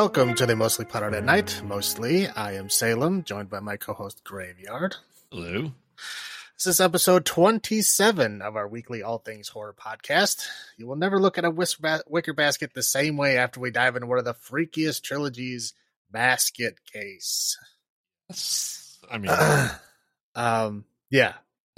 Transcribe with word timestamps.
Welcome 0.00 0.34
to 0.36 0.46
the 0.46 0.56
Mostly 0.56 0.86
Potted 0.86 1.12
at 1.12 1.24
Night. 1.24 1.60
Mostly, 1.62 2.26
I 2.26 2.54
am 2.54 2.70
Salem, 2.70 3.22
joined 3.22 3.50
by 3.50 3.60
my 3.60 3.76
co-host 3.76 4.24
Graveyard. 4.24 4.96
Hello. 5.30 5.72
This 6.56 6.66
is 6.66 6.80
episode 6.80 7.26
27 7.26 8.40
of 8.40 8.56
our 8.56 8.66
weekly 8.66 9.02
All 9.02 9.18
Things 9.18 9.48
Horror 9.48 9.74
podcast. 9.78 10.46
You 10.78 10.86
will 10.86 10.96
never 10.96 11.20
look 11.20 11.36
at 11.36 11.44
a 11.44 11.50
whis- 11.50 11.74
ba- 11.74 12.02
wicker 12.08 12.32
basket 12.32 12.72
the 12.72 12.82
same 12.82 13.18
way 13.18 13.36
after 13.36 13.60
we 13.60 13.70
dive 13.70 13.94
into 13.94 14.06
one 14.06 14.18
of 14.18 14.24
the 14.24 14.32
freakiest 14.32 15.02
trilogies, 15.02 15.74
Basket 16.10 16.76
Case. 16.90 17.58
I 19.10 19.18
mean, 19.18 19.30
um, 20.34 20.86
yeah, 21.10 21.34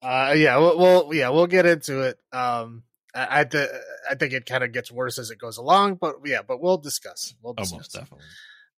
uh, 0.00 0.32
yeah, 0.36 0.58
we'll, 0.58 0.78
we'll, 0.78 1.12
yeah, 1.12 1.30
we'll 1.30 1.48
get 1.48 1.66
into 1.66 2.02
it. 2.02 2.20
Um, 2.32 2.84
I, 3.16 3.40
I, 3.40 3.44
th- 3.44 3.70
I 4.10 4.14
think 4.14 4.32
it 4.32 4.46
kind 4.46 4.62
of 4.62 4.72
gets 4.72 4.92
worse 4.92 5.18
as 5.18 5.30
it 5.30 5.38
goes 5.38 5.56
along, 5.56 5.94
but 5.96 6.16
yeah, 6.24 6.42
but 6.46 6.60
we'll 6.60 6.78
discuss. 6.78 7.34
We'll 7.42 7.54
discuss. 7.54 7.72
almost 7.72 7.92
definitely. 7.94 8.26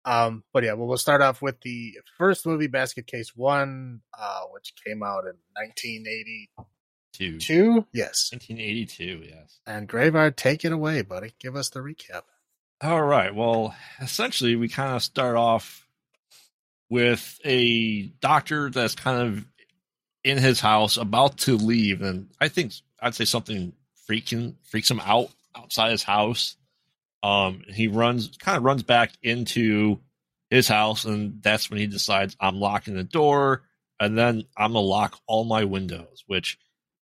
Um, 0.05 0.45
but 0.53 0.63
yeah, 0.63 0.75
well, 0.75 0.87
we'll 0.87 0.99
start 0.99 1.21
off 1.21 1.43
with 1.43 1.61
the 1.63 1.95
first 2.17 2.47
movie, 2.47 2.69
Basket 2.69 3.07
Case 3.07 3.35
One, 3.35 4.03
uh, 4.17 4.43
which 4.53 4.73
came 4.87 5.03
out 5.03 5.25
in 5.25 5.35
1982. 5.55 7.39
Two. 7.39 7.87
Yes. 7.93 8.29
1982, 8.33 9.25
yes. 9.27 9.61
And 9.67 9.89
Graveyard, 9.89 10.37
take 10.37 10.65
it 10.65 10.73
away, 10.73 11.03
buddy. 11.03 11.33
Give 11.41 11.57
us 11.57 11.71
the 11.71 11.81
recap. 11.81 12.23
All 12.83 13.03
right. 13.03 13.35
Well, 13.35 13.75
essentially, 14.01 14.55
we 14.55 14.69
kind 14.69 14.95
of 14.95 15.03
start 15.03 15.35
off 15.35 15.89
with 16.91 17.41
a 17.45 18.03
doctor 18.21 18.71
that's 18.71 18.95
kind 18.95 19.27
of 19.27 19.45
in 20.23 20.39
his 20.39 20.61
house 20.61 20.99
about 20.99 21.39
to 21.39 21.57
leave. 21.57 22.03
And 22.03 22.29
I 22.41 22.49
think 22.49 22.73
I'd 23.01 23.15
say 23.15 23.25
something 23.25 23.73
freaking 24.09 24.55
freaks 24.65 24.91
him 24.91 25.01
out 25.01 25.31
outside 25.57 25.91
his 25.91 26.03
house. 26.03 26.57
Um, 27.23 27.63
he 27.69 27.89
runs 27.89 28.37
kind 28.39 28.57
of 28.57 28.65
runs 28.65 28.83
back 28.83 29.13
into 29.23 30.01
his 30.51 30.69
house, 30.69 31.05
and 31.05 31.43
that's 31.43 31.71
when 31.71 31.79
he 31.79 31.87
decides 31.87 32.37
I'm 32.41 32.61
locking 32.61 32.95
the 32.95 33.05
door, 33.05 33.63
and 33.99 34.17
then 34.17 34.45
I'm 34.57 34.73
gonna 34.73 34.81
lock 34.81 35.19
all 35.27 35.45
my 35.45 35.65
windows. 35.65 36.25
Which 36.27 36.59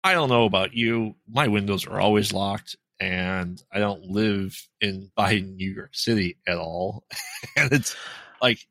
I 0.05 0.13
don't 0.13 0.29
know 0.29 0.45
about 0.45 0.75
you, 0.75 1.15
my 1.29 1.49
windows 1.49 1.87
are 1.87 2.01
always 2.01 2.33
locked, 2.33 2.77
and 2.99 3.63
I 3.73 3.79
don't 3.79 4.05
live 4.07 4.69
in 4.81 5.11
by 5.17 5.39
New 5.39 5.71
York 5.71 5.95
City 5.95 6.37
at 6.47 6.59
all, 6.59 7.05
and 7.57 7.73
it's 7.73 7.97
like 8.43 8.67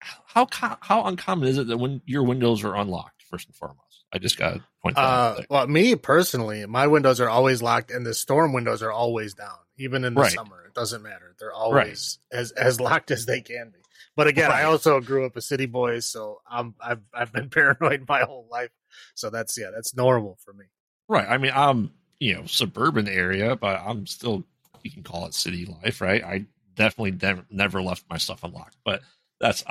how 0.00 0.46
how 0.80 1.04
uncommon 1.04 1.48
is 1.48 1.58
it 1.58 1.66
that 1.68 1.78
when 1.78 2.02
your 2.06 2.22
windows 2.22 2.64
are 2.64 2.76
unlocked 2.76 3.22
first 3.30 3.46
and 3.48 3.56
foremost? 3.56 3.83
I 4.14 4.18
just 4.18 4.38
got 4.38 4.54
to 4.54 4.62
point 4.80 4.94
that 4.94 5.02
out. 5.02 5.38
Uh, 5.38 5.42
well, 5.50 5.66
me 5.66 5.96
personally, 5.96 6.64
my 6.66 6.86
windows 6.86 7.20
are 7.20 7.28
always 7.28 7.60
locked, 7.60 7.90
and 7.90 8.06
the 8.06 8.14
storm 8.14 8.52
windows 8.52 8.80
are 8.82 8.92
always 8.92 9.34
down, 9.34 9.58
even 9.76 10.04
in 10.04 10.14
the 10.14 10.20
Right. 10.20 10.32
summer. 10.32 10.64
It 10.66 10.72
doesn't 10.74 11.02
matter; 11.02 11.34
they're 11.38 11.52
always 11.52 12.18
as 12.30 12.52
as 12.52 12.80
locked 12.80 13.10
as 13.10 13.26
they 13.26 13.40
can 13.40 13.70
be. 13.70 13.80
But 14.16 14.28
again, 14.28 14.52
I 14.52 14.62
also 14.62 15.00
grew 15.00 15.26
up 15.26 15.34
a 15.36 15.40
city 15.40 15.66
boy, 15.66 15.98
so 15.98 16.40
I'm 16.48 16.74
I've 16.80 17.02
I've 17.12 17.32
been 17.32 17.50
paranoid 17.50 18.04
my 18.08 18.20
whole 18.20 18.46
life. 18.50 18.70
So 19.16 19.30
that's 19.30 19.58
yeah, 19.58 19.70
that's 19.74 19.96
normal 19.96 20.38
for 20.44 20.52
me. 20.52 20.66
Right. 21.08 21.28
I 21.28 21.38
mean, 21.38 21.52
I'm 21.54 21.92
you 22.20 22.34
know 22.34 22.46
suburban 22.46 23.08
area, 23.08 23.56
but 23.56 23.80
I'm 23.84 24.06
still 24.06 24.44
you 24.84 24.92
can 24.92 25.02
call 25.02 25.26
it 25.26 25.34
city 25.34 25.66
life, 25.66 26.00
right? 26.00 26.22
I 26.22 26.46
definitely 26.76 27.18
never 27.20 27.44
never 27.50 27.82
left 27.82 28.04
my 28.08 28.18
stuff 28.18 28.44
unlocked, 28.44 28.76
but 28.84 29.02
that's 29.40 29.64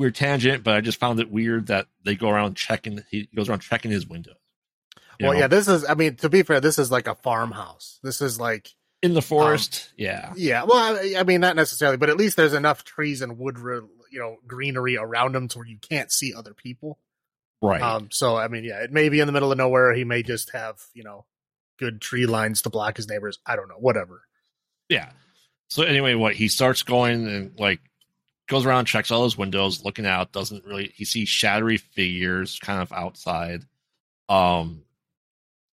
weird 0.00 0.16
tangent. 0.16 0.64
But 0.64 0.74
I 0.74 0.80
just 0.80 0.98
found 0.98 1.20
it 1.20 1.30
weird 1.30 1.68
that 1.68 1.86
they 2.04 2.16
go 2.16 2.28
around 2.28 2.56
checking. 2.56 3.04
He 3.10 3.28
goes 3.34 3.48
around 3.48 3.60
checking 3.60 3.92
his 3.92 4.06
windows. 4.06 4.34
Well, 5.20 5.32
know, 5.32 5.38
yeah, 5.38 5.46
this 5.48 5.68
is. 5.68 5.84
I 5.84 5.94
mean, 5.94 6.16
to 6.16 6.28
be 6.28 6.42
fair, 6.42 6.60
this 6.60 6.78
is 6.78 6.90
like 6.90 7.06
a 7.06 7.14
farmhouse. 7.14 8.00
This 8.02 8.20
is 8.20 8.40
like 8.40 8.74
in 9.02 9.14
the 9.14 9.22
forest. 9.22 9.92
yeah, 9.96 10.32
Yeah, 10.36 10.64
well, 10.64 10.96
I, 10.96 11.20
I 11.20 11.22
mean, 11.22 11.40
not 11.40 11.56
necessarily, 11.56 11.96
but 11.96 12.10
at 12.10 12.16
least 12.16 12.36
there's 12.36 12.54
enough 12.54 12.84
trees 12.84 13.22
and 13.22 13.38
wood, 13.38 13.58
re- 13.58 13.80
you 14.10 14.18
know, 14.18 14.36
greenery 14.46 14.96
around 14.96 15.34
them 15.34 15.48
to 15.48 15.58
where 15.58 15.66
you 15.66 15.78
can't 15.78 16.10
see 16.10 16.34
other 16.34 16.54
people. 16.54 16.98
right. 17.62 17.80
Um, 17.80 18.08
so 18.10 18.36
I 18.36 18.48
mean, 18.48 18.64
yeah, 18.64 18.82
it 18.82 18.92
may 18.92 19.08
be 19.08 19.20
in 19.20 19.26
the 19.26 19.32
middle 19.32 19.52
of 19.52 19.58
nowhere. 19.58 19.94
He 19.94 20.04
may 20.04 20.22
just 20.22 20.52
have, 20.52 20.80
you 20.94 21.04
know, 21.04 21.26
good 21.78 22.00
tree 22.00 22.26
lines 22.26 22.62
to 22.62 22.70
block 22.70 22.96
his 22.96 23.08
neighbors. 23.08 23.38
I 23.46 23.56
don't 23.56 23.68
know, 23.68 23.78
whatever. 23.78 24.22
Yeah. 24.88 25.10
So 25.68 25.82
anyway, 25.82 26.14
what 26.14 26.34
he 26.34 26.48
starts 26.48 26.82
going 26.82 27.26
and 27.26 27.58
like 27.58 27.80
goes 28.50 28.66
around, 28.66 28.86
checks 28.86 29.10
all 29.10 29.24
his 29.24 29.38
windows, 29.38 29.84
looking 29.84 30.06
out, 30.06 30.32
doesn't 30.32 30.64
really 30.66 30.92
he 30.94 31.04
sees 31.04 31.28
shadowy 31.28 31.78
figures 31.78 32.58
kind 32.58 32.82
of 32.82 32.92
outside. 32.92 33.64
Um 34.28 34.82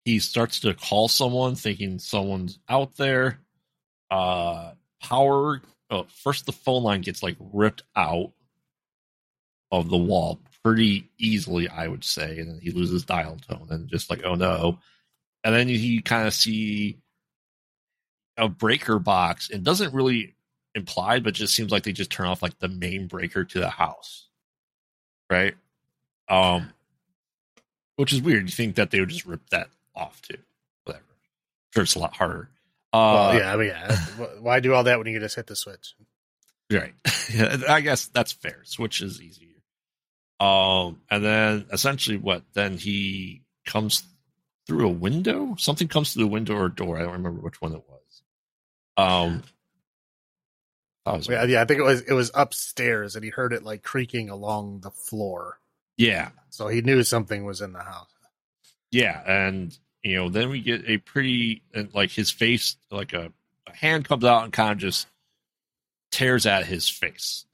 he 0.04 0.18
starts 0.18 0.60
to 0.60 0.72
call 0.72 1.08
someone 1.08 1.56
thinking 1.56 1.98
someone's 1.98 2.58
out 2.68 2.96
there. 2.96 3.40
Uh 4.10 4.72
power 5.02 5.60
oh, 5.90 6.06
first 6.22 6.46
the 6.46 6.52
phone 6.52 6.84
line 6.84 7.00
gets 7.02 7.22
like 7.22 7.36
ripped 7.52 7.82
out 7.96 8.32
of 9.72 9.88
the 9.90 9.98
wall 9.98 10.40
pretty 10.64 11.10
easily, 11.18 11.68
I 11.68 11.88
would 11.88 12.04
say, 12.04 12.38
and 12.38 12.48
then 12.48 12.60
he 12.60 12.70
loses 12.70 13.04
dial 13.04 13.36
tone 13.48 13.68
and 13.70 13.88
just 13.88 14.10
like, 14.10 14.22
oh 14.24 14.34
no. 14.34 14.78
And 15.42 15.54
then 15.54 15.68
you 15.68 16.02
kind 16.02 16.26
of 16.26 16.34
see 16.34 16.98
a 18.36 18.48
breaker 18.48 18.98
box 18.98 19.50
and 19.50 19.64
doesn't 19.64 19.94
really 19.94 20.34
implied, 20.74 21.24
but 21.24 21.34
just 21.34 21.54
seems 21.54 21.72
like 21.72 21.82
they 21.82 21.92
just 21.92 22.10
turn 22.10 22.26
off 22.26 22.42
like 22.42 22.58
the 22.58 22.68
main 22.68 23.06
breaker 23.06 23.44
to 23.44 23.60
the 23.60 23.70
house. 23.70 24.28
Right? 25.30 25.54
Um 26.28 26.72
which 27.96 28.12
is 28.12 28.22
weird. 28.22 28.44
You 28.44 28.54
think 28.54 28.76
that 28.76 28.90
they 28.90 29.00
would 29.00 29.10
just 29.10 29.26
rip 29.26 29.48
that 29.50 29.68
off 29.94 30.22
too. 30.22 30.38
Whatever. 30.84 31.04
Sure 31.74 31.82
it's 31.82 31.94
a 31.94 31.98
lot 31.98 32.16
harder. 32.16 32.48
Uh 32.92 33.30
well, 33.32 33.34
yeah, 33.38 33.52
I 33.52 33.56
mean, 33.56 33.68
yeah, 33.68 33.96
why 34.40 34.60
do 34.60 34.74
all 34.74 34.84
that 34.84 34.98
when 34.98 35.06
you 35.06 35.14
can 35.14 35.22
just 35.22 35.36
hit 35.36 35.46
the 35.46 35.56
switch? 35.56 35.94
Right. 36.70 36.94
Yeah, 37.32 37.58
I 37.68 37.80
guess 37.80 38.08
that's 38.08 38.32
fair. 38.32 38.58
Switch 38.64 39.00
is 39.00 39.22
easier. 39.22 39.46
Um, 40.40 41.00
and 41.10 41.24
then 41.24 41.66
essentially 41.72 42.16
what? 42.16 42.42
Then 42.54 42.76
he 42.76 43.42
comes 43.66 44.02
through 44.66 44.86
a 44.86 44.92
window. 44.92 45.54
Something 45.58 45.86
comes 45.86 46.12
through 46.12 46.24
the 46.24 46.30
window 46.30 46.56
or 46.56 46.68
door. 46.68 46.96
I 46.96 47.02
don't 47.02 47.12
remember 47.12 47.40
which 47.40 47.60
one 47.60 47.74
it 47.74 47.84
was. 47.88 48.22
Um, 48.96 49.42
Oh, 51.06 51.12
I 51.14 51.20
Yeah, 51.28 51.44
yeah, 51.44 51.62
I 51.62 51.64
think 51.64 51.80
it 51.80 51.84
was 51.84 52.02
it 52.02 52.12
was 52.12 52.30
upstairs, 52.34 53.16
and 53.16 53.24
he 53.24 53.30
heard 53.30 53.52
it 53.52 53.62
like 53.62 53.82
creaking 53.82 54.28
along 54.28 54.80
the 54.80 54.90
floor, 54.90 55.58
yeah, 55.96 56.30
so 56.50 56.68
he 56.68 56.82
knew 56.82 57.02
something 57.02 57.44
was 57.44 57.60
in 57.60 57.72
the 57.72 57.82
house. 57.82 58.10
yeah, 58.90 59.22
and 59.26 59.76
you 60.02 60.16
know, 60.16 60.28
then 60.28 60.50
we 60.50 60.60
get 60.60 60.88
a 60.88 60.98
pretty 60.98 61.62
and 61.74 61.92
like 61.94 62.10
his 62.10 62.30
face, 62.30 62.76
like 62.90 63.12
a, 63.12 63.32
a 63.66 63.76
hand 63.76 64.06
comes 64.06 64.24
out 64.24 64.44
and 64.44 64.52
kind 64.52 64.72
of 64.72 64.78
just 64.78 65.06
tears 66.10 66.46
at 66.46 66.66
his 66.66 66.88
face. 66.88 67.44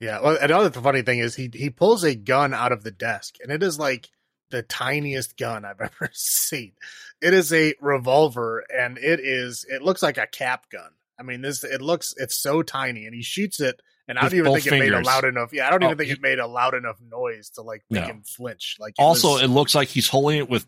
Yeah. 0.00 0.20
Well, 0.20 0.38
another 0.40 0.70
funny 0.70 1.02
thing 1.02 1.18
is 1.18 1.34
he 1.34 1.50
he 1.52 1.70
pulls 1.70 2.04
a 2.04 2.14
gun 2.14 2.52
out 2.52 2.72
of 2.72 2.82
the 2.82 2.90
desk, 2.90 3.36
and 3.42 3.50
it 3.50 3.62
is 3.62 3.78
like 3.78 4.08
the 4.50 4.62
tiniest 4.62 5.36
gun 5.36 5.64
I've 5.64 5.80
ever 5.80 6.10
seen. 6.12 6.72
It 7.20 7.32
is 7.34 7.52
a 7.52 7.74
revolver, 7.80 8.64
and 8.74 8.98
it 8.98 9.20
is 9.20 9.64
it 9.68 9.82
looks 9.82 10.02
like 10.02 10.18
a 10.18 10.26
cap 10.26 10.68
gun. 10.70 10.90
I 11.18 11.22
mean, 11.22 11.40
this 11.42 11.64
it 11.64 11.80
looks 11.82 12.14
it's 12.16 12.36
so 12.38 12.62
tiny, 12.62 13.06
and 13.06 13.14
he 13.14 13.22
shoots 13.22 13.60
it, 13.60 13.80
and 14.08 14.18
I 14.18 14.22
don't 14.22 14.34
even 14.34 14.52
think 14.54 14.66
it 14.66 14.70
made 14.78 14.92
a 14.92 15.00
loud 15.00 15.24
enough. 15.24 15.52
Yeah, 15.52 15.66
I 15.66 15.70
don't 15.70 15.82
Oh, 15.82 15.86
even 15.86 15.98
think 15.98 16.08
he- 16.08 16.12
it 16.14 16.22
made 16.22 16.38
a 16.38 16.46
loud 16.46 16.74
enough 16.74 17.00
noise 17.00 17.50
to 17.50 17.62
like 17.62 17.82
make 17.90 18.02
No. 18.02 18.08
him 18.08 18.22
flinch. 18.22 18.76
Like 18.78 18.94
it 18.98 19.02
Also, 19.02 19.32
was- 19.34 19.42
it 19.42 19.48
looks 19.48 19.74
like 19.74 19.88
he's 19.88 20.08
holding 20.08 20.38
it 20.38 20.48
with 20.50 20.66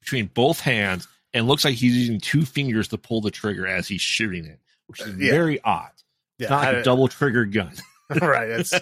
between 0.00 0.26
both 0.26 0.60
hands, 0.60 1.08
and 1.32 1.46
looks 1.46 1.64
like 1.64 1.74
he's 1.74 1.96
using 1.96 2.20
two 2.20 2.44
fingers 2.44 2.88
to 2.88 2.98
pull 2.98 3.20
the 3.20 3.30
trigger 3.30 3.66
as 3.66 3.88
he's 3.88 4.00
shooting 4.02 4.44
it, 4.44 4.60
which 4.86 5.00
is 5.00 5.08
uh, 5.08 5.16
Yeah. 5.18 5.30
very 5.32 5.60
odd. 5.62 5.90
yeah, 6.38 6.48
not 6.50 6.64
I- 6.66 6.70
a 6.78 6.82
double 6.82 7.08
trigger 7.08 7.44
gun. 7.44 7.72
right. 8.20 8.50
It's 8.50 8.72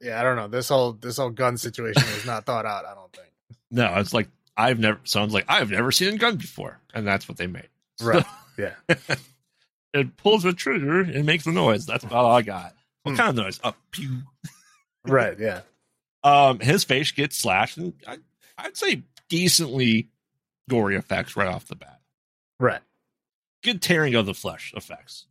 yeah, 0.00 0.20
I 0.20 0.22
don't 0.22 0.36
know. 0.36 0.46
This 0.46 0.68
whole 0.68 0.92
this 0.92 1.16
whole 1.16 1.30
gun 1.30 1.56
situation 1.56 2.04
was 2.14 2.24
not 2.24 2.46
thought 2.46 2.66
out. 2.66 2.84
I 2.84 2.94
don't 2.94 3.12
think. 3.12 3.26
no, 3.72 3.94
it's 3.96 4.14
like 4.14 4.28
I've 4.56 4.78
never 4.78 5.00
sounds 5.04 5.34
like 5.34 5.46
I've 5.48 5.70
never 5.70 5.90
seen 5.90 6.14
a 6.14 6.18
gun 6.18 6.36
before, 6.36 6.78
and 6.94 7.04
that's 7.06 7.28
what 7.28 7.36
they 7.36 7.46
made. 7.48 7.68
Right. 8.00 8.24
Yeah. 8.58 8.74
It 9.94 10.16
pulls 10.16 10.42
the 10.44 10.52
trigger 10.52 11.00
and 11.00 11.24
makes 11.26 11.46
a 11.46 11.50
noise. 11.52 11.86
That's 11.86 12.04
about 12.04 12.24
all 12.24 12.36
I 12.36 12.42
got. 12.42 12.74
What 13.02 13.12
Hmm. 13.12 13.16
kind 13.16 13.30
of 13.30 13.44
noise? 13.44 13.60
Up, 13.64 13.76
pew. 13.90 14.18
Right. 15.06 15.38
Yeah. 15.38 15.62
Um, 16.22 16.60
his 16.60 16.84
face 16.84 17.10
gets 17.12 17.38
slashed, 17.38 17.78
and 17.78 17.94
I, 18.06 18.18
I'd 18.58 18.76
say 18.76 19.04
decently 19.30 20.10
gory 20.68 20.96
effects 20.96 21.36
right 21.36 21.48
off 21.48 21.64
the 21.68 21.74
bat. 21.76 22.00
Right. 22.60 22.82
Good 23.64 23.80
tearing 23.80 24.14
of 24.14 24.26
the 24.26 24.34
flesh 24.34 24.74
effects. 24.76 25.24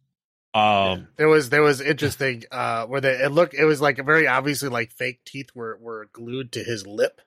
Um, 0.55 1.07
there 1.17 1.27
was 1.27 1.51
there 1.51 1.61
was 1.61 1.79
interesting 1.81 2.45
uh 2.49 2.87
where 2.87 2.99
they 3.01 3.11
it 3.11 3.31
looked 3.31 3.53
it 3.53 3.65
was 3.65 3.79
like 3.79 4.03
very 4.03 4.25
obviously 4.25 4.67
like 4.69 4.91
fake 4.91 5.19
teeth 5.23 5.51
were 5.53 5.77
were 5.79 6.09
glued 6.11 6.53
to 6.53 6.63
his 6.63 6.87
lip 6.87 7.21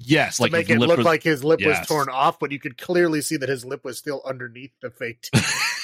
yes, 0.00 0.40
like 0.40 0.50
make 0.50 0.68
it 0.68 0.80
look 0.80 0.96
was- 0.96 1.06
like 1.06 1.22
his 1.22 1.44
lip 1.44 1.60
was 1.64 1.86
torn 1.86 2.08
off, 2.08 2.40
but 2.40 2.50
you 2.50 2.58
could 2.58 2.76
clearly 2.76 3.20
see 3.20 3.36
that 3.36 3.48
his 3.48 3.64
lip 3.64 3.84
was 3.84 3.96
still 3.96 4.20
underneath 4.26 4.72
the 4.82 4.90
fake 4.90 5.20
teeth. 5.22 5.70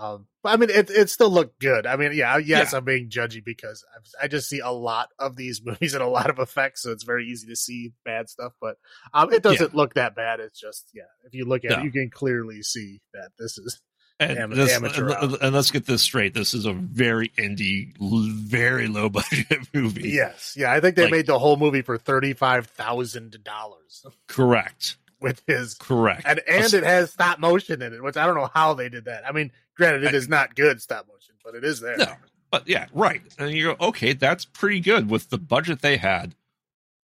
um, 0.00 0.26
but 0.42 0.50
I 0.52 0.56
mean, 0.56 0.70
it 0.70 0.88
it 0.90 1.10
still 1.10 1.30
looked 1.30 1.60
good. 1.60 1.86
I 1.86 1.96
mean, 1.96 2.12
yeah, 2.14 2.38
yes, 2.38 2.72
Yeah. 2.72 2.78
I'm 2.78 2.84
being 2.84 3.10
judgy 3.10 3.44
because 3.44 3.84
I've, 3.94 4.24
I 4.24 4.28
just 4.28 4.48
see 4.48 4.60
a 4.60 4.70
lot 4.70 5.10
of 5.18 5.36
these 5.36 5.60
movies 5.64 5.92
and 5.94 6.02
a 6.02 6.08
lot 6.08 6.30
of 6.30 6.38
effects, 6.38 6.82
so 6.82 6.90
it's 6.92 7.04
very 7.04 7.26
easy 7.26 7.46
to 7.48 7.56
see 7.56 7.92
bad 8.04 8.28
stuff. 8.30 8.52
But 8.60 8.76
um, 9.12 9.32
it 9.32 9.42
doesn't 9.42 9.74
look 9.74 9.94
that 9.94 10.14
bad. 10.16 10.40
It's 10.40 10.58
just 10.58 10.88
yeah, 10.94 11.02
if 11.26 11.34
you 11.34 11.44
look 11.44 11.64
at 11.64 11.72
No. 11.72 11.78
it, 11.78 11.84
you 11.84 11.90
can 11.92 12.08
clearly 12.10 12.62
see 12.62 13.00
that 13.12 13.30
this 13.38 13.58
is 13.58 13.80
And, 14.18 14.38
Am- 14.38 14.50
this- 14.50 14.72
amateur 14.74 15.10
and, 15.10 15.34
and 15.40 15.54
let's 15.54 15.70
get 15.70 15.84
this 15.86 16.02
straight. 16.02 16.32
This 16.34 16.52
is 16.54 16.64
a 16.66 16.72
very 16.72 17.28
indie, 17.38 17.92
very 17.98 18.86
low 18.86 19.08
budget 19.10 19.68
movie. 19.74 20.10
Yes, 20.10 20.54
yeah. 20.56 20.72
I 20.72 20.80
think 20.80 20.96
they 20.96 21.02
Like- 21.04 21.12
made 21.12 21.26
the 21.26 21.38
whole 21.38 21.56
movie 21.56 21.82
for 21.82 21.98
thirty 21.98 22.32
five 22.32 22.66
thousand 22.66 23.36
dollars 23.44 24.04
Correct. 24.28 24.96
With 25.20 25.42
his 25.46 25.74
Correct. 25.74 26.22
and 26.26 26.40
and 26.48 26.72
it 26.72 26.82
has 26.82 27.12
stop 27.12 27.38
motion 27.38 27.82
in 27.82 27.92
it, 27.92 28.02
which 28.02 28.16
I 28.16 28.26
don't 28.26 28.36
know 28.36 28.50
how 28.54 28.74
they 28.74 28.88
did 28.88 29.04
that. 29.04 29.26
I 29.28 29.32
mean, 29.32 29.52
granted, 29.76 30.04
it 30.04 30.14
is 30.14 30.28
not 30.28 30.54
good 30.54 30.80
stop 30.80 31.06
motion, 31.06 31.34
but 31.44 31.54
it 31.54 31.64
is 31.64 31.80
there. 31.80 31.98
No, 31.98 32.12
but 32.50 32.66
yeah, 32.66 32.86
right. 32.92 33.22
And 33.38 33.50
you 33.52 33.74
go, 33.74 33.88
okay, 33.88 34.14
that's 34.14 34.44
pretty 34.44 34.80
good 34.80 35.10
with 35.10 35.28
the 35.28 35.38
budget 35.38 35.82
they 35.82 35.98
had. 35.98 36.34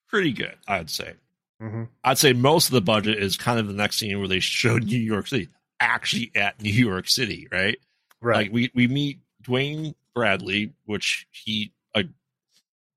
Pretty 0.08 0.32
good, 0.32 0.56
I'd 0.66 0.88
say. 0.88 1.14
Mm-hmm. 1.62 1.84
I'd 2.04 2.18
say 2.18 2.32
most 2.32 2.68
of 2.68 2.72
the 2.72 2.80
budget 2.80 3.22
is 3.22 3.36
kind 3.36 3.58
of 3.58 3.66
the 3.66 3.74
next 3.74 3.96
scene 3.96 4.18
where 4.18 4.28
they 4.28 4.40
showed 4.40 4.84
New 4.84 4.98
York 4.98 5.26
City 5.26 5.48
actually 5.80 6.30
at 6.34 6.60
New 6.60 6.72
York 6.72 7.08
City, 7.08 7.48
right? 7.50 7.78
Right. 8.20 8.36
Like 8.36 8.52
we 8.52 8.70
we 8.74 8.88
meet 8.88 9.20
Duane 9.42 9.94
Bradley, 10.14 10.72
which 10.84 11.26
he 11.30 11.72
a 11.94 12.04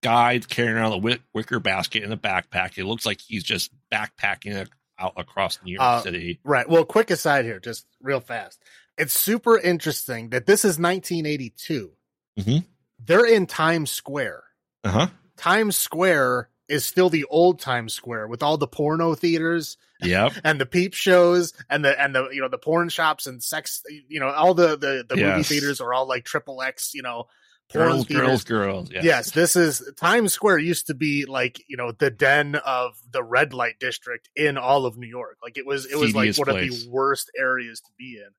guy 0.01 0.39
carrying 0.39 0.75
around 0.75 0.93
a 0.93 1.19
wicker 1.33 1.59
basket 1.59 2.03
in 2.03 2.11
a 2.11 2.17
backpack. 2.17 2.77
It 2.77 2.85
looks 2.85 3.05
like 3.05 3.19
he's 3.21 3.43
just 3.43 3.71
backpacking 3.91 4.67
out 4.99 5.13
across 5.17 5.59
New 5.63 5.73
York 5.73 5.81
Uh, 5.83 6.01
City. 6.01 6.39
Right. 6.43 6.67
Well, 6.69 6.85
quick 6.85 7.09
aside 7.11 7.45
here, 7.45 7.59
just 7.59 7.85
real 8.01 8.19
fast. 8.19 8.61
It's 8.97 9.13
super 9.17 9.57
interesting 9.57 10.29
that 10.29 10.45
this 10.45 10.65
is 10.65 10.77
1982. 10.77 11.91
Mhm. 12.37 12.65
They're 13.03 13.25
in 13.25 13.45
Times 13.47 13.91
Square. 13.91 14.43
Uh 14.83 14.89
huh. 14.91 15.07
Times 15.37 15.77
Square 15.77 16.49
is 16.67 16.85
still 16.85 17.09
the 17.09 17.23
old 17.25 17.59
Times 17.59 17.93
Square 17.93 18.27
with 18.27 18.43
all 18.43 18.57
the 18.57 18.67
porno 18.67 19.15
theaters 19.15 19.77
Yep. 20.01 20.33
and 20.43 20.61
the 20.61 20.65
peep 20.65 20.93
shows 20.93 21.53
and 21.69 21.83
the 21.83 21.99
and 21.99 22.13
the 22.15 22.29
you 22.31 22.41
know 22.41 22.47
the 22.49 22.57
porn 22.57 22.89
shops 22.89 23.25
and 23.27 23.41
sex 23.43 23.81
you 24.07 24.19
know 24.19 24.29
all 24.29 24.53
the 24.53 24.77
the, 24.77 25.05
the 25.07 25.15
movie 25.17 25.43
theaters 25.43 25.81
are 25.81 25.93
all 25.93 26.07
like 26.07 26.23
triple 26.25 26.61
X 26.61 26.93
you 26.93 27.01
know 27.01 27.27
Girls, 27.71 28.05
girls, 28.07 28.43
girls. 28.43 28.89
Yes. 28.91 29.03
Yes, 29.03 29.31
this 29.31 29.55
is 29.55 29.83
Times 29.95 30.33
Square 30.33 30.57
used 30.59 30.87
to 30.87 30.95
be 30.95 31.25
like 31.25 31.63
you 31.67 31.77
know 31.77 31.91
the 31.91 32.09
den 32.09 32.55
of 32.55 32.93
the 33.11 33.23
red 33.23 33.53
light 33.53 33.75
district 33.79 34.27
in 34.35 34.57
all 34.57 34.85
of 34.87 34.97
New 34.97 35.07
York. 35.07 35.37
Like 35.43 35.57
it 35.57 35.65
was 35.67 35.85
it 35.85 35.97
was 35.97 36.15
like 36.15 36.33
Seediest 36.33 36.39
one 36.39 36.49
of 36.49 36.55
the 36.55 36.89
worst 36.89 37.29
areas 37.37 37.79
to 37.81 37.91
be 37.97 38.17
in. 38.17 38.25
Um, 38.25 38.33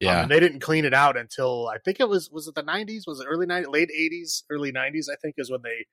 Yeah. 0.00 0.22
and 0.22 0.30
they 0.30 0.40
didn't 0.40 0.60
clean 0.60 0.84
it 0.84 0.94
out 0.94 1.16
until 1.16 1.68
I 1.68 1.78
think 1.78 2.00
it 2.00 2.08
was 2.08 2.28
was 2.30 2.48
it 2.48 2.56
the 2.56 2.62
nineties? 2.62 3.06
Was 3.06 3.20
it 3.20 3.26
early 3.28 3.46
nineties, 3.46 3.68
late 3.68 3.90
eighties, 3.96 4.42
early 4.50 4.72
nineties? 4.72 5.08
I 5.08 5.14
think 5.14 5.36
is 5.38 5.48
when 5.50 5.62
they 5.62 5.86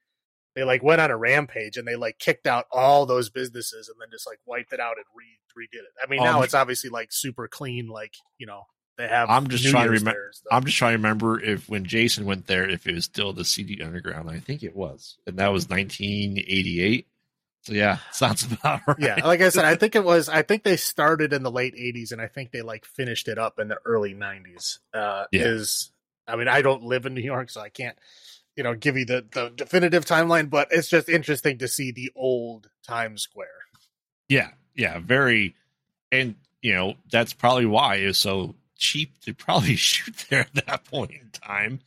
they 0.55 0.63
like 0.63 0.81
went 0.81 0.99
on 0.99 1.11
a 1.11 1.17
rampage 1.17 1.77
and 1.77 1.87
they 1.87 1.95
like 1.95 2.17
kicked 2.17 2.47
out 2.47 2.65
all 2.71 3.05
those 3.05 3.29
businesses 3.29 3.87
and 3.87 3.97
then 4.01 4.07
just 4.11 4.25
like 4.25 4.39
wiped 4.47 4.73
it 4.73 4.79
out 4.79 4.95
and 4.97 5.05
re 5.15 5.25
redid 5.55 5.81
it. 5.81 5.93
I 6.03 6.09
mean, 6.09 6.23
now 6.23 6.39
Um, 6.39 6.43
it's 6.43 6.55
obviously 6.55 6.89
like 6.89 7.09
super 7.11 7.47
clean. 7.47 7.87
Like 7.87 8.15
you 8.39 8.47
know 8.47 8.63
they 8.99 9.07
have. 9.07 9.29
I'm 9.29 9.47
just 9.47 9.63
New 9.65 9.71
trying 9.71 9.85
to 9.87 9.91
Year's 9.93 10.03
remem- 10.03 10.05
there 10.13 10.25
and 10.25 10.35
stuff. 10.35 10.47
I'm 10.51 10.65
just 10.65 10.77
trying 10.77 10.91
to 10.91 10.97
remember 10.97 11.41
if 11.41 11.67
when 11.67 11.85
Jason 11.85 12.25
went 12.25 12.45
there, 12.45 12.69
if 12.69 12.85
it 12.85 12.93
was 12.93 13.05
still 13.05 13.33
the 13.33 13.43
seedy 13.45 13.81
Underground. 13.81 14.29
I 14.29 14.39
think 14.39 14.61
it 14.61 14.75
was, 14.75 15.17
and 15.25 15.37
that 15.37 15.51
was 15.51 15.67
1988. 15.69 17.07
So 17.61 17.73
yeah, 17.73 17.97
sounds 18.11 18.43
about 18.51 18.81
right. 18.87 18.97
yeah, 18.99 19.25
like 19.25 19.41
I 19.41 19.49
said, 19.49 19.65
I 19.65 19.75
think 19.75 19.95
it 19.95 20.03
was. 20.03 20.29
I 20.29 20.41
think 20.43 20.63
they 20.63 20.77
started 20.77 21.33
in 21.33 21.43
the 21.43 21.51
late 21.51 21.75
'80s, 21.75 22.11
and 22.11 22.21
I 22.21 22.27
think 22.27 22.51
they 22.51 22.61
like 22.61 22.85
finished 22.85 23.27
it 23.27 23.37
up 23.37 23.59
in 23.59 23.67
the 23.67 23.77
early 23.85 24.13
'90s. 24.13 24.79
Uh, 24.93 25.25
Yeah. 25.31 25.43
Is 25.45 25.91
I 26.27 26.35
mean, 26.35 26.47
I 26.47 26.61
don't 26.61 26.83
live 26.83 27.05
in 27.05 27.13
New 27.15 27.21
York, 27.21 27.49
so 27.49 27.59
I 27.59 27.69
can't, 27.69 27.97
you 28.55 28.63
know, 28.63 28.75
give 28.75 28.97
you 28.97 29.05
the 29.05 29.25
the 29.31 29.49
definitive 29.55 30.05
timeline. 30.05 30.49
But 30.49 30.67
it's 30.71 30.87
just 30.89 31.09
interesting 31.09 31.57
to 31.59 31.67
see 31.67 31.91
the 31.91 32.11
old 32.15 32.69
Times 32.87 33.23
Square. 33.23 33.47
yeah, 34.27 34.49
yeah, 34.75 34.99
very, 34.99 35.55
and 36.11 36.35
you 36.61 36.73
know 36.73 36.95
that's 37.11 37.33
probably 37.33 37.65
why 37.65 37.95
it 37.95 38.05
was 38.07 38.17
so 38.17 38.55
cheap 38.79 39.19
to 39.21 39.33
probably 39.33 39.75
shoot 39.77 40.25
there 40.29 40.41
at 40.53 40.65
that 40.65 40.85
point 40.85 41.11
in 41.11 41.29
time. 41.31 41.81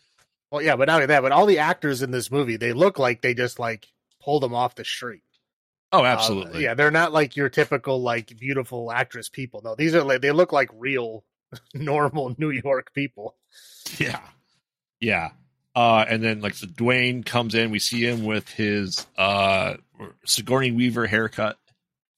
Well, 0.50 0.62
yeah, 0.62 0.76
but 0.76 0.86
not 0.86 0.94
only 0.96 1.06
that, 1.06 1.22
but 1.22 1.32
all 1.32 1.46
the 1.46 1.58
actors 1.58 2.02
in 2.02 2.10
this 2.10 2.30
movie, 2.30 2.56
they 2.56 2.72
look 2.72 2.98
like 2.98 3.22
they 3.22 3.34
just 3.34 3.58
like 3.58 3.88
pulled 4.22 4.42
them 4.42 4.54
off 4.54 4.74
the 4.74 4.84
street. 4.84 5.22
Oh, 5.90 6.02
Uh, 6.04 6.06
absolutely. 6.06 6.62
yeah, 6.62 6.74
they're 6.74 6.90
not 6.90 7.12
like 7.12 7.36
your 7.36 7.48
typical 7.48 8.00
like 8.00 8.38
beautiful 8.38 8.92
actress 8.92 9.28
people. 9.28 9.60
No, 9.64 9.74
these 9.74 9.94
are 9.94 10.02
like 10.04 10.20
they 10.20 10.30
look 10.32 10.52
like 10.52 10.70
real, 10.74 11.24
normal 11.74 12.34
New 12.38 12.50
York 12.50 12.92
people. 12.94 13.34
Yeah. 13.98 14.20
Yeah. 15.00 15.30
Uh, 15.74 16.04
and 16.06 16.22
then 16.22 16.40
like 16.42 16.54
so 16.54 16.66
Duane 16.66 17.22
comes 17.24 17.54
in, 17.54 17.70
we 17.70 17.78
see 17.78 18.02
him 18.06 18.24
with 18.24 18.48
his 18.50 19.06
uh 19.16 19.74
Sigourney 20.26 20.70
Weaver 20.72 21.06
haircut 21.06 21.56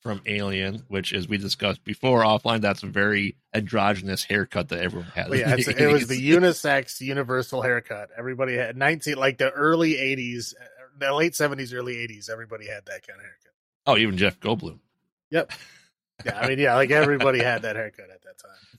from 0.04 0.20
Alien, 0.26 0.84
which 0.88 1.14
as 1.14 1.26
we 1.26 1.38
discussed 1.38 1.82
before 1.82 2.22
offline, 2.22 2.60
that's 2.60 2.82
a 2.82 2.86
very 2.86 3.36
androgynous 3.54 4.22
haircut 4.22 4.68
that 4.68 4.80
everyone 4.80 5.08
had. 5.08 5.30
But 5.30 5.38
yeah, 5.38 5.56
it 5.56 5.90
was 5.90 6.06
the 6.06 6.30
unisex 6.30 7.00
universal 7.00 7.62
haircut. 7.62 8.10
Everybody 8.16 8.54
had 8.54 8.76
nineteen 8.76 9.16
like 9.16 9.38
the 9.38 9.50
early 9.50 9.96
eighties, 9.96 10.54
the 10.98 11.12
late 11.12 11.34
seventies, 11.34 11.72
early 11.72 11.96
eighties. 11.96 12.28
Everybody 12.28 12.66
had 12.66 12.84
that 12.86 13.06
kind 13.06 13.18
of 13.18 13.24
haircut. 13.24 13.52
Oh, 13.86 13.96
even 13.96 14.18
Jeff 14.18 14.38
Goldblum. 14.38 14.78
Yep. 15.30 15.50
Yeah, 16.24 16.38
I 16.38 16.48
mean, 16.48 16.58
yeah, 16.58 16.74
like 16.74 16.90
everybody 16.90 17.42
had 17.42 17.62
that 17.62 17.74
haircut 17.74 18.10
at 18.10 18.22
that 18.22 18.38
time. 18.38 18.78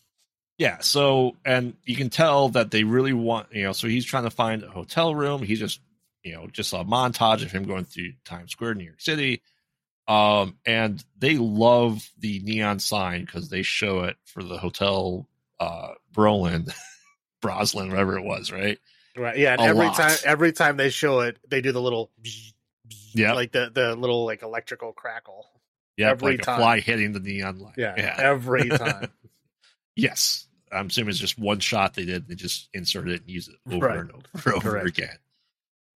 Yeah, 0.60 0.78
so 0.80 1.36
and 1.44 1.76
you 1.84 1.96
can 1.96 2.10
tell 2.12 2.50
that 2.50 2.70
they 2.70 2.84
really 2.84 3.14
want 3.14 3.48
you 3.52 3.64
know, 3.64 3.74
so 3.74 3.88
he's 3.88 4.06
trying 4.06 4.24
to 4.24 4.30
find 4.30 4.64
a 4.64 4.70
hotel 4.70 5.14
room. 5.16 5.42
He 5.42 5.56
just 5.56 5.82
you 6.24 6.34
know, 6.34 6.48
just 6.52 6.72
a 6.74 6.78
montage 6.78 7.44
of 7.44 7.52
him 7.52 7.64
going 7.64 7.86
through 7.86 8.14
Times 8.26 8.52
Square, 8.52 8.76
New 8.76 8.86
York 8.86 9.02
City. 9.02 9.42
Um, 10.08 10.58
and 10.66 11.04
they 11.18 11.38
love 11.38 12.08
the 12.20 12.40
neon 12.40 12.80
sign 12.80 13.26
because 13.26 13.50
they 13.50 13.64
show 13.64 14.04
it 14.04 14.18
for 14.26 14.44
the 14.44 14.58
hotel 14.58 15.28
uh 15.60 15.94
Brolin, 16.14 16.72
Broslin, 17.44 17.90
whatever 17.90 18.18
it 18.18 18.24
was, 18.24 18.52
right? 18.52 18.78
Right. 19.18 19.38
Yeah, 19.38 19.56
every 19.60 19.86
lot. 19.88 19.96
time 19.96 20.18
every 20.26 20.52
time 20.52 20.78
they 20.78 20.90
show 20.90 21.22
it, 21.22 21.38
they 21.50 21.62
do 21.62 21.72
the 21.72 21.82
little 21.82 22.12
Yeah. 23.14 23.34
like 23.34 23.52
the 23.52 23.72
the 23.74 23.96
little 23.96 24.26
like 24.26 24.42
electrical 24.44 24.92
crackle. 24.94 25.48
Yeah, 25.98 26.10
Every 26.12 26.34
like 26.36 26.42
time. 26.42 26.56
a 26.56 26.58
fly 26.58 26.80
hitting 26.82 27.14
the 27.14 27.22
neon 27.22 27.60
light. 27.60 27.76
Yeah, 27.78 27.94
yeah. 27.98 28.16
every 28.18 28.68
time. 28.70 29.12
yes. 29.96 30.46
I'm 30.72 30.88
assuming 30.88 31.12
it's 31.12 31.20
just 31.20 31.40
one 31.40 31.60
shot 31.62 31.94
they 31.94 32.04
did. 32.04 32.28
They 32.28 32.36
just 32.36 32.68
insert 32.74 33.08
it 33.08 33.22
and 33.22 33.30
use 33.30 33.48
it 33.48 33.56
over 33.74 33.88
Right. 33.88 34.00
and 34.00 34.12
over, 34.12 34.54
over 34.56 34.70
Correct. 34.72 34.88
again. 34.90 35.18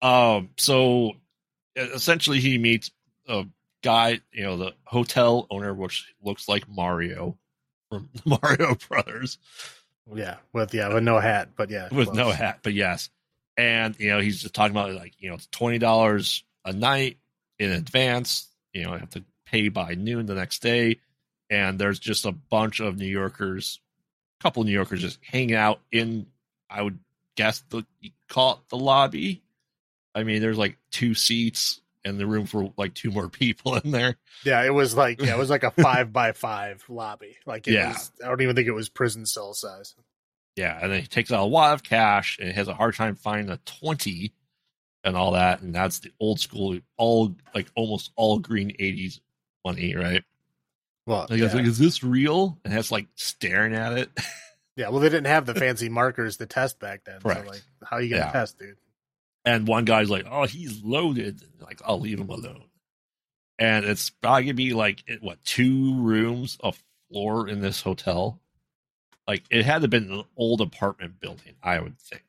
Um, 0.01 0.49
so 0.57 1.13
essentially, 1.75 2.39
he 2.39 2.57
meets 2.57 2.91
a 3.27 3.45
guy, 3.81 4.19
you 4.31 4.43
know, 4.43 4.57
the 4.57 4.73
hotel 4.83 5.47
owner, 5.49 5.73
which 5.73 6.13
looks 6.21 6.47
like 6.47 6.67
Mario 6.67 7.37
from 7.89 8.09
Mario 8.25 8.75
Brothers 8.87 9.37
yeah, 10.15 10.37
with 10.53 10.73
yeah, 10.73 10.93
with 10.93 11.03
no 11.03 11.19
hat, 11.19 11.49
but 11.55 11.69
yeah, 11.69 11.89
with 11.91 12.07
close. 12.07 12.17
no 12.17 12.31
hat, 12.31 12.59
but 12.63 12.73
yes. 12.73 13.09
And, 13.57 13.99
you 13.99 14.09
know, 14.09 14.19
he's 14.19 14.41
just 14.41 14.53
talking 14.53 14.75
about 14.75 14.93
like, 14.93 15.13
you 15.19 15.29
know, 15.29 15.35
it's 15.35 15.47
$20 15.47 16.43
a 16.65 16.73
night 16.73 17.17
in 17.57 17.71
advance. 17.71 18.47
You 18.73 18.83
know, 18.83 18.93
I 18.93 18.99
have 18.99 19.09
to 19.11 19.23
pay 19.45 19.69
by 19.69 19.95
noon 19.95 20.25
the 20.25 20.35
next 20.35 20.61
day. 20.61 20.99
And 21.49 21.77
there's 21.77 21.99
just 21.99 22.25
a 22.25 22.31
bunch 22.31 22.79
of 22.79 22.97
New 22.97 23.07
Yorkers, 23.07 23.79
a 24.39 24.43
couple 24.43 24.63
New 24.63 24.71
Yorkers 24.71 25.01
just 25.01 25.19
hanging 25.23 25.55
out 25.55 25.81
in, 25.91 26.27
I 26.69 26.81
would 26.81 26.99
guess, 27.35 27.63
the 27.69 27.85
call 28.29 28.53
it 28.53 28.69
the 28.69 28.77
lobby. 28.77 29.41
I 30.15 30.23
mean, 30.23 30.41
there's 30.41 30.57
like 30.57 30.77
two 30.91 31.13
seats 31.13 31.81
and 32.09 32.19
the 32.19 32.27
room 32.27 32.45
for 32.45 32.73
like 32.77 32.93
two 32.93 33.11
more 33.11 33.29
people 33.29 33.75
in 33.75 33.91
there. 33.91 34.17
Yeah, 34.43 34.63
it 34.65 34.73
was 34.73 34.95
like 34.95 35.21
yeah, 35.21 35.35
it 35.35 35.37
was 35.37 35.49
like 35.49 35.63
a 35.63 35.71
five 35.81 36.11
by 36.11 36.33
five 36.33 36.83
lobby. 36.89 37.37
Like 37.45 37.67
it 37.67 37.73
Yeah. 37.73 37.89
was, 37.89 38.11
I 38.23 38.27
don't 38.27 38.41
even 38.41 38.55
think 38.55 38.67
it 38.67 38.73
was 38.73 38.89
prison 38.89 39.25
cell 39.25 39.53
size. 39.53 39.95
Yeah, 40.55 40.77
and 40.81 40.91
then 40.91 41.01
he 41.01 41.07
takes 41.07 41.31
out 41.31 41.39
a 41.39 41.45
lot 41.45 41.73
of 41.73 41.83
cash 41.83 42.37
and 42.41 42.51
has 42.51 42.67
a 42.67 42.73
hard 42.73 42.95
time 42.95 43.15
finding 43.15 43.49
a 43.49 43.57
twenty 43.65 44.33
and 45.05 45.15
all 45.15 45.31
that, 45.31 45.61
and 45.61 45.73
that's 45.73 45.99
the 45.99 46.11
old 46.19 46.41
school, 46.41 46.77
all 46.97 47.33
like 47.55 47.67
almost 47.75 48.11
all 48.17 48.39
green 48.39 48.71
'80s 48.77 49.21
money, 49.63 49.95
right? 49.95 50.23
Well, 51.05 51.27
Like, 51.29 51.39
yeah. 51.39 51.53
like, 51.53 51.65
is 51.65 51.77
this 51.79 52.03
real? 52.03 52.57
And 52.65 52.73
has 52.73 52.91
like 52.91 53.07
staring 53.15 53.73
at 53.73 53.93
it. 53.93 54.09
yeah, 54.75 54.89
well, 54.89 54.99
they 54.99 55.07
didn't 55.09 55.27
have 55.27 55.45
the 55.45 55.55
fancy 55.55 55.87
markers 55.89 56.37
to 56.37 56.45
test 56.45 56.79
back 56.79 57.05
then. 57.05 57.21
Correct. 57.21 57.45
So 57.45 57.51
like, 57.51 57.61
how 57.83 57.95
are 57.97 58.01
you 58.01 58.09
gonna 58.09 58.25
Yeah. 58.25 58.31
test, 58.31 58.59
dude? 58.59 58.75
And 59.45 59.67
one 59.67 59.85
guy's 59.85 60.09
like, 60.09 60.25
"Oh, 60.29 60.45
he's 60.45 60.83
loaded." 60.83 61.41
Like, 61.61 61.81
I'll 61.85 61.99
leave 61.99 62.19
him 62.19 62.29
alone. 62.29 62.65
And 63.57 63.85
it's 63.85 64.09
probably 64.09 64.43
gonna 64.43 64.53
be 64.53 64.73
like 64.73 65.03
what 65.21 65.43
two 65.43 66.01
rooms, 66.01 66.57
a 66.63 66.73
floor 67.11 67.47
in 67.47 67.61
this 67.61 67.81
hotel. 67.81 68.39
Like 69.27 69.43
it 69.49 69.65
had 69.65 69.75
to 69.75 69.81
have 69.81 69.89
been 69.89 70.11
an 70.11 70.23
old 70.37 70.61
apartment 70.61 71.19
building, 71.19 71.55
I 71.61 71.79
would 71.79 71.99
think. 71.99 72.23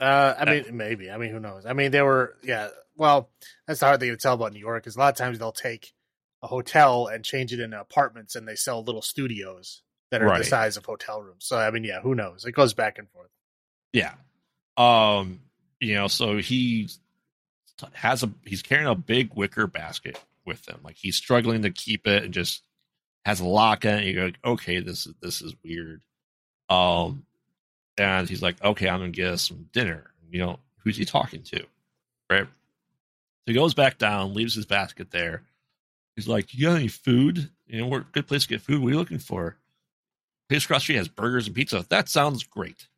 Uh, 0.00 0.34
I 0.38 0.44
mean, 0.44 0.76
maybe. 0.76 1.10
I 1.10 1.16
mean, 1.18 1.30
who 1.30 1.40
knows? 1.40 1.66
I 1.66 1.72
mean, 1.72 1.90
they 1.90 2.02
were, 2.02 2.36
yeah. 2.44 2.68
Well, 2.96 3.30
that's 3.66 3.80
the 3.80 3.86
hard 3.86 4.00
thing 4.00 4.10
to 4.10 4.16
tell 4.16 4.34
about 4.34 4.52
New 4.52 4.60
York 4.60 4.86
is 4.86 4.94
a 4.96 4.98
lot 4.98 5.08
of 5.08 5.16
times 5.16 5.38
they'll 5.38 5.50
take 5.50 5.92
a 6.42 6.46
hotel 6.46 7.08
and 7.08 7.24
change 7.24 7.52
it 7.52 7.58
into 7.58 7.80
apartments, 7.80 8.36
and 8.36 8.46
they 8.46 8.54
sell 8.54 8.82
little 8.84 9.02
studios 9.02 9.82
that 10.12 10.22
are 10.22 10.26
Right. 10.26 10.38
the 10.38 10.44
size 10.44 10.76
of 10.76 10.84
hotel 10.86 11.20
rooms. 11.20 11.44
So, 11.46 11.58
I 11.58 11.70
mean, 11.72 11.82
yeah, 11.82 12.00
who 12.00 12.14
knows? 12.14 12.44
It 12.44 12.52
goes 12.52 12.74
back 12.74 12.98
and 12.98 13.10
forth. 13.10 13.30
Yeah. 13.92 14.14
Um, 14.78 15.40
you 15.80 15.94
know, 15.94 16.06
so 16.06 16.38
he 16.38 16.88
has 17.92 18.22
a 18.22 18.30
he's 18.44 18.62
carrying 18.62 18.88
a 18.88 18.94
big 18.94 19.34
wicker 19.34 19.66
basket 19.66 20.18
with 20.46 20.66
him. 20.68 20.80
Like 20.82 20.96
he's 20.96 21.16
struggling 21.16 21.62
to 21.62 21.70
keep 21.70 22.06
it 22.06 22.24
and 22.24 22.32
just 22.32 22.64
has 23.24 23.40
a 23.40 23.46
lock 23.46 23.84
on 23.84 23.94
it. 23.98 24.04
You 24.04 24.14
go, 24.14 24.24
like, 24.26 24.38
okay, 24.44 24.80
this 24.80 25.06
is 25.06 25.14
this 25.20 25.42
is 25.42 25.54
weird. 25.64 26.00
Um, 26.68 27.24
and 27.98 28.28
he's 28.28 28.42
like, 28.42 28.62
okay, 28.62 28.88
I'm 28.88 29.00
gonna 29.00 29.10
get 29.10 29.32
us 29.32 29.42
some 29.48 29.68
dinner. 29.72 30.10
You 30.30 30.38
know, 30.38 30.58
who's 30.78 30.96
he 30.96 31.04
talking 31.04 31.42
to? 31.42 31.64
Right. 32.30 32.46
So 32.46 33.52
he 33.52 33.54
goes 33.54 33.74
back 33.74 33.98
down, 33.98 34.34
leaves 34.34 34.54
his 34.54 34.66
basket 34.66 35.10
there. 35.10 35.42
He's 36.16 36.28
like, 36.28 36.54
you 36.54 36.66
got 36.66 36.76
any 36.76 36.88
food? 36.88 37.50
You 37.66 37.80
know, 37.80 37.86
we're 37.86 38.00
a 38.00 38.06
good 38.12 38.26
place 38.26 38.42
to 38.42 38.48
get 38.48 38.60
food. 38.60 38.80
What 38.80 38.88
are 38.88 38.92
you 38.92 38.98
looking 38.98 39.18
for? 39.18 39.56
Place 40.48 40.64
across 40.64 40.82
street 40.82 40.96
has 40.96 41.08
burgers 41.08 41.46
and 41.46 41.54
pizza. 41.54 41.84
That 41.88 42.08
sounds 42.08 42.42
great. 42.42 42.88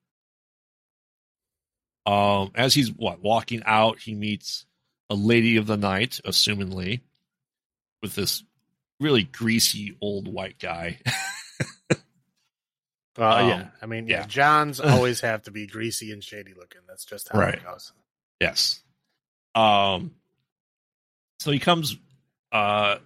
Um, 2.11 2.51
as 2.55 2.75
he's 2.75 2.91
what 2.93 3.21
walking 3.23 3.63
out, 3.65 3.99
he 4.01 4.15
meets 4.15 4.67
a 5.09 5.15
lady 5.15 5.57
of 5.57 5.67
the 5.67 5.77
night, 5.77 6.21
assumingly, 6.25 7.01
with 8.03 8.15
this 8.15 8.43
really 8.99 9.25
greasy 9.25 9.97
old 10.01 10.27
white 10.29 10.59
guy. 10.59 10.99
Well, 13.19 13.33
Um, 13.37 13.49
yeah. 13.49 13.69
I 13.83 13.87
mean, 13.87 14.07
yeah. 14.07 14.25
Johns 14.25 14.81
always 14.81 15.21
have 15.21 15.43
to 15.43 15.51
be 15.51 15.67
greasy 15.67 16.13
and 16.13 16.23
shady 16.23 16.55
looking. 16.55 16.81
That's 16.89 17.05
just 17.05 17.29
how 17.29 17.39
Right. 17.39 17.55
it 17.55 17.65
goes. 17.65 17.93
Yes. 18.41 18.81
Um 19.55 20.13
so 21.41 21.51
he 21.51 21.59
comes 21.59 21.97
uh 22.53 22.99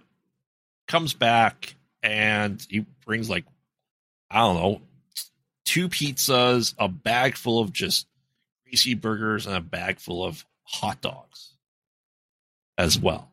comes 0.87 1.13
back 1.13 1.75
and 2.03 2.65
he 2.69 2.85
brings 3.05 3.29
like 3.29 3.45
I 4.29 4.39
don't 4.39 4.55
know, 4.55 4.81
two 5.65 5.89
pizzas, 5.89 6.75
a 6.77 6.87
bag 6.87 7.35
full 7.35 7.59
of 7.59 7.73
just 7.73 8.07
greasy 8.65 8.93
burgers 8.93 9.45
and 9.45 9.55
a 9.55 9.61
bag 9.61 9.99
full 9.99 10.23
of 10.23 10.45
hot 10.63 11.01
dogs 11.01 11.53
as 12.77 12.99
well. 12.99 13.31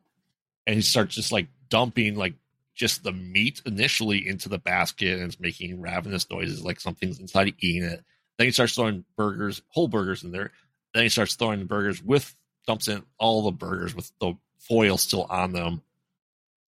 And 0.66 0.76
he 0.76 0.82
starts 0.82 1.14
just 1.14 1.32
like 1.32 1.48
dumping 1.68 2.16
like 2.16 2.34
just 2.74 3.02
the 3.02 3.12
meat 3.12 3.60
initially 3.66 4.26
into 4.26 4.48
the 4.48 4.58
basket 4.58 5.18
and 5.18 5.24
it's 5.24 5.40
making 5.40 5.80
ravenous 5.80 6.28
noises 6.30 6.64
like 6.64 6.80
something's 6.80 7.18
inside 7.18 7.54
eating 7.58 7.84
it. 7.84 8.04
Then 8.38 8.46
he 8.46 8.52
starts 8.52 8.74
throwing 8.74 9.04
burgers, 9.16 9.62
whole 9.68 9.88
burgers 9.88 10.22
in 10.22 10.32
there. 10.32 10.52
Then 10.94 11.02
he 11.02 11.08
starts 11.08 11.34
throwing 11.34 11.60
the 11.60 11.64
burgers 11.64 12.02
with 12.02 12.34
dumps 12.66 12.88
in 12.88 13.02
all 13.18 13.42
the 13.42 13.52
burgers 13.52 13.94
with 13.94 14.10
the 14.20 14.34
foil 14.58 14.96
still 14.96 15.26
on 15.28 15.52
them. 15.52 15.82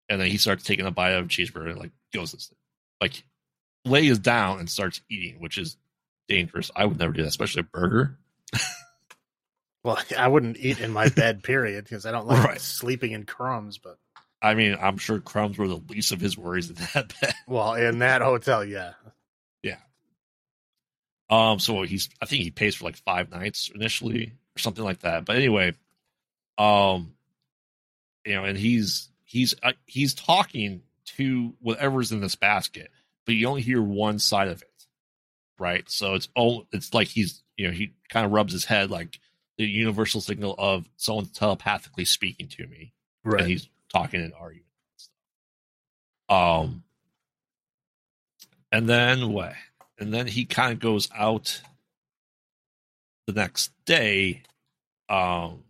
And 0.08 0.20
then 0.20 0.28
he 0.28 0.36
starts 0.36 0.64
taking 0.64 0.86
a 0.86 0.90
bite 0.90 1.12
of 1.12 1.28
cheeseburger 1.28 1.70
and 1.70 1.78
like 1.78 1.92
goes. 2.12 2.52
Like 3.00 3.24
lays 3.84 4.18
down 4.18 4.60
and 4.60 4.68
starts 4.68 5.00
eating, 5.10 5.40
which 5.40 5.58
is 5.58 5.76
dangerous. 6.28 6.70
I 6.74 6.86
would 6.86 6.98
never 6.98 7.12
do 7.12 7.22
that, 7.22 7.28
especially 7.28 7.60
a 7.60 7.64
burger. 7.64 8.18
Well, 9.84 9.98
I 10.18 10.26
wouldn't 10.26 10.56
eat 10.56 10.80
in 10.80 10.90
my 10.90 11.08
bed, 11.10 11.44
period, 11.44 11.84
because 11.84 12.04
I 12.06 12.10
don't 12.10 12.26
like 12.26 12.42
Right. 12.44 12.60
sleeping 12.60 13.12
in 13.12 13.24
crumbs. 13.24 13.78
But 13.78 13.98
I 14.42 14.54
mean, 14.54 14.76
I'm 14.80 14.96
sure 14.98 15.20
crumbs 15.20 15.56
were 15.58 15.68
the 15.68 15.80
least 15.88 16.10
of 16.10 16.20
his 16.20 16.36
worries 16.36 16.70
in 16.70 16.74
that 16.94 17.12
bed. 17.20 17.34
well, 17.46 17.74
in 17.74 18.00
that 18.00 18.22
hotel, 18.22 18.64
yeah. 18.64 18.94
Yeah. 19.62 19.76
Um, 21.30 21.58
so 21.58 21.82
he's 21.82 22.08
I 22.20 22.26
think 22.26 22.42
he 22.42 22.50
pays 22.50 22.74
for 22.74 22.84
like 22.84 22.96
five 22.96 23.30
nights 23.30 23.70
initially 23.74 24.32
or 24.56 24.58
something 24.58 24.84
like 24.84 25.00
that. 25.00 25.24
But 25.24 25.36
anyway, 25.36 25.74
um, 26.58 27.14
you 28.24 28.34
know, 28.34 28.44
and 28.44 28.56
he's 28.58 29.08
he's 29.24 29.54
uh, 29.62 29.72
he's 29.86 30.14
talking 30.14 30.82
to 31.16 31.54
whatever's 31.60 32.12
in 32.12 32.20
this 32.20 32.36
basket, 32.36 32.90
but 33.26 33.34
you 33.34 33.46
only 33.48 33.62
hear 33.62 33.82
one 33.82 34.18
side 34.18 34.48
of 34.48 34.62
it, 34.62 34.86
right? 35.58 35.88
So 35.90 36.14
it's 36.14 36.28
all 36.34 36.66
it's 36.72 36.92
like 36.94 37.08
he's 37.08 37.42
you 37.56 37.66
know 37.66 37.72
he 37.72 37.94
kind 38.08 38.26
of 38.26 38.32
rubs 38.32 38.52
his 38.52 38.64
head 38.64 38.90
like 38.90 39.18
the 39.58 39.64
universal 39.64 40.20
signal 40.20 40.54
of 40.58 40.88
someone 40.96 41.26
telepathically 41.26 42.04
speaking 42.04 42.48
to 42.48 42.66
me, 42.66 42.92
and 43.24 43.46
he's 43.48 43.68
talking 43.92 44.20
and 44.20 44.32
arguing. 44.38 44.64
Um, 46.28 46.82
and 48.72 48.88
then 48.88 49.32
what? 49.32 49.54
And 49.98 50.12
then 50.12 50.26
he 50.26 50.44
kind 50.44 50.72
of 50.72 50.80
goes 50.80 51.08
out 51.16 51.60
the 53.26 53.32
next 53.32 53.70
day. 53.84 54.42
Um, 55.08 55.62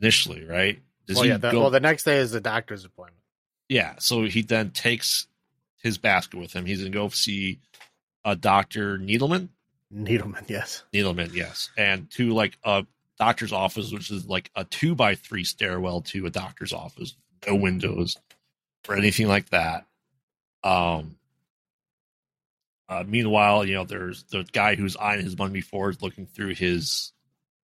initially, 0.00 0.44
right? 0.44 0.80
Does 1.06 1.16
well, 1.16 1.24
he 1.24 1.30
yeah. 1.30 1.36
The, 1.36 1.50
go- 1.50 1.60
well, 1.60 1.70
the 1.70 1.80
next 1.80 2.04
day 2.04 2.18
is 2.18 2.30
the 2.30 2.40
doctor's 2.40 2.84
appointment. 2.84 3.22
yeah. 3.68 3.94
So 3.98 4.24
he 4.24 4.42
then 4.42 4.70
takes 4.70 5.26
his 5.82 5.98
basket 5.98 6.38
with 6.38 6.52
him. 6.52 6.64
He's 6.64 6.78
gonna 6.78 6.90
go 6.90 7.08
see 7.08 7.60
a 8.24 8.36
doctor 8.36 8.98
Needleman. 8.98 9.48
Needleman, 9.94 10.48
yes. 10.48 10.84
Needleman, 10.94 11.34
yes, 11.34 11.70
and 11.76 12.10
to 12.12 12.30
like 12.30 12.56
a 12.64 12.86
doctor's 13.18 13.52
office, 13.52 13.92
which 13.92 14.10
is 14.10 14.26
like 14.26 14.50
a 14.54 14.64
two 14.64 14.94
by 14.94 15.14
three 15.14 15.44
stairwell 15.44 16.00
to 16.02 16.26
a 16.26 16.30
doctor's 16.30 16.72
office, 16.72 17.14
no 17.46 17.54
windows 17.54 18.16
or 18.88 18.96
anything 18.96 19.28
like 19.28 19.50
that. 19.50 19.86
Um. 20.64 21.16
Uh, 22.88 23.04
meanwhile, 23.06 23.64
you 23.64 23.74
know, 23.74 23.84
there's 23.84 24.24
the 24.24 24.44
guy 24.52 24.74
who's 24.74 24.98
eyeing 24.98 25.24
his 25.24 25.38
money 25.38 25.52
before 25.52 25.88
is 25.88 26.02
looking 26.02 26.26
through 26.26 26.54
his 26.54 27.12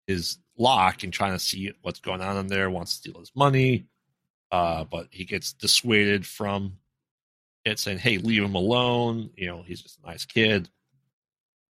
his 0.06 0.38
lock 0.56 1.02
and 1.02 1.12
trying 1.12 1.32
to 1.32 1.38
see 1.38 1.72
what's 1.82 1.98
going 1.98 2.20
on 2.20 2.36
in 2.36 2.46
there. 2.46 2.70
Wants 2.70 2.92
to 2.92 2.98
steal 2.98 3.18
his 3.18 3.32
money, 3.34 3.86
uh, 4.52 4.84
but 4.84 5.08
he 5.10 5.24
gets 5.24 5.52
dissuaded 5.52 6.24
from 6.24 6.78
it, 7.64 7.80
saying, 7.80 7.98
"Hey, 7.98 8.18
leave 8.18 8.42
him 8.44 8.54
alone." 8.54 9.30
You 9.36 9.48
know, 9.48 9.62
he's 9.62 9.82
just 9.82 9.98
a 10.02 10.06
nice 10.06 10.24
kid. 10.24 10.68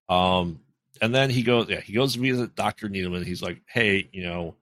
Um, 0.09 0.61
and 1.01 1.15
then 1.15 1.31
he 1.31 1.43
goes, 1.43 1.69
yeah, 1.69 1.81
he 1.81 1.93
goes 1.93 2.15
to 2.15 2.21
visit 2.21 2.55
Doctor 2.55 2.89
Needleman. 2.89 3.25
He's 3.25 3.43
like, 3.43 3.61
"Hey, 3.69 4.09
you 4.13 4.23
know, 4.25 4.55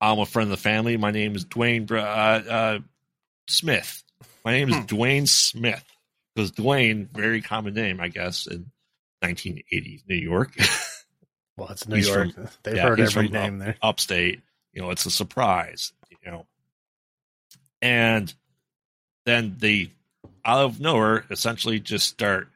I'm 0.00 0.18
a 0.18 0.26
friend 0.26 0.50
of 0.50 0.56
the 0.56 0.62
family. 0.62 0.96
My 0.96 1.10
name 1.10 1.36
is 1.36 1.44
Duane 1.44 1.84
Br- 1.86 1.98
uh, 1.98 2.02
uh, 2.02 2.78
Smith. 3.48 4.02
My 4.44 4.52
name 4.52 4.68
is 4.70 4.76
Hmm. 4.76 4.82
Duane 4.86 5.26
Smith." 5.26 5.84
Because 6.34 6.50
Duane, 6.50 7.08
very 7.12 7.40
common 7.40 7.72
name, 7.74 8.00
I 8.00 8.08
guess, 8.08 8.46
in 8.46 8.70
1980s 9.22 10.02
New 10.08 10.16
York, 10.16 10.54
Well, 11.56 11.68
it's 11.70 11.88
New 11.88 11.96
He's 11.96 12.08
York. 12.08 12.34
from- 12.34 12.48
They've 12.62 12.76
yeah, 12.76 12.82
heard 12.82 12.98
he's 12.98 13.16
every 13.16 13.28
from, 13.28 13.32
name 13.34 13.58
there. 13.58 13.76
upstate. 13.80 14.42
You 14.74 14.82
know, 14.82 14.90
it's 14.90 15.06
a 15.06 15.10
surprise. 15.10 15.92
You 16.24 16.30
know, 16.32 16.46
and 17.80 18.32
then 19.24 19.56
they, 19.58 19.92
out 20.44 20.60
of 20.64 20.80
nowhere, 20.80 21.24
essentially 21.30 21.80
just 21.80 22.08
start 22.08 22.48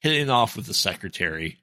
hitting 0.00 0.28
off 0.30 0.56
with 0.56 0.66
the 0.66 0.74
secretary, 0.74 1.58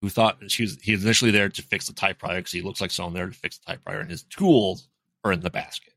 who 0.00 0.08
thought 0.08 0.38
she 0.50 0.62
was 0.62 0.78
he 0.80 0.92
was 0.92 1.04
initially 1.04 1.30
there 1.30 1.48
to 1.48 1.62
fix 1.62 1.86
the 1.86 1.92
typewriter 1.92 2.38
because 2.38 2.52
he 2.52 2.62
looks 2.62 2.80
like 2.80 2.90
someone 2.90 3.14
there 3.14 3.26
to 3.26 3.32
fix 3.32 3.58
the 3.58 3.72
typewriter, 3.72 4.00
and 4.00 4.10
his 4.10 4.22
tools 4.24 4.88
are 5.24 5.32
in 5.32 5.40
the 5.40 5.50
basket. 5.50 5.94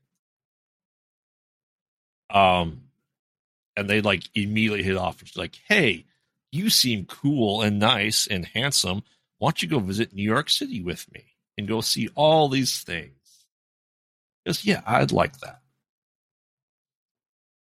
Um, 2.30 2.82
and 3.76 3.88
they 3.88 4.00
like 4.00 4.22
immediately 4.34 4.82
hit 4.82 4.96
off. 4.96 5.22
It's 5.22 5.36
like, 5.36 5.58
hey, 5.68 6.06
you 6.50 6.70
seem 6.70 7.06
cool 7.06 7.62
and 7.62 7.78
nice 7.78 8.26
and 8.26 8.44
handsome. 8.44 9.02
Why 9.38 9.48
don't 9.48 9.62
you 9.62 9.68
go 9.68 9.78
visit 9.78 10.12
New 10.12 10.22
York 10.22 10.50
City 10.50 10.82
with 10.82 11.10
me 11.12 11.24
and 11.56 11.68
go 11.68 11.80
see 11.80 12.08
all 12.14 12.48
these 12.48 12.82
things? 12.82 13.12
Because 14.44 14.64
yeah, 14.64 14.82
I'd 14.86 15.12
like 15.12 15.34
that. 15.40 15.60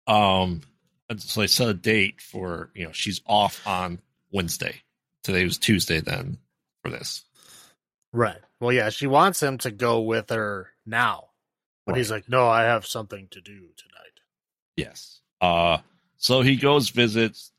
Um, 0.07 0.61
and 1.09 1.21
so 1.21 1.41
they 1.41 1.47
set 1.47 1.69
a 1.69 1.73
date 1.73 2.21
for 2.21 2.71
you 2.75 2.85
know 2.85 2.91
she's 2.91 3.21
off 3.25 3.65
on 3.65 3.99
Wednesday. 4.31 4.81
Today 5.25 5.43
was 5.43 5.57
Tuesday 5.57 5.99
then 6.01 6.37
for 6.83 6.91
this. 6.91 7.23
Right. 8.13 8.37
Well, 8.59 8.71
yeah, 8.71 8.89
she 8.91 9.07
wants 9.07 9.41
him 9.41 9.57
to 9.59 9.71
go 9.71 10.01
with 10.01 10.29
her 10.29 10.69
now. 10.85 11.29
But 11.85 11.97
he's 11.97 12.11
like, 12.11 12.29
no, 12.29 12.47
I 12.47 12.63
have 12.63 12.85
something 12.85 13.27
to 13.31 13.41
do 13.41 13.53
tonight. 13.53 14.19
Yes. 14.77 15.19
Uh 15.41 15.79
so 16.17 16.41
he 16.41 16.55
goes 16.55 16.89
visits 16.89 17.51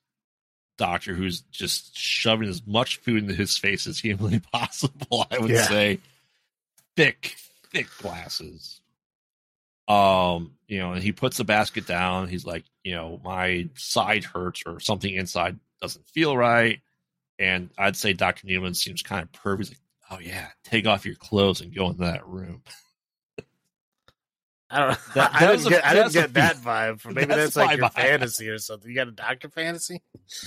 doctor 0.79 1.13
who's 1.15 1.41
just 1.51 1.97
shoving 1.99 2.49
as 2.49 2.65
much 2.67 2.99
food 2.99 3.23
into 3.25 3.35
his 3.35 3.57
face 3.59 3.87
as 3.89 3.99
humanly 3.99 4.41
possible, 4.53 5.27
I 5.31 5.39
would 5.39 5.51
Yeah. 5.51 5.63
say. 5.67 5.99
Thick, 6.97 7.37
thick 7.73 7.89
glasses. 7.99 8.81
Um, 9.89 10.53
you 10.67 10.79
know, 10.79 10.93
and 10.93 11.03
he 11.03 11.13
puts 11.13 11.37
the 11.37 11.45
basket 11.45 11.87
down. 11.87 12.29
He's 12.29 12.45
like, 12.47 12.65
you 12.85 12.95
know, 12.95 13.21
my 13.25 13.69
side 13.75 14.25
hurts 14.25 14.63
or 14.67 14.81
something 14.81 15.13
inside 15.13 15.59
doesn't 15.81 16.07
feel 16.09 16.37
right. 16.37 16.81
And 17.39 17.71
I'd 17.77 17.97
say 17.97 18.13
Dr. 18.13 18.47
Newman 18.47 18.75
seems 18.75 19.03
kind 19.03 19.23
of 19.23 19.31
pervy. 19.33 19.59
He's 19.59 19.71
like, 19.71 19.79
oh 20.11 20.19
yeah, 20.19 20.49
take 20.65 20.87
off 20.87 21.05
your 21.05 21.17
clothes 21.17 21.61
and 21.61 21.75
go 21.75 21.89
into 21.89 22.01
that 22.05 22.27
room. 22.27 22.63
I 24.71 24.81
don't. 24.81 24.99
That- 25.15 25.31
I 25.41 25.47
didn't 25.47 25.69
get. 25.69 25.85
I 25.85 25.95
didn't 25.95 26.13
that's 26.13 26.31
a- 26.31 26.33
that 26.33 26.57
vibe. 26.57 27.01
From, 27.01 27.15
maybe 27.15 27.27
that's 27.27 27.55
that's, 27.55 27.57
like 27.57 27.77
your 27.79 27.89
vibe 27.89 27.93
I 27.97 28.01
had. 28.01 28.09
fantasy 28.21 28.49
or 28.49 28.59
something. 28.59 28.89
You 28.89 28.97
got 28.97 29.09
a 29.09 29.13
doctor 29.13 29.49
fantasy? 29.49 30.03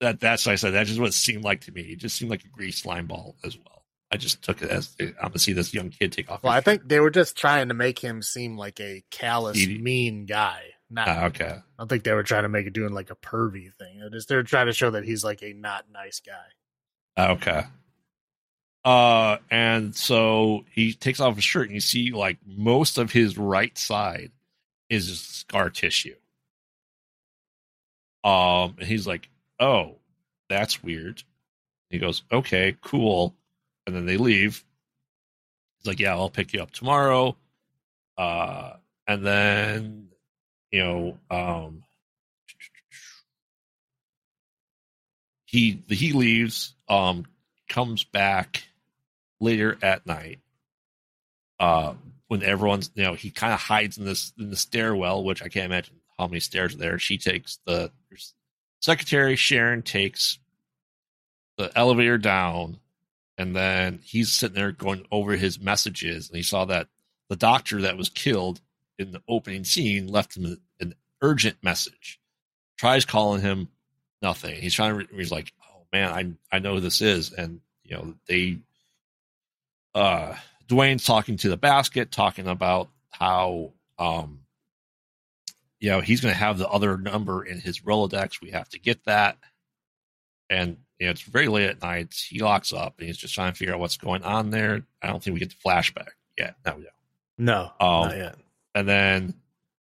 that 0.00 0.20
that's 0.20 0.46
what 0.46 0.52
I 0.52 0.56
said. 0.56 0.72
That's 0.74 0.88
just 0.88 1.00
what 1.00 1.08
it 1.08 1.14
seemed 1.14 1.44
like 1.44 1.62
to 1.62 1.72
me. 1.72 1.82
It 1.82 1.98
just 1.98 2.16
seemed 2.16 2.30
like 2.30 2.44
a 2.44 2.48
grease 2.48 2.78
slime 2.78 3.06
ball 3.06 3.36
as 3.44 3.56
well. 3.56 3.84
I 4.12 4.18
just 4.18 4.42
took 4.42 4.62
it 4.62 4.70
as 4.70 4.94
I'm 5.00 5.14
gonna 5.30 5.38
see 5.38 5.52
this 5.52 5.74
young 5.74 5.90
kid 5.90 6.12
take 6.12 6.30
off. 6.30 6.42
Well, 6.42 6.52
his 6.52 6.60
I 6.60 6.62
think 6.62 6.86
they 6.88 7.00
were 7.00 7.10
just 7.10 7.36
trying 7.36 7.68
to 7.68 7.74
make 7.74 7.98
him 7.98 8.22
seem 8.22 8.56
like 8.56 8.78
a 8.80 9.02
callous, 9.10 9.56
He- 9.58 9.78
mean 9.78 10.26
guy. 10.26 10.62
Not. 10.88 11.08
Ah, 11.08 11.24
okay. 11.26 11.44
I 11.46 11.62
don't 11.78 11.88
think 11.88 12.04
they 12.04 12.12
were 12.12 12.22
trying 12.22 12.44
to 12.44 12.48
make 12.48 12.66
it 12.66 12.72
doing 12.72 12.92
like 12.92 13.10
a 13.10 13.16
pervy 13.16 13.72
thing. 13.74 13.98
They're 13.98 14.10
just 14.10 14.28
they're 14.28 14.42
trying 14.42 14.66
to 14.66 14.72
show 14.72 14.90
that 14.90 15.04
he's 15.04 15.24
like 15.24 15.42
a 15.42 15.52
not 15.52 15.86
nice 15.92 16.20
guy. 16.20 17.32
Okay. 17.32 17.64
Uh, 18.84 19.38
and 19.50 19.96
so 19.96 20.64
he 20.70 20.92
takes 20.92 21.18
off 21.18 21.34
his 21.34 21.44
shirt, 21.44 21.66
and 21.66 21.74
you 21.74 21.80
see 21.80 22.12
like 22.12 22.38
most 22.46 22.98
of 22.98 23.10
his 23.10 23.36
right 23.36 23.76
side 23.76 24.30
is 24.88 25.20
scar 25.20 25.70
tissue. 25.70 26.14
Um, 28.22 28.76
and 28.78 28.86
he's 28.86 29.06
like, 29.06 29.28
"Oh, 29.58 29.96
that's 30.48 30.84
weird." 30.84 31.24
He 31.90 31.98
goes, 31.98 32.22
"Okay, 32.30 32.76
cool," 32.80 33.34
and 33.86 33.96
then 33.96 34.06
they 34.06 34.16
leave. 34.18 34.64
He's 35.78 35.86
like, 35.88 35.98
"Yeah, 35.98 36.12
I'll 36.12 36.30
pick 36.30 36.52
you 36.52 36.62
up 36.62 36.70
tomorrow." 36.70 37.36
Uh, 38.16 38.74
and 39.08 39.26
then 39.26 40.08
you 40.76 40.82
know, 40.82 41.18
um, 41.30 41.82
he 45.46 45.82
he 45.88 46.12
leaves. 46.12 46.74
Um, 46.86 47.24
comes 47.68 48.04
back 48.04 48.64
later 49.40 49.76
at 49.82 50.06
night. 50.06 50.40
Uh, 51.58 51.94
when 52.28 52.42
everyone's 52.42 52.90
you 52.94 53.04
know 53.04 53.14
he 53.14 53.30
kind 53.30 53.54
of 53.54 53.60
hides 53.60 53.96
in 53.96 54.04
this 54.04 54.34
in 54.38 54.50
the 54.50 54.56
stairwell, 54.56 55.24
which 55.24 55.42
I 55.42 55.48
can't 55.48 55.64
imagine 55.64 55.94
how 56.18 56.26
many 56.26 56.40
stairs 56.40 56.74
are 56.74 56.78
there. 56.78 56.98
She 56.98 57.16
takes 57.16 57.58
the 57.64 57.90
secretary 58.80 59.36
Sharon 59.36 59.80
takes 59.80 60.38
the 61.56 61.72
elevator 61.74 62.18
down, 62.18 62.80
and 63.38 63.56
then 63.56 64.00
he's 64.02 64.30
sitting 64.30 64.56
there 64.56 64.72
going 64.72 65.06
over 65.10 65.36
his 65.36 65.58
messages, 65.58 66.28
and 66.28 66.36
he 66.36 66.42
saw 66.42 66.66
that 66.66 66.88
the 67.30 67.36
doctor 67.36 67.80
that 67.82 67.96
was 67.96 68.10
killed 68.10 68.60
in 68.98 69.12
the 69.12 69.22
opening 69.28 69.64
scene 69.64 70.08
left 70.08 70.36
him 70.36 70.58
an 70.80 70.94
urgent 71.22 71.56
message. 71.62 72.20
Tries 72.76 73.04
calling 73.04 73.40
him, 73.40 73.68
nothing. 74.22 74.60
He's 74.60 74.74
trying 74.74 74.98
to. 74.98 75.16
He's 75.16 75.32
like, 75.32 75.52
"Oh 75.62 75.86
man, 75.92 76.38
I 76.50 76.56
I 76.56 76.58
know 76.58 76.74
who 76.74 76.80
this 76.80 77.00
is," 77.00 77.32
and 77.32 77.60
you 77.84 77.96
know 77.96 78.14
they. 78.28 78.58
Uh, 79.94 80.36
Duane's 80.68 81.04
talking 81.04 81.36
to 81.38 81.48
the 81.48 81.56
basket, 81.56 82.12
talking 82.12 82.46
about 82.46 82.90
how 83.10 83.72
um, 83.98 84.40
you 85.80 85.90
know 85.90 86.00
he's 86.00 86.20
going 86.20 86.34
to 86.34 86.38
have 86.38 86.58
the 86.58 86.68
other 86.68 86.98
number 86.98 87.44
in 87.44 87.60
his 87.60 87.80
Rolodex. 87.80 88.42
We 88.42 88.50
have 88.50 88.68
to 88.70 88.78
get 88.78 89.04
that, 89.06 89.38
and 90.50 90.76
you 90.98 91.06
know, 91.06 91.10
it's 91.10 91.22
very 91.22 91.48
late 91.48 91.68
at 91.68 91.82
night. 91.82 92.14
He 92.14 92.40
locks 92.40 92.72
up 92.72 92.94
and 92.98 93.06
he's 93.06 93.18
just 93.18 93.34
trying 93.34 93.52
to 93.52 93.58
figure 93.58 93.74
out 93.74 93.80
what's 93.80 93.96
going 93.96 94.22
on 94.22 94.50
there. 94.50 94.82
I 95.02 95.08
don't 95.08 95.22
think 95.22 95.34
we 95.34 95.40
get 95.40 95.50
the 95.50 95.68
flashback 95.68 96.10
yet. 96.38 96.56
No, 96.64 96.76
no, 96.76 96.84
no, 97.38 97.86
um, 97.86 98.08
not 98.08 98.16
yet. 98.16 98.36
And 98.76 98.88
then 98.88 99.34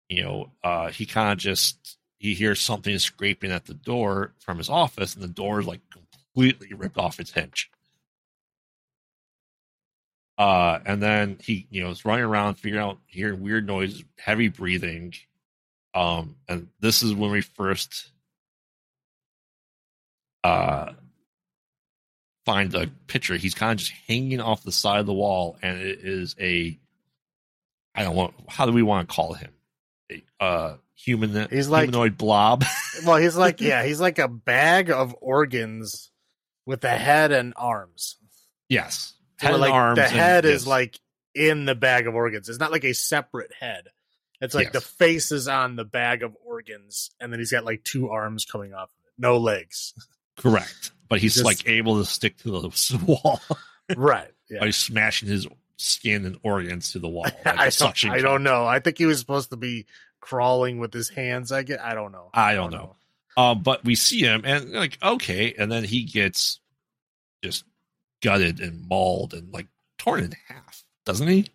you 0.08 0.22
know, 0.22 0.52
uh, 0.62 0.90
he 0.90 1.06
kind 1.06 1.32
of 1.32 1.38
just 1.38 1.98
he 2.18 2.34
hears 2.34 2.60
something 2.60 2.98
scraping 2.98 3.50
at 3.50 3.66
the 3.66 3.74
door 3.74 4.32
from 4.38 4.58
his 4.58 4.70
office, 4.70 5.14
and 5.14 5.22
the 5.22 5.28
door 5.28 5.60
is 5.60 5.66
like 5.66 5.80
completely 5.90 6.72
ripped 6.74 6.98
off 6.98 7.20
its 7.20 7.32
hinge. 7.32 7.70
Uh, 10.38 10.80
and 10.84 11.02
then 11.02 11.38
he, 11.42 11.66
you 11.70 11.82
know, 11.82 11.90
is 11.90 12.04
running 12.04 12.24
around, 12.24 12.56
figuring 12.56 12.84
out, 12.84 12.98
hearing 13.06 13.40
weird 13.40 13.66
noises, 13.66 14.04
heavy 14.18 14.48
breathing. 14.48 15.14
Um, 15.94 16.36
and 16.46 16.68
this 16.80 17.02
is 17.02 17.14
when 17.14 17.30
we 17.30 17.40
first 17.40 18.12
uh 20.44 20.92
find 22.44 22.70
the 22.70 22.90
picture. 23.08 23.36
He's 23.36 23.54
kind 23.54 23.72
of 23.72 23.78
just 23.78 23.92
hanging 24.06 24.40
off 24.40 24.62
the 24.62 24.70
side 24.70 25.00
of 25.00 25.06
the 25.06 25.12
wall, 25.12 25.56
and 25.62 25.78
it 25.80 26.00
is 26.02 26.36
a 26.38 26.78
I 27.96 28.02
don't 28.04 28.14
want 28.14 28.34
how 28.48 28.66
do 28.66 28.72
we 28.72 28.82
want 28.82 29.08
to 29.08 29.14
call 29.14 29.32
him? 29.34 29.50
A 30.10 30.22
uh 30.40 30.76
human 30.94 31.48
He's 31.50 31.68
like- 31.68 31.84
humanoid 31.88 32.16
blob. 32.18 32.64
Well, 33.04 33.16
he's 33.16 33.36
like, 33.36 33.60
yeah, 33.60 33.84
he's 33.84 34.00
like 34.00 34.18
a 34.18 34.26
bag 34.28 34.90
of 34.90 35.14
organs 35.20 36.10
with 36.64 36.82
a 36.84 36.88
head 36.96 37.30
and 37.32 37.52
arms. 37.56 38.16
yes. 38.68 39.12
Head 39.38 39.52
and 39.52 39.60
like 39.60 39.72
arms 39.72 39.96
the 39.98 40.04
and- 40.04 40.12
head 40.12 40.44
is 40.46 40.62
yes. 40.62 40.66
like 40.66 40.98
in 41.34 41.66
the 41.66 41.74
bag 41.74 42.06
of 42.06 42.14
organs. 42.14 42.48
It's 42.48 42.58
not 42.58 42.72
like 42.72 42.84
a 42.84 42.94
separate 42.94 43.52
head. 43.52 43.88
It's 44.40 44.54
like 44.54 44.72
the 44.72 44.78
Yes. 44.78 44.86
face 44.86 45.32
is 45.32 45.46
on 45.48 45.76
the 45.76 45.84
bag 45.84 46.22
of 46.22 46.34
organs, 46.44 47.10
and 47.20 47.30
then 47.32 47.38
he's 47.40 47.50
got 47.52 47.64
like 47.66 47.84
two 47.84 48.08
arms 48.10 48.44
coming 48.46 48.72
off 48.74 48.84
of 48.88 49.04
it, 49.06 49.12
no 49.18 49.36
legs. 49.38 49.92
correct. 50.38 50.92
But 51.08 51.20
he's 51.20 51.34
Just- 51.34 51.44
like 51.44 51.68
able 51.68 51.98
to 51.98 52.04
stick 52.06 52.38
to 52.38 52.50
the 52.62 52.98
wall 53.06 53.40
right? 53.96 54.30
Yeah. 54.50 54.60
by 54.60 54.70
smashing 54.70 55.28
his 55.28 55.46
skin 55.76 56.24
and 56.24 56.38
organs 56.42 56.92
to 56.92 56.98
the 56.98 57.08
wall. 57.08 57.26
Like 57.44 57.58
I, 57.58 57.70
don't, 57.70 58.04
I 58.06 58.20
don't 58.20 58.42
know. 58.42 58.64
I 58.66 58.78
think 58.80 58.98
he 58.98 59.06
was 59.06 59.18
supposed 59.18 59.50
to 59.50 59.56
be 59.56 59.86
crawling 60.20 60.78
with 60.78 60.92
his 60.92 61.08
hands. 61.08 61.52
I 61.52 61.62
get. 61.62 61.80
I 61.80 61.94
don't 61.94 62.12
know. 62.12 62.30
I 62.34 62.54
don't 62.54 62.72
know. 62.72 62.96
Um, 63.36 63.62
but 63.62 63.84
we 63.84 63.94
see 63.94 64.20
him 64.20 64.42
and 64.44 64.72
like 64.72 64.98
okay, 65.02 65.54
and 65.58 65.70
then 65.70 65.84
he 65.84 66.04
gets 66.04 66.58
just 67.44 67.64
gutted 68.22 68.60
and 68.60 68.88
mauled 68.88 69.34
and 69.34 69.52
like 69.52 69.66
torn 69.98 70.24
in 70.24 70.32
half, 70.48 70.84
doesn't 71.04 71.28
he? 71.28 71.46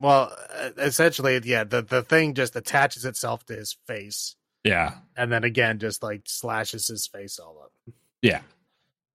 Well, 0.00 0.32
uh, 0.56 0.70
essentially, 0.78 1.40
yeah. 1.44 1.64
The 1.64 1.82
the 1.82 2.02
thing 2.02 2.34
just 2.34 2.54
attaches 2.56 3.04
itself 3.04 3.44
to 3.46 3.54
his 3.54 3.76
face, 3.86 4.36
Yeah, 4.62 4.94
and 5.16 5.32
then 5.32 5.42
again, 5.44 5.78
just 5.80 6.02
like 6.02 6.22
slashes 6.26 6.86
his 6.88 7.06
face 7.08 7.38
all 7.38 7.60
up. 7.64 7.94
yeah. 8.22 8.40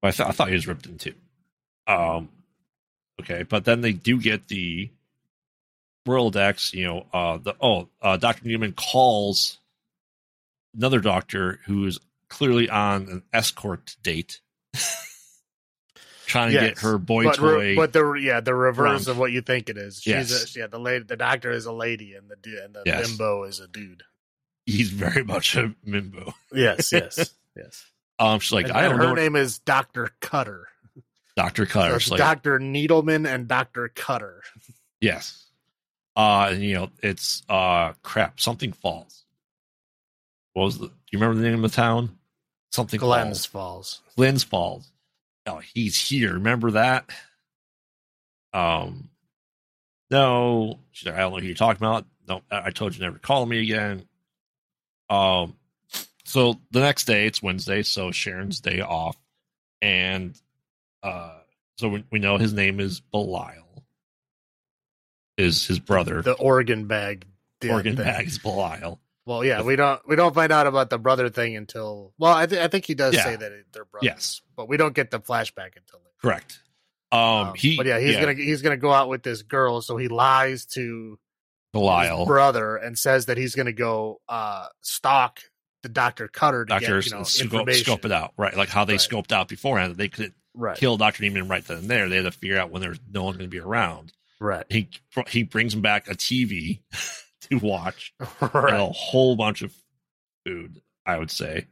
I 0.04 0.12
thought 0.12 0.28
I 0.28 0.32
thought 0.32 0.48
he 0.50 0.54
was 0.56 0.68
ripped 0.68 0.86
in 0.86 0.98
two. 0.98 1.14
Um, 1.88 2.30
okay, 3.20 3.44
but 3.44 3.66
then 3.66 3.82
they 3.82 3.94
do 3.94 4.20
get 4.20 4.48
the 4.48 4.90
Rolodex. 6.08 6.74
You 6.74 6.86
know, 6.86 7.06
uh, 7.14 7.38
the 7.38 7.56
oh, 7.62 7.90
uh, 8.02 8.18
Doctor 8.18 8.48
Newman 8.48 8.74
calls 8.74 9.60
another 10.76 11.00
doctor 11.00 11.60
who 11.66 11.86
is 11.86 12.00
clearly 12.30 12.70
on 12.70 13.04
an 13.10 13.24
escort 13.34 13.96
date. 14.04 14.42
Trying 16.26 16.54
to 16.54 16.60
get 16.60 16.80
her 16.80 17.00
boy 17.00 17.24
but, 17.24 17.36
toy. 17.38 17.76
but 17.76 17.92
the 17.92 18.14
yeah 18.14 18.40
the 18.40 18.54
reverse 18.54 19.08
of 19.08 19.18
what 19.18 19.32
you 19.32 19.42
think 19.42 19.68
it 19.68 19.78
is. 19.78 20.00
She's 20.00 20.30
Yes. 20.30 20.56
a, 20.56 20.60
yeah 20.60 20.68
the 20.68 20.78
lady 20.80 21.04
the 21.04 21.18
doctor 21.18 21.50
is 21.50 21.66
a 21.66 21.72
lady 21.72 22.14
and 22.14 22.30
the 22.30 22.64
and 22.64 22.76
the 22.76 22.84
Yes. 22.86 23.08
bimbo 23.10 23.46
is 23.46 23.60
a 23.60 23.68
dude. 23.68 24.04
He's 24.68 24.92
very 24.92 25.24
much 25.24 25.56
a 25.56 25.74
mimbo. 25.88 26.34
Yes, 26.54 26.92
yes, 26.92 27.34
yes. 27.56 27.84
Um, 28.20 28.40
she's 28.40 28.52
like, 28.52 28.68
and, 28.68 28.78
I 28.78 28.84
don't 28.84 29.00
her 29.00 29.08
know, 29.08 29.14
name 29.16 29.36
is 29.36 29.58
Doctor 29.58 30.12
Cutter. 30.22 30.68
Doctor 31.40 31.66
Cutter. 31.66 31.98
She's 32.02 32.12
like, 32.12 32.18
Doctor 32.18 32.60
Needleman 32.60 33.26
and 33.26 33.48
Doctor 33.48 33.88
Cutter. 33.96 34.44
yes. 35.00 35.46
Uh, 36.14 36.50
and 36.52 36.62
you 36.62 36.74
know, 36.74 36.90
it's 37.02 37.44
uh, 37.48 37.94
crap. 38.04 38.42
Something 38.42 38.74
falls. 38.74 39.24
What 40.52 40.66
was 40.66 40.80
the? 40.80 40.88
Do 40.88 40.94
you 41.14 41.20
remember 41.20 41.42
the 41.42 41.48
name 41.48 41.64
of 41.64 41.72
the 41.72 41.76
town? 41.76 42.18
Something 42.72 43.00
Glens 43.00 43.46
falls. 43.46 44.02
Falls. 44.02 44.16
Glens 44.18 44.44
Falls. 44.44 44.92
Oh, 45.48 45.60
he's 45.60 45.98
here. 45.98 46.34
Remember 46.34 46.72
that? 46.72 47.10
Um, 48.52 49.10
no, 50.12 50.80
she's 50.92 51.06
like, 51.06 51.16
I 51.16 51.20
don't 51.20 51.32
know 51.32 51.40
who 51.40 51.46
you're 51.46 51.56
talking 51.56 51.82
about. 51.82 52.06
No, 52.28 52.42
I 52.52 52.64
I 52.66 52.70
told 52.72 52.96
you 52.96 53.02
never 53.02 53.16
to 53.16 53.22
call 53.22 53.46
me 53.46 53.62
again. 53.62 54.06
Um, 55.10 55.56
so 56.26 56.60
the 56.72 56.82
next 56.82 57.06
day 57.06 57.28
it's 57.28 57.42
Wednesday, 57.42 57.82
so 57.82 58.12
Sharon's 58.12 58.60
day 58.60 58.82
off, 58.82 59.16
and 59.82 60.38
uh, 61.04 61.38
so 61.78 61.90
we, 61.90 62.04
we 62.12 62.20
know 62.20 62.38
his 62.38 62.54
name 62.54 62.80
is 62.80 63.00
Belial. 63.00 63.84
Is 65.38 65.66
his 65.66 65.80
brother 65.80 66.22
The 66.22 66.34
organ 66.34 66.86
bag. 66.88 67.26
thing. 67.62 67.96
bag 67.96 68.28
is 68.28 68.38
Belial? 68.40 69.00
Well, 69.26 69.46
yeah, 69.46 69.62
we 69.62 69.76
don't 69.76 70.02
we 70.08 70.16
don't 70.16 70.34
find 70.36 70.52
out 70.52 70.68
about 70.68 70.90
the 70.90 70.98
brother 70.98 71.30
thing 71.30 71.56
until 71.56 72.14
well, 72.18 72.34
I, 72.34 72.46
th- 72.46 72.62
I 72.62 72.68
think 72.68 72.86
he 72.86 72.96
does 72.96 73.14
Yeah. 73.14 73.24
say 73.24 73.36
that 73.38 73.52
they're 73.72 73.86
brothers. 73.86 74.06
Yes. 74.06 74.42
but 74.58 74.68
we 74.68 74.76
don't 74.76 74.94
get 74.94 75.12
the 75.12 75.20
flashback 75.20 75.78
until 75.78 76.00
later. 76.00 76.16
Correct. 76.22 76.60
Um, 77.12 77.20
Um, 77.20 77.54
he 77.56 77.78
but 77.78 77.86
yeah, 77.86 78.00
he's 78.00 78.18
gonna 78.18 78.34
he's 78.34 78.62
gonna 78.62 78.76
go 78.78 78.92
out 78.92 79.08
with 79.08 79.24
this 79.24 79.42
girl, 79.44 79.82
so 79.82 79.98
he 79.98 80.08
lies 80.10 80.66
to 80.74 81.18
Belial. 81.74 82.26
brother 82.26 82.76
and 82.76 82.98
says 82.98 83.28
that 83.28 83.38
he's 83.38 83.56
gonna 83.56 83.72
go 83.72 84.20
uh 84.28 84.66
stalk 84.82 85.40
the 85.84 85.90
Doctor 85.90 86.28
Cutter 86.28 86.66
to 86.66 86.70
Doctors 86.70 87.06
get 87.06 87.12
you 87.14 87.18
know 87.20 87.24
scope, 87.24 87.72
scope 87.72 88.06
it 88.06 88.12
out, 88.12 88.34
right? 88.36 88.58
Like 88.58 88.70
how 88.70 88.84
they 88.84 88.94
Right. 88.94 89.00
scoped 89.00 89.32
out 89.32 89.48
beforehand 89.48 89.96
they 89.96 90.10
could 90.10 90.34
Right, 90.60 90.78
kill 90.78 90.98
Doctor 90.98 91.24
Neiman 91.24 91.50
right 91.50 91.64
then 91.66 91.78
and 91.78 91.88
there. 91.90 92.10
They 92.10 92.18
had 92.18 92.26
to 92.26 92.32
figure 92.32 92.60
out 92.60 92.70
when 92.70 92.82
there's 92.82 93.00
no 93.10 93.24
one 93.24 93.36
going 93.36 93.46
to 93.46 93.50
be 93.50 93.60
around. 93.60 94.12
right, 94.40 94.66
He 94.70 94.90
he 95.28 95.44
brings 95.44 95.74
him 95.74 95.82
back 95.82 96.08
a 96.10 96.16
TV 96.16 96.80
to 97.50 97.58
watch 97.60 98.14
and 98.42 98.76
a 98.76 98.90
whole 98.90 99.36
bunch 99.36 99.62
of 99.62 99.74
food. 100.46 100.82
I 101.06 101.18
would 101.18 101.32
say. 101.32 101.68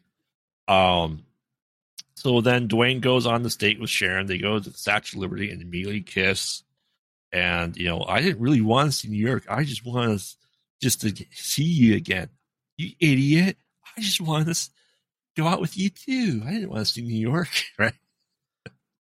Um. 0.67 1.23
So 2.15 2.41
then 2.41 2.67
Duane 2.67 3.00
goes 3.00 3.28
on 3.28 3.43
this 3.43 3.56
date 3.58 3.80
with 3.80 3.91
Sharon. 3.91 4.26
They 4.26 4.39
go 4.39 4.58
to 4.60 4.69
the 4.71 4.76
Statue 4.76 5.17
of 5.17 5.21
Liberty 5.21 5.52
and 5.52 5.62
immediately 5.62 6.02
kiss. 6.02 6.63
And 7.32 7.76
you 7.78 7.88
know, 7.88 8.04
I 8.08 8.21
didn't 8.21 8.41
really 8.41 8.62
want 8.62 8.91
to 8.91 8.97
see 8.97 9.10
New 9.10 9.23
York. 9.23 9.45
I 9.50 9.63
just 9.63 9.86
want 9.86 10.19
to 10.19 10.26
just 10.82 11.02
to 11.02 11.13
see 11.32 11.63
you 11.63 11.95
again. 11.95 12.30
You 12.78 12.91
idiot! 13.00 13.58
I 13.95 14.02
just 14.02 14.21
want 14.21 14.47
to 14.47 14.69
go 15.36 15.47
out 15.47 15.62
with 15.62 15.78
you 15.78 15.89
too. 15.89 16.41
I 16.45 16.52
didn't 16.52 16.69
want 16.69 16.86
to 16.88 16.91
see 16.91 17.02
New 17.02 17.19
York, 17.19 17.50
right? 17.78 17.93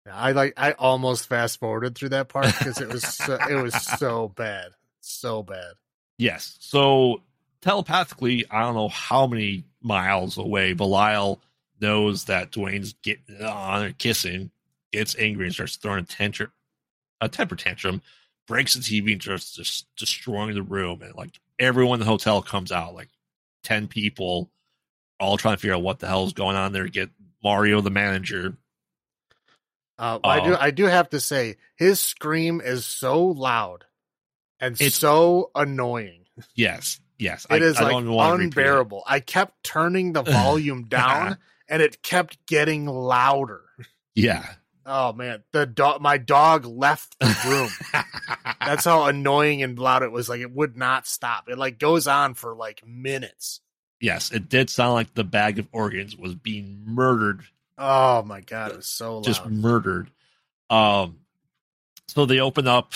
I 0.10 0.32
like 0.32 0.54
I 0.58 0.72
almost 0.74 1.28
fast 1.28 1.60
forwarded 1.60 1.96
through 1.96 2.10
that 2.10 2.30
part 2.30 2.46
because 2.46 2.80
it 2.80 2.90
was 2.90 3.04
so, 3.04 3.38
it 3.50 3.62
was 3.62 3.74
so 3.74 4.30
bad, 4.30 4.72
so 5.02 5.44
bad. 5.44 5.74
Yes. 6.18 6.58
So 6.60 7.22
telepathically, 7.62 8.46
I 8.50 8.62
don't 8.62 8.76
know 8.76 8.90
how 8.90 9.28
many 9.28 9.66
miles 9.82 10.38
away, 10.38 10.74
Belial 10.74 11.40
knows 11.82 12.26
that 12.26 12.52
Duane's 12.52 12.94
getting 13.02 13.42
on 13.42 13.84
or 13.84 13.92
kissing, 13.94 14.52
gets 14.92 15.16
angry 15.18 15.46
and 15.46 15.54
starts 15.54 15.78
throwing 15.78 16.04
a 16.04 16.04
tantrum, 16.04 16.52
a 17.22 17.30
temper 17.30 17.56
tantrum, 17.56 18.02
breaks 18.48 18.74
the 18.74 18.82
TV 18.82 19.14
and 19.14 19.22
starts 19.22 19.54
just 19.54 19.86
destroying 19.96 20.56
the 20.56 20.64
room. 20.64 21.02
And 21.02 21.16
like 21.16 21.40
everyone 21.58 21.96
in 21.96 22.00
the 22.06 22.12
hotel 22.12 22.42
comes 22.42 22.72
out, 22.72 22.96
like 22.96 23.10
10 23.64 23.88
people, 23.88 24.50
all 25.20 25.38
trying 25.38 25.56
to 25.56 25.62
figure 25.62 25.76
out 25.76 25.84
what 25.84 26.00
the 26.00 26.08
hell 26.08 26.26
is 26.26 26.34
going 26.34 26.56
on 26.56 26.74
there. 26.74 26.88
Get 26.88 27.10
Mario, 27.44 27.82
the 27.82 27.90
manager. 27.90 28.58
Uh, 30.00 30.18
I 30.24 30.40
do. 30.46 30.54
Oh. 30.54 30.58
I 30.60 30.72
do 30.72 30.86
have 30.86 31.10
to 31.10 31.20
say, 31.20 31.58
his 31.76 32.00
scream 32.00 32.62
is 32.64 32.86
so 32.86 33.24
loud 33.26 33.84
and 34.60 34.74
It's- 34.76 34.96
so 34.96 35.52
annoying. 35.54 36.26
Yes, 36.56 37.02
yes. 37.18 37.46
It 37.50 37.62
is 37.62 37.78
I 37.78 37.84
like 37.84 37.92
don't 37.92 38.10
wanna 38.12 38.42
it. 38.42 38.44
unbearable. 38.46 39.04
I 39.06 39.20
kept 39.20 39.62
turning 39.64 40.14
the 40.14 40.22
volume 40.24 40.86
down, 40.88 41.38
and 41.70 41.82
it 41.82 42.02
kept 42.02 42.46
getting 42.48 42.86
louder. 42.86 43.62
Yeah. 44.16 44.46
Oh 44.86 45.12
man, 45.14 45.44
the 45.52 45.66
dog. 45.66 46.02
My 46.02 46.18
dog 46.18 46.66
left 46.66 47.20
the 47.20 47.36
room. 47.46 48.04
That's 48.66 48.86
how 48.86 49.04
annoying 49.06 49.62
and 49.64 49.78
loud 49.78 50.02
it 50.02 50.12
was. 50.14 50.30
Like 50.30 50.40
it 50.40 50.52
would 50.52 50.78
not 50.78 51.06
stop. 51.08 51.50
It 51.50 51.58
like 51.58 51.78
goes 51.78 52.08
on 52.08 52.34
for 52.36 52.56
like 52.56 52.82
minutes. 52.88 53.60
yes, 54.00 54.32
it 54.32 54.48
did 54.50 54.70
sound 54.70 54.94
like 54.94 55.14
the 55.14 55.24
bag 55.26 55.60
of 55.60 55.68
organs 55.74 56.16
was 56.16 56.34
being 56.36 56.82
murdered 56.86 57.42
Oh 57.80 58.24
my 58.24 58.42
god, 58.42 58.72
it 58.72 58.78
was 58.78 58.88
so 58.88 59.16
loud. 59.16 59.24
just 59.24 59.46
murdered. 59.46 60.12
Um, 60.70 61.20
so 62.10 62.26
they 62.26 62.40
open 62.40 62.68
up, 62.68 62.92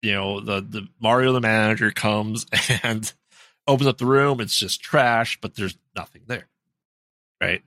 you 0.00 0.12
know, 0.12 0.40
the 0.40 0.62
the 0.62 0.88
Mario 0.98 1.32
the 1.32 1.40
manager 1.40 1.90
comes 1.90 2.46
and 2.82 3.12
opens 3.66 3.86
up 3.86 3.98
the 3.98 4.06
room. 4.06 4.40
It's 4.40 4.56
just 4.56 4.80
trash, 4.80 5.38
but 5.40 5.54
there's 5.54 5.76
nothing 5.94 6.22
there, 6.26 6.48
right? 7.40 7.62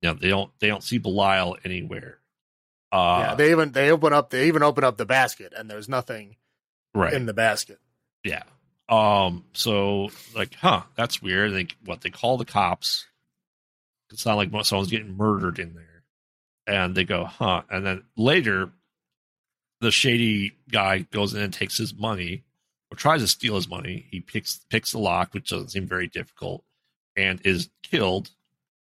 You 0.00 0.08
know, 0.08 0.14
they 0.14 0.28
don't 0.28 0.50
they 0.58 0.68
don't 0.68 0.82
see 0.82 0.96
Belial 0.96 1.58
anywhere. 1.64 2.18
Uh, 2.90 3.18
yeah, 3.20 3.34
they 3.34 3.50
even 3.50 3.72
they 3.72 3.90
open 3.90 4.14
up 4.14 4.30
they 4.30 4.48
even 4.48 4.62
open 4.62 4.84
up 4.84 4.96
the 4.96 5.04
basket 5.04 5.52
and 5.54 5.70
there's 5.70 5.88
nothing 5.88 6.36
right, 6.94 7.12
in 7.12 7.26
the 7.26 7.34
basket. 7.34 7.78
yeah. 8.24 8.44
Um, 8.88 9.44
so 9.52 10.08
like, 10.34 10.54
huh, 10.54 10.82
that's 10.96 11.20
weird. 11.20 11.52
They 11.52 11.66
what 11.84 12.00
they 12.00 12.08
call 12.08 12.38
the 12.38 12.46
cops. 12.46 13.04
It's 14.10 14.26
not 14.26 14.36
like 14.36 14.50
someone's 14.64 14.90
getting 14.90 15.16
murdered 15.16 15.58
in 15.58 15.74
there, 15.74 16.04
and 16.66 16.94
they 16.94 17.04
go, 17.04 17.24
huh, 17.24 17.62
and 17.70 17.84
then 17.84 18.04
later 18.16 18.70
the 19.80 19.90
shady 19.90 20.56
guy 20.70 21.00
goes 21.00 21.34
in 21.34 21.42
and 21.42 21.52
takes 21.52 21.76
his 21.78 21.94
money 21.94 22.44
or 22.90 22.96
tries 22.96 23.20
to 23.20 23.28
steal 23.28 23.54
his 23.54 23.68
money. 23.68 24.06
He 24.10 24.20
picks 24.20 24.60
picks 24.70 24.92
the 24.92 24.98
lock, 24.98 25.34
which 25.34 25.50
doesn't 25.50 25.70
seem 25.70 25.86
very 25.86 26.08
difficult, 26.08 26.64
and 27.16 27.40
is 27.44 27.68
killed 27.82 28.30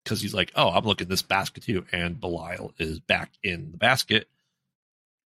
because 0.05 0.21
he's 0.21 0.35
like, 0.35 0.53
"Oh, 0.55 0.71
I'm 0.71 0.85
looking 0.85 1.09
this 1.09 1.23
basket 1.23 1.65
too." 1.65 1.85
And 1.93 2.21
Belial 2.21 2.73
is 2.79 3.01
back 3.01 3.33
in 3.43 3.73
the 3.73 3.77
basket, 3.79 4.29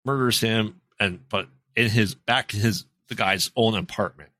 murders 0.04 0.40
him, 0.40 0.80
and 0.98 1.28
but 1.28 1.48
in 1.76 1.90
his 1.90 2.14
back 2.14 2.54
in 2.54 2.60
his 2.60 2.86
the 3.08 3.14
guy's 3.14 3.50
own 3.54 3.74
apartment. 3.74 4.30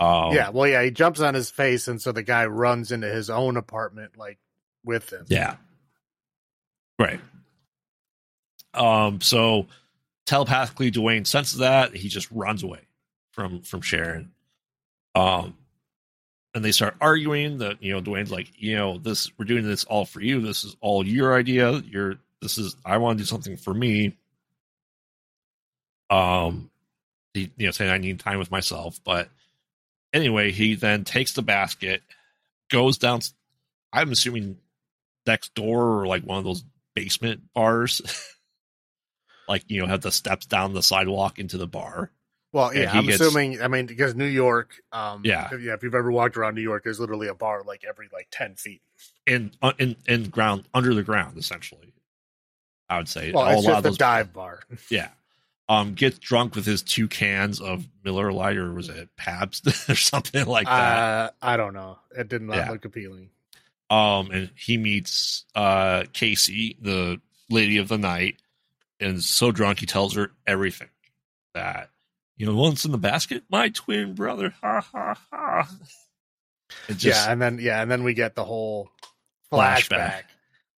Um, 0.00 0.34
yeah, 0.34 0.48
well, 0.48 0.66
yeah, 0.66 0.82
he 0.82 0.90
jumps 0.90 1.20
on 1.20 1.34
his 1.34 1.50
face, 1.50 1.86
and 1.86 2.00
so 2.00 2.10
the 2.10 2.22
guy 2.22 2.46
runs 2.46 2.90
into 2.90 3.06
his 3.08 3.30
own 3.30 3.56
apartment 3.56 4.16
like 4.16 4.38
with 4.84 5.12
him. 5.12 5.26
Yeah. 5.28 5.56
Right. 6.98 7.20
Um, 8.74 9.20
so 9.20 9.66
telepathically 10.26 10.90
Duane 10.90 11.24
senses 11.24 11.58
that, 11.58 11.94
he 11.94 12.08
just 12.08 12.30
runs 12.30 12.62
away 12.62 12.80
from 13.32 13.62
from 13.62 13.80
Sharon. 13.80 14.32
Um 15.14 15.56
and 16.54 16.64
they 16.64 16.72
start 16.72 16.94
arguing 17.00 17.58
that, 17.58 17.82
you 17.82 17.92
know, 17.92 18.00
Duane's 18.00 18.30
like, 18.30 18.52
you 18.56 18.76
know, 18.76 18.98
this 18.98 19.30
we're 19.38 19.44
doing 19.44 19.64
this 19.64 19.84
all 19.84 20.04
for 20.04 20.20
you. 20.20 20.40
This 20.40 20.62
is 20.64 20.76
all 20.80 21.06
your 21.06 21.34
idea. 21.34 21.72
You're 21.78 22.16
this 22.40 22.58
is 22.58 22.76
I 22.84 22.98
want 22.98 23.18
to 23.18 23.24
do 23.24 23.26
something 23.26 23.56
for 23.56 23.74
me. 23.74 24.16
Um 26.10 26.70
he, 27.34 27.50
you 27.56 27.66
know, 27.66 27.72
saying 27.72 27.90
I 27.90 27.98
need 27.98 28.20
time 28.20 28.38
with 28.38 28.52
myself. 28.52 29.00
But 29.04 29.28
anyway, 30.12 30.50
he 30.52 30.74
then 30.74 31.04
takes 31.04 31.32
the 31.34 31.42
basket, 31.42 32.02
goes 32.70 32.98
down 32.98 33.20
I'm 33.92 34.12
assuming 34.12 34.58
next 35.26 35.54
door 35.54 36.00
or 36.00 36.06
like 36.06 36.22
one 36.22 36.38
of 36.38 36.44
those 36.44 36.64
basement 36.94 37.42
bars. 37.54 38.00
like, 39.48 39.64
you 39.68 39.80
know, 39.80 39.86
have 39.86 40.00
the 40.00 40.12
steps 40.12 40.46
down 40.46 40.72
the 40.74 40.82
sidewalk 40.82 41.38
into 41.38 41.58
the 41.58 41.66
bar. 41.66 42.10
Well, 42.52 42.74
Yeah, 42.74 42.90
I'm 42.92 43.06
gets- 43.06 43.20
assuming. 43.20 43.62
I 43.62 43.68
mean, 43.68 43.86
because 43.86 44.14
New 44.14 44.24
York, 44.26 44.74
um, 44.92 45.22
Yeah. 45.24 45.48
if, 45.52 45.60
yeah. 45.60 45.74
If 45.74 45.82
you've 45.82 45.94
ever 45.94 46.10
walked 46.10 46.36
around 46.36 46.54
New 46.56 46.62
York, 46.62 46.82
there's 46.84 46.98
literally 47.00 47.28
a 47.28 47.34
bar 47.34 47.62
like 47.64 47.84
every 47.88 48.08
like 48.12 48.28
ten 48.30 48.54
feet. 48.56 48.82
in 49.26 49.52
in 49.78 49.96
in 50.06 50.24
ground 50.30 50.64
under 50.74 50.94
the 50.94 51.02
ground 51.02 51.36
essentially. 51.38 51.92
I 52.88 52.98
would 52.98 53.08
say 53.08 53.30
Well, 53.32 53.46
it's 53.48 53.62
just 53.64 53.78
of 53.78 53.84
a 53.84 53.88
those 53.90 53.98
dive 53.98 54.32
bar. 54.32 54.60
yeah. 54.90 55.10
Um, 55.70 55.94
gets 55.94 56.18
drunk 56.18 56.56
with 56.56 56.66
his 56.66 56.82
two 56.82 57.06
cans 57.06 57.60
of 57.60 57.86
Miller 58.04 58.32
Lite 58.32 58.56
or 58.56 58.74
was 58.74 58.88
it 58.88 59.08
Pabst 59.16 59.66
or 59.88 59.94
something 59.94 60.44
like 60.46 60.66
that. 60.66 60.98
uh, 60.98 61.30
I 61.40 61.56
don't 61.56 61.74
know. 61.74 61.98
It 62.18 62.28
did 62.28 62.42
not 62.42 62.56
Yeah. 62.56 62.70
look 62.72 62.84
appealing. 62.84 63.30
Um, 63.88 64.30
and 64.32 64.50
he 64.56 64.76
meets 64.76 65.44
uh 65.54 66.04
Casey, 66.12 66.76
the 66.80 67.20
lady 67.48 67.76
of 67.78 67.86
the 67.88 67.98
night, 67.98 68.36
and 68.98 69.22
so 69.22 69.52
drunk 69.52 69.78
he 69.80 69.86
tells 69.86 70.14
her 70.16 70.32
everything 70.46 70.88
that 71.54 71.90
you 72.36 72.46
know 72.46 72.54
once 72.56 72.84
in 72.84 72.90
the 72.92 72.98
basket, 72.98 73.44
my 73.50 73.68
twin 73.68 74.14
brother, 74.14 74.52
ha 74.60 74.80
ha 74.80 75.16
ha. 75.32 75.68
Just 76.88 77.04
yeah, 77.04 77.32
and 77.32 77.40
then 77.40 77.58
yeah, 77.60 77.80
and 77.82 77.90
then 77.90 78.02
we 78.04 78.14
get 78.14 78.34
the 78.34 78.44
whole 78.44 78.90
flashback, 79.52 79.88
Flashback. 79.88 80.22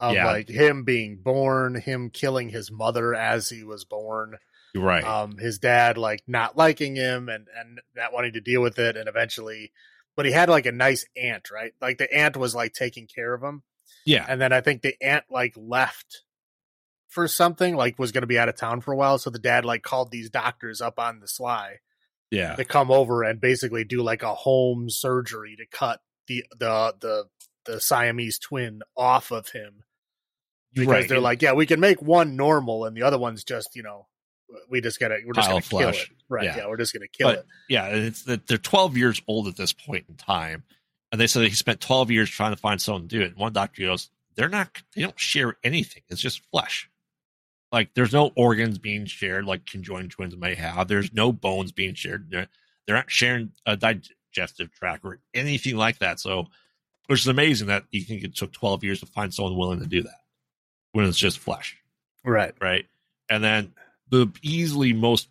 of 0.01 0.15
Yeah. 0.15 0.27
like 0.27 0.49
him 0.49 0.83
being 0.85 1.17
born, 1.17 1.75
him 1.77 2.11
killing 2.11 2.49
his 2.49 2.71
mother 2.71 3.15
as 3.15 3.49
he 3.49 3.63
was 3.65 3.85
born, 3.85 4.37
right. 4.75 5.05
um, 5.05 5.39
his 5.39 5.59
dad 5.59 5.99
like 5.99 6.23
not 6.27 6.57
liking 6.57 6.97
him 6.97 7.29
and 7.29 7.47
and 7.59 7.81
not 7.97 8.13
wanting 8.13 8.35
to 8.35 8.41
deal 8.41 8.63
with 8.63 8.79
it, 8.79 8.97
and 8.97 9.09
eventually, 9.09 9.73
but 10.17 10.27
he 10.27 10.33
had 10.33 10.49
like 10.49 10.67
a 10.67 10.73
nice 10.73 11.07
aunt, 11.17 11.51
right? 11.51 11.73
Like 11.81 11.99
the 11.99 12.13
aunt 12.13 12.37
was 12.37 12.55
like 12.55 12.73
taking 12.73 13.07
care 13.07 13.35
of 13.35 13.43
him, 13.43 13.63
yeah, 14.05 14.25
and 14.29 14.41
then 14.41 14.53
I 14.53 14.61
think 14.61 14.83
the 14.83 14.95
aunt 15.03 15.25
like 15.31 15.55
left 15.57 16.23
for 17.09 17.27
something, 17.27 17.75
like 17.75 17.99
was 17.99 18.13
going 18.13 18.23
to 18.23 18.29
be 18.29 18.39
out 18.39 18.49
of 18.49 18.57
town 18.57 18.81
for 18.81 18.93
a 18.93 18.97
while, 18.97 19.19
so 19.19 19.31
the 19.31 19.39
dad 19.39 19.65
like 19.65 19.83
called 19.83 20.11
these 20.11 20.31
doctors 20.31 20.81
up 20.81 20.99
on 20.99 21.21
the 21.21 21.29
sly 21.29 21.79
yeah, 22.31 22.55
to 22.55 22.65
come 22.65 22.91
over 22.91 23.23
and 23.23 23.41
basically 23.41 23.85
do 23.85 24.03
like 24.03 24.23
a 24.23 24.35
home 24.35 24.89
surgery 24.89 25.57
to 25.57 25.67
cut 25.67 26.01
the 26.29 26.45
the 26.59 26.95
the 27.01 27.25
the 27.67 27.81
Siamese 27.81 28.39
twin 28.39 28.83
off 28.97 29.31
of 29.31 29.49
him 29.51 29.83
because 30.73 30.89
right. 30.89 31.09
they're 31.09 31.21
like, 31.21 31.43
yeah, 31.43 31.53
we 31.53 31.67
can 31.67 31.81
make 31.81 32.01
one 32.01 32.37
normal 32.37 32.85
and 32.85 32.97
the 32.97 33.03
other 33.03 33.19
one's 33.19 33.45
just 33.45 33.71
you 33.75 33.83
know 33.83 34.07
we 34.69 34.81
just 34.81 34.99
gotta 35.01 35.19
we're 35.27 35.33
just 35.33 35.49
gonna 35.49 35.61
kill 35.63 35.89
it, 35.89 36.09
right? 36.29 36.45
Yeah. 36.45 36.57
Yeah, 36.59 36.67
we're 36.69 36.77
just 36.77 36.93
gonna 36.93 37.09
kill 37.09 37.29
But- 37.29 37.39
it. 37.41 37.47
yeah, 37.69 37.87
it's 37.89 38.23
that 38.25 38.47
they're 38.47 38.59
12 38.59 38.97
years 38.97 39.21
old 39.27 39.49
at 39.49 39.57
this 39.57 39.73
point 39.73 40.07
in 40.09 40.17
time, 40.17 40.65
and 41.13 41.21
they 41.21 41.27
said 41.27 41.43
he 41.45 41.51
spent 41.51 41.81
12 41.81 42.11
years 42.11 42.31
trying 42.31 42.53
to 42.53 42.57
find 42.61 42.81
someone 42.81 43.03
to 43.03 43.09
do 43.09 43.23
it. 43.23 43.29
And 43.31 43.37
one 43.37 43.53
doctor 43.53 43.83
goes, 43.83 44.11
"They're 44.37 44.49
not. 44.49 44.83
They 44.95 45.03
don't 45.03 45.19
share 45.19 45.57
anything. 45.65 46.03
It's 46.09 46.21
just 46.21 46.43
flesh. 46.51 46.89
Like 47.73 47.95
there's 47.95 48.13
no 48.13 48.33
organs 48.37 48.79
being 48.79 49.07
shared 49.07 49.45
like 49.45 49.67
conjoined 49.67 50.11
twins 50.11 50.37
may 50.37 50.55
have. 50.57 50.89
There's 50.89 51.13
no 51.13 51.33
bones 51.33 51.71
being 51.73 51.95
shared. 51.95 52.29
They're, 52.31 52.49
they're 52.87 52.97
not 52.97 53.11
sharing 53.11 53.53
a 53.65 53.77
digestive 53.77 54.73
tract 54.73 55.05
or 55.05 55.21
anything 55.35 55.77
like 55.77 55.99
that. 56.01 56.19
So, 56.19 56.49
which 57.07 57.21
is 57.21 57.29
amazing 57.29 57.69
that 57.69 57.85
you 57.93 58.03
think 58.03 58.25
it 58.25 58.35
took 58.35 58.53
12 58.53 58.83
years 58.83 59.01
to 59.01 59.07
find 59.07 59.33
someone 59.33 59.57
willing 59.57 59.79
to 59.81 59.87
do 59.87 60.03
that 60.03 60.19
when 60.93 61.07
it's 61.07 61.19
just 61.19 61.39
flesh." 61.39 61.77
Right. 62.25 62.55
right? 62.61 62.87
And 63.31 63.43
then 63.43 63.73
the 64.11 64.29
easily 64.43 64.93
most 64.93 65.29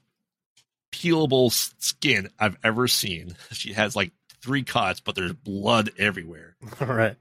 peelable 0.92 1.52
skin 1.82 2.30
I've 2.40 2.58
ever 2.64 2.88
seen. 2.88 3.36
She 3.52 3.74
has 3.74 3.96
like 3.96 4.12
three 4.42 4.64
cuts, 4.64 5.00
but 5.02 5.16
there's 5.16 5.34
blood 5.34 5.92
everywhere. 5.98 6.56
right. 6.80 7.16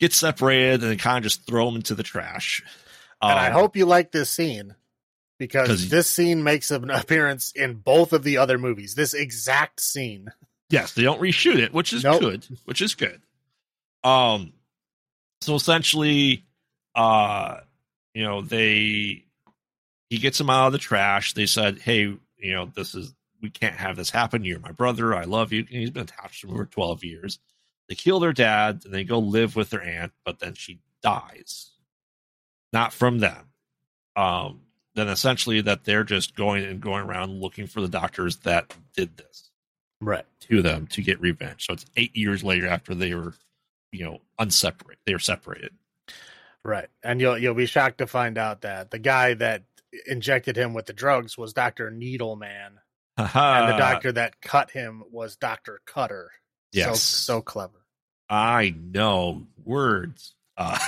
Get 0.00 0.12
separated 0.12 0.82
and 0.84 0.98
kind 0.98 1.18
of 1.18 1.24
just 1.24 1.46
throw 1.46 1.66
them 1.66 1.76
into 1.76 1.94
the 1.94 2.02
trash. 2.02 2.62
And 3.20 3.32
I 3.38 3.48
Um, 3.48 3.52
hope 3.54 3.76
you 3.76 3.84
like 3.86 4.12
this 4.12 4.30
scene 4.30 4.74
because 5.38 5.88
this 5.90 6.08
scene 6.08 6.42
makes 6.42 6.70
an 6.70 6.90
appearance 6.90 7.52
in 7.52 7.74
both 7.74 8.12
of 8.12 8.22
the 8.22 8.38
other 8.38 8.58
movies. 8.58 8.94
This 8.94 9.12
exact 9.14 9.80
scene. 9.80 10.32
yes, 10.70 10.92
they 10.94 11.02
don't 11.02 11.20
reshoot 11.20 11.56
it, 11.58 11.72
which 11.72 11.92
is 11.92 12.04
Nope. 12.04 12.20
good, 12.20 12.46
which 12.64 12.80
is 12.80 12.94
good. 12.94 13.20
Um, 14.04 14.52
so 15.40 15.54
essentially, 15.56 16.44
uh, 16.94 17.58
you 18.14 18.22
know, 18.22 18.40
they 18.42 19.24
he 20.10 20.18
gets 20.18 20.40
him 20.40 20.50
out 20.50 20.66
of 20.68 20.72
the 20.72 20.78
trash. 20.78 21.34
They 21.34 21.46
said, 21.46 21.78
"Hey, 21.78 22.00
you 22.38 22.52
know, 22.54 22.66
this 22.66 22.94
is 22.94 23.14
we 23.40 23.50
can't 23.50 23.76
have 23.76 23.96
this 23.96 24.10
happen. 24.10 24.44
You're 24.44 24.58
my 24.60 24.72
brother. 24.72 25.14
I 25.14 25.24
love 25.24 25.52
you." 25.52 25.60
And 25.60 25.68
he's 25.68 25.90
been 25.90 26.04
attached 26.04 26.42
to 26.42 26.48
him 26.48 26.56
for 26.56 26.66
twelve 26.66 27.04
years. 27.04 27.38
They 27.88 27.94
kill 27.94 28.20
their 28.20 28.32
dad 28.32 28.82
and 28.84 28.92
they 28.92 29.04
go 29.04 29.18
live 29.18 29.56
with 29.56 29.70
their 29.70 29.82
aunt, 29.82 30.12
but 30.24 30.40
then 30.40 30.54
she 30.54 30.80
dies, 31.02 31.70
not 32.72 32.92
from 32.92 33.18
them. 33.20 33.48
Um, 34.14 34.62
then 34.94 35.08
essentially 35.08 35.60
that 35.62 35.84
they're 35.84 36.04
just 36.04 36.34
going 36.34 36.64
and 36.64 36.80
going 36.80 37.04
around 37.06 37.40
looking 37.40 37.66
for 37.66 37.80
the 37.80 37.88
doctors 37.88 38.36
that 38.38 38.74
did 38.94 39.16
this 39.16 39.50
Right. 40.00 40.26
to 40.40 40.60
them 40.60 40.86
to 40.88 41.02
get 41.02 41.20
revenge. 41.20 41.66
So 41.66 41.72
it's 41.72 41.86
eight 41.96 42.14
years 42.16 42.42
later 42.44 42.66
after 42.68 42.94
they 42.94 43.14
were, 43.14 43.32
you 43.92 44.04
know, 44.04 44.20
unseparate. 44.38 44.98
They 45.06 45.14
were 45.14 45.18
separated. 45.20 45.72
Right. 46.64 46.88
And 47.02 47.20
you'll 47.20 47.38
you'll 47.38 47.54
be 47.54 47.66
shocked 47.66 47.98
to 47.98 48.06
find 48.06 48.36
out 48.36 48.62
that 48.62 48.90
the 48.90 48.98
guy 48.98 49.34
that 49.34 49.62
injected 50.06 50.56
him 50.56 50.74
with 50.74 50.86
the 50.86 50.92
drugs 50.92 51.36
was 51.36 51.52
Dr. 51.52 51.90
Needleman. 51.90 52.72
and 53.16 53.28
the 53.72 53.78
doctor 53.78 54.12
that 54.12 54.40
cut 54.40 54.70
him 54.70 55.02
was 55.10 55.36
Doctor 55.36 55.80
Cutter. 55.86 56.30
Yes. 56.72 57.00
so 57.02 57.34
so 57.34 57.40
clever. 57.40 57.84
I 58.28 58.74
know 58.76 59.46
words. 59.64 60.34
Uh, 60.56 60.78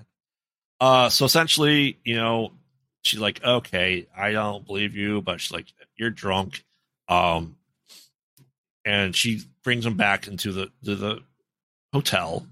uh, 0.80 1.08
so 1.08 1.24
essentially, 1.24 1.98
you 2.04 2.16
know, 2.16 2.52
she's 3.02 3.20
like, 3.20 3.42
okay, 3.42 4.06
I 4.16 4.32
don't 4.32 4.64
believe 4.64 4.94
you, 4.94 5.20
but 5.20 5.40
she's 5.40 5.52
like, 5.52 5.66
you're 5.96 6.10
drunk. 6.10 6.64
Um, 7.08 7.56
and 8.84 9.14
she 9.14 9.42
brings 9.62 9.84
him 9.84 9.96
back 9.96 10.26
into 10.26 10.52
the 10.52 10.70
to 10.84 10.94
the 10.94 11.20
hotel, 11.92 12.46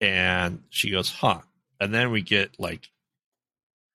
and 0.00 0.62
she 0.70 0.90
goes, 0.90 1.10
huh. 1.10 1.40
And 1.80 1.94
then 1.94 2.10
we 2.10 2.22
get 2.22 2.58
like 2.58 2.88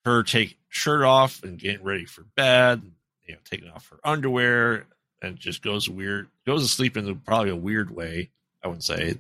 her 0.06 0.24
take 0.24 0.58
shirt 0.74 1.04
off 1.04 1.44
and 1.44 1.60
getting 1.60 1.86
ready 1.86 2.06
for 2.06 2.24
bed, 2.36 2.82
you 3.26 3.36
know, 3.36 3.40
taking 3.50 3.70
off 3.70 3.88
her 3.90 4.00
underwear, 4.04 4.88
and 5.22 5.38
just 5.38 5.62
goes 5.62 5.88
weird, 5.88 6.28
goes 6.46 6.64
to 6.64 6.68
sleep 6.68 6.98
in 6.98 7.16
probably 7.20 7.52
a 7.52 7.56
weird 7.56 7.96
way. 7.96 8.32
I 8.64 8.68
wouldn't 8.68 8.84
say 8.84 9.18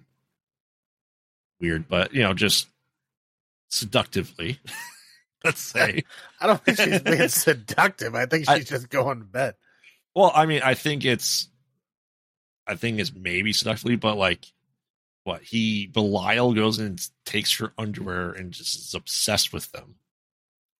weird, 1.61 1.87
but 1.87 2.13
you 2.13 2.23
know, 2.23 2.33
just 2.33 2.67
seductively. 3.69 4.59
Let's 5.43 5.61
say. 5.61 6.03
I 6.39 6.47
don't 6.47 6.63
think 6.63 6.79
she's 6.79 7.01
being 7.01 7.27
seductive. 7.27 8.15
I 8.15 8.25
think 8.25 8.45
she's 8.45 8.49
I, 8.49 8.59
just 8.59 8.89
going 8.89 9.19
to 9.19 9.25
bed. 9.25 9.55
Well, 10.15 10.31
I 10.33 10.45
mean, 10.45 10.61
I 10.63 10.73
think 10.73 11.05
it's, 11.05 11.49
I 12.65 12.75
think 12.75 12.99
it's 12.99 13.13
maybe 13.13 13.51
seductively, 13.51 13.97
but 13.97 14.15
like, 14.15 14.45
what 15.25 15.41
he 15.41 15.87
Belial 15.87 16.53
goes 16.53 16.79
and 16.79 16.99
takes 17.25 17.57
her 17.59 17.73
underwear 17.77 18.31
and 18.31 18.51
just 18.51 18.77
is 18.77 18.93
obsessed 18.93 19.53
with 19.53 19.71
them. 19.71 19.95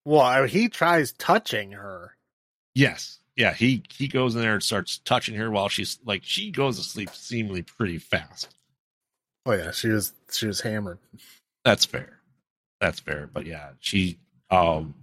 Well, 0.06 0.46
he 0.46 0.70
tries 0.70 1.14
touching 1.14 1.72
her. 1.72 2.16
Yes, 2.76 3.20
yeah, 3.36 3.54
he 3.54 3.84
he 3.92 4.08
goes 4.08 4.36
in 4.36 4.42
there 4.42 4.54
and 4.54 4.64
starts 4.64 5.00
touching 5.00 5.36
her 5.36 5.50
while 5.50 5.70
she's 5.70 6.00
like 6.06 6.24
she 6.24 6.52
goes 6.52 6.78
to 6.78 6.84
sleep 6.84 7.10
seemingly 7.10 7.64
pretty 7.64 7.98
fast. 7.98 8.54
Oh 9.46 9.54
yeah, 9.54 9.72
she 9.72 9.90
was 9.90 10.14
she 10.32 10.48
was 10.48 10.62
hammered. 10.62 11.00
That's 11.66 11.86
fair. 11.86 12.20
That's 12.80 13.00
fair. 13.00 13.30
But 13.32 13.46
yeah, 13.46 13.70
she 13.80 14.20
um 14.50 14.94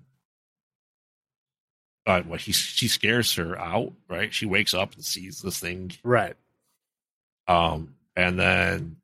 but 2.06 2.26
what 2.26 2.40
he 2.40 2.52
she 2.52 2.88
scares 2.88 3.34
her 3.34 3.58
out, 3.58 3.92
right? 4.08 4.32
She 4.32 4.46
wakes 4.46 4.74
up 4.74 4.94
and 4.94 5.04
sees 5.04 5.40
this 5.42 5.58
thing. 5.58 5.92
Right. 6.04 6.36
Um 7.48 7.94
and 8.16 8.38
then 8.38 8.96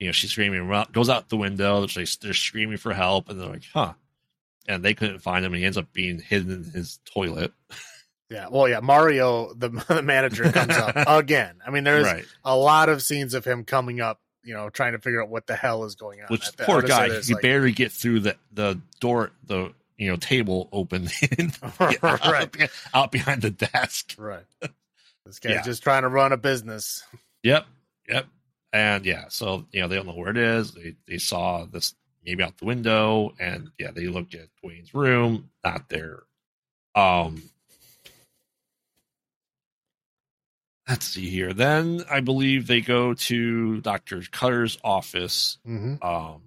you 0.00 0.08
know, 0.08 0.12
she's 0.12 0.32
screaming 0.32 0.68
goes 0.90 1.08
out 1.08 1.28
the 1.28 1.36
window, 1.36 1.86
they're, 1.86 2.04
they're 2.20 2.34
screaming 2.34 2.76
for 2.76 2.92
help, 2.92 3.28
and 3.28 3.40
they're 3.40 3.48
like, 3.48 3.62
huh. 3.72 3.92
And 4.68 4.84
they 4.84 4.94
couldn't 4.94 5.18
find 5.18 5.44
him, 5.44 5.52
and 5.52 5.60
he 5.60 5.66
ends 5.66 5.76
up 5.76 5.92
being 5.92 6.20
hidden 6.20 6.52
in 6.52 6.64
his 6.64 7.00
toilet. 7.04 7.52
Yeah, 8.32 8.46
well, 8.50 8.66
yeah, 8.66 8.80
Mario, 8.80 9.52
the, 9.54 9.68
the 9.88 10.02
manager, 10.02 10.50
comes 10.50 10.74
up 10.74 10.94
again. 11.06 11.56
I 11.66 11.70
mean, 11.70 11.84
there's 11.84 12.06
right. 12.06 12.24
a 12.44 12.56
lot 12.56 12.88
of 12.88 13.02
scenes 13.02 13.34
of 13.34 13.44
him 13.44 13.64
coming 13.64 14.00
up, 14.00 14.20
you 14.42 14.54
know, 14.54 14.70
trying 14.70 14.92
to 14.92 14.98
figure 14.98 15.22
out 15.22 15.28
what 15.28 15.46
the 15.46 15.54
hell 15.54 15.84
is 15.84 15.94
going 15.96 16.20
on. 16.22 16.28
Which 16.28 16.50
the, 16.52 16.64
poor 16.64 16.80
guy, 16.80 17.08
he 17.20 17.34
like, 17.34 17.42
barely 17.42 17.72
get 17.72 17.92
through 17.92 18.20
the 18.20 18.36
the 18.52 18.80
door, 19.00 19.32
the 19.44 19.74
you 19.98 20.10
know 20.10 20.16
table 20.16 20.68
open, 20.72 21.08
right, 21.80 22.02
out, 22.02 22.56
out, 22.94 23.12
behind 23.12 23.42
the 23.42 23.50
desk. 23.50 24.14
Right. 24.16 24.44
This 25.26 25.38
guy's 25.38 25.52
yeah. 25.52 25.62
just 25.62 25.82
trying 25.82 26.02
to 26.02 26.08
run 26.08 26.32
a 26.32 26.36
business. 26.36 27.04
Yep, 27.42 27.66
yep, 28.08 28.26
and 28.72 29.04
yeah. 29.04 29.26
So 29.28 29.66
you 29.72 29.82
know 29.82 29.88
they 29.88 29.96
don't 29.96 30.06
know 30.06 30.14
where 30.14 30.30
it 30.30 30.38
is. 30.38 30.72
They 30.72 30.96
they 31.06 31.18
saw 31.18 31.66
this 31.66 31.94
maybe 32.24 32.42
out 32.42 32.58
the 32.58 32.64
window, 32.64 33.34
and 33.38 33.70
yeah, 33.78 33.90
they 33.90 34.06
looked 34.06 34.34
at 34.34 34.48
Duane's 34.62 34.94
room, 34.94 35.50
not 35.64 35.88
there. 35.88 36.22
Um, 36.94 37.42
let's 40.88 41.06
see 41.06 41.28
here. 41.28 41.52
Then 41.52 42.04
I 42.10 42.20
believe 42.20 42.66
they 42.66 42.80
go 42.80 43.14
to 43.14 43.80
Doctor 43.80 44.22
Cutter's 44.30 44.78
office. 44.84 45.58
Mm-hmm. 45.66 46.04
Um, 46.04 46.42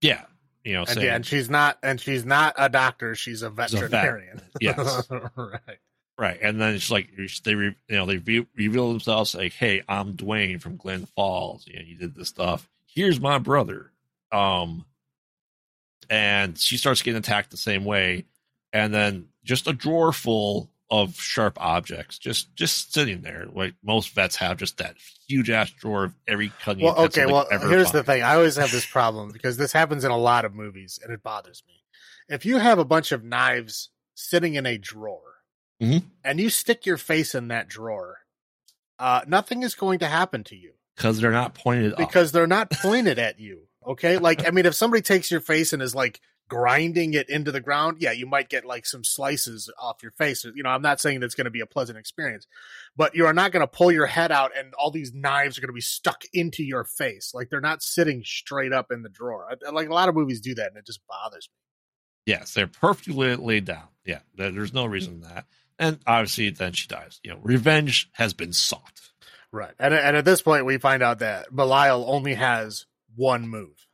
yeah, 0.00 0.24
you 0.64 0.72
know, 0.72 0.80
and, 0.80 0.88
saying, 0.88 1.06
yeah, 1.06 1.14
and 1.14 1.26
she's 1.26 1.50
not, 1.50 1.78
and 1.82 2.00
she's 2.00 2.24
not 2.24 2.54
a 2.58 2.68
doctor. 2.68 3.14
She's 3.14 3.42
a 3.42 3.50
veterinarian. 3.50 4.38
A 4.38 4.40
vet. 4.40 4.50
yes, 4.60 5.08
right, 5.36 5.78
right. 6.18 6.38
And 6.42 6.60
then 6.60 6.74
it's 6.74 6.90
like 6.90 7.10
they, 7.44 7.52
you 7.52 7.74
know, 7.88 8.06
they 8.06 8.46
reveal 8.56 8.90
themselves 8.90 9.34
like, 9.34 9.52
"Hey, 9.52 9.82
I'm 9.88 10.12
Duane 10.12 10.58
from 10.58 10.76
Glen 10.76 11.06
Falls. 11.14 11.66
You 11.66 11.76
know, 11.76 11.84
you 11.84 11.96
did 11.96 12.14
this 12.14 12.28
stuff. 12.28 12.68
Here's 12.94 13.20
my 13.20 13.38
brother." 13.38 13.92
Um, 14.32 14.84
and 16.08 16.58
she 16.58 16.76
starts 16.76 17.02
getting 17.02 17.18
attacked 17.18 17.50
the 17.50 17.56
same 17.56 17.84
way, 17.84 18.26
and 18.72 18.92
then 18.92 19.28
just 19.44 19.66
a 19.66 19.72
drawer 19.72 20.12
full 20.12 20.70
of 20.90 21.14
sharp 21.14 21.56
objects 21.60 22.18
just 22.18 22.54
just 22.56 22.92
sitting 22.92 23.22
there 23.22 23.46
like 23.54 23.74
most 23.82 24.12
vets 24.12 24.34
have 24.36 24.56
just 24.56 24.78
that 24.78 24.96
huge 25.28 25.48
ass 25.48 25.70
drawer 25.70 26.04
of 26.04 26.14
every 26.26 26.52
cutting 26.62 26.84
well 26.84 26.96
okay 26.96 27.26
well 27.26 27.46
here's 27.48 27.90
find. 27.90 27.98
the 27.98 28.02
thing 28.02 28.22
i 28.22 28.34
always 28.34 28.56
have 28.56 28.72
this 28.72 28.86
problem 28.86 29.30
because 29.30 29.56
this 29.56 29.72
happens 29.72 30.04
in 30.04 30.10
a 30.10 30.18
lot 30.18 30.44
of 30.44 30.52
movies 30.52 30.98
and 31.02 31.12
it 31.12 31.22
bothers 31.22 31.62
me 31.68 31.74
if 32.28 32.44
you 32.44 32.58
have 32.58 32.78
a 32.78 32.84
bunch 32.84 33.12
of 33.12 33.22
knives 33.22 33.90
sitting 34.16 34.56
in 34.56 34.66
a 34.66 34.76
drawer 34.76 35.36
mm-hmm. 35.80 36.04
and 36.24 36.40
you 36.40 36.50
stick 36.50 36.84
your 36.84 36.96
face 36.96 37.36
in 37.36 37.48
that 37.48 37.68
drawer 37.68 38.18
uh, 38.98 39.22
nothing 39.26 39.62
is 39.62 39.74
going 39.76 40.00
to 40.00 40.06
happen 40.06 40.42
to 40.42 40.56
you 40.56 40.72
because 40.96 41.20
they're 41.20 41.30
not 41.30 41.54
pointed 41.54 41.92
at 41.92 41.98
because 41.98 42.30
up. 42.30 42.32
they're 42.34 42.46
not 42.46 42.70
pointed 42.70 43.18
at 43.18 43.38
you 43.38 43.62
okay 43.86 44.18
like 44.28 44.46
i 44.46 44.50
mean 44.50 44.66
if 44.66 44.74
somebody 44.74 45.02
takes 45.02 45.30
your 45.30 45.40
face 45.40 45.72
and 45.72 45.82
is 45.82 45.94
like 45.94 46.20
grinding 46.50 47.14
it 47.14 47.30
into 47.30 47.50
the 47.52 47.60
ground, 47.60 47.98
yeah, 48.00 48.12
you 48.12 48.26
might 48.26 48.50
get 48.50 48.66
like 48.66 48.84
some 48.84 49.04
slices 49.04 49.72
off 49.78 50.02
your 50.02 50.10
face. 50.10 50.44
You 50.44 50.62
know, 50.62 50.68
I'm 50.68 50.82
not 50.82 51.00
saying 51.00 51.20
that's 51.20 51.36
going 51.36 51.46
to 51.46 51.50
be 51.50 51.60
a 51.60 51.66
pleasant 51.66 51.96
experience, 51.96 52.46
but 52.96 53.14
you 53.14 53.24
are 53.24 53.32
not 53.32 53.52
going 53.52 53.62
to 53.62 53.68
pull 53.68 53.90
your 53.90 54.06
head 54.06 54.30
out 54.32 54.50
and 54.58 54.74
all 54.74 54.90
these 54.90 55.14
knives 55.14 55.56
are 55.56 55.62
going 55.62 55.68
to 55.68 55.72
be 55.72 55.80
stuck 55.80 56.24
into 56.34 56.62
your 56.62 56.84
face. 56.84 57.30
Like 57.32 57.48
they're 57.48 57.60
not 57.62 57.82
sitting 57.82 58.22
straight 58.24 58.72
up 58.72 58.90
in 58.90 59.02
the 59.02 59.08
drawer. 59.08 59.48
Like 59.72 59.88
a 59.88 59.94
lot 59.94 60.10
of 60.10 60.14
movies 60.14 60.40
do 60.40 60.54
that 60.56 60.68
and 60.68 60.76
it 60.76 60.84
just 60.84 61.00
bothers 61.06 61.48
me. 61.48 62.34
Yes, 62.34 62.52
they're 62.52 62.66
perfectly 62.66 63.36
laid 63.36 63.64
down. 63.64 63.88
Yeah, 64.04 64.20
there's 64.34 64.74
no 64.74 64.84
reason 64.84 65.22
that. 65.22 65.46
And 65.78 65.98
obviously, 66.06 66.50
then 66.50 66.72
she 66.72 66.86
dies. 66.86 67.20
You 67.22 67.30
know, 67.30 67.38
revenge 67.42 68.10
has 68.12 68.34
been 68.34 68.52
sought. 68.52 69.09
Right. 69.52 69.72
And, 69.78 69.94
and 69.94 70.16
at 70.16 70.24
this 70.24 70.42
point, 70.42 70.64
we 70.64 70.78
find 70.78 71.02
out 71.02 71.18
that 71.20 71.54
Belial 71.54 72.04
only 72.08 72.34
has 72.34 72.86
one 73.16 73.48
move. 73.48 73.86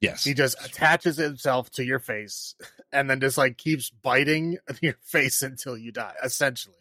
Yes. 0.00 0.24
He 0.24 0.34
just 0.34 0.62
attaches 0.64 1.16
himself 1.16 1.70
to 1.72 1.84
your 1.84 1.98
face 1.98 2.54
and 2.92 3.08
then 3.08 3.20
just 3.20 3.38
like 3.38 3.58
keeps 3.58 3.90
biting 3.90 4.58
your 4.80 4.96
face 5.02 5.42
until 5.42 5.76
you 5.76 5.92
die, 5.92 6.14
essentially. 6.22 6.74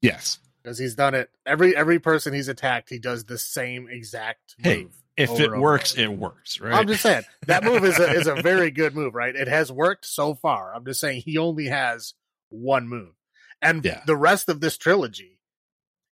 Yes. 0.00 0.38
Because 0.62 0.78
he's 0.78 0.94
done 0.94 1.14
it 1.14 1.28
every 1.44 1.76
every 1.76 1.98
person 1.98 2.32
he's 2.32 2.48
attacked, 2.48 2.88
he 2.88 2.98
does 2.98 3.24
the 3.24 3.36
same 3.36 3.86
exact 3.90 4.54
move. 4.58 4.64
Hey, 4.64 4.86
if 5.16 5.38
it 5.38 5.54
works, 5.54 5.94
it 5.94 6.08
works, 6.08 6.58
right? 6.58 6.72
I'm 6.72 6.86
just 6.86 7.02
saying 7.02 7.24
that 7.46 7.64
move 7.64 7.84
is 7.84 7.98
a 7.98 8.10
is 8.12 8.26
a 8.26 8.34
very 8.42 8.70
good 8.70 8.94
move, 8.94 9.14
right? 9.14 9.34
It 9.34 9.46
has 9.46 9.70
worked 9.70 10.06
so 10.06 10.34
far. 10.34 10.74
I'm 10.74 10.86
just 10.86 11.00
saying 11.00 11.20
he 11.20 11.36
only 11.36 11.66
has 11.66 12.14
one 12.48 12.88
move. 12.88 13.12
And 13.60 13.84
yeah. 13.84 14.02
the 14.06 14.16
rest 14.16 14.48
of 14.48 14.60
this 14.60 14.76
trilogy, 14.76 15.33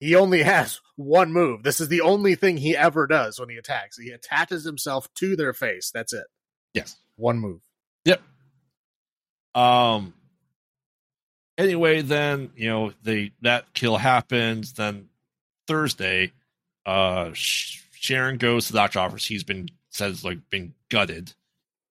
he 0.01 0.15
only 0.15 0.41
has 0.41 0.81
one 0.95 1.31
move. 1.31 1.61
This 1.61 1.79
is 1.79 1.87
the 1.87 2.01
only 2.01 2.33
thing 2.33 2.57
he 2.57 2.75
ever 2.75 3.05
does 3.05 3.39
when 3.39 3.49
he 3.49 3.57
attacks. 3.57 3.99
He 3.99 4.09
attaches 4.09 4.65
himself 4.65 5.07
to 5.15 5.35
their 5.35 5.53
face. 5.53 5.91
That's 5.93 6.11
it. 6.11 6.25
Yes. 6.73 6.97
One 7.17 7.37
move. 7.37 7.61
Yep. 8.05 8.19
Um 9.53 10.15
anyway, 11.55 12.01
then, 12.01 12.49
you 12.55 12.67
know, 12.67 12.93
the 13.03 13.31
that 13.43 13.73
kill 13.75 13.95
happens, 13.95 14.73
then 14.73 15.07
Thursday, 15.67 16.31
uh 16.83 17.29
Sharon 17.33 18.37
goes 18.37 18.65
to 18.65 18.73
the 18.73 18.79
doctor's 18.79 18.99
office. 18.99 19.25
He's 19.25 19.43
been 19.43 19.69
says 19.91 20.25
like 20.25 20.49
been 20.49 20.73
gutted. 20.89 21.31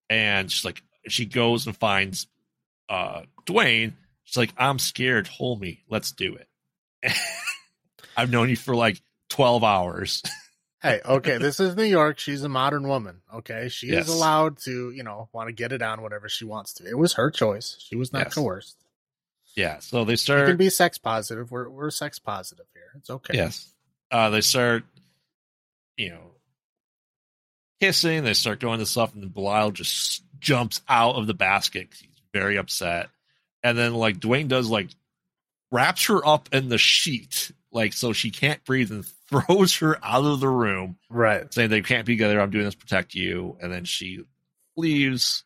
And 0.09 0.51
she's 0.51 0.64
like 0.64 0.83
she 1.07 1.27
goes 1.27 1.64
and 1.68 1.77
finds 1.77 2.27
uh 2.88 3.23
Duane. 3.46 3.96
She's 4.25 4.37
like, 4.37 4.53
I'm 4.57 4.81
scared, 4.81 5.29
hold 5.29 5.61
me, 5.61 5.85
let's 5.88 6.11
do 6.11 6.35
it. 6.35 6.49
I've 8.21 8.31
known 8.31 8.51
you 8.51 8.57
for 8.57 8.77
like 8.77 9.01
12 9.31 9.65
hours. 9.65 10.23
hey, 10.83 11.01
okay, 11.03 11.39
this 11.39 11.59
is 11.59 11.75
New 11.75 11.85
York. 11.85 12.19
She's 12.19 12.43
a 12.43 12.51
modern 12.51 12.87
woman. 12.87 13.23
Okay. 13.35 13.71
She 13.71 13.87
yes. 13.87 14.09
is 14.09 14.15
allowed 14.15 14.59
to, 14.65 14.91
you 14.91 15.03
know, 15.03 15.31
want 15.33 15.49
to 15.49 15.53
get 15.55 15.73
it 15.73 15.81
on 15.81 16.03
whatever 16.03 16.29
she 16.29 16.45
wants 16.45 16.75
to. 16.75 16.87
It 16.87 16.99
was 16.99 17.15
her 17.15 17.31
choice. 17.31 17.77
She 17.79 17.97
was 17.97 18.13
not 18.13 18.27
yes. 18.27 18.35
coerced. 18.35 18.77
Yeah. 19.57 19.79
So 19.79 20.05
they 20.05 20.17
start. 20.17 20.41
You 20.41 20.47
can 20.49 20.57
be 20.59 20.69
sex 20.69 20.99
positive. 20.99 21.51
We're, 21.51 21.71
we're 21.71 21.91
sex 21.91 22.19
positive 22.19 22.67
here. 22.75 22.93
It's 22.97 23.09
okay. 23.09 23.37
Yes. 23.37 23.73
Uh, 24.11 24.29
they 24.29 24.43
start, 24.43 24.85
you 25.97 26.11
know, 26.11 26.33
kissing. 27.81 28.23
They 28.25 28.35
start 28.35 28.61
doing 28.61 28.79
this 28.79 28.91
stuff, 28.91 29.15
and 29.15 29.23
then 29.23 29.31
Belial 29.31 29.71
just 29.71 30.25
jumps 30.41 30.83
out 30.89 31.15
of 31.15 31.27
the 31.27 31.35
basket. 31.35 31.89
He's 31.99 32.21
very 32.35 32.59
upset. 32.59 33.09
And 33.63 33.79
then, 33.79 33.95
like, 33.95 34.21
Duane 34.21 34.49
does, 34.49 34.69
like, 34.69 34.89
wraps 35.71 36.07
her 36.07 36.27
up 36.27 36.51
in 36.53 36.69
the 36.69 36.79
sheet 36.79 37.53
like 37.73 37.93
so 37.93 38.13
she 38.13 38.31
can't 38.31 38.65
breathe 38.65 38.91
and 38.91 39.05
throws 39.29 39.77
her 39.77 39.99
out 40.05 40.25
of 40.25 40.41
the 40.41 40.49
room. 40.49 40.97
Right. 41.09 41.53
Saying 41.53 41.71
they 41.71 41.83
can't 41.83 42.07
be 42.07 42.15
together. 42.15 42.41
I'm 42.41 42.51
doing 42.51 42.65
this 42.65 42.75
to 42.75 42.81
protect 42.81 43.15
you. 43.15 43.57
And 43.61 43.73
then 43.73 43.85
she 43.85 44.25
leaves. 44.77 45.45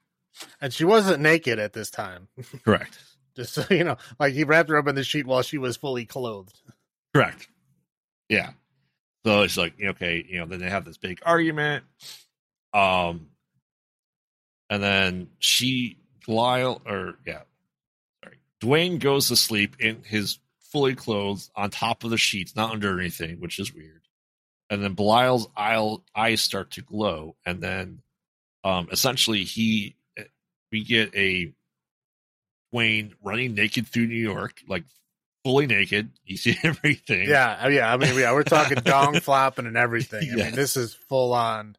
And 0.61 0.73
she 0.73 0.85
wasn't 0.85 1.21
naked 1.23 1.59
at 1.59 1.73
this 1.73 1.91
time. 1.91 2.29
Correct. 2.65 2.99
Just 3.37 3.55
so 3.55 3.65
you 3.71 3.85
know, 3.85 3.97
like 4.19 4.33
he 4.33 4.45
wrapped 4.45 4.69
her 4.69 4.79
up 4.79 4.89
in 4.89 4.95
the 4.95 5.05
sheet 5.05 5.27
while 5.27 5.43
she 5.43 5.59
was 5.59 5.77
fully 5.77 6.07
clothed. 6.07 6.59
Correct. 7.13 7.49
Yeah. 8.29 8.51
So 9.25 9.43
it's 9.43 9.57
like, 9.57 9.75
okay, 9.83 10.25
you 10.29 10.39
know, 10.39 10.47
then 10.47 10.61
they 10.61 10.69
have 10.69 10.85
this 10.85 10.99
big 10.99 11.21
argument. 11.25 11.85
Um, 12.73 13.29
and 14.69 14.83
then 14.83 15.29
she, 15.39 15.99
Lyle, 16.27 16.83
or 16.87 17.15
yeah, 17.27 17.43
sorry, 18.23 18.39
Duane 18.61 18.99
goes 18.99 19.29
to 19.29 19.37
sleep 19.37 19.77
in 19.81 20.03
his 20.05 20.39
fully 20.75 20.97
clothed 20.97 21.49
on 21.55 21.71
top 21.71 22.03
of 22.03 22.11
the 22.11 22.19
sheets, 22.19 22.57
not 22.57 22.73
under 22.73 22.99
anything, 22.99 23.39
which 23.39 23.61
is 23.61 23.73
weird. 23.73 24.03
And 24.69 24.83
then 24.83 24.95
Belial's 24.95 25.47
eyes 25.57 26.41
start 26.41 26.73
to 26.73 26.83
glow, 26.83 27.37
and 27.47 27.61
then 27.61 28.03
um, 28.65 28.89
essentially 28.91 29.45
he, 29.45 29.95
we 30.73 30.83
get 30.83 31.15
a 31.15 31.53
Wayne 32.73 33.15
running 33.23 33.55
naked 33.55 33.87
through 33.87 34.09
New 34.09 34.17
York, 34.17 34.63
like 34.69 34.83
fully 35.45 35.69
naked. 35.69 36.11
You 36.25 36.37
see 36.37 36.57
everything. 36.65 37.29
Yeah, 37.29 37.69
yeah. 37.69 37.93
I 37.93 37.97
mean, 37.97 38.19
yeah, 38.19 38.33
we're 38.33 38.43
talking 38.43 38.79
dong 38.85 39.21
flopping 39.21 39.67
and 39.67 39.77
everything. 39.77 40.29
I 40.33 40.37
yes. 40.37 40.47
mean, 40.47 40.55
this 40.57 40.77
is 40.77 40.93
full 40.93 41.35
on 41.35 41.77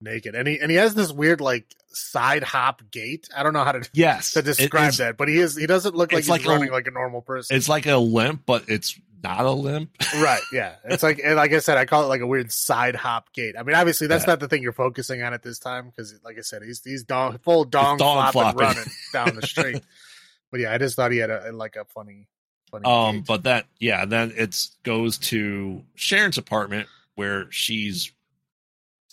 naked, 0.00 0.34
and 0.34 0.48
he 0.48 0.58
and 0.58 0.70
he 0.70 0.76
has 0.76 0.94
this 0.94 1.12
weird 1.12 1.40
like 1.40 1.74
side 1.88 2.42
hop 2.42 2.82
gait. 2.90 3.28
I 3.36 3.42
don't 3.42 3.52
know 3.52 3.64
how 3.64 3.72
to 3.72 3.88
yes 3.92 4.32
to 4.32 4.42
describe 4.42 4.94
that, 4.94 5.16
but 5.16 5.28
he 5.28 5.38
is 5.38 5.56
he 5.56 5.66
doesn't 5.66 5.94
look 5.94 6.12
like 6.12 6.22
he's 6.22 6.30
like 6.30 6.44
running 6.46 6.70
a, 6.70 6.72
like 6.72 6.86
a 6.86 6.90
normal 6.90 7.22
person. 7.22 7.56
It's 7.56 7.68
like 7.68 7.86
a 7.86 7.96
limp, 7.96 8.42
but 8.46 8.64
it's 8.68 8.98
not 9.22 9.44
a 9.44 9.50
limp. 9.50 9.90
right. 10.16 10.42
Yeah. 10.52 10.74
It's 10.84 11.02
like 11.02 11.20
and 11.22 11.36
like 11.36 11.52
I 11.52 11.58
said, 11.58 11.78
I 11.78 11.84
call 11.84 12.04
it 12.04 12.06
like 12.06 12.20
a 12.20 12.26
weird 12.26 12.52
side 12.52 12.94
hop 12.94 13.32
gait. 13.32 13.56
I 13.58 13.62
mean, 13.62 13.76
obviously 13.76 14.06
that's 14.06 14.24
yeah. 14.24 14.32
not 14.32 14.40
the 14.40 14.48
thing 14.48 14.62
you're 14.62 14.72
focusing 14.72 15.22
on 15.22 15.34
at 15.34 15.42
this 15.42 15.58
time 15.58 15.86
because, 15.86 16.18
like 16.24 16.38
I 16.38 16.42
said, 16.42 16.62
he's 16.62 16.82
he's 16.82 17.04
dong, 17.04 17.38
full 17.38 17.64
dong, 17.64 17.98
dong 17.98 18.32
flopping, 18.32 18.58
flopping. 18.58 18.60
running 18.60 18.92
down 19.12 19.34
the 19.34 19.46
street. 19.46 19.82
but 20.50 20.60
yeah, 20.60 20.72
I 20.72 20.78
just 20.78 20.96
thought 20.96 21.12
he 21.12 21.18
had 21.18 21.30
a 21.30 21.52
like 21.52 21.76
a 21.76 21.84
funny. 21.86 22.26
funny 22.70 22.84
um, 22.84 23.16
gait. 23.16 23.26
but 23.26 23.42
that 23.44 23.66
yeah, 23.78 24.04
then 24.04 24.32
it 24.36 24.68
goes 24.82 25.18
to 25.18 25.82
Sharon's 25.94 26.38
apartment 26.38 26.88
where 27.14 27.50
she's 27.50 28.12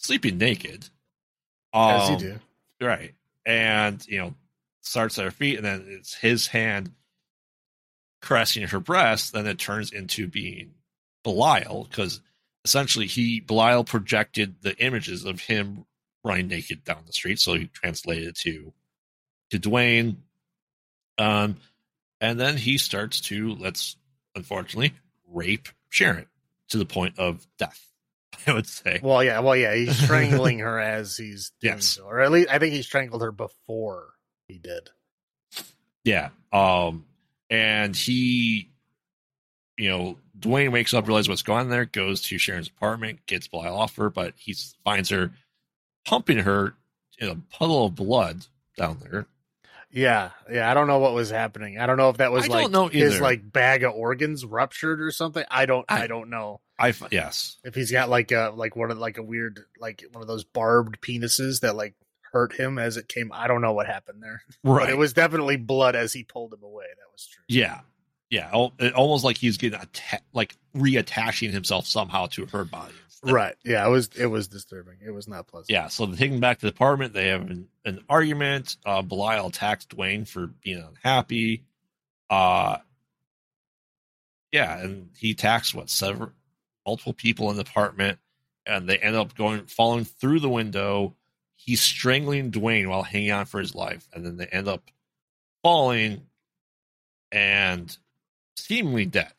sleeping 0.06 0.38
naked. 0.38 0.90
Um, 1.74 1.90
As 1.90 2.10
you 2.10 2.18
do. 2.18 2.40
Right. 2.80 3.14
And, 3.46 4.06
you 4.08 4.18
know, 4.20 4.36
starts 4.82 5.20
at 5.20 5.26
her 5.26 5.32
feet, 5.32 5.58
and 5.58 5.66
then 5.66 5.86
it's 5.88 6.14
his 6.14 6.48
hand 6.48 6.92
caressing 8.22 8.68
her 8.68 8.80
breast. 8.80 9.34
Then 9.34 9.48
it 9.48 9.60
turns 9.60 9.92
into 9.92 10.28
being 10.28 10.76
Belial, 11.24 11.88
because 11.90 12.22
essentially 12.64 13.08
he, 13.08 13.40
Belial 13.40 13.84
projected 13.84 14.56
the 14.62 14.78
images 14.78 15.26
of 15.26 15.40
him 15.42 15.86
running 16.24 16.48
naked 16.48 16.84
down 16.84 17.04
the 17.06 17.14
street. 17.14 17.40
So 17.40 17.54
he 17.54 17.66
translated 17.68 18.30
it 18.30 18.36
to, 18.38 18.74
to 19.52 19.60
Duane. 19.60 20.24
Um, 21.18 21.58
and 22.20 22.40
then 22.40 22.58
he 22.58 22.78
starts 22.78 23.22
to, 23.22 23.56
let's 23.56 23.96
unfortunately, 24.36 24.94
rape 25.32 25.70
Sharon 25.90 26.26
to 26.70 26.78
the 26.78 26.86
point 26.86 27.20
of 27.20 27.46
death. 27.58 27.82
I 28.48 28.54
would 28.54 28.68
say. 28.68 29.00
Well, 29.02 29.24
yeah, 29.24 29.40
well, 29.40 29.56
yeah, 29.56 29.76
he's 29.76 29.98
strangling 29.98 30.60
her 30.60 30.80
as 30.82 31.18
he's 31.18 31.52
doing 31.62 31.76
yes. 31.76 31.86
so, 31.86 32.06
or 32.06 32.22
at 32.22 32.32
least 32.32 32.50
I 32.50 32.60
think 32.60 32.74
he 32.74 32.82
strangled 32.82 33.22
her 33.22 33.32
before 33.32 34.14
he 34.48 34.58
did. 34.58 34.90
Yeah, 36.04 36.30
um, 36.54 37.06
and 37.50 37.96
he, 37.96 38.70
you 39.78 39.90
know, 39.90 40.18
Duane 40.38 40.72
wakes 40.72 40.94
up, 40.94 41.08
realizes 41.08 41.30
what's 41.30 41.42
going 41.42 41.62
on 41.62 41.70
there, 41.70 41.86
goes 41.86 42.22
to 42.24 42.38
Sharon's 42.38 42.68
apartment, 42.68 43.26
gets 43.26 43.48
Belial 43.48 43.76
off 43.76 43.96
her, 43.96 44.10
but 44.10 44.34
he 44.38 44.56
finds 44.84 45.10
her 45.10 45.32
pumping 46.06 46.40
her 46.40 46.76
in 47.20 47.30
a 47.30 47.36
puddle 47.36 47.86
of 47.86 47.96
blood 47.96 48.46
down 48.78 49.00
there. 49.02 49.28
Yeah, 49.92 50.32
yeah. 50.52 50.70
I 50.70 50.74
don't 50.74 50.88
know 50.88 51.00
what 51.00 51.14
was 51.14 51.30
happening. 51.30 51.80
I 51.80 51.86
don't 51.86 51.96
know 51.96 52.10
if 52.10 52.18
that 52.18 52.32
was 52.32 52.50
I 52.50 52.66
like 52.66 52.92
his 52.92 53.22
like 53.22 53.50
bag 53.50 53.84
of 53.84 53.94
organs 53.94 54.44
ruptured 54.44 55.02
or 55.02 55.10
something. 55.12 55.46
I 55.50 55.66
don't. 55.66 55.86
I, 55.88 56.04
I 56.04 56.08
don't 56.08 56.30
know. 56.30 56.60
I 56.78 56.94
yes. 57.12 57.58
If 57.64 57.76
he's 57.76 57.92
got 57.92 58.10
like 58.10 58.32
a 58.32 58.52
like 58.56 58.76
one 58.76 58.92
of 58.92 58.98
like 58.98 59.18
a 59.18 59.24
weird 59.24 59.66
like 59.80 60.04
one 60.12 60.22
of 60.22 60.28
those 60.28 60.44
barbed 60.44 61.00
penises 61.02 61.62
that 61.62 61.76
like 61.76 61.96
hurt 62.32 62.54
him 62.54 62.78
as 62.78 62.98
it 62.98 63.08
came. 63.08 63.32
I 63.34 63.48
don't 63.48 63.62
know 63.62 63.74
what 63.74 63.88
happened 63.88 64.22
there. 64.22 64.42
Right. 64.64 64.82
But 64.82 64.90
it 64.90 64.98
was 64.98 65.14
definitely 65.14 65.56
blood 65.56 65.96
as 65.96 66.12
he 66.12 66.24
pulled 66.24 66.54
him 66.54 66.64
away. 66.64 66.86
That 66.90 67.12
was 67.12 67.28
true. 67.28 67.44
Yeah. 67.48 67.80
Yeah. 68.30 68.52
Almost 68.52 69.24
like 69.24 69.38
he's 69.38 69.58
getting 69.58 69.80
atta- 69.80 70.22
like 70.34 70.56
reattaching 70.76 71.52
himself 71.52 71.88
somehow 71.88 72.26
to 72.28 72.46
her 72.48 72.66
body. 72.66 72.94
Right. 73.24 73.56
Yeah. 73.64 73.86
It 73.88 73.90
was. 73.90 74.10
It 74.16 74.26
was 74.26 74.50
disturbing. 74.50 74.98
It 75.06 75.12
was 75.12 75.28
not 75.28 75.48
pleasant. 75.48 75.70
Yeah. 75.70 75.88
So 75.88 76.06
they 76.06 76.18
take 76.18 76.32
him 76.32 76.42
back 76.42 76.60
to 76.60 76.66
the 76.66 76.74
apartment. 76.74 77.14
They 77.14 77.28
have 77.30 77.50
an, 77.50 77.70
an 77.86 78.04
argument. 78.10 78.76
Uh, 78.86 79.02
Belial 79.02 79.48
attacks 79.48 79.86
Duane 79.86 80.26
for 80.26 80.48
being 80.48 80.84
unhappy. 80.86 81.64
Uh, 82.30 82.78
yeah, 84.52 84.80
and 84.80 85.10
he 85.18 85.32
attacks 85.32 85.74
what 85.74 85.90
several 85.90 86.32
multiple 86.86 87.14
people 87.14 87.50
in 87.50 87.56
the 87.56 87.64
apartment, 87.64 88.20
and 88.66 88.88
they 88.88 88.98
end 88.98 89.16
up 89.16 89.36
going 89.36 89.66
falling 89.66 90.06
through 90.06 90.40
the 90.40 90.50
window. 90.50 91.16
He's 91.56 91.82
strangling 91.82 92.52
Duane 92.52 92.90
while 92.90 93.04
hanging 93.04 93.32
on 93.32 93.46
for 93.46 93.60
his 93.60 93.74
life, 93.74 94.08
and 94.14 94.26
then 94.26 94.38
they 94.38 94.46
end 94.46 94.68
up 94.68 94.84
falling 95.64 96.28
and 97.32 97.96
seemingly 98.56 99.06
dead. 99.06 99.34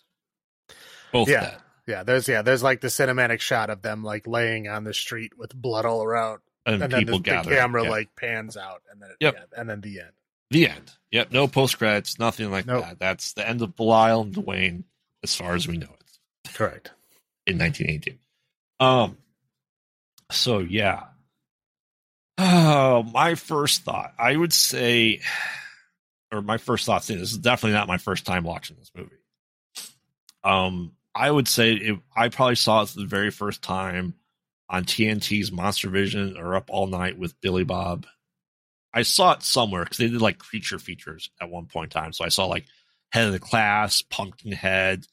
Both 1.13 1.29
yeah. 1.29 1.41
dead. 1.41 1.57
Yeah, 1.87 2.03
there's 2.03 2.27
yeah, 2.27 2.43
there's 2.43 2.65
like 2.65 2.81
the 2.81 2.89
cinematic 2.89 3.41
shot 3.41 3.71
of 3.71 3.81
them 3.81 4.03
like 4.03 4.27
laying 4.27 4.67
on 4.69 4.83
the 4.83 4.93
street 4.93 5.39
with 5.39 5.55
blood 5.55 5.85
all 5.85 6.03
around, 6.03 6.41
and, 6.65 6.83
and 6.83 6.93
people 6.93 7.21
then 7.21 7.43
the, 7.45 7.49
the 7.49 7.57
camera 7.57 7.85
yeah. 7.85 7.91
like 7.91 8.17
pans 8.17 8.57
out, 8.57 8.83
and 8.91 9.01
then 9.01 9.11
yep. 9.21 9.35
yeah, 9.37 9.61
and 9.61 9.71
then 9.71 9.81
the 9.81 10.01
end. 10.01 10.11
The 10.51 10.69
end. 10.69 10.93
Yep. 11.13 11.33
No 11.33 11.49
post 11.49 11.79
credits. 11.79 12.19
Nothing 12.19 12.51
like 12.51 12.67
nope. 12.67 12.85
that. 12.85 12.99
That's 12.99 13.33
the 13.35 13.49
end 13.49 13.63
of 13.63 13.77
Belial 13.77 14.23
and 14.23 14.35
Duane, 14.35 14.85
as 15.23 15.35
far 15.35 15.55
as 15.55 15.69
we 15.69 15.77
know 15.77 15.87
it. 15.87 16.53
Correct. 16.53 16.91
In 17.47 17.59
1982. 17.59 18.19
Um. 18.81 19.19
So 20.31 20.59
yeah. 20.59 21.05
Oh, 22.39 23.03
my 23.13 23.35
first 23.35 23.83
thought. 23.83 24.13
I 24.19 24.37
would 24.37 24.53
say, 24.53 25.21
or 26.33 26.43
my 26.43 26.59
first 26.59 26.87
thought. 26.87 27.07
This 27.07 27.33
is 27.33 27.39
definitely 27.39 27.77
not 27.77 27.89
my 27.89 27.99
first 27.99 28.27
time 28.27 28.45
watching 28.45 28.77
this 28.79 28.91
movie. 28.95 29.11
Um, 30.45 30.93
I 31.15 31.31
would 31.31 31.49
say 31.49 31.73
it, 31.75 31.99
I 32.15 32.29
probably 32.29 32.57
saw 32.57 32.83
it 32.83 32.89
the 32.91 33.07
very 33.07 33.31
first 33.31 33.63
time 33.63 34.15
on 34.69 34.85
TNT's 34.85 35.51
Monster 35.51 35.89
Vision 35.89 36.37
or 36.37 36.55
Up 36.57 36.69
All 36.69 36.87
Night 36.87 37.19
with 37.19 37.41
Billy 37.41 37.65
Bob. 37.65 38.07
I 38.93 39.03
saw 39.03 39.33
it 39.33 39.43
somewhere 39.43 39.85
because 39.85 39.99
they 39.99 40.09
did 40.09 40.21
like 40.21 40.39
creature 40.39 40.79
features 40.79 41.31
at 41.41 41.51
one 41.51 41.67
point 41.67 41.95
in 41.95 42.01
time. 42.01 42.13
So 42.13 42.25
I 42.25 42.29
saw 42.29 42.47
like 42.47 42.67
Head 43.13 43.27
of 43.27 43.33
the 43.33 43.39
Class, 43.39 44.03
Pumpkinhead, 44.03 45.07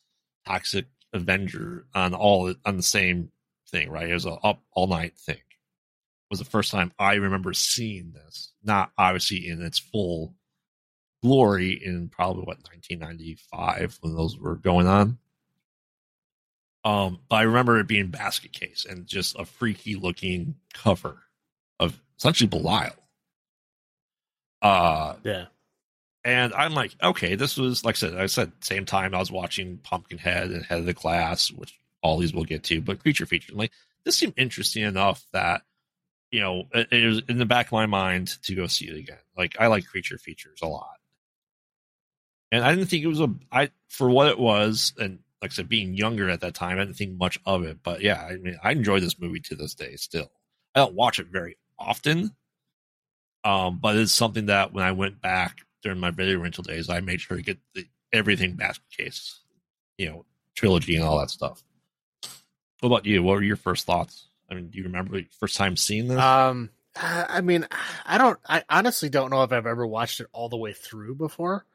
Toxic 0.45 0.85
Avenger 1.13 1.85
on 1.93 2.13
all 2.13 2.53
on 2.65 2.77
the 2.77 2.83
same 2.83 3.31
thing, 3.69 3.89
right? 3.89 4.09
It 4.09 4.13
was 4.13 4.25
a 4.25 4.31
Up 4.31 4.61
All 4.71 4.87
Night 4.87 5.17
thing. 5.17 5.35
It 5.35 6.29
was 6.29 6.39
the 6.39 6.45
first 6.45 6.71
time 6.71 6.91
I 6.97 7.15
remember 7.15 7.53
seeing 7.53 8.11
this, 8.11 8.51
not 8.63 8.91
obviously 8.97 9.47
in 9.47 9.61
its 9.61 9.79
full 9.79 10.33
glory 11.21 11.71
in 11.83 12.09
probably 12.09 12.41
what 12.41 12.57
1995 12.69 13.97
when 14.01 14.15
those 14.15 14.37
were 14.37 14.55
going 14.55 14.87
on. 14.87 15.17
Um, 16.85 17.19
but 17.29 17.37
I 17.37 17.41
remember 17.43 17.79
it 17.79 17.87
being 17.87 18.07
basket 18.07 18.51
case 18.51 18.85
and 18.89 19.07
just 19.07 19.39
a 19.39 19.45
freaky 19.45 19.95
looking 19.95 20.55
cover 20.73 21.23
of 21.79 22.01
essentially 22.17 22.47
Belial. 22.47 22.91
Uh, 24.61 25.15
yeah. 25.23 25.45
And 26.25 26.53
I'm 26.53 26.73
like, 26.73 26.95
okay, 27.03 27.35
this 27.35 27.57
was 27.57 27.83
like 27.83 27.95
I 27.95 27.97
said, 27.97 28.15
I 28.15 28.25
said 28.27 28.51
same 28.61 28.85
time 28.85 29.13
I 29.13 29.19
was 29.19 29.31
watching 29.31 29.77
Pumpkinhead 29.79 30.51
and 30.51 30.65
Head 30.65 30.79
of 30.79 30.85
the 30.85 30.93
Class, 30.93 31.51
which 31.51 31.77
all 32.01 32.17
these 32.17 32.33
we'll 32.33 32.45
get 32.45 32.63
to, 32.65 32.81
but 32.81 32.99
creature 32.99 33.25
features. 33.25 33.51
I'm 33.51 33.57
like, 33.57 33.71
this 34.05 34.17
seemed 34.17 34.33
interesting 34.37 34.83
enough 34.83 35.25
that 35.33 35.63
you 36.31 36.39
know 36.39 36.63
it, 36.73 36.87
it 36.91 37.05
was 37.05 37.21
in 37.27 37.37
the 37.37 37.45
back 37.45 37.67
of 37.67 37.71
my 37.73 37.87
mind 37.87 38.41
to 38.43 38.55
go 38.55 38.67
see 38.67 38.87
it 38.87 38.97
again. 38.97 39.17
Like 39.37 39.57
I 39.59 39.67
like 39.67 39.85
creature 39.85 40.17
features 40.17 40.59
a 40.61 40.67
lot, 40.67 40.97
and 42.51 42.63
I 42.63 42.73
didn't 42.73 42.89
think 42.89 43.03
it 43.03 43.07
was 43.07 43.21
a 43.21 43.33
I 43.51 43.71
for 43.89 44.09
what 44.09 44.27
it 44.27 44.39
was, 44.39 44.93
and 44.97 45.19
like 45.41 45.51
I 45.51 45.55
said, 45.55 45.67
being 45.67 45.93
younger 45.93 46.29
at 46.29 46.39
that 46.39 46.55
time, 46.55 46.77
I 46.77 46.85
didn't 46.85 46.95
think 46.95 47.17
much 47.17 47.37
of 47.45 47.63
it. 47.63 47.79
But 47.83 48.01
yeah, 48.01 48.25
I 48.25 48.37
mean, 48.37 48.57
I 48.63 48.71
enjoy 48.71 49.01
this 49.01 49.19
movie 49.19 49.41
to 49.41 49.55
this 49.55 49.75
day 49.75 49.97
still. 49.97 50.31
I 50.73 50.79
don't 50.79 50.95
watch 50.95 51.19
it 51.19 51.27
very 51.27 51.57
often, 51.77 52.33
um, 53.43 53.79
but 53.81 53.97
it's 53.97 54.13
something 54.13 54.45
that 54.45 54.73
when 54.73 54.85
I 54.85 54.93
went 54.93 55.21
back 55.21 55.57
during 55.83 55.99
my 55.99 56.11
video 56.11 56.39
rental 56.39 56.63
days, 56.63 56.89
I 56.89 57.01
made 57.01 57.21
sure 57.21 57.37
to 57.37 57.43
get 57.43 57.59
the, 57.75 57.85
everything 58.11 58.55
basket 58.55 58.89
case, 58.95 59.39
you 59.97 60.09
know, 60.09 60.25
trilogy 60.55 60.95
and 60.95 61.03
all 61.03 61.19
that 61.19 61.29
stuff. 61.29 61.63
What 62.79 62.87
about 62.87 63.05
you? 63.05 63.23
What 63.23 63.35
were 63.35 63.43
your 63.43 63.55
first 63.55 63.85
thoughts? 63.85 64.27
I 64.49 64.55
mean, 64.55 64.69
do 64.69 64.77
you 64.77 64.85
remember 64.85 65.21
first 65.39 65.55
time 65.55 65.77
seeing 65.77 66.07
this? 66.07 66.19
Um, 66.19 66.69
I 66.95 67.41
mean, 67.41 67.67
I 68.05 68.17
don't. 68.17 68.39
I 68.47 68.63
honestly 68.69 69.09
don't 69.09 69.31
know 69.31 69.43
if 69.43 69.51
I've 69.51 69.65
ever 69.65 69.85
watched 69.87 70.19
it 70.19 70.27
all 70.31 70.49
the 70.49 70.57
way 70.57 70.73
through 70.73 71.15
before. 71.15 71.65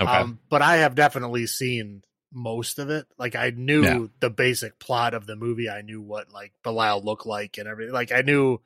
Okay. 0.00 0.10
Um, 0.10 0.38
but 0.48 0.62
I 0.62 0.78
have 0.78 0.94
definitely 0.94 1.46
seen 1.46 2.02
most 2.32 2.78
of 2.78 2.90
it. 2.90 3.06
Like 3.18 3.34
I 3.34 3.50
knew 3.50 3.82
yeah. 3.82 4.06
the 4.20 4.30
basic 4.30 4.78
plot 4.78 5.14
of 5.14 5.26
the 5.26 5.36
movie. 5.36 5.70
I 5.70 5.82
knew 5.82 6.00
what 6.02 6.32
like 6.32 6.52
Belial 6.62 7.02
looked 7.02 7.26
like 7.26 7.58
and 7.58 7.66
everything. 7.66 7.94
Like 7.94 8.12
I 8.12 8.20
knew 8.20 8.60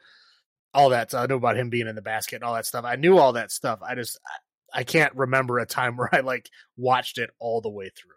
all 0.75 0.91
that. 0.91 1.11
So 1.11 1.19
I 1.19 1.27
knew 1.27 1.37
about 1.37 1.57
him 1.57 1.71
being 1.71 1.87
in 1.87 1.95
the 1.95 2.03
basket 2.03 2.37
and 2.37 2.45
all 2.45 2.55
that 2.55 2.67
stuff. 2.67 2.85
I 2.85 2.97
knew 2.97 3.19
all 3.19 3.35
that 3.35 3.53
stuff. 3.53 3.81
I 3.83 3.95
just 3.95 4.19
I, 4.73 4.85
can't 4.85 5.15
remember 5.15 5.59
a 5.59 5.67
time 5.67 5.97
where 5.99 6.09
I 6.15 6.21
like 6.21 6.49
watched 6.77 7.19
it 7.19 7.31
all 7.39 7.61
the 7.61 7.71
way 7.71 7.91
through. 7.91 8.17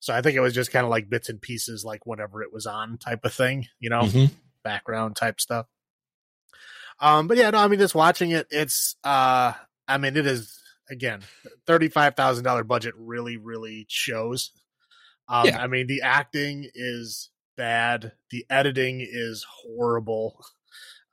So 0.00 0.14
I 0.14 0.22
think 0.22 0.36
it 0.36 0.40
was 0.40 0.54
just 0.54 0.72
kind 0.72 0.84
of 0.84 0.90
like 0.90 1.08
bits 1.10 1.28
and 1.28 1.40
pieces, 1.40 1.84
like 1.84 2.06
whenever 2.06 2.42
it 2.42 2.52
was 2.52 2.66
on, 2.66 2.98
type 2.98 3.24
of 3.24 3.32
thing, 3.34 3.66
you 3.80 3.90
know, 3.90 4.02
Mhm. 4.02 4.30
background 4.62 5.16
type 5.16 5.40
stuff. 5.40 5.66
Um, 7.00 7.28
but 7.28 7.36
yeah, 7.36 7.50
no, 7.50 7.58
I 7.58 7.68
mean, 7.68 7.78
just 7.78 7.94
watching 7.94 8.30
it, 8.30 8.46
it's, 8.50 8.96
uh, 9.04 9.52
I 9.86 9.98
mean, 9.98 10.16
it 10.16 10.26
is 10.26 10.58
again, 10.88 11.22
thirty-five 11.66 12.14
thousand 12.14 12.44
dollar 12.44 12.64
budget 12.64 12.94
really, 12.96 13.36
really 13.36 13.86
shows. 13.88 14.52
Um, 15.28 15.46
Yeah. 15.48 15.62
I 15.62 15.66
mean, 15.66 15.86
the 15.88 16.02
acting 16.02 16.70
is 16.74 17.30
bad, 17.56 18.12
the 18.30 18.46
editing 18.48 19.00
is 19.00 19.44
horrible. 19.48 20.44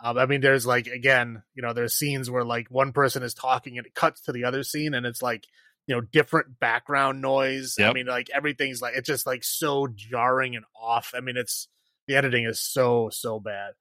Um, 0.06 0.18
I 0.18 0.26
mean, 0.26 0.42
there's 0.42 0.66
like 0.66 0.88
again, 0.88 1.44
you 1.56 1.64
know, 1.64 1.72
there's 1.72 1.94
scenes 1.94 2.30
where 2.30 2.44
like 2.44 2.68
one 2.70 2.92
person 2.92 3.24
is 3.24 3.34
talking 3.34 3.78
and 3.78 3.88
it 3.88 3.96
cuts 3.96 4.22
to 4.24 4.34
the 4.34 4.44
other 4.44 4.64
scene, 4.64 4.94
and 4.94 5.06
it's 5.06 5.22
like 5.22 5.46
you 5.88 5.96
know 5.96 6.02
different 6.02 6.60
background 6.60 7.22
noise. 7.22 7.76
I 7.90 7.94
mean, 7.94 8.06
like 8.06 8.30
everything's 8.30 8.82
like 8.82 8.96
it's 8.98 9.08
just 9.08 9.26
like 9.26 9.46
so 9.46 9.88
jarring 9.96 10.58
and 10.58 10.66
off. 10.80 11.14
I 11.16 11.22
mean, 11.22 11.38
it's 11.38 11.70
the 12.08 12.16
editing 12.16 12.44
is 12.44 12.60
so 12.60 13.10
so 13.14 13.40
bad. 13.40 13.72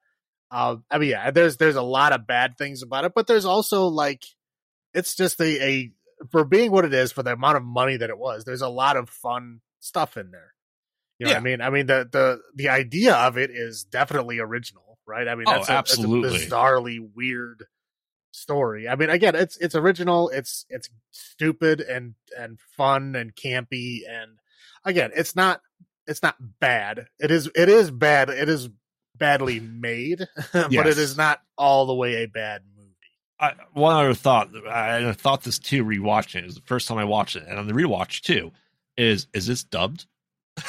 Um, 0.52 0.84
I 0.90 0.98
mean, 0.98 1.10
yeah, 1.10 1.32
there's 1.32 1.56
there's 1.56 1.76
a 1.76 1.82
lot 1.82 2.12
of 2.12 2.26
bad 2.26 2.56
things 2.56 2.82
about 2.82 3.04
it, 3.04 3.12
but 3.14 3.26
there's 3.26 3.44
also 3.44 3.86
like 3.86 4.22
it's 4.94 5.16
just 5.16 5.40
a, 5.40 5.64
a 5.64 5.92
for 6.30 6.44
being 6.44 6.70
what 6.70 6.84
it 6.84 6.94
is 6.94 7.10
for 7.10 7.24
the 7.24 7.32
amount 7.32 7.56
of 7.56 7.64
money 7.64 7.96
that 7.96 8.10
it 8.10 8.18
was. 8.18 8.44
There's 8.44 8.62
a 8.62 8.68
lot 8.68 8.96
of 8.96 9.10
fun 9.10 9.60
stuff 9.80 10.16
in 10.16 10.30
there. 10.30 10.52
You 11.18 11.26
know 11.26 11.32
what 11.32 11.40
I 11.40 11.42
mean? 11.42 11.60
I 11.60 11.70
mean 11.70 11.86
the 11.86 12.08
the 12.10 12.40
the 12.54 12.68
idea 12.68 13.14
of 13.14 13.38
it 13.38 13.50
is 13.50 13.84
definitely 13.84 14.38
original, 14.40 14.91
right? 15.12 15.28
I 15.28 15.34
mean, 15.34 15.44
Oh, 15.46 15.52
that's 15.52 15.68
a, 15.68 15.78
it's 15.78 15.98
a 15.98 15.98
absolutely. 16.00 16.38
bizarrely 16.38 17.08
weird 17.14 17.64
story. 18.32 18.88
I 18.88 18.96
mean, 18.96 19.10
again, 19.10 19.34
it's 19.34 19.58
it's 19.58 19.74
original, 19.74 20.30
it's 20.30 20.64
it's 20.70 20.88
stupid 21.10 21.80
and 21.82 22.14
and 22.36 22.58
fun 22.76 23.14
and 23.14 23.34
campy 23.34 24.00
and 24.08 24.38
again, 24.84 25.10
it's 25.14 25.36
not 25.36 25.60
it's 26.06 26.22
not 26.22 26.36
bad. 26.60 27.08
It 27.20 27.30
is 27.30 27.50
it 27.54 27.68
is 27.68 27.90
bad. 27.90 28.30
It 28.30 28.48
is 28.48 28.70
badly 29.14 29.60
made, 29.60 30.26
but 30.52 30.72
it 30.72 30.98
is 30.98 31.16
not 31.16 31.40
all 31.58 31.84
the 31.86 31.94
way 31.94 32.22
a 32.22 32.26
bad 32.26 32.62
movie. 32.74 32.88
I, 33.38 33.52
one 33.72 33.94
other 33.94 34.14
thought, 34.14 34.48
I, 34.66 35.08
I 35.08 35.12
thought 35.12 35.42
this 35.42 35.58
too 35.58 35.84
rewatching 35.84 36.36
it. 36.36 36.44
It 36.44 36.46
was 36.46 36.54
the 36.54 36.62
first 36.62 36.88
time 36.88 36.98
I 36.98 37.04
watched 37.04 37.36
it, 37.36 37.44
and 37.46 37.58
on 37.58 37.66
the 37.66 37.74
rewatch 37.74 38.22
too, 38.22 38.52
is 38.96 39.26
is 39.34 39.46
this 39.46 39.62
dubbed? 39.62 40.06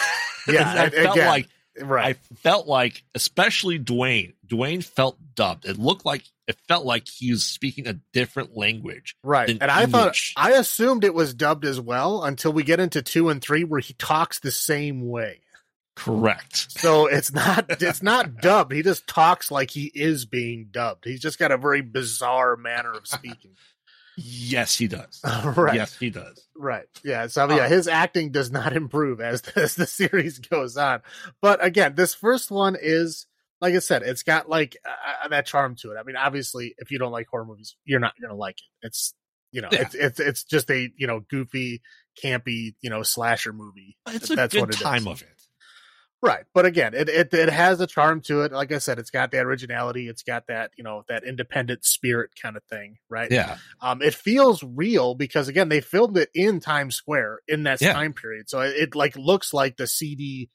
Yeah, 0.45 0.73
I 0.73 0.89
felt 0.89 1.15
again, 1.15 1.27
like 1.29 1.47
Right. 1.81 2.05
I 2.05 2.35
felt 2.35 2.67
like, 2.67 3.03
especially 3.15 3.77
Duane. 3.77 4.33
Duane 4.45 4.81
felt 4.81 5.17
dubbed. 5.35 5.65
It 5.65 5.79
looked 5.79 6.05
like 6.05 6.23
it 6.47 6.57
felt 6.67 6.85
like 6.85 7.07
he 7.07 7.31
was 7.31 7.43
speaking 7.43 7.87
a 7.87 7.99
different 8.11 8.55
language. 8.55 9.15
Right. 9.23 9.49
And 9.49 9.71
I 9.71 9.85
thought 9.85 10.17
I 10.35 10.51
assumed 10.51 11.03
it 11.03 11.13
was 11.13 11.33
dubbed 11.33 11.65
as 11.65 11.79
well 11.79 12.23
until 12.23 12.53
we 12.53 12.63
get 12.63 12.79
into 12.79 13.01
2 13.01 13.29
and 13.29 13.41
3 13.41 13.63
where 13.63 13.79
he 13.79 13.93
talks 13.93 14.39
the 14.39 14.51
same 14.51 15.07
way. 15.09 15.41
Correct. 15.95 16.71
So 16.71 17.05
it's 17.05 17.31
not 17.31 17.65
it's 17.81 18.01
not 18.01 18.37
dubbed. 18.41 18.73
He 18.73 18.81
just 18.81 19.07
talks 19.07 19.51
like 19.51 19.69
he 19.69 19.91
is 19.93 20.25
being 20.25 20.69
dubbed. 20.71 21.05
He's 21.05 21.21
just 21.21 21.39
got 21.39 21.51
a 21.51 21.57
very 21.57 21.81
bizarre 21.81 22.55
manner 22.55 22.91
of 22.91 23.07
speaking. 23.07 23.51
Yes, 24.17 24.77
he 24.77 24.87
does. 24.87 25.21
right. 25.55 25.75
Yes, 25.75 25.97
he 25.97 26.09
does. 26.09 26.47
Right. 26.55 26.85
Yeah. 27.03 27.27
So 27.27 27.49
yeah, 27.49 27.63
Uh, 27.63 27.69
his 27.69 27.87
acting 27.87 28.31
does 28.31 28.51
not 28.51 28.73
improve 28.77 29.21
as 29.21 29.41
as 29.55 29.75
the 29.75 29.87
series 29.87 30.39
goes 30.39 30.77
on. 30.77 31.01
But 31.41 31.63
again, 31.63 31.95
this 31.95 32.13
first 32.13 32.51
one 32.51 32.75
is 32.79 33.25
like 33.61 33.75
I 33.75 33.79
said, 33.79 34.03
it's 34.03 34.23
got 34.23 34.49
like 34.49 34.77
uh, 34.85 35.29
that 35.29 35.45
charm 35.45 35.75
to 35.77 35.91
it. 35.91 35.97
I 35.97 36.03
mean, 36.03 36.15
obviously, 36.17 36.75
if 36.77 36.91
you 36.91 36.99
don't 36.99 37.11
like 37.13 37.27
horror 37.27 37.45
movies, 37.45 37.75
you're 37.85 37.99
not 38.01 38.13
gonna 38.21 38.35
like 38.35 38.55
it. 38.57 38.87
It's 38.87 39.13
you 39.51 39.61
know, 39.61 39.69
Yeah. 39.71 39.81
it's 39.81 39.95
it's 39.95 40.19
it's 40.19 40.43
just 40.43 40.69
a 40.69 40.91
you 40.97 41.07
know 41.07 41.21
goofy, 41.29 41.81
campy 42.23 42.75
you 42.81 42.89
know 42.89 43.03
slasher 43.03 43.53
movie. 43.53 43.95
It's 44.09 44.29
a 44.29 44.35
That's 44.35 44.53
good 44.53 44.61
what 44.61 44.69
it 44.69 44.75
is. 44.75 44.81
time 44.81 45.07
of 45.07 45.21
it. 45.21 45.27
Right. 46.23 46.45
But 46.53 46.65
again, 46.65 46.93
it, 46.93 47.09
it 47.09 47.33
it 47.33 47.49
has 47.49 47.81
a 47.81 47.85
charm 47.87 48.21
to 48.21 48.43
it. 48.43 48.53
Like 48.53 48.71
I 48.71 48.77
said, 48.77 48.97
it's 48.97 49.09
got 49.09 49.31
that 49.31 49.45
originality. 49.45 50.07
It's 50.07 50.23
got 50.23 50.47
that 50.47 50.71
you 50.77 50.83
know 50.83 51.03
that 51.09 51.25
independent 51.25 51.83
spirit 51.83 52.31
kind 52.41 52.55
of 52.55 52.63
thing. 52.63 52.95
Right. 53.09 53.29
Yeah. 53.29 53.57
Um, 53.81 54.01
it 54.01 54.15
feels 54.15 54.63
real 54.63 55.15
because 55.15 55.49
again, 55.49 55.67
they 55.67 55.81
filmed 55.81 56.17
it 56.17 56.29
in 56.33 56.61
Times 56.61 56.95
Square 56.95 57.39
in 57.47 57.63
that 57.63 57.81
Yeah. 57.81 57.91
time 57.91 58.13
period, 58.13 58.49
so 58.49 58.61
it, 58.61 58.73
it 58.77 58.95
like 58.95 59.17
looks 59.17 59.53
like 59.53 59.75
the 59.75 59.85
seedy 59.85 60.49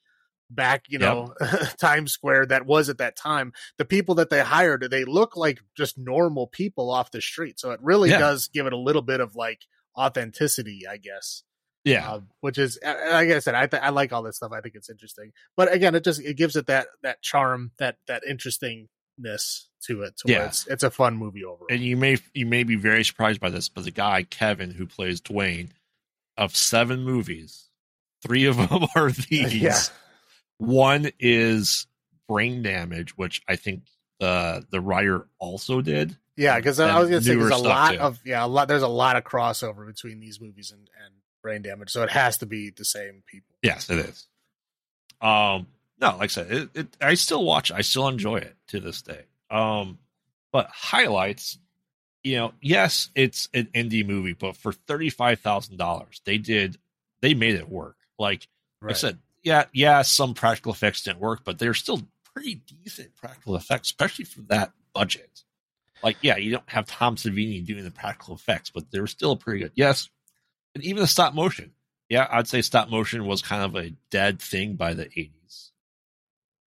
back, 0.49 0.85
you 0.89 0.97
know, 0.97 1.35
Times 1.79 2.11
Square 2.13 2.47
that 2.47 2.65
was 2.65 2.89
at 2.89 2.97
that 2.97 3.15
time. 3.15 3.53
The 3.77 3.85
people 3.85 4.15
that 4.15 4.31
they 4.31 4.41
hired, 4.41 4.87
they 4.89 5.05
look 5.05 5.37
like 5.37 5.59
just 5.77 5.99
normal 5.99 6.47
people 6.47 6.89
off 6.89 7.11
the 7.11 7.21
street, 7.21 7.59
so 7.59 7.69
it 7.69 7.79
really 7.83 8.09
Yeah. 8.09 8.17
does 8.17 8.47
give 8.47 8.65
it 8.65 8.73
a 8.73 8.77
little 8.77 9.03
bit 9.03 9.19
of 9.19 9.35
like 9.35 9.61
authenticity, 9.95 10.87
I 10.89 10.97
guess. 10.97 11.43
Yeah. 11.85 12.11
Uh, 12.11 12.21
which 12.41 12.57
is 12.57 12.77
uh, 12.85 12.93
like 13.11 13.29
I 13.29 13.39
said, 13.39 13.55
I 13.55 13.67
th- 13.67 13.81
I 13.81 13.89
like 13.89 14.11
all 14.13 14.21
this 14.23 14.35
stuff. 14.37 14.51
I 14.51 14.61
think 14.61 14.75
it's 14.75 14.89
interesting, 14.89 15.31
but 15.55 15.71
again, 15.71 15.95
it 15.95 16.03
just 16.03 16.21
it 16.21 16.35
gives 16.35 16.55
it 16.55 16.67
that 16.67 16.87
that 17.03 17.21
charm, 17.21 17.71
that 17.79 17.97
that 18.07 18.23
interestingness 18.27 19.69
to 19.87 20.03
it. 20.03 20.17
To 20.17 20.31
Yeah. 20.31 20.45
it's 20.47 20.67
it's 20.67 20.83
a 20.83 20.91
fun 20.91 21.15
movie 21.17 21.43
overall. 21.43 21.67
and 21.69 21.81
you 21.81 21.95
may 21.97 22.17
you 22.33 22.45
may 22.45 22.63
be 22.63 22.75
very 22.75 23.03
surprised 23.03 23.39
by 23.39 23.49
this, 23.49 23.69
but 23.69 23.83
the 23.85 23.91
guy 23.91 24.23
Kevin 24.23 24.71
who 24.71 24.85
plays 24.85 25.21
Duane, 25.21 25.71
of 26.37 26.55
seven 26.55 27.03
movies, 27.03 27.69
three 28.21 28.45
of 28.45 28.57
them 28.69 28.85
are 28.95 29.11
these. 29.11 29.55
Yeah. 29.55 29.79
One 30.57 31.09
is 31.19 31.87
Brain 32.27 32.61
Damage, 32.61 33.17
which 33.17 33.41
I 33.47 33.55
think 33.55 33.83
the 34.19 34.65
the 34.69 34.81
writer 34.81 35.27
also 35.39 35.81
did. 35.81 36.17
Yeah, 36.35 36.57
because 36.57 36.79
I 36.79 36.99
was 36.99 37.09
gonna 37.09 37.21
say 37.21 37.35
there's 37.35 37.51
a 37.51 37.57
lot 37.57 37.93
too. 37.93 37.99
of 37.99 38.19
yeah, 38.25 38.45
a 38.45 38.47
lot. 38.47 38.67
There's 38.67 38.81
a 38.81 38.87
lot 38.87 39.15
of 39.15 39.23
crossover 39.23 39.85
between 39.85 40.19
these 40.19 40.39
movies 40.41 40.71
and, 40.71 40.89
and 41.05 41.13
brain 41.41 41.61
damage, 41.61 41.89
so 41.91 42.03
it 42.03 42.11
has 42.11 42.37
to 42.39 42.45
be 42.45 42.69
the 42.69 42.85
same 42.85 43.23
people. 43.25 43.55
Yes, 43.63 43.89
it 43.89 43.99
is. 43.99 44.27
Um, 45.21 45.67
no, 45.99 46.11
like 46.11 46.23
I 46.23 46.27
said, 46.27 46.51
it, 46.51 46.69
it, 46.73 46.97
I 47.01 47.13
still 47.15 47.43
watch. 47.43 47.71
I 47.71 47.81
still 47.81 48.07
enjoy 48.07 48.37
it 48.37 48.55
to 48.67 48.79
this 48.79 49.01
day. 49.01 49.25
Um, 49.49 49.99
but 50.51 50.67
highlights, 50.71 51.57
you 52.23 52.37
know, 52.37 52.53
yes, 52.61 53.09
it's 53.15 53.49
an 53.53 53.67
indie 53.73 54.05
movie, 54.05 54.33
but 54.33 54.55
for 54.55 54.71
thirty 54.71 55.09
five 55.09 55.39
thousand 55.39 55.77
dollars, 55.77 56.21
they 56.25 56.37
did 56.37 56.77
they 57.21 57.33
made 57.33 57.55
it 57.55 57.69
work. 57.69 57.97
Like 58.17 58.47
like 58.81 58.91
I 58.91 58.93
said, 58.93 59.19
yeah, 59.43 59.65
yeah, 59.73 60.01
some 60.03 60.33
practical 60.33 60.71
effects 60.71 61.03
didn't 61.03 61.19
work, 61.19 61.41
but 61.43 61.59
they're 61.59 61.73
still 61.73 62.01
pretty 62.33 62.55
decent 62.55 63.15
practical 63.15 63.55
effects, 63.55 63.89
especially 63.89 64.25
for 64.25 64.41
that 64.43 64.71
budget. 64.93 65.43
Like, 66.01 66.17
yeah, 66.21 66.37
you 66.37 66.51
don't 66.51 66.69
have 66.69 66.85
Tom 66.85 67.17
Savini 67.17 67.65
doing 67.65 67.83
the 67.83 67.91
practical 67.91 68.35
effects, 68.35 68.69
but 68.69 68.89
they're 68.91 69.07
still 69.07 69.35
pretty 69.35 69.59
good. 69.61 69.71
Yes, 69.75 70.09
and 70.79 70.85
even 70.85 71.01
the 71.01 71.07
stop 71.07 71.33
motion. 71.33 71.71
Yeah, 72.07 72.27
I'd 72.31 72.47
say 72.47 72.61
stop 72.61 72.89
motion 72.89 73.25
was 73.25 73.41
kind 73.41 73.63
of 73.63 73.75
a 73.75 73.91
dead 74.09 74.41
thing 74.41 74.75
by 74.75 74.93
the 74.93 75.05
eighties, 75.05 75.71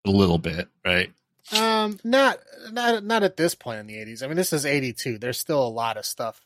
a 0.04 0.10
little 0.10 0.38
bit, 0.38 0.68
right? 0.84 1.12
um, 1.56 1.98
not 2.04 2.38
not 2.70 3.04
not 3.04 3.22
at 3.22 3.36
this 3.36 3.54
point 3.54 3.80
in 3.80 3.86
the 3.86 3.94
'80s. 3.94 4.22
I 4.22 4.26
mean, 4.26 4.36
this 4.36 4.52
is 4.52 4.66
'82. 4.66 5.18
There's 5.18 5.38
still 5.38 5.66
a 5.66 5.68
lot 5.68 5.96
of 5.96 6.04
stuff 6.04 6.40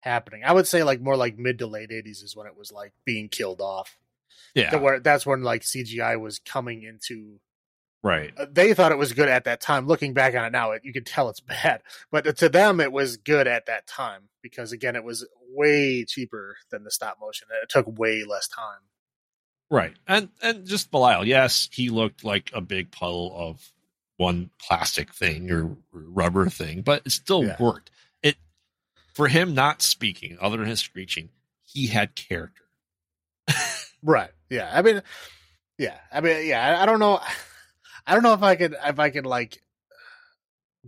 happening. 0.00 0.42
I 0.44 0.52
would 0.52 0.66
say 0.66 0.82
like 0.82 1.00
more 1.00 1.16
like 1.16 1.38
mid 1.38 1.58
to 1.58 1.66
late 1.66 1.90
'80s 1.90 2.22
is 2.22 2.36
when 2.36 2.46
it 2.46 2.56
was 2.56 2.70
like 2.70 2.92
being 3.04 3.28
killed 3.28 3.60
off. 3.60 3.98
Yeah, 4.54 4.70
That 4.70 4.82
Where 4.82 5.00
that's 5.00 5.26
when 5.26 5.42
like 5.42 5.62
CGI 5.62 6.18
was 6.20 6.38
coming 6.38 6.82
into 6.82 7.40
right. 8.02 8.32
uh, 8.36 8.46
they 8.50 8.74
thought 8.74 8.92
it 8.92 8.98
was 8.98 9.12
good 9.12 9.28
at 9.28 9.44
that 9.44 9.60
time. 9.60 9.86
Looking 9.86 10.14
back 10.14 10.34
on 10.34 10.44
it 10.44 10.52
now, 10.52 10.72
it, 10.72 10.82
you 10.84 10.92
can 10.92 11.04
tell 11.04 11.28
it's 11.28 11.40
bad, 11.62 11.82
but 12.10 12.36
to 12.38 12.48
them, 12.48 12.80
it 12.80 12.92
was 12.92 13.16
good 13.16 13.46
at 13.46 13.66
that 13.66 13.86
time 13.86 14.28
because 14.42 14.72
again, 14.72 14.96
it 14.96 15.04
was 15.04 15.26
way 15.50 16.04
cheaper 16.04 16.56
than 16.70 16.84
the 16.84 16.90
stop 16.90 17.18
motion. 17.20 17.48
and 17.50 17.62
It 17.62 17.68
took 17.70 17.98
way 17.98 18.24
less 18.24 18.48
time. 18.48 18.80
Right. 19.70 19.94
And 20.06 20.30
and 20.42 20.66
just 20.66 20.90
Belial, 20.90 21.26
yes, 21.26 21.68
he 21.72 21.90
looked 21.90 22.24
like 22.24 22.50
a 22.54 22.60
big 22.60 22.90
puddle 22.90 23.32
of 23.36 23.72
one 24.16 24.50
plastic 24.60 25.12
thing 25.12 25.50
or 25.50 25.76
rubber 25.92 26.48
thing, 26.48 26.80
but 26.82 27.02
it 27.06 27.10
still 27.10 27.44
Yeah. 27.44 27.56
worked. 27.60 27.90
It 28.22 28.36
for 29.14 29.28
him 29.28 29.54
not 29.54 29.82
speaking, 29.82 30.38
other 30.40 30.56
than 30.56 30.66
his 30.66 30.80
screeching, 30.80 31.28
he 31.64 31.88
had 31.88 32.14
character. 32.14 32.64
Right? 34.02 34.30
Yeah. 34.48 34.70
I 34.72 34.80
mean, 34.82 35.02
yeah. 35.76 35.96
I 36.12 36.20
mean, 36.20 36.46
yeah. 36.46 36.80
I 36.80 36.86
don't 36.86 37.00
know. 37.00 37.20
I 38.08 38.14
don't 38.14 38.22
know 38.22 38.32
if 38.34 38.42
I 38.42 38.56
could 38.56 38.74
if 38.84 38.98
I 38.98 39.10
could 39.10 39.26
like 39.26 39.62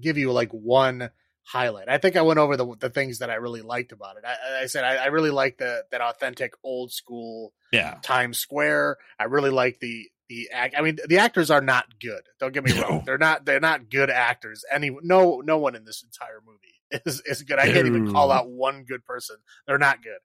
give 0.00 0.18
you 0.18 0.32
like 0.32 0.50
one 0.50 1.10
highlight. 1.42 1.88
I 1.88 1.98
think 1.98 2.16
I 2.16 2.22
went 2.22 2.38
over 2.38 2.56
the 2.56 2.74
the 2.78 2.90
things 2.90 3.18
that 3.18 3.30
I 3.30 3.34
really 3.34 3.62
liked 3.62 3.92
about 3.92 4.16
it. 4.16 4.24
I, 4.26 4.62
I 4.62 4.66
said 4.66 4.84
I, 4.84 4.96
I 4.96 5.06
really 5.06 5.30
like 5.30 5.58
the 5.58 5.84
that 5.90 6.00
authentic 6.00 6.52
old 6.64 6.92
school 6.92 7.52
Yeah. 7.72 7.98
Times 8.02 8.38
Square. 8.38 8.96
I 9.18 9.24
really 9.24 9.50
like 9.50 9.80
the 9.80 10.08
the 10.28 10.48
act. 10.52 10.74
I 10.78 10.82
mean, 10.82 10.98
the 11.08 11.18
actors 11.18 11.50
are 11.50 11.60
not 11.60 11.86
good. 12.00 12.22
Don't 12.38 12.52
get 12.54 12.64
me 12.64 12.80
wrong. 12.80 13.02
They're 13.04 13.18
not. 13.18 13.44
They're 13.44 13.58
not 13.60 13.90
good 13.90 14.10
actors. 14.10 14.64
Any 14.72 14.96
no 15.02 15.40
no 15.44 15.58
one 15.58 15.74
in 15.74 15.84
this 15.84 16.04
entire 16.04 16.40
movie 16.46 17.02
is 17.04 17.20
is 17.26 17.42
good. 17.42 17.58
I 17.58 17.66
can't 17.66 17.86
even 17.88 18.12
call 18.12 18.30
out 18.30 18.48
one 18.48 18.84
good 18.84 19.04
person. 19.04 19.36
They're 19.66 19.76
not 19.78 20.02
good, 20.04 20.18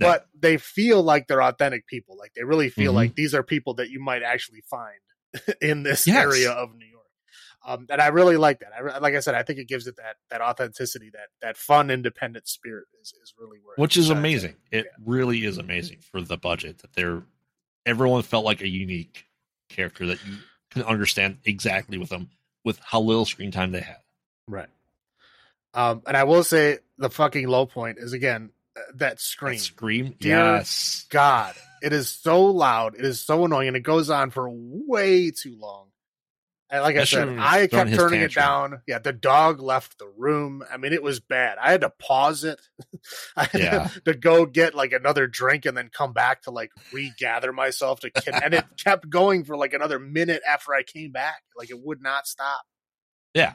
No. 0.00 0.06
but 0.08 0.26
they 0.38 0.58
feel 0.58 1.02
like 1.02 1.26
they're 1.26 1.42
authentic 1.42 1.86
people. 1.88 2.16
Like 2.16 2.34
they 2.34 2.44
really 2.44 2.70
feel 2.70 2.92
Mhm. 2.92 2.96
like 2.96 3.14
these 3.16 3.34
are 3.34 3.42
people 3.42 3.74
that 3.74 3.90
you 3.90 4.00
might 4.00 4.22
actually 4.22 4.62
find 4.70 4.94
in 5.62 5.82
this 5.82 6.06
Yes. 6.06 6.16
area 6.22 6.50
of 6.50 6.74
New 6.74 6.86
York. 6.86 6.94
Um, 7.66 7.86
and 7.90 8.00
I 8.00 8.06
really 8.08 8.36
like 8.36 8.60
that. 8.60 8.70
I, 8.72 8.98
like 8.98 9.14
I 9.14 9.20
said, 9.20 9.34
I 9.34 9.42
think 9.42 9.58
it 9.58 9.68
gives 9.68 9.86
it 9.86 9.96
that 9.96 10.16
that 10.30 10.40
authenticity, 10.40 11.10
that 11.10 11.28
that 11.42 11.56
fun, 11.56 11.90
independent 11.90 12.48
spirit 12.48 12.86
is, 13.02 13.12
is 13.22 13.34
really 13.38 13.58
where. 13.62 13.74
Which 13.76 13.96
is 13.96 14.08
amazing. 14.10 14.56
It 14.70 14.86
really 15.04 15.44
is 15.44 15.58
amazing 15.58 15.98
for 16.00 16.20
the 16.22 16.38
budget 16.38 16.78
that 16.78 16.94
they're 16.94 17.22
everyone 17.84 18.22
felt 18.22 18.44
like 18.44 18.60
a 18.62 18.68
unique 18.68 19.26
character 19.68 20.06
that 20.06 20.18
you 20.26 20.36
can 20.70 20.82
understand 20.82 21.38
exactly 21.44 21.98
with 21.98 22.08
them 22.10 22.30
with 22.64 22.78
how 22.82 23.00
little 23.00 23.24
screen 23.24 23.50
time 23.50 23.72
they 23.72 23.80
had. 23.80 23.98
Right. 24.46 24.68
Um, 25.74 26.02
and 26.06 26.16
I 26.16 26.24
will 26.24 26.44
say 26.44 26.78
the 26.96 27.10
fucking 27.10 27.46
low 27.48 27.66
point 27.66 27.98
is 27.98 28.12
again 28.12 28.50
that 28.94 29.20
scream. 29.20 29.54
That 29.54 29.60
scream, 29.60 30.14
Dear 30.18 30.36
yes. 30.56 31.06
God, 31.10 31.54
it 31.82 31.92
is 31.92 32.08
so 32.08 32.46
loud. 32.46 32.94
It 32.96 33.04
is 33.04 33.20
so 33.24 33.44
annoying, 33.44 33.68
and 33.68 33.76
it 33.76 33.82
goes 33.82 34.10
on 34.10 34.30
for 34.30 34.48
way 34.50 35.30
too 35.30 35.56
long. 35.58 35.86
And 36.70 36.82
like 36.82 36.96
I 36.96 37.04
said, 37.04 37.28
when 37.28 37.36
he 37.36 37.40
was 37.40 37.46
I 37.50 37.66
kept 37.66 37.94
turning 37.94 38.20
it 38.20 38.34
down. 38.34 38.82
Yeah, 38.86 38.98
the 38.98 39.12
dog 39.14 39.60
left 39.62 39.98
the 39.98 40.12
room. 40.18 40.62
I 40.70 40.76
mean, 40.76 40.92
it 40.92 41.02
was 41.02 41.18
bad. 41.18 41.56
I 41.58 41.70
had 41.70 41.80
to 41.80 41.88
pause 41.88 42.44
it. 42.44 42.60
I 43.36 43.44
had 43.44 43.60
Yeah. 43.62 43.88
to 44.04 44.12
go 44.12 44.44
get 44.44 44.74
like 44.74 44.92
another 44.92 45.26
drink 45.26 45.64
and 45.64 45.74
then 45.74 45.88
come 45.90 46.12
back 46.12 46.42
to 46.42 46.50
like 46.50 46.70
regather 46.92 47.54
myself 47.54 48.00
to 48.00 48.10
kid. 48.10 48.34
and 48.44 48.52
it 48.52 48.66
kept 48.84 49.08
going 49.08 49.44
for 49.44 49.56
like 49.56 49.72
another 49.72 49.98
minute 49.98 50.42
after 50.46 50.74
I 50.74 50.82
came 50.82 51.10
back. 51.10 51.42
Like 51.56 51.70
it 51.70 51.78
would 51.82 52.02
not 52.02 52.26
stop. 52.26 52.60
Yeah. 53.32 53.54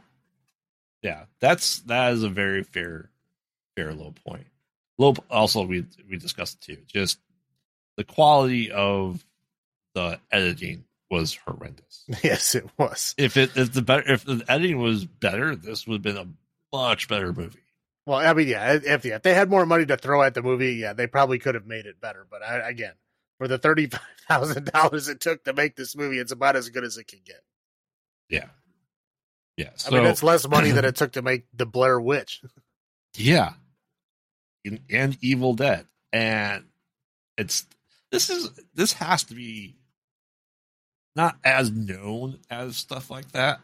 Yeah, 1.03 1.25
that's 1.39 1.81
that 1.81 2.13
is 2.13 2.23
a 2.23 2.29
very 2.29 2.63
fair, 2.63 3.11
fair 3.75 3.93
low 3.93 4.15
point. 4.25 4.47
Low. 4.97 5.13
Also, 5.29 5.65
we 5.65 5.85
we 6.09 6.17
discussed 6.17 6.57
it 6.57 6.73
too. 6.73 6.81
Just 6.87 7.19
the 7.97 8.03
quality 8.03 8.71
of 8.71 9.23
the 9.95 10.19
editing 10.31 10.85
was 11.09 11.37
horrendous. 11.45 12.05
yes, 12.23 12.55
it 12.55 12.65
was. 12.77 13.15
If 13.17 13.37
it 13.37 13.55
if 13.55 13.73
the 13.73 13.81
better 13.81 14.11
if 14.11 14.25
the 14.25 14.43
editing 14.47 14.79
was 14.79 15.05
better, 15.05 15.55
this 15.55 15.87
would 15.87 16.05
have 16.05 16.15
been 16.15 16.17
a 16.17 16.75
much 16.75 17.07
better 17.07 17.33
movie. 17.33 17.59
Well, 18.05 18.19
I 18.19 18.33
mean, 18.33 18.49
yeah, 18.49 18.73
if, 18.83 19.05
yeah, 19.05 19.15
if 19.15 19.21
they 19.21 19.33
had 19.33 19.49
more 19.49 19.65
money 19.65 19.85
to 19.85 19.95
throw 19.95 20.23
at 20.23 20.33
the 20.33 20.41
movie, 20.41 20.73
yeah, 20.73 20.91
they 20.91 21.07
probably 21.07 21.39
could 21.39 21.55
have 21.55 21.65
made 21.65 21.85
it 21.85 22.01
better. 22.01 22.27
But 22.29 22.43
I, 22.43 22.69
again, 22.69 22.93
for 23.37 23.47
the 23.47 23.57
thirty-five 23.57 24.01
thousand 24.27 24.71
dollars 24.73 25.07
it 25.07 25.21
took 25.21 25.43
to 25.45 25.53
make 25.53 25.75
this 25.75 25.95
movie, 25.95 26.19
it's 26.19 26.31
about 26.31 26.55
as 26.55 26.69
good 26.69 26.83
as 26.83 26.97
it 26.97 27.07
can 27.07 27.19
get. 27.25 27.41
Yeah, 28.29 28.47
yeah. 29.55 29.69
I 29.87 29.91
mean, 29.91 30.05
it's 30.05 30.23
less 30.23 30.47
money 30.47 30.71
than 30.71 30.85
it 30.85 30.95
took 30.95 31.13
to 31.13 31.21
make 31.21 31.45
the 31.53 31.65
Blair 31.65 31.99
Witch. 31.99 32.41
yeah, 33.15 33.53
and, 34.65 34.79
and 34.89 35.17
Evil 35.21 35.53
Dead, 35.53 35.85
and 36.11 36.65
it's 37.37 37.65
this 38.11 38.29
is 38.29 38.49
this 38.73 38.93
has 38.93 39.23
to 39.23 39.35
be 39.35 39.75
not 41.15 41.37
as 41.43 41.71
known 41.71 42.39
as 42.49 42.75
stuff 42.77 43.09
like 43.11 43.31
that, 43.33 43.59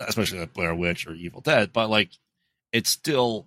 especially 0.00 0.40
like 0.40 0.52
Blair 0.52 0.74
Witch 0.74 1.06
or 1.06 1.14
Evil 1.14 1.40
Dead, 1.40 1.72
but 1.72 1.88
like 1.88 2.10
it's 2.72 2.90
still, 2.90 3.46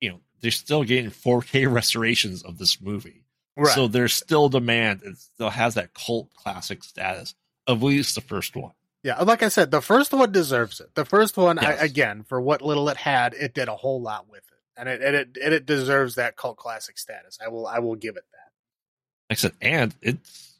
you 0.00 0.10
know, 0.10 0.20
they're 0.40 0.50
still 0.50 0.84
getting 0.84 1.10
4K 1.10 1.72
restorations 1.72 2.42
of 2.42 2.58
this 2.58 2.80
movie, 2.80 3.24
Right. 3.56 3.74
so 3.74 3.88
there's 3.88 4.12
still 4.12 4.48
demand. 4.48 5.02
It 5.04 5.16
still 5.18 5.50
has 5.50 5.74
that 5.74 5.94
cult 5.94 6.32
classic 6.34 6.84
status, 6.84 7.34
of 7.66 7.82
at 7.82 7.86
least 7.86 8.14
the 8.14 8.20
first 8.20 8.54
one. 8.56 8.72
yeah, 9.02 9.20
like 9.22 9.42
I 9.42 9.48
said, 9.48 9.70
the 9.70 9.80
first 9.82 10.12
one 10.12 10.30
deserves 10.32 10.80
it. 10.80 10.94
The 10.94 11.04
first 11.04 11.36
one, 11.36 11.58
I, 11.58 11.72
again, 11.74 12.22
for 12.24 12.40
what 12.40 12.62
little 12.62 12.88
it 12.88 12.96
had, 12.96 13.34
it 13.34 13.54
did 13.54 13.68
a 13.68 13.76
whole 13.76 14.00
lot 14.02 14.28
with 14.30 14.42
it, 14.52 14.57
and 14.78 14.88
it 14.88 15.02
and 15.02 15.16
it 15.16 15.38
and 15.42 15.52
it 15.52 15.66
deserves 15.66 16.14
that 16.14 16.36
cult 16.36 16.56
classic 16.56 16.98
status. 16.98 17.38
I 17.44 17.48
will 17.48 17.66
I 17.66 17.80
will 17.80 17.96
give 17.96 18.16
it 18.16 18.24
that. 18.32 19.38
Said, 19.38 19.52
and 19.60 19.94
it's 20.00 20.54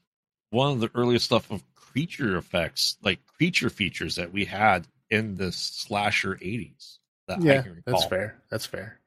one 0.50 0.72
of 0.72 0.80
the 0.80 0.90
earliest 0.94 1.24
stuff 1.24 1.50
of 1.50 1.62
creature 1.74 2.36
effects, 2.36 2.96
like 3.02 3.20
creature 3.26 3.70
features 3.70 4.16
that 4.16 4.32
we 4.32 4.44
had 4.44 4.86
in 5.10 5.36
the 5.36 5.52
slasher 5.52 6.34
80s. 6.34 6.98
That 7.26 7.38
I 7.40 7.64
that's 7.90 8.04
fair. 8.04 8.36
That's 8.50 8.66
fair. 8.66 8.98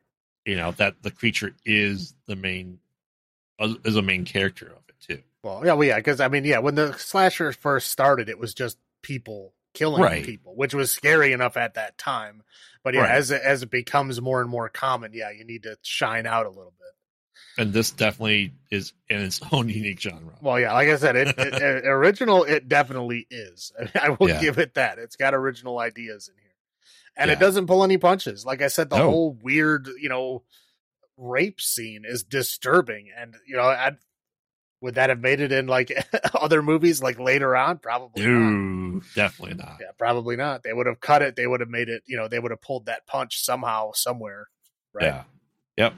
You 0.45 0.55
know, 0.55 0.71
that 0.73 1.01
the 1.03 1.11
creature 1.11 1.53
is 1.65 2.15
the 2.25 2.35
main, 2.35 2.79
uh, 3.59 3.75
is 3.83 3.95
a 3.95 4.01
main 4.01 4.25
character 4.25 4.65
of 4.65 4.81
it 4.89 4.95
too. 4.99 5.21
Well, 5.43 5.61
yeah, 5.65 5.73
well, 5.73 5.87
yeah, 5.87 5.97
because 5.97 6.19
I 6.19 6.27
mean, 6.27 6.43
yeah, 6.43 6.59
when 6.59 6.75
the 6.75 6.93
slasher 6.93 7.51
first 7.51 7.91
started, 7.91 8.29
it 8.29 8.39
was 8.39 8.53
just 8.53 8.77
people 9.01 9.53
killing 9.73 10.01
Right. 10.03 10.25
people, 10.25 10.55
which 10.55 10.73
was 10.73 10.91
scary 10.91 11.31
enough 11.33 11.57
at 11.57 11.75
that 11.75 11.97
time. 11.97 12.43
But 12.83 12.93
yeah, 12.93 13.01
Right. 13.01 13.11
as 13.11 13.31
it, 13.31 13.41
as 13.41 13.63
it 13.63 13.69
becomes 13.71 14.19
more 14.21 14.41
and 14.41 14.49
more 14.49 14.69
common, 14.69 15.13
yeah, 15.13 15.29
you 15.31 15.43
need 15.45 15.63
to 15.63 15.77
shine 15.81 16.25
out 16.25 16.45
a 16.45 16.49
little 16.49 16.73
bit. 16.77 16.87
And 17.57 17.73
this 17.73 17.91
definitely 17.91 18.53
is 18.69 18.93
in 19.09 19.19
its 19.21 19.39
own 19.51 19.69
unique 19.69 19.99
genre. 19.99 20.33
Well, 20.41 20.59
yeah, 20.59 20.73
like 20.73 20.89
I 20.89 20.95
said, 20.95 21.15
it, 21.15 21.35
it, 21.37 21.61
original 21.85 22.43
it 22.43 22.67
definitely 22.67 23.27
is. 23.29 23.71
I 24.01 24.09
will 24.09 24.29
Yeah. 24.29 24.39
give 24.41 24.57
it 24.57 24.73
that. 24.75 24.99
It's 24.99 25.15
got 25.15 25.33
original 25.33 25.79
ideas 25.79 26.27
in 26.29 26.35
here, 26.41 26.51
and 27.17 27.29
Yeah. 27.29 27.33
it 27.33 27.39
doesn't 27.39 27.67
pull 27.67 27.83
any 27.83 27.97
punches. 27.97 28.45
Like 28.45 28.61
I 28.61 28.67
said, 28.67 28.89
the 28.89 28.97
No. 28.97 29.09
whole 29.11 29.31
weird, 29.33 29.87
you 29.99 30.09
know, 30.09 30.43
rape 31.17 31.61
scene 31.61 32.03
is 32.05 32.23
disturbing, 32.23 33.09
and 33.15 33.35
you 33.45 33.55
know, 33.57 33.63
i 33.63 33.91
would 34.81 34.95
that 34.95 35.09
have 35.09 35.19
made 35.19 35.39
it 35.39 35.51
in 35.51 35.67
like 35.67 35.91
other 36.33 36.61
movies 36.61 37.01
like 37.01 37.19
later 37.19 37.55
on? 37.55 37.77
Probably 37.77 38.25
not. 38.25 39.03
Definitely 39.15 39.55
not. 39.55 39.77
Yeah, 39.79 39.91
probably 39.97 40.35
not. 40.35 40.63
They 40.63 40.73
would 40.73 40.87
have 40.87 40.99
cut 40.99 41.21
it. 41.21 41.35
They 41.35 41.47
would 41.47 41.59
have 41.59 41.69
made 41.69 41.87
it. 41.89 42.03
You 42.05 42.17
know, 42.17 42.27
they 42.27 42.39
would 42.39 42.51
have 42.51 42.61
pulled 42.61 42.87
that 42.87 43.05
punch 43.07 43.43
somehow, 43.43 43.91
somewhere. 43.93 44.47
Right. 44.93 45.05
Yeah. 45.05 45.23
Yep. 45.77 45.93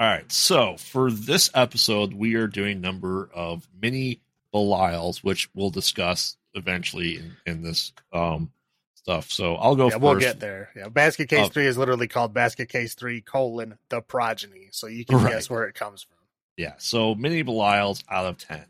All 0.00 0.06
right. 0.06 0.30
So 0.30 0.76
for 0.76 1.10
this 1.10 1.50
episode, 1.54 2.12
we 2.12 2.34
are 2.34 2.46
doing 2.46 2.80
number 2.80 3.28
of 3.34 3.66
mini 3.80 4.20
Belials, 4.54 5.18
which 5.18 5.48
we'll 5.54 5.70
discuss 5.70 6.36
eventually 6.54 7.16
in, 7.18 7.36
in 7.46 7.62
this 7.62 7.92
um 8.12 8.50
stuff. 8.94 9.30
So 9.30 9.54
I'll 9.56 9.76
go 9.76 9.84
Yeah, 9.86 9.90
first. 9.92 10.02
we'll 10.02 10.18
get 10.20 10.40
there. 10.40 10.70
Yeah, 10.76 10.88
basket 10.88 11.28
case 11.28 11.46
Uh, 11.46 11.48
three 11.48 11.66
is 11.66 11.78
literally 11.78 12.08
called 12.08 12.32
basket 12.34 12.68
case 12.68 12.94
three 12.94 13.20
colon 13.20 13.78
the 13.88 14.00
progeny, 14.00 14.68
so 14.72 14.86
you 14.86 15.04
can 15.04 15.18
Right. 15.22 15.30
guess 15.32 15.48
where 15.50 15.64
it 15.66 15.74
comes 15.74 16.02
from. 16.02 16.17
Yeah. 16.58 16.74
So 16.76 17.14
mini 17.14 17.42
Belials 17.42 18.02
out 18.10 18.26
of 18.26 18.36
ten. 18.36 18.66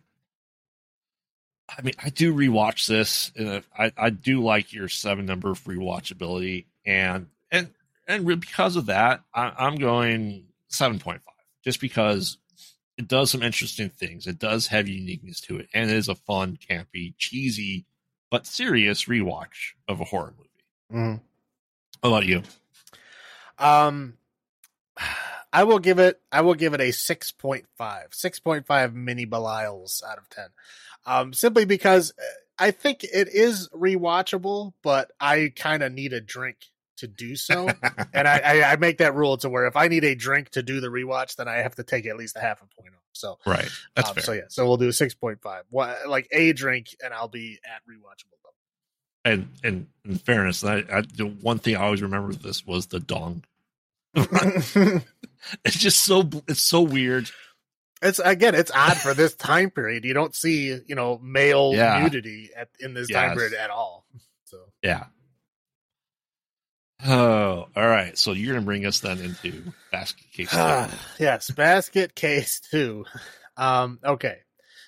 I 1.69 1.83
mean, 1.83 1.95
I 2.03 2.11
do 2.11 2.35
rewatch 2.35 2.87
this, 2.87 3.33
and 3.35 3.63
I, 3.77 3.93
I 3.97 4.11
do 4.11 4.43
like 4.43 4.73
your 4.73 4.89
seven 4.89 5.27
number 5.27 5.51
of 5.51 5.65
rewatchability, 5.65 6.67
and 6.87 7.29
and 7.51 7.71
and 8.07 8.27
because 8.27 8.77
of 8.77 8.87
that, 8.87 9.23
I, 9.35 9.53
I'm 9.59 9.77
going 9.77 10.45
seven 10.69 10.99
point 10.99 11.23
five, 11.23 11.35
just 11.65 11.81
because 11.81 12.37
it 12.99 13.09
does 13.09 13.31
some 13.31 13.43
interesting 13.43 13.89
things. 13.89 14.27
It 14.27 14.39
does 14.39 14.67
have 14.67 14.87
uniqueness 14.87 15.41
to 15.43 15.59
it, 15.59 15.69
and 15.73 15.91
it 15.91 15.97
is 15.97 16.09
a 16.09 16.15
fun, 16.15 16.59
campy, 16.69 17.15
cheesy, 17.17 17.87
but 18.31 18.47
serious 18.47 19.05
rewatch 19.05 19.73
of 19.89 20.01
a 20.01 20.05
horror 20.05 20.35
movie. 20.37 21.21
How 22.03 22.09
about 22.11 22.27
you? 22.27 22.43
Um, 23.59 24.18
I 25.53 25.65
will 25.65 25.79
give 25.79 25.99
it. 25.99 26.21
I 26.31 26.43
will 26.43 26.55
give 26.55 26.75
it 26.75 26.81
a 26.81 26.93
six 26.93 27.33
point 27.33 27.67
five. 27.77 28.09
Six 28.13 28.41
point 28.41 28.67
five 28.67 28.95
mini 28.95 29.27
Belials 29.27 30.03
out 30.05 30.19
of 30.19 30.29
ten. 30.29 30.49
Um, 31.07 31.33
simply 31.33 31.65
because 31.65 32.13
uh, 32.19 32.23
I 32.59 32.71
think 32.71 33.05
it 33.05 33.29
is 33.29 33.69
rewatchable, 33.75 34.73
but 34.83 35.11
I 35.21 35.53
kind 35.55 35.83
of 35.83 35.93
need 35.93 36.13
a 36.13 36.21
drink 36.21 36.57
to 36.99 37.07
do 37.07 37.37
so. 37.37 37.69
and 38.13 38.29
I, 38.29 38.39
I, 38.39 38.73
I 38.73 38.77
make 38.77 38.99
that 38.99 39.15
rule 39.15 39.37
to 39.39 39.49
where 39.49 39.67
if 39.67 39.77
I 39.77 39.89
need 39.89 40.05
a 40.05 40.15
drink 40.15 40.51
to 40.51 40.63
do 40.63 40.81
the 40.81 40.89
rewatch, 40.89 41.37
then 41.37 41.49
I 41.49 41.59
have 41.59 41.77
to 41.77 41.85
take 41.85 42.07
at 42.07 42.17
least 42.17 42.37
a 42.37 42.41
half 42.41 42.61
a 42.61 42.67
point 42.81 42.95
off. 42.95 43.03
So 43.13 43.39
right. 43.47 43.71
That's 43.95 44.09
um, 44.09 44.15
fair. 44.17 44.25
So 44.25 44.33
yeah, 44.33 44.43
so 44.49 44.67
we'll 44.67 44.77
do 44.77 44.89
a 44.89 44.93
six 44.93 45.15
point 45.15 45.41
five. 45.41 45.65
Like 45.73 46.29
a 46.33 46.53
drink, 46.53 46.95
and 47.03 47.15
I'll 47.15 47.29
be 47.29 47.59
at 47.65 47.83
rewatchable 47.91 48.39
and 49.29 49.49
and 49.63 49.87
in 50.05 50.17
fairness, 50.17 50.65
I, 50.65 50.85
I 50.93 51.03
the 51.03 51.25
one 51.41 51.59
thing 51.59 51.77
I 51.77 51.85
always 51.85 52.03
remember 52.03 52.29
with 52.29 52.43
this 52.43 52.67
was 52.67 52.87
the 52.87 53.01
dong. 53.01 53.45
It's 55.65 55.77
just 55.79 56.05
so 56.05 56.29
it's 56.49 56.61
so 56.61 56.81
weird. 56.83 57.31
it's 58.03 58.19
again, 58.19 58.55
it's 58.55 58.71
odd 58.75 58.97
for 58.99 59.15
this 59.15 59.35
time 59.35 59.71
period. 59.71 60.05
You 60.05 60.15
don't 60.15 60.35
see 60.35 60.79
you 60.87 60.95
know 60.95 61.19
male 61.19 61.73
Yeah. 61.75 62.01
nudity 62.03 62.51
at 62.57 62.69
in 62.81 62.95
this 62.95 63.09
time 63.09 63.37
period 63.37 63.55
at 63.55 63.71
all. 63.71 64.07
So 64.45 64.59
Yeah. 64.83 65.05
Oh, 67.05 67.69
all 67.77 67.87
right. 67.89 68.19
So 68.19 68.33
you're 68.33 68.55
gonna 68.55 68.65
bring 68.67 68.85
us 68.85 69.01
then 69.01 69.21
into 69.21 69.73
basket 69.93 70.27
case. 70.33 70.51
two. 70.51 70.97
yes, 71.25 71.51
basket 71.51 72.15
case 72.15 72.61
two. 72.61 73.05
Um, 73.57 73.99
okay, 74.05 74.39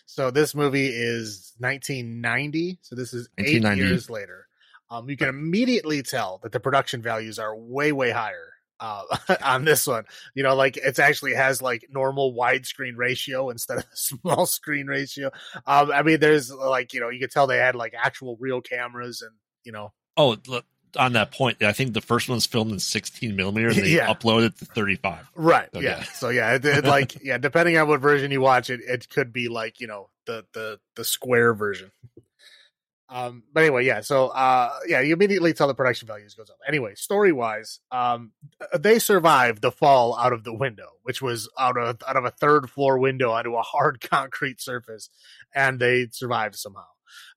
so 0.06 0.30
this 0.30 0.54
movie 0.54 0.88
is 0.88 1.52
1990. 1.58 2.78
So 2.82 2.96
this 2.96 3.14
is 3.14 3.28
eight 3.38 3.62
years 3.76 4.10
later. 4.10 4.46
Um, 4.90 5.08
you 5.08 5.16
can 5.16 5.28
immediately 5.28 6.02
tell 6.02 6.40
that 6.42 6.50
the 6.50 6.58
production 6.58 7.00
values 7.00 7.38
are 7.38 7.56
way 7.56 7.92
way 7.92 8.10
higher 8.10 8.49
uh, 8.80 9.04
on 9.44 9.64
this 9.64 9.86
one. 9.86 10.04
You 10.34 10.42
know, 10.42 10.54
like 10.54 10.76
it's 10.76 10.98
actually 10.98 11.34
has 11.34 11.62
like 11.62 11.86
normal 11.90 12.34
widescreen 12.34 12.96
ratio 12.96 13.50
instead 13.50 13.78
of 13.78 13.84
small 13.94 14.46
screen 14.46 14.86
ratio. 14.86 15.30
Um, 15.66 15.92
I 15.92 16.02
mean, 16.02 16.20
there's 16.20 16.50
like 16.50 16.92
you 16.94 17.00
know 17.00 17.08
you 17.10 17.20
could 17.20 17.30
tell 17.30 17.46
they 17.46 17.58
had 17.58 17.74
like 17.74 17.94
actual 17.96 18.36
real 18.40 18.60
cameras 18.60 19.22
and 19.22 19.32
you 19.64 19.72
know 19.72 19.92
oh, 20.16 20.36
look, 20.48 20.64
on 20.98 21.12
that 21.14 21.32
point, 21.32 21.62
I 21.62 21.72
think 21.72 21.94
the 21.94 22.00
first 22.00 22.28
one's 22.28 22.44
filmed 22.44 22.72
in 22.72 22.78
16 22.78 23.34
millimeter. 23.36 23.68
And 23.68 23.78
they 23.78 23.90
Yeah. 23.90 24.12
upload 24.12 24.44
it 24.44 24.58
to 24.58 24.64
35. 24.64 25.30
Right. 25.34 25.68
Okay. 25.74 25.84
Yeah. 25.84 26.02
So 26.02 26.28
yeah, 26.30 26.54
it, 26.54 26.64
it 26.64 26.84
like 26.84 27.16
yeah, 27.22 27.38
depending 27.38 27.76
on 27.78 27.88
what 27.88 28.00
version 28.00 28.30
you 28.30 28.40
watch, 28.40 28.70
it 28.70 28.80
it 28.86 29.08
could 29.08 29.32
be 29.32 29.48
like 29.48 29.80
you 29.80 29.86
know 29.86 30.10
the 30.26 30.44
the 30.52 30.80
the 30.96 31.04
square 31.04 31.54
version. 31.54 31.92
Um. 33.10 33.42
But 33.52 33.64
anyway, 33.64 33.84
yeah. 33.84 34.00
So 34.02 34.28
uh, 34.28 34.72
yeah, 34.86 35.00
you 35.00 35.12
immediately 35.12 35.52
tell 35.52 35.66
the 35.66 35.74
production 35.74 36.06
values 36.06 36.34
goes 36.34 36.48
up. 36.48 36.58
Anyway, 36.66 36.94
story 36.94 37.32
wise, 37.32 37.80
um, 37.90 38.32
they 38.78 38.98
survived 38.98 39.62
the 39.62 39.72
fall 39.72 40.16
out 40.16 40.32
of 40.32 40.44
the 40.44 40.54
window, 40.54 40.88
which 41.02 41.20
was 41.20 41.48
out 41.58 41.76
of 41.76 41.98
out 42.06 42.16
of 42.16 42.24
a 42.24 42.30
third 42.30 42.70
floor 42.70 42.98
window 42.98 43.32
onto 43.32 43.56
a 43.56 43.62
hard 43.62 44.00
concrete 44.00 44.60
surface, 44.60 45.10
and 45.54 45.80
they 45.80 46.08
survived 46.12 46.54
somehow. 46.54 46.84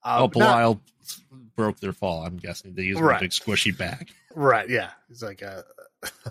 Um, 0.03 0.23
oh, 0.23 0.25
not, 0.25 0.31
Belial 0.31 0.81
broke 1.55 1.79
their 1.79 1.93
fall. 1.93 2.25
I'm 2.25 2.37
guessing 2.37 2.75
they 2.75 2.83
used 2.83 3.01
right. 3.01 3.17
a 3.17 3.19
big 3.19 3.31
squishy 3.31 3.75
bag. 3.75 4.11
Right. 4.35 4.69
Yeah. 4.69 4.89
It's 5.09 5.21
like 5.21 5.41
a 5.41 5.63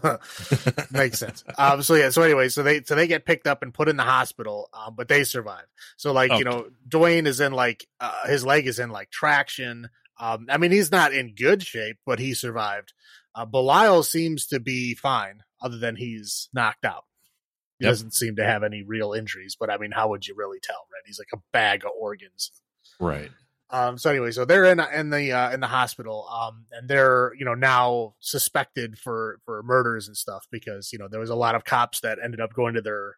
makes 0.91 1.19
sense. 1.19 1.45
Um. 1.59 1.83
So 1.83 1.95
yeah. 1.95 2.11
So 2.11 2.23
anyway, 2.23 2.49
so 2.49 2.63
they 2.63 2.83
so 2.83 2.95
they 2.95 3.07
get 3.07 3.25
picked 3.25 3.47
up 3.47 3.63
and 3.63 3.73
put 3.73 3.89
in 3.89 3.97
the 3.97 4.03
hospital, 4.03 4.69
um, 4.73 4.95
but 4.97 5.09
they 5.09 5.25
survive. 5.25 5.67
So 5.97 6.13
like 6.13 6.31
okay. 6.31 6.39
you 6.39 6.45
know, 6.45 6.69
Duane 6.87 7.27
is 7.27 7.41
in 7.41 7.53
like 7.53 7.87
uh, 8.01 8.27
his 8.27 8.45
leg 8.45 8.67
is 8.67 8.79
in 8.79 8.91
like 8.91 9.11
traction. 9.11 9.89
Um. 10.19 10.47
I 10.49 10.59
mean, 10.59 10.71
he's 10.71 10.93
not 10.93 11.13
in 11.13 11.35
good 11.35 11.63
shape, 11.63 11.99
but 12.07 12.19
he 12.19 12.35
survived. 12.35 12.93
Uh, 13.35 13.47
Belial 13.47 14.03
seems 14.03 14.47
to 14.49 14.61
be 14.61 14.95
fine, 14.95 15.43
other 15.63 15.79
than 15.79 15.97
he's 15.97 16.49
knocked 16.53 16.85
out. 16.85 17.05
He 17.79 17.87
yep. 17.87 17.93
doesn't 17.93 18.15
seem 18.15 18.37
to 18.37 18.45
have 18.45 18.63
any 18.63 18.83
real 18.83 19.13
injuries, 19.13 19.57
but 19.59 19.71
I 19.71 19.79
mean, 19.79 19.91
how 19.91 20.09
would 20.11 20.27
you 20.27 20.35
really 20.37 20.61
tell, 20.63 20.87
right? 20.93 21.03
He's 21.07 21.19
like 21.19 21.33
a 21.33 21.43
bag 21.53 21.85
of 21.85 21.91
organs. 21.99 22.53
Right. 23.01 23.31
Um, 23.73 23.97
so 23.97 24.11
anyway, 24.11 24.33
so 24.33 24.45
they're 24.45 24.67
in 24.67 24.79
in 24.95 25.09
the 25.09 25.33
uh, 25.33 25.51
in 25.51 25.61
the 25.61 25.67
hospital, 25.67 26.29
um, 26.29 26.67
and 26.73 26.89
they're 26.89 27.33
you 27.39 27.47
know 27.47 27.55
now 27.55 28.15
suspected 28.21 28.99
for 28.99 29.41
for 29.47 29.63
murders 29.63 30.09
and 30.09 30.17
stuff 30.17 30.47
because 30.53 30.93
you 30.93 30.99
know 30.99 31.09
there 31.11 31.21
was 31.21 31.31
a 31.31 31.35
lot 31.35 31.55
of 31.55 31.65
cops 31.65 32.01
that 32.01 32.19
ended 32.23 32.39
up 32.41 32.53
going 32.53 32.75
to 32.75 32.83
their 32.83 33.17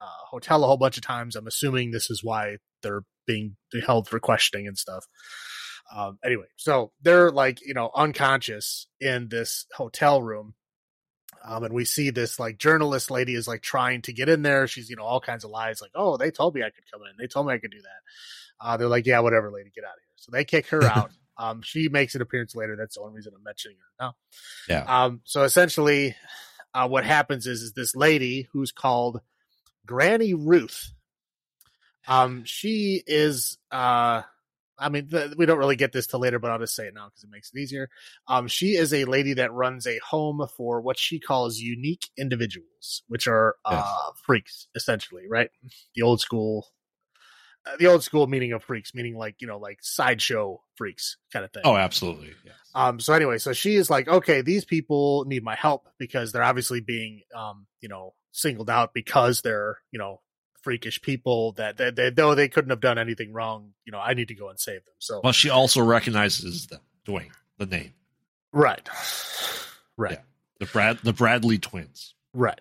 uh, 0.00 0.24
hotel 0.30 0.64
a 0.64 0.66
whole 0.66 0.78
bunch 0.78 0.96
of 0.96 1.02
times. 1.02 1.36
I'm 1.36 1.46
assuming 1.46 1.90
this 1.90 2.08
is 2.08 2.24
why 2.24 2.56
they're 2.82 3.02
being 3.26 3.56
held 3.86 4.08
for 4.08 4.18
questioning 4.18 4.66
and 4.66 4.78
stuff. 4.78 5.04
Um, 5.94 6.18
anyway, 6.24 6.46
so 6.56 6.92
they're 7.02 7.30
like 7.30 7.60
you 7.60 7.74
know 7.74 7.90
unconscious 7.94 8.86
in 9.00 9.28
this 9.28 9.66
hotel 9.74 10.22
room, 10.22 10.54
um, 11.44 11.64
and 11.64 11.74
we 11.74 11.84
see 11.84 12.08
this 12.08 12.38
like 12.38 12.56
journalist 12.56 13.10
lady 13.10 13.34
is 13.34 13.46
like 13.46 13.60
trying 13.60 14.00
to 14.02 14.14
get 14.14 14.30
in 14.30 14.40
there. 14.40 14.66
She's 14.66 14.88
you 14.88 14.96
know 14.96 15.04
all 15.04 15.20
kinds 15.20 15.44
of 15.44 15.50
lies 15.50 15.82
like, 15.82 15.92
oh, 15.94 16.16
they 16.16 16.30
told 16.30 16.54
me 16.54 16.62
I 16.62 16.70
could 16.70 16.90
come 16.90 17.02
in. 17.02 17.16
They 17.18 17.26
told 17.26 17.46
me 17.46 17.52
I 17.52 17.58
could 17.58 17.70
do 17.70 17.82
that. 17.82 18.00
Uh, 18.60 18.76
they're 18.76 18.88
like, 18.88 19.06
yeah, 19.06 19.20
whatever, 19.20 19.50
lady, 19.50 19.70
get 19.74 19.84
out 19.84 19.94
of 19.94 20.00
here. 20.00 20.12
So 20.16 20.30
they 20.32 20.44
kick 20.44 20.68
her 20.68 20.84
out. 20.84 21.10
um, 21.38 21.62
she 21.62 21.88
makes 21.88 22.14
an 22.14 22.22
appearance 22.22 22.54
later. 22.54 22.76
That's 22.76 22.96
the 22.96 23.02
only 23.02 23.14
reason 23.14 23.32
I'm 23.36 23.42
mentioning 23.42 23.78
her 23.78 24.04
now. 24.06 24.14
Yeah. 24.68 24.84
Um, 25.04 25.20
so 25.24 25.42
essentially, 25.42 26.14
uh, 26.74 26.88
what 26.88 27.04
happens 27.04 27.46
is, 27.46 27.62
is 27.62 27.72
this 27.72 27.96
lady 27.96 28.48
who's 28.52 28.72
called 28.72 29.20
Granny 29.86 30.34
Ruth. 30.34 30.92
Um, 32.06 32.44
she 32.44 33.02
is, 33.06 33.58
uh, 33.70 34.22
I 34.78 34.88
mean, 34.88 35.08
the, 35.08 35.34
we 35.36 35.46
don't 35.46 35.58
really 35.58 35.76
get 35.76 35.92
this 35.92 36.06
till 36.06 36.20
later, 36.20 36.38
but 36.38 36.50
I'll 36.50 36.58
just 36.58 36.74
say 36.74 36.86
it 36.86 36.94
now 36.94 37.06
because 37.08 37.24
it 37.24 37.30
makes 37.30 37.50
it 37.52 37.58
easier. 37.58 37.90
Um, 38.26 38.48
she 38.48 38.76
is 38.76 38.94
a 38.94 39.04
lady 39.04 39.34
that 39.34 39.52
runs 39.52 39.86
a 39.86 39.98
home 39.98 40.46
for 40.56 40.80
what 40.80 40.98
she 40.98 41.18
calls 41.18 41.58
unique 41.58 42.08
individuals, 42.16 43.02
which 43.08 43.26
are 43.28 43.56
uh, 43.64 43.82
yes. 43.84 44.22
freaks, 44.24 44.68
essentially, 44.74 45.24
right? 45.28 45.50
The 45.94 46.02
old 46.02 46.20
school 46.20 46.66
the 47.78 47.86
old 47.86 48.02
school 48.02 48.26
meaning 48.26 48.52
of 48.52 48.62
freaks, 48.62 48.94
meaning 48.94 49.16
like 49.16 49.36
you 49.40 49.46
know, 49.46 49.58
like 49.58 49.78
sideshow 49.82 50.60
freaks 50.76 51.16
kind 51.32 51.44
of 51.44 51.52
thing. 51.52 51.62
Oh, 51.64 51.76
absolutely. 51.76 52.32
Yes. 52.44 52.54
Um. 52.74 53.00
So 53.00 53.12
anyway, 53.12 53.38
so 53.38 53.52
she 53.52 53.76
is 53.76 53.90
like, 53.90 54.08
okay, 54.08 54.42
these 54.42 54.64
people 54.64 55.24
need 55.26 55.42
my 55.42 55.54
help 55.54 55.88
because 55.98 56.32
they're 56.32 56.42
obviously 56.42 56.80
being, 56.80 57.22
um, 57.34 57.66
you 57.80 57.88
know, 57.88 58.14
singled 58.32 58.70
out 58.70 58.94
because 58.94 59.42
they're, 59.42 59.78
you 59.90 59.98
know, 59.98 60.20
freakish 60.62 61.00
people 61.00 61.52
that 61.52 61.76
they, 61.76 61.90
they 61.90 62.10
though 62.10 62.34
they 62.34 62.48
couldn't 62.48 62.70
have 62.70 62.80
done 62.80 62.98
anything 62.98 63.32
wrong. 63.32 63.72
You 63.84 63.92
know, 63.92 64.00
I 64.00 64.14
need 64.14 64.28
to 64.28 64.34
go 64.34 64.48
and 64.48 64.58
save 64.58 64.84
them. 64.84 64.94
So, 64.98 65.20
well, 65.22 65.32
she 65.32 65.50
also 65.50 65.82
recognizes 65.82 66.66
them, 66.66 66.80
Duane, 67.04 67.32
the 67.58 67.66
name. 67.66 67.92
Right. 68.52 68.88
Right. 69.96 70.12
Yeah. 70.12 70.20
The 70.58 70.66
Brad, 70.66 70.98
the 71.02 71.12
Bradley 71.12 71.58
twins. 71.58 72.14
Right. 72.34 72.60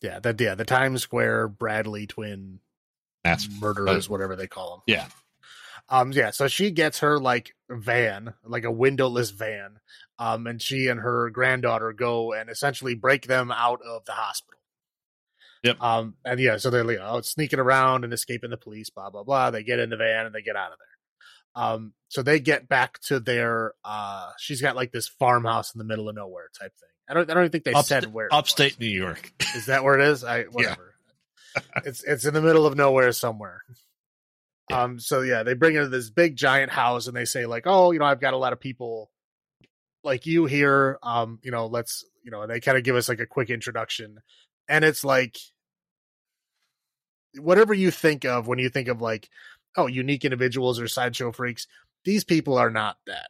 Yeah. 0.00 0.18
That 0.20 0.40
yeah. 0.40 0.54
The 0.54 0.64
Times 0.64 1.02
Square 1.02 1.48
Bradley 1.48 2.06
twin 2.06 2.60
mass 3.24 3.48
murderers, 3.60 4.06
uh, 4.06 4.10
whatever 4.10 4.36
they 4.36 4.46
call 4.46 4.70
them. 4.70 4.82
Yeah. 4.86 5.06
Um. 5.88 6.12
Yeah. 6.12 6.30
So 6.30 6.48
she 6.48 6.70
gets 6.70 7.00
her 7.00 7.18
like 7.18 7.54
van, 7.68 8.34
like 8.44 8.64
a 8.64 8.70
windowless 8.70 9.30
van. 9.30 9.78
Um. 10.18 10.46
And 10.46 10.60
she 10.60 10.88
and 10.88 11.00
her 11.00 11.30
granddaughter 11.30 11.92
go 11.92 12.32
and 12.32 12.50
essentially 12.50 12.94
break 12.94 13.26
them 13.26 13.50
out 13.50 13.80
of 13.86 14.04
the 14.04 14.12
hospital. 14.12 14.60
Yep. 15.62 15.80
Um. 15.82 16.14
And 16.24 16.40
yeah. 16.40 16.56
So 16.58 16.70
they're 16.70 16.90
you 16.90 16.98
know, 16.98 17.20
sneaking 17.22 17.58
around 17.58 18.04
and 18.04 18.12
escaping 18.12 18.50
the 18.50 18.56
police. 18.56 18.90
Blah 18.90 19.10
blah 19.10 19.24
blah. 19.24 19.50
They 19.50 19.62
get 19.62 19.78
in 19.78 19.90
the 19.90 19.96
van 19.96 20.26
and 20.26 20.34
they 20.34 20.42
get 20.42 20.56
out 20.56 20.72
of 20.72 20.78
there. 20.78 20.86
Um, 21.62 21.94
so 22.08 22.22
they 22.22 22.38
get 22.38 22.68
back 22.68 23.00
to 23.02 23.18
their 23.18 23.74
uh 23.84 24.30
she's 24.38 24.60
got 24.60 24.76
like 24.76 24.92
this 24.92 25.08
farmhouse 25.08 25.74
in 25.74 25.78
the 25.78 25.84
middle 25.84 26.08
of 26.08 26.14
nowhere 26.14 26.48
type 26.58 26.72
thing. 26.78 26.88
I 27.08 27.14
don't 27.14 27.28
I 27.28 27.34
don't 27.34 27.44
even 27.44 27.52
think 27.52 27.64
they 27.64 27.82
said 27.82 28.12
where 28.12 28.28
upstate 28.32 28.78
New 28.78 28.86
York. 28.86 29.32
Is 29.56 29.66
that 29.66 29.82
where 29.82 29.98
it 29.98 30.08
is? 30.08 30.22
I 30.22 30.42
whatever 30.50 30.89
it's 31.84 32.02
it's 32.04 32.24
in 32.24 32.34
the 32.34 32.42
middle 32.42 32.66
of 32.66 32.76
nowhere 32.76 33.12
somewhere. 33.12 33.62
Yeah. 34.68 34.82
Um. 34.82 35.00
So 35.00 35.22
yeah, 35.22 35.42
they 35.42 35.54
bring 35.54 35.74
to 35.74 35.88
this 35.88 36.10
big 36.10 36.36
giant 36.36 36.70
house 36.70 37.06
and 37.06 37.16
they 37.16 37.24
say 37.24 37.46
like, 37.46 37.64
oh, 37.66 37.90
you 37.90 37.98
know, 37.98 38.04
I've 38.04 38.20
got 38.20 38.34
a 38.34 38.38
lot 38.38 38.52
of 38.52 38.60
people 38.60 39.10
like 40.04 40.26
you 40.26 40.46
here. 40.46 40.98
Um. 41.02 41.38
You 41.42 41.50
know, 41.50 41.66
let's 41.66 42.04
you 42.22 42.30
know, 42.30 42.42
and 42.42 42.50
they 42.50 42.60
kind 42.60 42.78
of 42.78 42.84
give 42.84 42.96
us 42.96 43.08
like 43.08 43.20
a 43.20 43.26
quick 43.26 43.50
introduction, 43.50 44.20
and 44.68 44.84
it's 44.84 45.04
like 45.04 45.38
whatever 47.38 47.74
you 47.74 47.90
think 47.90 48.24
of 48.24 48.46
when 48.46 48.58
you 48.58 48.68
think 48.68 48.88
of 48.88 49.00
like 49.00 49.28
oh 49.76 49.86
unique 49.86 50.24
individuals 50.24 50.80
or 50.80 50.88
sideshow 50.88 51.30
freaks 51.30 51.66
these 52.04 52.24
people 52.24 52.58
are 52.58 52.70
not 52.70 52.96
that 53.06 53.28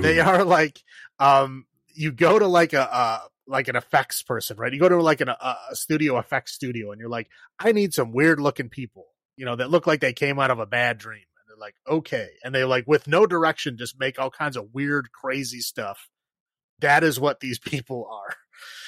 they 0.00 0.18
are 0.20 0.44
like 0.44 0.82
um 1.18 1.64
you 1.94 2.10
go 2.10 2.38
to 2.38 2.46
like 2.46 2.72
a, 2.72 2.80
a 2.80 3.20
like 3.46 3.68
an 3.68 3.76
effects 3.76 4.22
person, 4.22 4.56
right? 4.56 4.72
You 4.72 4.80
go 4.80 4.88
to 4.88 5.02
like 5.02 5.20
an, 5.20 5.28
a, 5.28 5.56
a 5.70 5.76
studio 5.76 6.18
effects 6.18 6.52
studio 6.52 6.92
and 6.92 7.00
you're 7.00 7.08
like, 7.08 7.28
I 7.58 7.72
need 7.72 7.94
some 7.94 8.12
weird 8.12 8.40
looking 8.40 8.68
people, 8.68 9.06
you 9.36 9.44
know, 9.44 9.56
that 9.56 9.70
look 9.70 9.86
like 9.86 10.00
they 10.00 10.12
came 10.12 10.38
out 10.38 10.50
of 10.50 10.58
a 10.58 10.66
bad 10.66 10.98
dream. 10.98 11.24
And 11.38 11.48
they're 11.48 11.60
like, 11.60 11.74
okay. 11.88 12.28
And 12.44 12.54
they 12.54 12.64
like, 12.64 12.84
with 12.86 13.06
no 13.06 13.26
direction, 13.26 13.76
just 13.76 13.98
make 13.98 14.18
all 14.18 14.30
kinds 14.30 14.56
of 14.56 14.72
weird, 14.72 15.12
crazy 15.12 15.60
stuff. 15.60 16.08
That 16.80 17.04
is 17.04 17.18
what 17.18 17.40
these 17.40 17.58
people 17.58 18.08
are. 18.10 18.36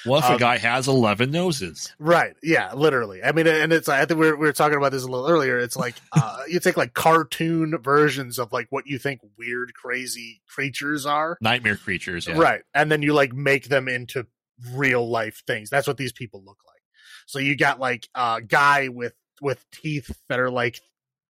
What 0.05 0.19
if 0.23 0.29
um, 0.29 0.35
a 0.35 0.39
guy 0.39 0.57
has 0.57 0.87
11 0.87 1.31
noses? 1.31 1.93
Right. 1.99 2.35
Yeah, 2.43 2.73
literally. 2.73 3.23
I 3.23 3.31
mean, 3.31 3.47
and 3.47 3.73
it's, 3.73 3.89
I 3.89 4.05
think 4.05 4.19
we 4.19 4.27
were, 4.27 4.37
we 4.37 4.45
were 4.45 4.53
talking 4.53 4.77
about 4.77 4.91
this 4.91 5.03
a 5.03 5.07
little 5.07 5.27
earlier. 5.27 5.59
It's 5.59 5.75
like, 5.75 5.95
uh, 6.13 6.43
you 6.47 6.59
take 6.59 6.77
like 6.77 6.93
cartoon 6.93 7.75
versions 7.81 8.39
of 8.39 8.53
like 8.53 8.67
what 8.69 8.87
you 8.87 8.99
think 8.99 9.21
weird, 9.37 9.73
crazy 9.73 10.41
creatures 10.47 11.05
are. 11.05 11.37
Nightmare 11.41 11.75
creatures. 11.75 12.27
Yeah. 12.27 12.37
Right. 12.37 12.61
And 12.73 12.91
then 12.91 13.01
you 13.01 13.13
like 13.13 13.33
make 13.33 13.67
them 13.67 13.87
into 13.87 14.27
real 14.73 15.07
life 15.09 15.43
things. 15.47 15.69
That's 15.69 15.87
what 15.87 15.97
these 15.97 16.11
people 16.11 16.43
look 16.45 16.59
like. 16.65 16.81
So 17.25 17.39
you 17.39 17.55
got 17.55 17.79
like 17.79 18.07
a 18.15 18.41
guy 18.41 18.89
with 18.89 19.13
with 19.41 19.65
teeth 19.71 20.15
that 20.29 20.39
are 20.39 20.51
like 20.51 20.79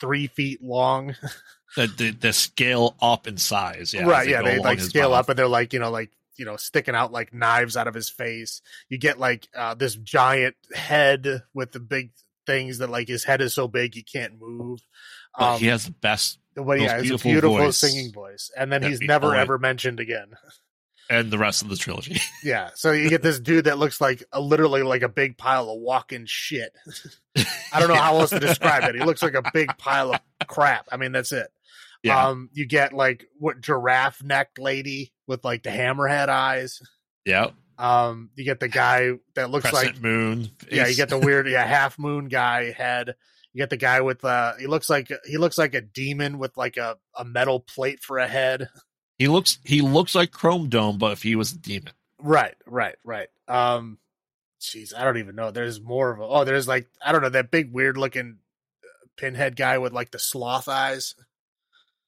three 0.00 0.26
feet 0.26 0.62
long. 0.62 1.14
the, 1.76 1.86
the, 1.86 2.10
the 2.10 2.32
scale 2.32 2.96
up 3.00 3.26
in 3.26 3.36
size, 3.36 3.94
yeah. 3.94 4.04
Right, 4.04 4.28
yeah. 4.28 4.42
They 4.42 4.58
like 4.58 4.80
scale 4.80 5.10
mouth. 5.10 5.20
up 5.20 5.28
and 5.30 5.38
they're 5.38 5.48
like, 5.48 5.72
you 5.72 5.78
know, 5.78 5.90
like 5.90 6.10
you 6.36 6.44
know, 6.44 6.56
sticking 6.56 6.94
out 6.94 7.12
like 7.12 7.32
knives 7.32 7.76
out 7.76 7.86
of 7.86 7.94
his 7.94 8.08
face. 8.08 8.60
You 8.88 8.98
get 8.98 9.18
like 9.18 9.48
uh, 9.54 9.74
this 9.74 9.94
giant 9.94 10.56
head 10.74 11.42
with 11.54 11.72
the 11.72 11.80
big 11.80 12.10
things 12.46 12.78
that 12.78 12.90
like 12.90 13.08
his 13.08 13.24
head 13.24 13.40
is 13.40 13.54
so 13.54 13.68
big 13.68 13.94
he 13.94 14.02
can't 14.02 14.40
move. 14.40 14.80
Um, 15.38 15.58
he 15.58 15.66
has 15.66 15.84
the 15.84 15.92
best, 15.92 16.38
but 16.54 16.80
yeah, 16.80 16.98
a 16.98 17.02
beautiful 17.02 17.56
voice. 17.56 17.78
singing 17.78 18.12
voice, 18.12 18.50
and 18.56 18.72
then 18.72 18.82
he's 18.82 19.00
never 19.00 19.34
ever 19.34 19.58
mentioned 19.58 20.00
again. 20.00 20.32
and 21.10 21.30
the 21.30 21.38
rest 21.38 21.62
of 21.62 21.68
the 21.68 21.76
trilogy. 21.76 22.20
yeah, 22.44 22.70
so 22.74 22.92
you 22.92 23.08
get 23.08 23.22
this 23.22 23.40
dude 23.40 23.66
that 23.66 23.78
looks 23.78 24.00
like 24.00 24.24
a, 24.32 24.40
literally 24.40 24.82
like 24.82 25.02
a 25.02 25.08
big 25.08 25.36
pile 25.36 25.68
of 25.70 25.80
walking 25.80 26.26
shit. 26.26 26.72
I 27.72 27.80
don't 27.80 27.88
know 27.88 27.94
how 27.94 28.18
else 28.18 28.30
to 28.30 28.40
describe 28.40 28.84
it. 28.84 28.94
He 28.94 29.04
looks 29.04 29.22
like 29.22 29.34
a 29.34 29.42
big 29.52 29.76
pile 29.78 30.14
of 30.14 30.20
crap. 30.46 30.86
I 30.90 30.96
mean, 30.96 31.12
that's 31.12 31.32
it. 31.32 31.48
Yeah. 32.02 32.28
Um, 32.28 32.50
you 32.52 32.66
get 32.66 32.92
like 32.92 33.26
what 33.38 33.60
giraffe 33.60 34.22
necked 34.22 34.58
lady 34.58 35.12
with 35.26 35.44
like 35.44 35.62
the 35.62 35.70
hammerhead 35.70 36.28
eyes. 36.28 36.80
Yeah. 37.24 37.48
Um, 37.78 38.30
you 38.36 38.44
get 38.44 38.60
the 38.60 38.68
guy 38.68 39.12
that 39.34 39.50
looks 39.50 39.68
Crescent 39.68 39.94
like 39.94 40.02
moon. 40.02 40.50
Yeah, 40.70 40.86
you 40.86 40.94
get 40.94 41.08
the 41.08 41.18
weird 41.24 41.48
yeah 41.48 41.66
half 41.66 41.98
moon 41.98 42.28
guy 42.28 42.72
head. 42.72 43.14
You 43.52 43.58
get 43.58 43.70
the 43.70 43.76
guy 43.76 44.00
with 44.02 44.24
uh 44.24 44.52
he 44.58 44.66
looks 44.66 44.90
like 44.90 45.10
he 45.24 45.38
looks 45.38 45.58
like 45.58 45.74
a 45.74 45.80
demon 45.80 46.38
with 46.38 46.56
like 46.56 46.76
a, 46.76 46.98
a 47.16 47.24
metal 47.24 47.58
plate 47.60 48.00
for 48.00 48.18
a 48.18 48.28
head. 48.28 48.68
He 49.18 49.28
looks 49.28 49.58
he 49.64 49.80
looks 49.80 50.14
like 50.14 50.32
Chrome 50.32 50.68
Dome, 50.68 50.98
but 50.98 51.12
if 51.12 51.22
he 51.22 51.36
was 51.36 51.52
a 51.52 51.58
demon. 51.58 51.92
Right, 52.18 52.54
right, 52.66 52.96
right. 53.04 53.28
Um 53.48 53.98
jeez, 54.60 54.96
I 54.96 55.04
don't 55.04 55.18
even 55.18 55.36
know. 55.36 55.50
There's 55.50 55.80
more 55.80 56.10
of 56.10 56.20
a 56.20 56.24
oh, 56.24 56.44
there's 56.44 56.66
like 56.66 56.88
I 57.04 57.12
don't 57.12 57.22
know, 57.22 57.28
that 57.30 57.50
big 57.50 57.72
weird 57.72 57.96
looking 57.96 58.38
uh, 58.82 59.06
pinhead 59.16 59.56
guy 59.56 59.78
with 59.78 59.92
like 59.92 60.10
the 60.10 60.18
sloth 60.18 60.68
eyes. 60.68 61.14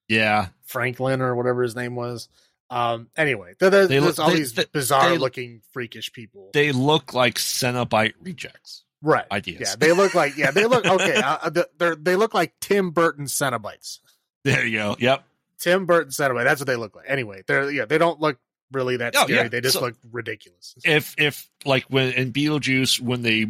Yeah. 0.08 0.48
Franklin 0.64 1.20
or 1.20 1.34
whatever 1.36 1.62
his 1.62 1.76
name 1.76 1.94
was. 1.94 2.28
Um 2.70 3.08
anyway, 3.16 3.54
there, 3.60 3.70
there's, 3.70 3.88
they 3.88 4.00
look, 4.00 4.18
all 4.18 4.30
they, 4.30 4.36
these 4.36 4.54
they, 4.54 4.64
bizarre 4.72 5.16
looking 5.16 5.62
freakish 5.72 6.12
people. 6.12 6.50
They 6.54 6.72
look 6.72 7.14
like 7.14 7.36
Cenobite 7.36 8.14
rejects. 8.20 8.82
Right. 9.00 9.26
Ideas. 9.30 9.60
Yeah, 9.60 9.74
they 9.78 9.92
look 9.92 10.14
like 10.14 10.36
yeah, 10.36 10.50
they 10.50 10.66
look 10.66 10.84
okay. 10.84 11.20
Uh, 11.24 11.50
they 11.50 11.94
they 12.00 12.16
look 12.16 12.34
like 12.34 12.54
Tim 12.60 12.90
Burton 12.90 13.26
Cenobites. 13.26 14.00
There 14.42 14.66
you 14.66 14.78
go. 14.78 14.96
Yep. 14.98 15.24
Tim 15.60 15.86
Burton 15.86 16.10
Cenobites. 16.10 16.44
That's 16.44 16.60
what 16.60 16.66
they 16.66 16.76
look 16.76 16.94
like. 16.96 17.06
Anyway, 17.08 17.42
they're 17.46 17.70
yeah, 17.70 17.84
they 17.84 17.98
don't 17.98 18.20
look 18.20 18.38
really 18.72 18.96
that 18.98 19.14
oh, 19.16 19.24
scary. 19.24 19.42
Yeah. 19.44 19.48
They 19.48 19.60
just 19.60 19.74
so, 19.74 19.80
look 19.82 19.94
ridiculous. 20.10 20.74
If 20.84 21.14
if 21.18 21.48
like 21.64 21.84
when 21.84 22.12
in 22.12 22.32
Beetlejuice 22.32 23.00
when 23.00 23.22
they 23.22 23.46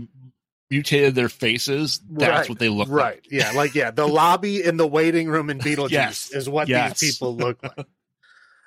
mutated 0.71 1.15
their 1.15 1.29
faces, 1.29 2.01
that's 2.11 2.31
Right, 2.31 2.49
what 2.49 2.59
they 2.59 2.69
look 2.69 2.89
like. 2.89 2.97
right. 2.97 3.15
like. 3.17 3.27
Yeah, 3.31 3.53
like 3.53 3.75
yeah, 3.75 3.91
the 3.91 4.07
lobby 4.07 4.63
in 4.65 4.77
the 4.77 4.87
waiting 4.87 5.29
room 5.29 5.51
in 5.51 5.59
Beetlejuice 5.59 5.91
Yes. 5.91 6.31
is 6.33 6.49
what 6.49 6.69
Yes. 6.69 7.01
these 7.01 7.17
people 7.17 7.37
look 7.37 7.63
like. 7.63 7.87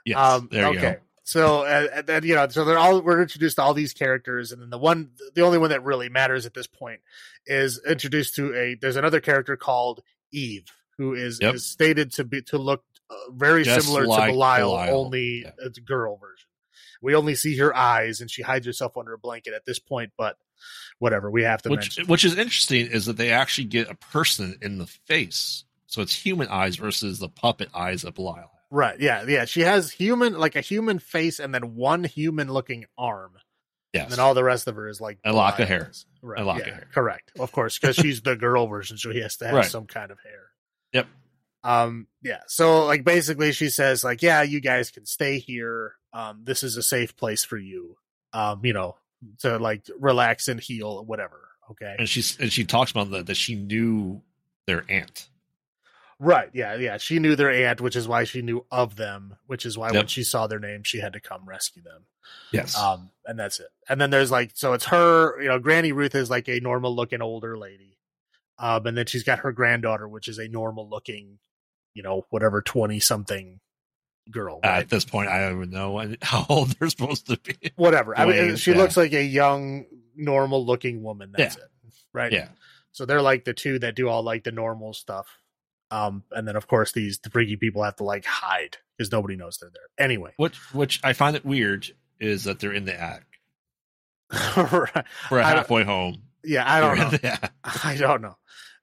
Yes, 0.06 0.18
um, 0.18 0.48
there 0.50 0.72
you 0.72 0.80
okay. 0.80 0.92
go. 0.94 1.00
So 1.24 1.60
uh, 1.64 1.88
and 1.94 2.08
then 2.08 2.24
you 2.24 2.34
know, 2.34 2.48
so 2.48 2.64
they're 2.66 2.80
all 2.80 3.02
we're 3.02 3.22
introduced 3.22 3.58
to 3.58 3.62
all 3.62 3.74
these 3.76 3.94
characters, 3.94 4.52
and 4.52 4.62
then 4.62 4.70
the 4.72 4.78
one, 4.78 5.12
the 5.36 5.42
only 5.44 5.60
one 5.60 5.70
that 5.70 5.84
really 5.84 6.10
matters 6.10 6.46
at 6.48 6.54
this 6.56 6.66
point 6.66 7.02
is 7.46 7.80
introduced 7.88 8.36
to 8.36 8.56
a. 8.56 8.76
There's 8.76 8.96
another 8.96 9.20
character 9.20 9.56
called 9.58 10.02
Eve, 10.32 10.66
who 10.98 11.14
is, 11.14 11.40
Yep. 11.42 11.54
is 11.56 11.68
stated 11.68 12.12
to 12.14 12.24
be 12.24 12.42
to 12.44 12.58
look 12.58 12.84
uh, 13.10 13.32
very 13.32 13.64
Just 13.64 13.88
similar 13.88 14.06
like 14.08 14.28
to 14.28 14.34
Belial, 14.34 14.72
Belial. 14.78 15.06
only 15.06 15.42
Yeah. 15.44 15.52
a 15.66 15.70
girl 15.82 16.18
version. 16.18 16.48
We 17.02 17.16
only 17.16 17.36
see 17.36 17.58
her 17.58 17.76
eyes, 17.76 18.20
and 18.22 18.30
she 18.30 18.42
hides 18.42 18.66
herself 18.66 18.98
under 18.98 19.14
a 19.14 19.18
blanket 19.18 19.54
at 19.54 19.66
this 19.66 19.80
point. 19.80 20.12
But 20.18 20.38
whatever, 21.00 21.32
we 21.32 21.44
have 21.44 21.62
to 21.64 21.70
Which 21.70 21.80
mention. 21.98 22.08
which 22.08 22.26
is 22.26 22.38
interesting 22.38 22.88
is 22.88 23.06
that 23.06 23.18
they 23.18 23.32
actually 23.32 23.66
get 23.66 23.90
a 23.90 23.96
person 23.96 24.58
in 24.62 24.78
the 24.78 24.88
face. 24.88 25.64
So 25.88 26.02
it's 26.02 26.14
human 26.14 26.50
eyes 26.50 26.76
versus 26.76 27.18
the 27.20 27.30
puppet 27.30 27.70
eyes 27.74 28.04
of 28.04 28.16
Belial. 28.16 28.52
Right. 28.70 29.00
Yeah. 29.00 29.24
Yeah. 29.28 29.46
She 29.46 29.62
has 29.62 29.90
human, 29.92 30.38
like 30.38 30.56
a 30.56 30.62
human 30.62 31.00
face, 31.00 31.40
and 31.40 31.56
then 31.56 31.76
one 31.76 32.04
human 32.04 32.52
looking 32.52 32.86
arm. 32.98 33.32
Yes. 33.94 34.04
And 34.04 34.12
then 34.12 34.20
all 34.20 34.36
the 34.36 34.44
rest 34.44 34.68
of 34.68 34.76
her 34.76 34.88
is 34.88 35.02
like 35.02 35.18
A 35.26 35.34
lock 35.34 35.58
of 35.60 35.68
hair. 35.68 35.92
Right. 36.22 36.42
A 36.42 36.46
lock 36.46 36.60
yeah, 36.60 36.68
of 36.68 36.74
hair. 36.76 36.88
Correct. 36.94 37.32
Of 37.40 37.52
course, 37.52 37.80
because 37.80 37.96
she's 37.96 38.22
the 38.22 38.36
girl 38.36 38.68
version, 38.68 38.98
so 39.00 39.10
he 39.10 39.22
has 39.22 39.38
to 39.38 39.46
have 39.46 39.56
Right. 39.56 39.66
some 39.66 39.88
kind 39.88 40.12
of 40.12 40.20
hair. 40.24 40.52
Yep. 40.94 41.08
Um. 41.64 42.08
Yeah. 42.22 42.42
So 42.48 42.86
like 42.86 43.04
basically, 43.04 43.52
she 43.52 43.70
says 43.70 44.04
like, 44.04 44.22
yeah, 44.22 44.42
you 44.42 44.62
guys 44.62 44.92
can 44.92 45.06
stay 45.06 45.40
here. 45.40 45.96
Um. 46.14 46.42
This 46.44 46.64
is 46.64 46.78
a 46.78 46.84
safe 46.84 47.16
place 47.16 47.44
for 47.44 47.58
you. 47.58 47.98
Um. 48.34 48.66
You 48.66 48.74
know, 48.74 48.96
to 49.40 49.58
like 49.58 49.88
relax 50.00 50.48
and 50.48 50.60
heal, 50.60 51.04
whatever. 51.06 51.50
Okay. 51.72 51.96
and 52.00 52.10
she's 52.10 52.40
and 52.40 52.52
she 52.52 52.64
talks 52.64 52.92
about 52.92 53.12
that 53.12 53.28
that 53.28 53.38
she 53.38 53.56
knew 53.56 54.22
their 54.66 54.86
aunt. 54.90 55.30
Right. 56.20 56.50
Yeah. 56.54 56.76
Yeah. 56.76 56.98
She 56.98 57.20
knew 57.20 57.36
their 57.36 57.50
aunt, 57.50 57.80
which 57.80 57.96
is 57.96 58.08
why 58.08 58.26
she 58.26 58.42
knew 58.42 58.66
of 58.72 58.98
them, 58.98 59.38
which 59.48 59.66
is 59.66 59.78
why 59.78 59.92
when 59.92 60.08
she 60.08 60.24
saw 60.24 60.48
their 60.48 60.60
name, 60.60 60.84
she 60.84 61.00
had 61.00 61.14
to 61.14 61.22
come 61.22 61.48
rescue 61.48 61.82
them. 61.82 62.04
Yes. 62.52 62.78
Um, 62.78 63.10
and 63.26 63.40
that's 63.40 63.62
it. 63.62 63.70
And 63.88 64.02
then 64.02 64.10
there's 64.10 64.30
like, 64.30 64.52
so 64.54 64.74
it's 64.74 64.86
her, 64.86 65.42
you 65.42 65.48
know, 65.48 65.60
Granny 65.60 65.94
Ruth 65.94 66.16
is 66.16 66.30
like 66.30 66.50
a 66.50 66.60
normal 66.60 66.94
looking 66.94 67.22
older 67.22 67.58
lady. 67.58 67.98
Um, 68.58 68.86
and 68.86 68.98
then 68.98 69.06
she's 69.06 69.24
got 69.24 69.40
her 69.40 69.54
granddaughter, 69.54 70.10
which 70.10 70.28
is 70.28 70.40
a 70.40 70.50
normal 70.50 70.90
looking, 70.90 71.40
you 71.94 72.04
know, 72.04 72.26
whatever, 72.30 72.62
20 72.62 73.00
something 73.00 73.60
girl. 74.32 74.60
Right? 74.64 74.80
At 74.80 74.90
this 74.90 75.06
point, 75.06 75.30
I 75.30 75.40
don't 75.40 75.58
even 75.58 75.70
know 75.72 76.16
how 76.22 76.46
old 76.50 76.70
they're 76.72 76.90
supposed 76.90 77.28
to 77.28 77.38
be. 77.38 77.72
whatever. 77.76 78.18
I 78.18 78.26
mean, 78.26 78.56
she 78.56 78.72
yeah. 78.72 78.78
looks 78.78 78.98
like 78.98 79.14
a 79.14 79.24
young, 79.24 79.86
normal 80.16 80.66
looking 80.66 81.04
woman. 81.04 81.34
That's 81.36 81.58
it. 81.58 81.64
Right. 82.14 82.32
Yeah. 82.32 82.50
So 82.92 83.06
they're 83.06 83.22
like 83.22 83.46
the 83.46 83.54
two 83.54 83.80
that 83.80 83.96
do 83.96 84.10
all 84.10 84.24
like 84.24 84.44
the 84.44 84.52
normal 84.52 84.94
stuff. 84.94 85.28
Um, 85.92 86.24
and 86.32 86.48
then 86.48 86.56
of 86.56 86.68
course 86.68 86.92
these 86.92 87.20
the 87.20 87.30
freaky 87.30 87.56
people 87.56 87.84
have 87.84 87.96
to 87.96 88.04
like 88.04 88.26
hide 88.26 88.78
because 88.98 89.12
nobody 89.12 89.36
knows 89.36 89.58
they're 89.58 89.72
there. 89.72 90.06
Anyway. 90.06 90.34
Which 90.38 90.58
which 90.74 91.00
I 91.04 91.14
find 91.14 91.36
it 91.36 91.46
weird 91.46 91.88
is 92.20 92.44
that 92.44 92.60
they're 92.60 92.74
in 92.74 92.86
the 92.86 93.00
attic. 93.00 93.26
Right. 94.58 95.06
We're 95.32 95.42
halfway 95.42 95.84
home. 95.84 96.24
yeah, 96.44 96.72
I 96.72 96.80
don't 96.80 96.98
know. 96.98 97.06
in 97.06 97.12
the 97.12 97.26
attic. 97.26 97.52
I 97.64 97.96
don't 97.96 98.22
know. 98.22 98.38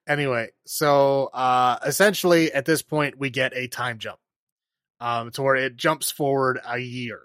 Anyway, 0.09 0.51
so 0.67 1.27
uh 1.33 1.79
essentially 1.85 2.53
at 2.53 2.65
this 2.65 2.83
point 2.83 3.19
we 3.19 3.31
get 3.31 3.53
a 3.57 3.67
time 3.69 3.99
jump. 3.99 4.19
Um 5.01 5.31
to 5.33 5.43
where 5.43 5.57
it 5.57 5.77
jumps 5.77 6.11
forward 6.11 6.61
a 6.67 6.79
year. 6.79 7.23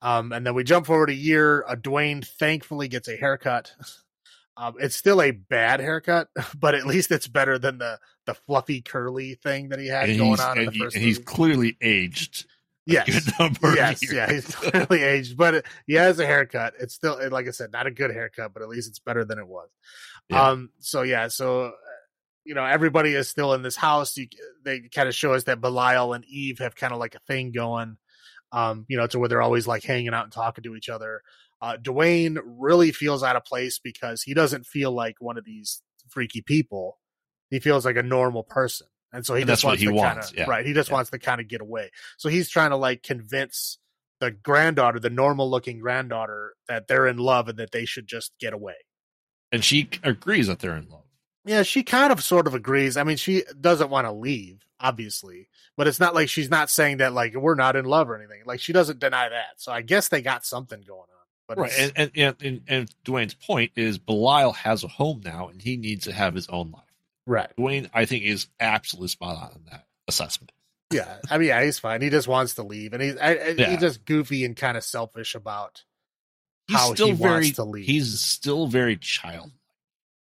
Um 0.00 0.32
and 0.32 0.46
then 0.46 0.54
we 0.54 0.64
jump 0.64 0.86
forward 0.86 1.10
a 1.10 1.14
year. 1.14 1.64
Uh, 1.66 1.74
Duane 1.76 2.22
thankfully 2.22 2.88
gets 2.88 3.08
a 3.08 3.16
haircut. 3.16 3.72
Um 4.54 4.74
it's 4.78 4.94
still 4.94 5.22
a 5.22 5.30
bad 5.30 5.80
haircut, 5.80 6.28
but 6.60 6.74
at 6.74 6.86
least 6.86 7.10
it's 7.10 7.26
better 7.26 7.58
than 7.58 7.78
the 7.78 7.98
the 8.26 8.34
fluffy 8.34 8.82
curly 8.82 9.34
thing 9.36 9.70
that 9.70 9.78
he 9.78 9.86
had 9.88 10.10
And, 10.10 10.18
going 10.18 10.40
on 10.40 10.58
in 10.58 10.64
and, 10.64 10.68
the 10.68 10.72
he- 10.72 10.78
first 10.80 10.96
and 10.96 11.04
he's 11.04 11.18
clearly 11.18 11.76
aged. 11.80 12.44
a 12.44 12.48
Yes. 12.92 13.32
Yes, 13.62 14.12
yeah, 14.12 14.30
he's 14.30 14.54
clearly 14.54 15.02
aged, 15.02 15.36
but 15.38 15.64
he 15.86 15.94
has 15.94 16.18
a 16.18 16.26
haircut. 16.26 16.74
It's 16.80 16.92
still, 16.94 17.16
like 17.30 17.46
I 17.46 17.50
said, 17.52 17.72
not 17.72 17.86
a 17.86 17.90
good 17.90 18.10
haircut, 18.10 18.52
but 18.52 18.62
at 18.62 18.68
least 18.68 18.88
it's 18.90 18.98
better 18.98 19.24
than 19.24 19.38
it 19.38 19.46
was. 19.46 19.68
Yeah. 20.32 20.48
Um. 20.50 20.70
So 20.80 21.02
yeah. 21.02 21.28
So 21.28 21.66
uh, 21.66 21.70
you 22.44 22.54
know, 22.54 22.64
everybody 22.64 23.14
is 23.14 23.28
still 23.28 23.54
in 23.54 23.62
this 23.62 23.76
house. 23.76 24.16
You, 24.16 24.26
they 24.64 24.80
kind 24.80 25.08
of 25.08 25.14
show 25.14 25.32
us 25.34 25.44
that 25.44 25.60
Belial 25.60 26.12
and 26.12 26.24
Eve 26.24 26.58
have 26.58 26.74
kind 26.74 26.92
of 26.92 26.98
like 26.98 27.14
a 27.14 27.20
thing 27.20 27.52
going. 27.52 27.96
Um. 28.52 28.84
You 28.88 28.96
know, 28.96 29.06
to 29.06 29.18
where 29.18 29.28
they're 29.28 29.42
always 29.42 29.66
like 29.66 29.82
hanging 29.84 30.14
out 30.14 30.24
and 30.24 30.32
talking 30.32 30.64
to 30.64 30.74
each 30.76 30.88
other. 30.88 31.22
Uh, 31.60 31.76
Duane 31.76 32.38
really 32.44 32.90
feels 32.90 33.22
out 33.22 33.36
of 33.36 33.44
place 33.44 33.78
because 33.78 34.22
he 34.22 34.34
doesn't 34.34 34.66
feel 34.66 34.90
like 34.90 35.14
one 35.20 35.38
of 35.38 35.44
these 35.44 35.80
freaky 36.08 36.40
people. 36.42 36.98
He 37.50 37.60
feels 37.60 37.84
like 37.84 37.96
a 37.96 38.02
normal 38.02 38.42
person, 38.42 38.88
and 39.12 39.24
so 39.24 39.34
he 39.34 39.42
And 39.42 39.48
just 39.48 39.62
that's 39.62 39.64
what 39.64 39.70
wants 39.70 39.82
he 39.82 39.86
to 39.88 39.92
wants, 39.94 40.26
kind 40.30 40.32
of 40.32 40.38
yeah. 40.38 40.50
right. 40.50 40.66
He 40.66 40.72
just 40.72 40.88
Yeah. 40.88 40.94
wants 40.94 41.10
to 41.10 41.18
kind 41.20 41.40
of 41.40 41.46
get 41.46 41.60
away. 41.60 41.90
So 42.16 42.28
he's 42.30 42.48
trying 42.50 42.70
to 42.70 42.76
like 42.76 43.02
convince 43.04 43.78
the 44.18 44.30
granddaughter, 44.32 44.98
the 44.98 45.10
normal 45.10 45.50
looking 45.50 45.78
granddaughter, 45.78 46.54
that 46.66 46.88
they're 46.88 47.06
in 47.06 47.18
love 47.18 47.48
and 47.48 47.58
that 47.58 47.70
they 47.72 47.84
should 47.84 48.06
just 48.08 48.32
get 48.40 48.52
away. 48.54 48.74
And 49.52 49.62
she 49.64 49.88
agrees 50.02 50.46
that 50.48 50.58
they're 50.60 50.76
in 50.76 50.88
love. 50.88 51.00
Yeah, 51.44 51.62
she 51.62 51.82
kind 51.82 52.12
of 52.12 52.22
sort 52.22 52.46
of 52.46 52.54
agrees. 52.54 52.96
I 52.96 53.04
mean, 53.04 53.16
she 53.16 53.42
doesn't 53.60 53.90
want 53.90 54.06
to 54.06 54.12
leave, 54.12 54.64
obviously, 54.80 55.48
but 55.76 55.86
it's 55.86 56.00
not 56.00 56.14
like 56.14 56.28
she's 56.28 56.48
not 56.50 56.70
saying 56.70 56.98
that 56.98 57.12
like 57.12 57.34
we're 57.34 57.54
not 57.56 57.76
in 57.76 57.84
love 57.84 58.08
or 58.08 58.16
anything. 58.16 58.42
Like 58.46 58.60
she 58.60 58.72
doesn't 58.72 58.98
deny 59.00 59.28
that. 59.28 59.54
So 59.60 59.70
I 59.72 59.82
guess 59.82 60.08
they 60.08 60.22
got 60.22 60.44
something 60.46 60.80
going 60.80 61.00
on. 61.00 61.06
But 61.48 61.58
Right. 61.58 61.72
And, 61.76 61.92
and, 61.96 62.10
and, 62.16 62.36
and, 62.42 62.60
and 62.68 62.94
Duane's 63.04 63.34
point 63.34 63.72
is 63.76 63.98
Belial 63.98 64.52
has 64.52 64.84
a 64.84 64.88
home 64.88 65.20
now 65.24 65.48
and 65.48 65.60
he 65.60 65.76
needs 65.76 66.04
to 66.04 66.12
have 66.12 66.34
his 66.34 66.48
own 66.48 66.70
life. 66.70 66.82
right. 67.26 67.50
Duane, 67.56 67.90
I 67.92 68.04
think, 68.04 68.24
is 68.24 68.46
absolutely 68.60 69.08
spot 69.08 69.36
on 69.36 69.56
in 69.56 69.64
that 69.72 69.86
assessment. 70.06 70.52
Yeah. 70.92 71.16
I 71.28 71.38
mean, 71.38 71.48
yeah, 71.48 71.64
he's 71.64 71.80
fine. 71.80 72.02
He 72.02 72.10
just 72.10 72.28
wants 72.28 72.54
to 72.54 72.62
leave, 72.62 72.92
and 72.92 73.02
he's 73.02 73.16
I, 73.16 73.30
I, 73.34 73.48
Yeah. 73.58 73.70
he's 73.70 73.80
just 73.80 74.04
goofy 74.04 74.44
and 74.44 74.54
kind 74.56 74.76
of 74.76 74.84
selfish 74.84 75.34
about 75.34 75.82
He's 76.68 76.76
how 76.76 76.94
still 76.94 77.06
he 77.08 77.12
very 77.12 77.30
wants 77.32 77.52
to 77.52 77.64
leave. 77.64 77.86
he's 77.86 78.20
still 78.20 78.66
very 78.66 78.96
childlike. 78.96 79.52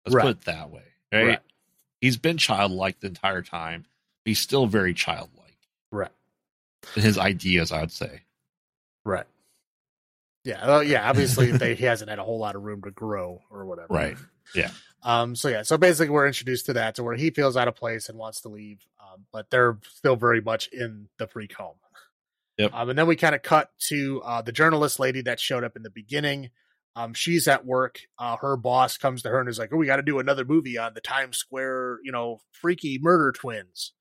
Let's 0.06 0.16
Right. 0.16 0.24
put 0.24 0.30
it 0.38 0.42
that 0.46 0.70
way. 0.70 0.84
Right? 1.12 1.28
Right. 1.28 1.40
He's 2.02 2.18
been 2.18 2.38
childlike 2.38 3.00
the 3.00 3.08
entire 3.08 3.42
time. 3.42 3.86
He's 4.26 4.40
still 4.40 4.68
very 4.68 4.94
childlike 4.94 5.58
right. 5.92 6.12
in 6.96 7.02
his 7.02 7.18
ideas, 7.18 7.72
I 7.72 7.80
would 7.82 7.92
say. 7.92 8.22
Right. 9.04 9.26
Yeah. 10.44 10.66
Well, 10.68 10.84
yeah. 10.84 11.10
Obviously, 11.10 11.52
they, 11.52 11.74
he 11.76 11.86
hasn't 11.86 12.10
had 12.10 12.20
a 12.20 12.24
whole 12.24 12.38
lot 12.38 12.56
of 12.56 12.64
room 12.64 12.82
to 12.84 12.92
grow 12.92 13.42
or 13.50 13.66
whatever. 13.66 13.94
Right. 13.94 14.18
Yeah. 14.54 14.72
Um. 15.02 15.36
So 15.36 15.48
yeah. 15.48 15.64
So 15.64 15.78
basically, 15.78 16.10
we're 16.10 16.28
introduced 16.28 16.68
to 16.68 16.74
that, 16.74 16.96
to 16.96 17.04
where 17.04 17.16
he 17.16 17.30
feels 17.32 17.56
out 17.58 17.68
of 17.68 17.76
place 17.76 18.10
and 18.10 18.18
wants 18.18 18.42
to 18.42 18.50
leave. 18.50 18.86
Um. 19.00 19.26
But 19.32 19.50
they're 19.50 19.78
still 19.94 20.16
very 20.16 20.42
much 20.42 20.68
in 20.68 21.08
the 21.18 21.28
freak 21.28 21.54
home. 21.54 21.76
Yep. 22.58 22.72
Um. 22.74 22.90
And 22.90 22.98
then 23.00 23.08
we 23.08 23.16
kind 23.16 23.36
of 23.36 23.42
cut 23.44 23.70
to 23.88 24.22
uh, 24.24 24.42
the 24.42 24.52
journalist 24.52 25.00
lady 25.00 25.22
that 25.24 25.40
showed 25.40 25.64
up 25.64 25.76
in 25.76 25.84
the 25.84 25.90
beginning. 25.90 26.50
Um. 26.96 27.14
She's 27.14 27.48
at 27.48 27.66
work. 27.66 28.00
Uh. 28.20 28.38
Her 28.38 28.56
boss 28.58 28.98
comes 28.98 29.22
to 29.24 29.30
her 29.30 29.40
and 29.40 29.50
is 29.50 29.60
like, 29.60 29.72
"Oh, 29.74 29.78
we 29.78 29.86
got 29.86 29.98
to 29.98 30.02
do 30.02 30.20
another 30.20 30.46
movie 30.46 30.78
on 30.78 30.94
the 30.94 31.02
Times 31.02 31.38
Square, 31.38 32.00
you 32.04 32.12
know, 32.12 32.40
freaky 32.52 33.00
murder 33.02 33.32
twins." 33.32 33.94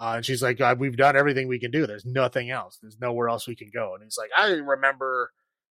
Uh, 0.00 0.14
and 0.16 0.26
she's 0.26 0.42
like, 0.42 0.58
"God, 0.58 0.80
"We've 0.80 0.96
done 0.96 1.16
everything 1.16 1.46
we 1.48 1.60
can 1.60 1.70
do. 1.70 1.86
There's 1.86 2.04
nothing 2.06 2.50
else. 2.50 2.78
There's 2.82 2.98
nowhere 3.00 3.28
else 3.28 3.46
we 3.46 3.56
can 3.56 3.70
go." 3.72 3.94
And 3.94 4.02
he's 4.02 4.18
like, 4.18 4.30
"I 4.36 4.48
remember." 4.54 5.30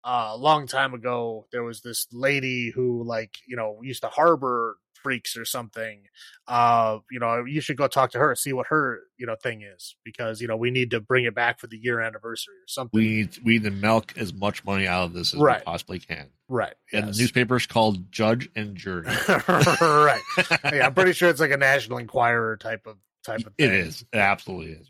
uh, 0.05 0.31
a 0.33 0.37
long 0.37 0.67
time 0.67 0.93
ago, 0.95 1.47
there 1.51 1.65
was 1.65 1.81
this 1.81 2.07
lady 2.13 2.71
who, 2.75 3.03
like, 3.05 3.37
you 3.49 3.57
know, 3.57 3.79
used 3.83 4.03
to 4.03 4.09
harbor 4.09 4.77
freaks 5.05 5.37
or 5.37 5.45
something. 5.45 6.01
Uh, 6.49 6.99
you 7.13 7.21
know, 7.21 7.45
you 7.45 7.61
should 7.61 7.77
go 7.77 7.87
talk 7.87 8.11
to 8.13 8.19
her, 8.19 8.35
see 8.35 8.53
what 8.53 8.67
her, 8.69 9.03
you 9.17 9.27
know, 9.27 9.37
thing 9.41 9.63
is, 9.63 9.95
because 10.05 10.41
you 10.41 10.49
know 10.49 10.57
we 10.57 10.73
need 10.73 10.91
to 10.91 11.01
bring 11.01 11.25
it 11.27 11.35
back 11.37 11.61
for 11.61 11.69
the 11.69 11.77
year 11.79 12.01
anniversary 12.01 12.55
or 12.55 12.67
something. 12.67 12.99
We 12.99 13.07
need 13.07 13.39
we 13.45 13.53
need 13.55 13.65
to 13.65 13.71
milk 13.71 14.15
as 14.17 14.35
much 14.35 14.65
money 14.65 14.89
out 14.89 15.05
of 15.05 15.13
this 15.13 15.33
as 15.35 15.39
Right. 15.41 15.61
we 15.61 15.65
possibly 15.65 15.99
can. 16.01 16.31
right? 16.49 16.75
And 16.93 17.07
yes. 17.07 17.17
the 17.17 17.23
newspaper's 17.23 17.67
called 17.67 18.11
Judge 18.11 18.49
and 18.57 18.75
Jury. 18.77 19.05
right. 19.49 20.21
Yeah, 20.65 20.87
I'm 20.87 20.95
pretty 20.95 21.13
sure 21.15 21.29
it's 21.29 21.41
like 21.41 21.53
a 21.53 21.57
National 21.57 21.99
Enquirer 21.99 22.57
type 22.57 22.87
of 22.89 22.97
type 23.25 23.47
of. 23.47 23.55
Thing. 23.55 23.71
is. 23.71 24.03
It 24.13 24.19
absolutely 24.19 24.73
is. 24.73 24.89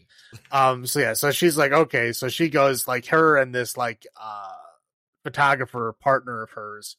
Um. 0.51 0.87
So 0.87 1.01
yeah. 1.01 1.13
So 1.15 1.31
she's 1.33 1.59
like, 1.59 1.73
okay. 1.73 2.13
So 2.13 2.29
she 2.29 2.49
goes 2.49 2.89
like 2.89 3.07
her 3.07 3.37
and 3.37 3.55
this 3.55 3.77
like 3.77 4.07
uh 4.21 4.49
photographer 5.23 5.95
partner 6.01 6.43
of 6.43 6.51
hers 6.51 6.97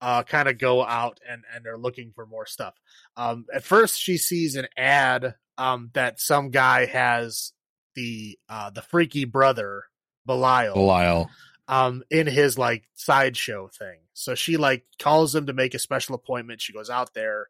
uh 0.00 0.22
kind 0.22 0.48
of 0.48 0.58
go 0.58 0.84
out 0.84 1.20
and 1.28 1.42
and 1.54 1.64
they're 1.64 1.78
looking 1.78 2.12
for 2.14 2.26
more 2.26 2.46
stuff. 2.46 2.74
Um. 3.16 3.46
At 3.54 3.64
first, 3.64 3.98
she 4.00 4.18
sees 4.18 4.56
an 4.56 4.66
ad 4.76 5.34
um 5.58 5.90
that 5.94 6.20
some 6.20 6.50
guy 6.50 6.86
has 6.86 7.52
the 7.94 8.38
uh 8.48 8.70
the 8.70 8.82
freaky 8.82 9.24
brother 9.24 9.84
Belial 10.26 10.74
Belial. 10.74 11.30
um 11.68 12.02
in 12.10 12.26
his 12.26 12.58
like 12.58 12.84
sideshow 12.94 13.68
thing. 13.68 13.98
So 14.12 14.34
she 14.34 14.56
like 14.56 14.84
calls 14.98 15.34
him 15.34 15.46
to 15.46 15.52
make 15.52 15.74
a 15.74 15.78
special 15.78 16.14
appointment. 16.14 16.60
She 16.60 16.72
goes 16.72 16.90
out 16.90 17.14
there, 17.14 17.48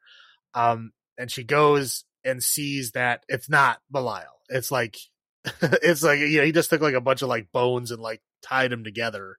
um, 0.54 0.92
and 1.18 1.30
she 1.30 1.42
goes 1.44 2.04
and 2.24 2.42
sees 2.42 2.92
that 2.92 3.24
it's 3.28 3.48
not 3.48 3.78
Belial. 3.90 4.40
It's 4.48 4.70
like 4.70 4.96
it's 5.62 6.02
like 6.02 6.20
you 6.20 6.38
know, 6.38 6.44
he 6.44 6.52
just 6.52 6.70
took 6.70 6.80
like 6.80 6.94
a 6.94 7.00
bunch 7.00 7.22
of 7.22 7.28
like 7.28 7.50
bones 7.52 7.90
and 7.90 8.00
like 8.00 8.20
tied 8.42 8.70
them 8.70 8.84
together 8.84 9.38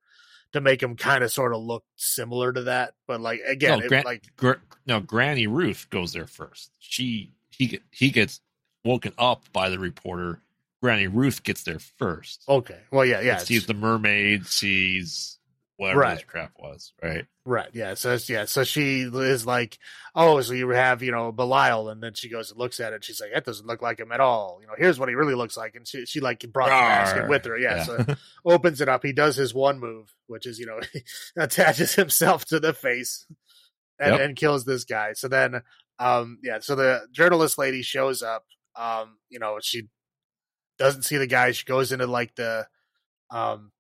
to 0.58 0.62
make 0.62 0.82
him 0.84 0.96
kind 0.96 1.24
of 1.24 1.32
sort 1.32 1.54
of 1.54 1.62
look 1.62 1.84
similar 1.96 2.52
to 2.52 2.64
that. 2.64 2.94
But 3.08 3.22
like 3.22 3.42
again, 3.46 3.80
No, 3.80 3.86
it, 3.86 3.90
Gran- 3.90 4.04
like 4.06 4.24
Gr- 4.36 4.54
no, 4.86 5.00
Granny 5.00 5.48
Ruth 5.48 5.88
goes 5.90 6.14
there 6.14 6.28
first. 6.28 6.72
She 6.80 7.32
he 7.50 7.80
he 7.92 8.10
gets 8.10 8.42
woken 8.84 9.14
up 9.18 9.44
by 9.54 9.70
the 9.70 9.80
reporter. 9.80 10.42
Granny 10.82 11.08
Ruth 11.08 11.44
gets 11.44 11.64
there 11.64 11.80
first. 11.80 12.44
okay, 12.48 12.80
well, 12.92 13.04
yeah, 13.06 13.22
yeah, 13.22 13.38
sees 13.38 13.66
the 13.66 13.74
mermaid, 13.74 14.46
sees 14.46 15.37
whatever 15.78 16.00
Right. 16.02 16.16
this 16.16 16.24
crap 16.26 16.52
was, 16.60 16.94
right? 17.02 17.26
right, 17.46 17.70
yeah. 17.74 17.94
So 17.94 18.18
yeah, 18.28 18.46
so 18.46 18.64
she 18.64 19.02
is 19.04 19.46
like, 19.46 19.78
oh, 20.16 20.42
so 20.42 20.54
you 20.54 20.70
have 20.70 21.02
you 21.02 21.12
know 21.12 21.32
Belial, 21.32 21.90
and 21.90 22.02
then 22.04 22.14
she 22.14 22.30
goes 22.30 22.52
and 22.52 22.60
looks 22.60 22.80
at 22.80 22.94
it. 22.94 23.04
She's 23.04 23.22
like, 23.22 23.32
that 23.34 23.46
doesn't 23.46 23.66
look 23.68 23.82
like 23.82 24.00
him 24.00 24.12
at 24.12 24.20
all. 24.20 24.60
You 24.62 24.68
know, 24.68 24.74
here's 24.78 25.00
what 25.00 25.08
he 25.10 25.16
really 25.16 25.36
looks 25.36 25.56
like, 25.56 25.76
and 25.76 25.88
she 25.88 26.06
she 26.06 26.20
like 26.20 26.40
brought 26.52 26.66
the 26.68 26.72
basket 26.72 27.30
with 27.30 27.46
her. 27.46 27.58
Yeah, 27.58 27.84
so 27.84 28.06
opens 28.46 28.82
it 28.82 28.90
up. 28.90 29.04
He 29.04 29.14
does 29.14 29.36
his 29.36 29.54
one 29.54 29.80
move, 29.80 30.14
which 30.28 30.46
is, 30.46 30.60
you 30.60 30.66
know, 30.66 30.80
attaches 31.42 31.94
himself 31.96 32.46
to 32.46 32.60
the 32.60 32.74
face 32.74 33.26
and, 34.00 34.14
Yep. 34.14 34.22
and 34.22 34.36
kills 34.36 34.66
this 34.66 34.84
guy. 34.84 35.14
So 35.14 35.28
then, 35.28 35.62
um, 36.00 36.40
yeah, 36.44 36.60
so 36.60 36.76
the 36.76 37.08
journalist 37.12 37.58
lady 37.58 37.82
shows 37.82 38.22
up. 38.24 38.46
Um, 38.76 39.18
you 39.30 39.40
know, 39.40 39.58
she 39.62 39.90
doesn't 40.78 41.04
see 41.04 41.18
the 41.18 41.26
guy. 41.28 41.52
She 41.52 41.66
goes 41.66 41.92
into 41.92 42.06
like 42.08 42.36
the, 42.36 42.68
um, 43.32 43.72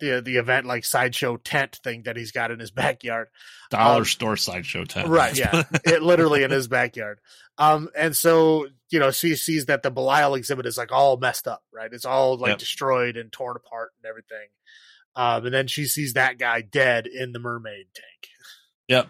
the 0.00 0.20
the 0.20 0.36
event 0.36 0.66
like 0.66 0.84
sideshow 0.84 1.36
tent 1.36 1.80
thing 1.82 2.02
that 2.04 2.16
he's 2.16 2.32
got 2.32 2.50
in 2.50 2.58
his 2.58 2.70
backyard. 2.82 3.28
Dollar 3.70 3.98
Um, 3.98 4.04
store 4.04 4.36
sideshow 4.36 4.84
tent. 4.84 5.08
Right, 5.08 5.36
yeah. 5.36 5.64
it 5.84 6.02
literally 6.02 6.42
in 6.42 6.50
his 6.50 6.68
backyard. 6.68 7.20
Um, 7.58 7.88
and 7.96 8.16
so 8.16 8.66
you 8.90 9.00
know, 9.00 9.10
she 9.10 9.34
sees 9.36 9.66
that 9.66 9.82
the 9.82 9.90
Belial 9.90 10.34
exhibit 10.34 10.66
is 10.66 10.78
like 10.78 10.92
all 10.92 11.16
messed 11.16 11.48
up, 11.48 11.62
right? 11.72 11.92
It's 11.92 12.04
all 12.04 12.36
like 12.36 12.50
Yep. 12.50 12.58
destroyed 12.58 13.16
and 13.16 13.32
torn 13.32 13.56
apart 13.56 13.90
and 14.02 14.08
everything. 14.08 14.48
Um, 15.16 15.46
and 15.46 15.54
then 15.54 15.66
she 15.68 15.84
sees 15.86 16.14
that 16.14 16.38
guy 16.38 16.60
dead 16.60 17.06
in 17.06 17.32
the 17.32 17.38
mermaid 17.38 17.86
tank, 17.94 18.28
Yep. 18.88 19.08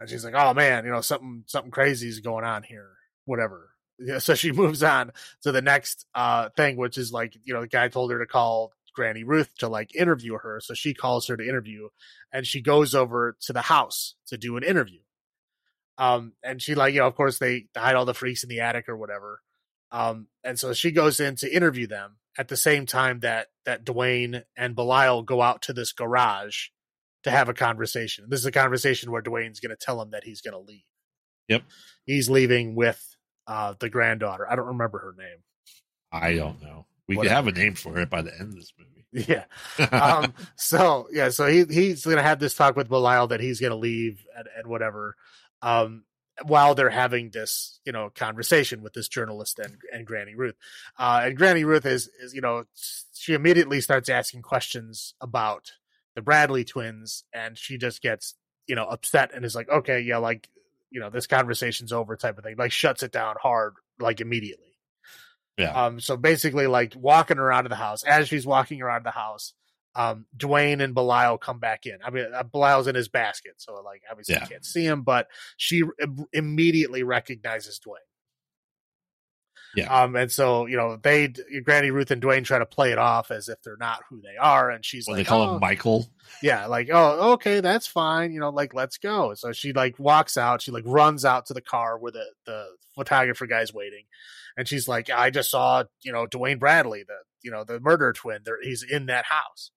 and 0.00 0.08
she's 0.10 0.24
like, 0.24 0.34
"Oh 0.36 0.54
man, 0.54 0.84
you 0.84 0.90
know 0.90 1.00
something 1.00 1.44
something 1.46 1.70
crazy 1.70 2.08
is 2.08 2.20
going 2.20 2.44
on 2.44 2.62
here." 2.62 2.90
Whatever. 3.24 3.70
Yeah, 3.98 4.18
so 4.18 4.34
she 4.34 4.50
moves 4.52 4.82
on 4.82 5.12
to 5.42 5.52
the 5.52 5.62
next 5.62 6.06
uh 6.14 6.48
thing, 6.56 6.76
which 6.76 6.98
is 6.98 7.12
like 7.12 7.36
you 7.44 7.54
know 7.54 7.60
the 7.62 7.68
guy 7.68 7.88
told 7.88 8.10
her 8.10 8.18
to 8.18 8.26
call 8.26 8.72
Granny 8.94 9.24
Ruth 9.24 9.54
to 9.58 9.68
like 9.68 9.94
interview 9.94 10.38
her, 10.38 10.60
so 10.60 10.74
she 10.74 10.94
calls 10.94 11.26
her 11.28 11.36
to 11.36 11.48
interview, 11.48 11.88
and 12.32 12.46
she 12.46 12.60
goes 12.60 12.94
over 12.94 13.36
to 13.42 13.52
the 13.52 13.62
house 13.62 14.14
to 14.28 14.36
do 14.36 14.56
an 14.56 14.62
interview. 14.62 15.00
Um, 15.98 16.32
and 16.42 16.60
she 16.60 16.74
like 16.74 16.94
you 16.94 17.00
know 17.00 17.06
of 17.06 17.14
course 17.14 17.38
they 17.38 17.66
hide 17.76 17.94
all 17.94 18.04
the 18.04 18.14
freaks 18.14 18.42
in 18.42 18.48
the 18.48 18.60
attic 18.60 18.88
or 18.88 18.96
whatever. 18.96 19.40
Um, 19.90 20.28
and 20.42 20.58
so 20.58 20.72
she 20.72 20.90
goes 20.90 21.20
in 21.20 21.36
to 21.36 21.54
interview 21.54 21.86
them 21.86 22.16
at 22.38 22.48
the 22.48 22.56
same 22.56 22.86
time 22.86 23.20
that 23.20 23.48
that 23.64 23.84
Duane 23.84 24.42
and 24.56 24.74
Belial 24.74 25.22
go 25.22 25.42
out 25.42 25.62
to 25.62 25.72
this 25.72 25.92
garage 25.92 26.68
to 27.24 27.30
have 27.30 27.48
a 27.48 27.54
conversation. 27.54 28.26
This 28.28 28.40
is 28.40 28.46
a 28.46 28.52
conversation 28.52 29.12
where 29.12 29.22
Duane's 29.22 29.60
going 29.60 29.70
to 29.70 29.76
tell 29.76 30.00
him 30.00 30.10
that 30.10 30.24
he's 30.24 30.40
going 30.40 30.54
to 30.54 30.60
leave. 30.60 30.82
Yep. 31.48 31.62
He's 32.04 32.28
leaving 32.28 32.74
with 32.74 33.00
uh, 33.46 33.74
the 33.78 33.88
granddaughter. 33.88 34.50
I 34.50 34.56
don't 34.56 34.66
remember 34.66 34.98
her 34.98 35.14
name. 35.16 35.38
I 36.10 36.34
don't 36.34 36.60
know. 36.62 36.86
We 37.08 37.16
could 37.16 37.26
have 37.26 37.46
a 37.46 37.52
name 37.52 37.74
for 37.74 37.98
it 37.98 38.10
by 38.10 38.22
the 38.22 38.32
end 38.32 38.50
of 38.50 38.54
this 38.56 38.72
movie. 38.78 38.88
Yeah. 39.28 39.44
Um, 39.90 40.32
so 40.56 41.06
yeah, 41.12 41.28
so 41.28 41.46
he 41.46 41.64
he's 41.64 42.06
gonna 42.06 42.22
have 42.22 42.38
this 42.38 42.54
talk 42.54 42.76
with 42.76 42.88
Belial 42.88 43.26
that 43.26 43.40
he's 43.40 43.60
gonna 43.60 43.76
leave 43.76 44.24
and, 44.34 44.48
and 44.56 44.66
whatever. 44.66 45.16
Um, 45.60 46.04
while 46.44 46.74
they're 46.74 46.90
having 46.90 47.30
this, 47.30 47.78
you 47.84 47.92
know, 47.92 48.10
conversation 48.14 48.82
with 48.82 48.94
this 48.94 49.08
journalist 49.08 49.58
and, 49.58 49.76
and 49.92 50.06
Granny 50.06 50.34
Ruth. 50.34 50.54
Uh, 50.98 51.22
and 51.24 51.36
Granny 51.36 51.64
Ruth 51.64 51.84
is 51.86 52.08
is, 52.22 52.34
you 52.34 52.40
know, 52.40 52.64
she 53.14 53.34
immediately 53.34 53.80
starts 53.80 54.08
asking 54.08 54.42
questions 54.42 55.14
about 55.20 55.72
the 56.14 56.22
Bradley 56.22 56.64
twins, 56.64 57.24
and 57.32 57.56
she 57.56 57.78
just 57.78 58.02
gets, 58.02 58.34
you 58.66 58.74
know, 58.74 58.84
upset 58.84 59.32
and 59.34 59.44
is 59.44 59.54
like, 59.54 59.68
Okay, 59.68 60.00
yeah, 60.00 60.18
like, 60.18 60.48
you 60.90 61.00
know, 61.00 61.10
this 61.10 61.26
conversation's 61.26 61.92
over 61.92 62.16
type 62.16 62.38
of 62.38 62.44
thing. 62.44 62.56
Like 62.56 62.72
shuts 62.72 63.02
it 63.02 63.12
down 63.12 63.36
hard, 63.42 63.74
like 63.98 64.20
immediately. 64.20 64.71
Yeah. 65.58 65.70
Um, 65.86 66.00
so 66.00 66.16
basically, 66.16 66.66
like 66.66 66.94
walking 66.96 67.38
around 67.38 67.68
the 67.68 67.76
house. 67.76 68.04
As 68.04 68.28
she's 68.28 68.46
walking 68.46 68.80
around 68.82 69.04
the 69.04 69.10
house, 69.10 69.52
um, 69.94 70.24
Duane 70.36 70.80
and 70.80 70.94
Belial 70.94 71.36
come 71.38 71.58
back 71.58 71.84
in. 71.86 71.98
I 72.04 72.10
mean, 72.10 72.26
uh, 72.34 72.42
Belial's 72.42 72.86
in 72.86 72.94
his 72.94 73.08
basket, 73.08 73.54
so 73.58 73.74
like 73.84 74.02
obviously 74.10 74.34
Yeah. 74.36 74.42
you 74.42 74.48
can't 74.48 74.64
see 74.64 74.84
him, 74.86 75.02
but 75.02 75.28
she 75.58 75.82
immediately 76.32 77.02
recognizes 77.02 77.78
Duane. 77.78 77.98
Yeah. 79.74 80.02
Um, 80.02 80.16
and 80.16 80.30
so 80.30 80.66
you 80.66 80.76
know 80.76 80.96
they, 81.02 81.28
Granny 81.64 81.90
Ruth 81.90 82.10
and 82.10 82.20
Duane 82.20 82.44
try 82.44 82.58
to 82.58 82.66
play 82.66 82.92
it 82.92 82.98
off 82.98 83.30
as 83.30 83.48
if 83.48 83.62
they're 83.62 83.78
not 83.78 84.00
who 84.10 84.20
they 84.20 84.36
are, 84.38 84.70
and 84.70 84.84
she's 84.84 85.06
Well, 85.06 85.16
like, 85.16 85.24
they 85.26 85.28
call 85.28 85.48
"Oh, 85.48 85.54
him 85.54 85.60
Michael. 85.60 86.06
yeah, 86.42 86.66
like, 86.66 86.88
oh, 86.92 87.32
okay, 87.34 87.60
that's 87.60 87.86
fine. 87.86 88.32
You 88.32 88.40
know, 88.40 88.50
like, 88.50 88.74
let's 88.74 88.98
go. 88.98 89.32
So 89.34 89.52
she 89.52 89.72
like 89.72 89.98
walks 89.98 90.36
out. 90.36 90.60
She 90.60 90.70
like 90.72 90.84
runs 90.86 91.24
out 91.24 91.46
to 91.46 91.54
the 91.54 91.62
car 91.62 91.98
where 91.98 92.12
the 92.12 92.24
the 92.44 92.66
photographer 92.94 93.46
guy's 93.46 93.72
waiting, 93.72 94.04
and 94.56 94.68
she's 94.68 94.88
like, 94.88 95.10
I 95.10 95.30
just 95.30 95.50
saw 95.50 95.84
you 96.02 96.12
know 96.12 96.26
Duane 96.26 96.58
Bradley, 96.58 97.04
the 97.06 97.14
you 97.42 97.50
know 97.50 97.64
the 97.64 97.80
murder 97.80 98.12
twin. 98.12 98.40
There, 98.44 98.58
he's 98.62 98.82
in 98.82 99.06
that 99.06 99.24
house. 99.26 99.70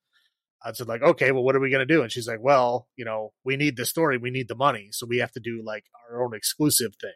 I 0.63 0.71
said 0.71 0.87
like, 0.87 1.03
okay, 1.03 1.31
well, 1.31 1.43
what 1.43 1.55
are 1.55 1.59
we 1.59 1.69
gonna 1.69 1.85
do? 1.85 2.01
And 2.01 2.11
she's 2.11 2.27
like, 2.27 2.39
well, 2.41 2.87
you 2.95 3.05
know, 3.05 3.33
we 3.43 3.55
need 3.55 3.77
the 3.77 3.85
story, 3.85 4.17
we 4.17 4.31
need 4.31 4.47
the 4.47 4.55
money, 4.55 4.89
so 4.91 5.05
we 5.05 5.19
have 5.19 5.31
to 5.33 5.39
do 5.39 5.61
like 5.63 5.85
our 6.09 6.23
own 6.23 6.33
exclusive 6.35 6.95
thing. 6.99 7.11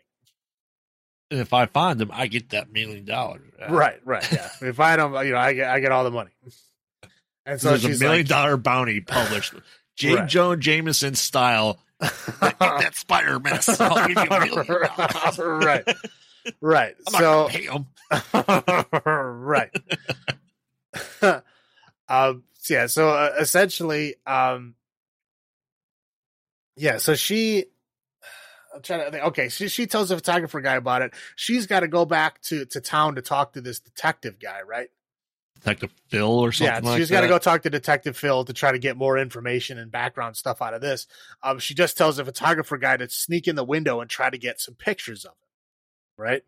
And 1.32 1.40
if 1.40 1.54
I 1.54 1.66
find 1.68 2.00
them, 2.00 2.10
I 2.12 2.28
get 2.28 2.50
that 2.50 2.72
million 2.72 3.06
dollars. 3.06 3.42
Right, 3.70 4.00
right, 4.06 4.32
yeah. 4.32 4.50
if 4.62 4.80
I 4.80 4.96
don't, 4.96 5.14
you 5.26 5.34
know, 5.34 5.40
I 5.40 5.54
get 5.54 5.70
I 5.70 5.80
get 5.80 5.92
all 5.92 6.04
the 6.04 6.12
money. 6.12 6.32
And 7.46 7.60
so 7.60 7.70
There's 7.70 7.86
a 7.86 8.04
million 8.04 8.26
like, 8.26 8.28
dollar 8.28 8.58
bounty 8.58 9.02
published. 9.02 9.54
James 9.96 10.20
Right. 10.20 10.30
Jonah 10.30 10.58
Jameson 10.58 11.16
style. 11.16 11.80
Get 12.00 12.60
that 12.60 12.96
spider 12.96 13.40
mess. 13.40 13.68
I'll 13.82 14.08
give 14.08 14.18
you 14.18 14.24
a 14.24 14.40
million 14.40 14.66
dollars. 14.66 15.38
right, 15.40 15.84
right. 16.62 16.96
So 17.10 17.50
right. 19.06 19.72
um, 22.10 22.44
yeah. 22.70 22.88
So 22.88 23.10
uh, 23.10 23.36
essentially, 23.40 24.16
um, 24.26 24.76
yeah. 26.76 26.98
So 26.98 27.16
she, 27.16 27.66
I'm 28.76 28.82
trying 28.82 29.06
to 29.06 29.12
think. 29.12 29.24
Okay, 29.26 29.50
she 29.50 29.68
she 29.68 29.88
tells 29.88 30.10
the 30.10 30.16
photographer 30.16 30.62
guy 30.62 30.76
about 30.76 31.02
it. 31.02 31.14
She's 31.36 31.68
got 31.68 31.82
to 31.82 31.88
go 31.88 32.06
back 32.06 32.42
to 32.44 32.66
to 32.66 32.82
town 32.82 33.16
to 33.16 33.22
talk 33.22 33.54
to 33.54 33.62
this 33.62 33.80
detective 33.80 34.40
guy, 34.40 34.62
right? 34.62 34.90
Detective 35.60 35.92
Phil 36.08 36.26
or 36.26 36.52
something 36.52 36.84
yeah, 36.84 36.90
like 36.90 37.00
she's 37.00 37.12
got 37.12 37.22
to 37.22 37.28
go 37.28 37.38
talk 37.38 37.64
to 37.64 37.70
Detective 37.70 38.16
Phil 38.16 38.46
to 38.46 38.54
try 38.54 38.72
to 38.72 38.80
get 38.80 38.96
more 38.96 39.18
information 39.18 39.78
and 39.78 39.92
background 39.92 40.38
stuff 40.38 40.62
out 40.62 40.74
of 40.74 40.82
this. 40.82 41.06
Um, 41.44 41.60
she 41.60 41.74
just 41.74 41.98
tells 41.98 42.18
the 42.18 42.26
photographer 42.26 42.78
guy 42.78 42.96
to 42.98 43.10
sneak 43.10 43.48
in 43.48 43.56
the 43.56 43.64
window 43.64 44.00
and 44.00 44.10
try 44.10 44.30
to 44.30 44.38
get 44.38 44.62
some 44.62 44.76
pictures 44.76 45.26
of 45.26 45.32
him, 45.32 45.49
right? 46.20 46.44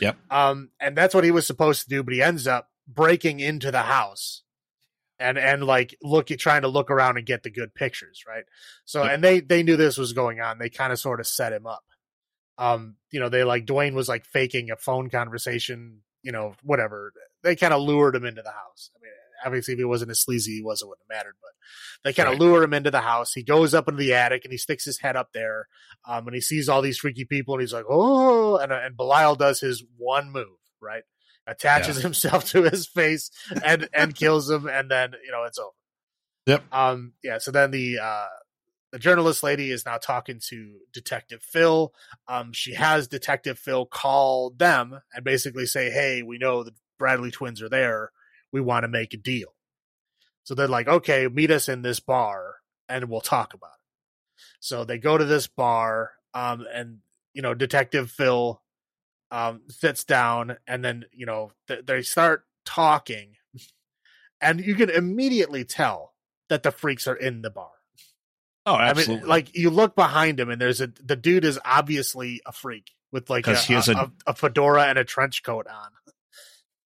Yep. 0.00 0.16
Um, 0.30 0.70
and 0.78 0.96
that's 0.96 1.14
what 1.14 1.24
he 1.24 1.30
was 1.30 1.46
supposed 1.46 1.82
to 1.82 1.88
do, 1.88 2.02
but 2.02 2.14
he 2.14 2.22
ends 2.22 2.46
up 2.46 2.70
breaking 2.86 3.40
into 3.40 3.70
the 3.70 3.82
house 3.82 4.42
and 5.18 5.38
and 5.38 5.64
like 5.64 5.96
look 6.02 6.26
trying 6.28 6.62
to 6.62 6.68
look 6.68 6.90
around 6.90 7.16
and 7.16 7.26
get 7.26 7.42
the 7.42 7.50
good 7.50 7.74
pictures, 7.74 8.24
right? 8.28 8.44
So 8.84 9.02
Yep. 9.02 9.12
and 9.12 9.24
they 9.24 9.40
they 9.40 9.62
knew 9.62 9.76
this 9.76 9.96
was 9.96 10.12
going 10.12 10.40
on. 10.40 10.58
They 10.58 10.68
kind 10.68 10.92
of 10.92 10.98
sort 10.98 11.20
of 11.20 11.26
set 11.26 11.52
him 11.52 11.66
up. 11.66 11.84
Um, 12.58 12.96
you 13.10 13.20
know, 13.20 13.28
they 13.28 13.44
like 13.44 13.66
Duane 13.66 13.94
was 13.94 14.08
like 14.08 14.24
faking 14.26 14.70
a 14.70 14.76
phone 14.76 15.10
conversation, 15.10 16.02
you 16.22 16.32
know, 16.32 16.54
whatever. 16.62 17.12
They 17.42 17.56
kind 17.56 17.74
of 17.74 17.82
lured 17.82 18.16
him 18.16 18.24
into 18.24 18.42
the 18.42 18.50
house. 18.50 18.90
I 18.94 18.98
mean, 19.02 19.12
obviously 19.44 19.72
if 19.74 19.78
he 19.78 19.84
wasn't 19.84 20.10
as 20.10 20.20
sleazy, 20.20 20.56
he 20.56 20.62
wasn't 20.62 20.88
wouldn't 20.90 21.04
have 21.10 21.16
mattered, 21.18 21.36
but 21.40 21.50
they 22.04 22.12
kind 22.12 22.28
of 22.28 22.34
Right. 22.34 22.40
lure 22.40 22.62
him 22.62 22.74
into 22.74 22.90
the 22.90 23.00
house. 23.00 23.32
He 23.32 23.42
goes 23.42 23.74
up 23.74 23.88
into 23.88 23.98
the 23.98 24.14
attic 24.14 24.44
and 24.44 24.52
he 24.52 24.58
sticks 24.58 24.84
his 24.84 24.98
head 25.00 25.16
up 25.16 25.30
there. 25.32 25.66
Um, 26.08 26.26
and 26.26 26.34
he 26.34 26.40
sees 26.40 26.68
all 26.68 26.82
these 26.82 26.98
freaky 26.98 27.24
people 27.24 27.54
and 27.54 27.60
he's 27.60 27.72
like, 27.72 27.86
oh, 27.88 28.56
and, 28.56 28.70
and 28.72 28.96
Belial 28.96 29.34
does 29.34 29.60
his 29.60 29.82
one 29.96 30.30
move, 30.30 30.58
right? 30.80 31.02
Attaches 31.46 31.96
himself 32.02 32.44
to 32.50 32.62
his 32.62 32.86
face 32.86 33.30
and, 33.64 33.88
and 33.92 34.14
kills 34.14 34.50
him. 34.50 34.68
And 34.68 34.90
then, 34.90 35.12
you 35.24 35.30
know, 35.32 35.44
it's 35.44 35.58
over. 35.58 35.70
Yep. 36.46 36.64
Um, 36.72 37.12
yeah. 37.24 37.38
So 37.38 37.50
then 37.50 37.70
the, 37.72 37.98
uh, 37.98 38.26
the 38.92 38.98
journalist 39.00 39.42
lady 39.42 39.70
is 39.72 39.84
now 39.84 39.96
talking 39.96 40.40
to 40.48 40.76
Detective 40.92 41.42
Phil. 41.42 41.92
Um, 42.28 42.52
she 42.52 42.74
has 42.74 43.08
Detective 43.08 43.58
Phil 43.58 43.84
call 43.84 44.50
them 44.50 45.00
and 45.12 45.24
basically 45.24 45.66
say, 45.66 45.90
Hey, 45.90 46.22
we 46.22 46.38
know 46.38 46.62
the 46.62 46.72
Bradley 46.98 47.30
twins 47.32 47.60
are 47.62 47.68
there. 47.68 48.10
We 48.56 48.62
want 48.62 48.84
to 48.84 48.88
make 48.88 49.12
a 49.12 49.18
deal. 49.18 49.54
So 50.44 50.54
they're 50.54 50.66
like, 50.66 50.88
okay, 50.88 51.28
meet 51.28 51.50
us 51.50 51.68
in 51.68 51.82
this 51.82 52.00
bar 52.00 52.54
and 52.88 53.10
we'll 53.10 53.20
talk 53.20 53.52
about 53.52 53.68
it. 53.68 54.42
So 54.60 54.84
they 54.84 54.96
go 54.96 55.18
to 55.18 55.26
this 55.26 55.46
bar, 55.46 56.12
um, 56.32 56.64
and 56.72 57.00
you 57.34 57.42
know, 57.42 57.52
Detective 57.52 58.10
Phil 58.10 58.62
um 59.30 59.60
sits 59.68 60.04
down 60.04 60.56
and 60.66 60.82
then, 60.82 61.04
you 61.12 61.26
know, 61.26 61.50
th- 61.68 61.84
they 61.84 62.00
start 62.00 62.46
talking 62.64 63.34
and 64.40 64.64
you 64.64 64.74
can 64.74 64.88
immediately 64.88 65.64
tell 65.64 66.14
that 66.48 66.62
the 66.62 66.70
freaks 66.70 67.06
are 67.06 67.16
in 67.16 67.42
the 67.42 67.50
bar. 67.50 67.70
Oh, 68.64 68.72
I 68.74 68.88
absolutely. 68.88 69.16
mean, 69.22 69.28
like 69.28 69.54
you 69.54 69.68
look 69.68 69.94
behind 69.94 70.40
him 70.40 70.48
and 70.48 70.58
there's 70.58 70.80
a 70.80 70.86
the 71.04 71.16
dude 71.16 71.44
is 71.44 71.58
obviously 71.62 72.40
a 72.46 72.52
freak 72.52 72.92
with 73.12 73.28
like 73.28 73.46
a, 73.48 73.54
he 73.56 73.74
has 73.74 73.88
a- 73.88 73.92
a, 73.96 74.12
a 74.28 74.34
fedora 74.34 74.84
and 74.86 74.98
a 74.98 75.04
trench 75.04 75.42
coat 75.42 75.66
on. 75.66 75.90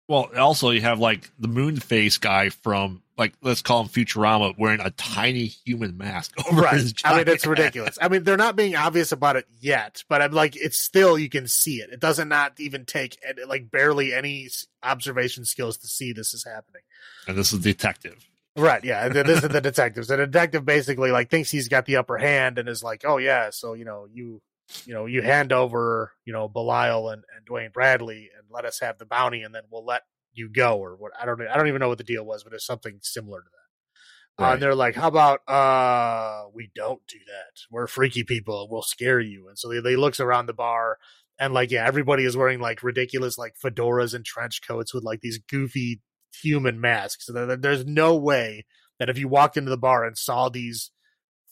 Well, 0.09 0.31
also 0.37 0.71
you 0.71 0.83
have 0.83 1.01
like 1.01 1.31
the 1.39 1.49
moon 1.49 1.77
face 1.77 2.19
guy 2.19 2.51
from 2.51 3.03
like 3.19 3.35
let's 3.43 3.63
call 3.63 3.83
him 3.83 3.89
Futurama 3.89 4.57
wearing 4.57 4.81
a 4.81 4.91
tiny 4.91 5.47
human 5.47 5.97
mask 5.97 6.33
over 6.47 6.63
right. 6.63 6.75
his 6.75 6.95
I 7.05 7.19
mean, 7.19 7.29
it's 7.29 7.47
ridiculous. 7.47 7.99
I 8.01 8.09
mean, 8.09 8.23
they're 8.23 8.37
not 8.37 8.57
being 8.57 8.77
obvious 8.77 9.11
about 9.11 9.37
it 9.37 9.47
yet, 9.61 10.05
but 10.09 10.23
I'm 10.23 10.33
like, 10.33 10.55
it's 10.57 10.79
still 10.79 11.19
you 11.19 11.29
can 11.29 11.49
see 11.49 11.77
it. 11.77 11.91
It 11.91 12.01
doesn't 12.01 12.29
not 12.29 12.61
even 12.61 12.85
take 12.85 13.19
like 13.47 13.71
barely 13.71 14.15
any 14.15 14.49
observation 14.83 15.45
skills 15.45 15.79
to 15.79 15.89
see 15.89 16.13
this 16.13 16.35
is 16.35 16.45
happening. 16.45 16.83
And 17.27 17.37
this 17.37 17.53
is 17.53 17.61
detective. 17.61 18.25
Right. 18.57 18.83
Yeah. 18.85 19.07
and 19.07 19.15
This 19.15 19.43
is 19.43 19.49
the 19.51 19.61
detectives. 19.61 20.09
The 20.09 20.17
detective 20.17 20.65
basically 20.65 21.11
like 21.11 21.31
thinks 21.31 21.51
he's 21.51 21.69
got 21.69 21.85
the 21.85 21.97
upper 21.97 22.17
hand 22.17 22.59
and 22.59 22.69
is 22.69 22.83
like, 22.83 23.05
oh 23.05 23.19
yeah, 23.19 23.51
so 23.51 23.75
you 23.75 23.85
know 23.85 24.07
you 24.13 24.41
you 24.85 24.95
know 24.95 25.07
you 25.07 25.23
hand 25.23 25.53
over 25.53 26.13
you 26.25 26.33
know 26.33 26.49
Belial 26.49 27.09
and, 27.11 27.23
and 27.37 27.47
Duane 27.47 27.71
Bradley 27.73 28.31
and 28.37 28.47
let 28.51 28.65
us 28.65 28.81
have 28.81 28.99
the 28.99 29.07
bounty 29.07 29.43
and 29.43 29.55
then 29.55 29.63
we'll 29.71 29.85
let 29.85 30.03
you 30.33 30.49
go 30.51 30.77
or 30.79 30.97
what 30.97 31.13
I 31.21 31.25
don't 31.25 31.41
I 31.43 31.57
don't 31.57 31.69
even 31.69 31.81
know 31.81 31.89
what 31.89 31.99
the 31.99 32.05
deal 32.05 32.25
was, 32.25 32.45
but 32.45 32.53
it's 32.53 32.67
something 32.67 32.99
similar 33.03 33.41
to 33.41 33.45
that. 33.45 34.45
Uh, 34.45 34.53
and 34.53 34.63
they're 34.63 34.75
like, 34.75 34.95
how 34.95 35.09
about 35.09 35.41
uh 35.49 36.45
we 36.55 36.71
don't 36.75 37.01
do 37.09 37.19
that. 37.27 37.61
We're 37.71 37.87
freaky 37.87 38.25
people 38.25 38.69
we'll 38.71 38.83
scare 38.83 39.21
you. 39.21 39.49
And 39.49 39.59
so 39.59 39.69
they, 39.69 39.81
they 39.81 39.97
looks 39.97 40.21
around 40.21 40.47
the 40.47 40.53
bar 40.53 40.99
and 41.39 41.55
like 41.55 41.71
yeah, 41.71 41.87
everybody 41.87 42.25
is 42.25 42.37
wearing 42.37 42.61
like 42.61 42.83
ridiculous 42.83 43.39
like 43.39 43.55
fedoras 43.65 44.15
and 44.15 44.25
trench 44.25 44.61
coats 44.67 44.93
with 44.93 45.05
like 45.05 45.21
these 45.21 45.39
goofy 45.39 46.01
human 46.43 46.81
masks. 46.81 47.27
So 47.27 47.33
there- 47.33 47.57
there's 47.57 47.87
no 47.87 48.17
way 48.17 48.67
that 48.99 49.09
if 49.09 49.17
you 49.19 49.29
walked 49.29 49.57
into 49.57 49.71
the 49.71 49.77
bar 49.79 50.05
and 50.05 50.17
saw 50.19 50.49
these 50.49 50.91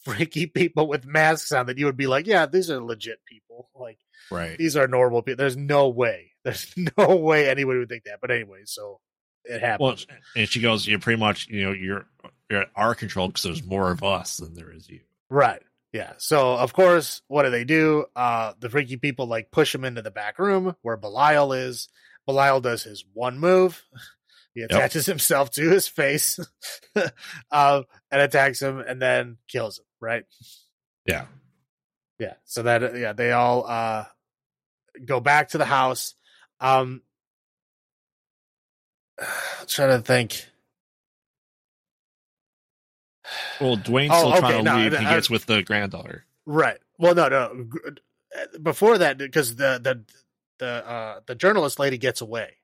freaky 0.05 0.47
people 0.47 0.87
with 0.87 1.05
masks 1.07 1.53
on, 1.53 1.67
that 1.67 1.79
you 1.79 1.87
would 1.87 1.97
be 1.97 2.07
like, 2.07 2.27
yeah, 2.27 2.47
these 2.47 2.71
are 2.71 2.81
legit 2.83 3.19
people. 3.27 3.71
Like 3.75 3.99
Right. 4.31 4.57
these 4.59 4.77
are 4.77 4.87
normal 4.89 5.23
people. 5.23 5.39
There's 5.39 5.57
no 5.57 5.89
way. 5.89 6.33
There's 6.45 6.73
no 6.99 7.17
way 7.17 7.49
anybody 7.49 7.79
would 7.79 7.89
think 7.89 8.05
that. 8.05 8.19
But 8.21 8.31
anyway, 8.31 8.61
so 8.65 9.01
it 9.45 9.61
Well, 9.79 9.91
happens. 9.93 10.07
and 10.37 10.49
she 10.49 10.61
goes, 10.61 10.87
"You're 10.87 10.99
pretty 10.99 11.19
much, 11.21 11.49
you 11.49 11.63
know, 11.65 11.73
you're 11.73 12.07
you're 12.51 12.63
at 12.63 12.71
our 12.77 12.95
control 12.95 13.29
because 13.29 13.43
there's 13.45 13.65
more 13.65 13.91
of 13.91 14.03
us 14.03 14.37
than 14.39 14.55
there 14.55 14.71
is 14.71 14.89
you." 14.89 15.01
Right. 15.31 15.63
Yeah. 15.93 16.13
So 16.19 16.55
of 16.57 16.73
course, 16.73 17.23
what 17.29 17.45
do 17.45 17.51
they 17.51 17.65
do? 17.65 18.07
Uh 18.17 18.53
the 18.61 18.69
freaky 18.69 18.97
people 18.99 19.27
like 19.27 19.51
push 19.51 19.75
him 19.75 19.85
into 19.85 20.03
the 20.03 20.11
back 20.11 20.39
room 20.39 20.75
where 20.83 20.97
Belial 20.99 21.53
is. 21.53 21.89
Belial 22.27 22.61
does 22.61 22.83
his 22.83 23.05
one 23.13 23.39
move. 23.39 23.83
He 24.55 24.63
attaches 24.63 25.05
himself 25.07 25.51
to 25.53 25.69
his 25.69 25.89
face 25.89 26.39
uh, 27.51 27.83
and 28.11 28.21
attacks 28.23 28.63
him 28.63 28.79
and 28.81 29.03
then 29.03 29.37
kills 29.49 29.79
him, 29.81 29.85
right? 30.05 30.25
Yeah. 31.07 31.27
Yeah. 32.19 32.35
So 32.45 32.63
that 32.63 32.97
yeah, 32.97 33.13
they 33.15 33.33
all 33.33 33.67
uh 33.67 34.05
go 35.05 35.19
back 35.21 35.49
to 35.51 35.59
the 35.59 35.65
house. 35.65 36.15
Um 36.61 37.03
I'm 39.21 39.67
trying 39.67 39.99
to 39.99 40.05
think. 40.05 40.47
Well, 43.61 43.77
Duane's 43.77 44.11
Oh, 44.13 44.19
still 44.19 44.31
okay, 44.33 44.41
trying 44.41 44.65
to 44.65 44.71
no, 44.71 44.77
leave. 44.77 44.99
He 44.99 45.07
I- 45.07 45.15
gets 45.15 45.31
with 45.31 45.47
the 45.47 45.63
granddaughter. 45.63 46.25
Right. 46.47 46.79
Well, 46.99 47.15
no, 47.15 47.29
no. 47.29 47.69
Before 48.63 48.99
that, 48.99 49.17
because 49.17 49.57
the 49.57 49.81
the 49.83 50.05
the 50.59 50.87
uh, 50.89 51.21
the 51.27 51.35
journalist 51.35 51.79
lady 51.79 51.97
gets 51.99 52.21
away. 52.21 52.59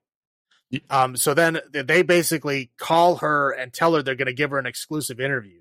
Um. 0.90 1.16
So 1.16 1.32
then 1.34 1.60
they 1.72 2.02
basically 2.02 2.70
call 2.76 3.16
her 3.16 3.50
and 3.52 3.72
tell 3.72 3.94
her 3.94 4.02
they're 4.02 4.14
going 4.14 4.26
to 4.26 4.32
give 4.34 4.50
her 4.50 4.58
an 4.58 4.66
exclusive 4.66 5.18
interview, 5.20 5.59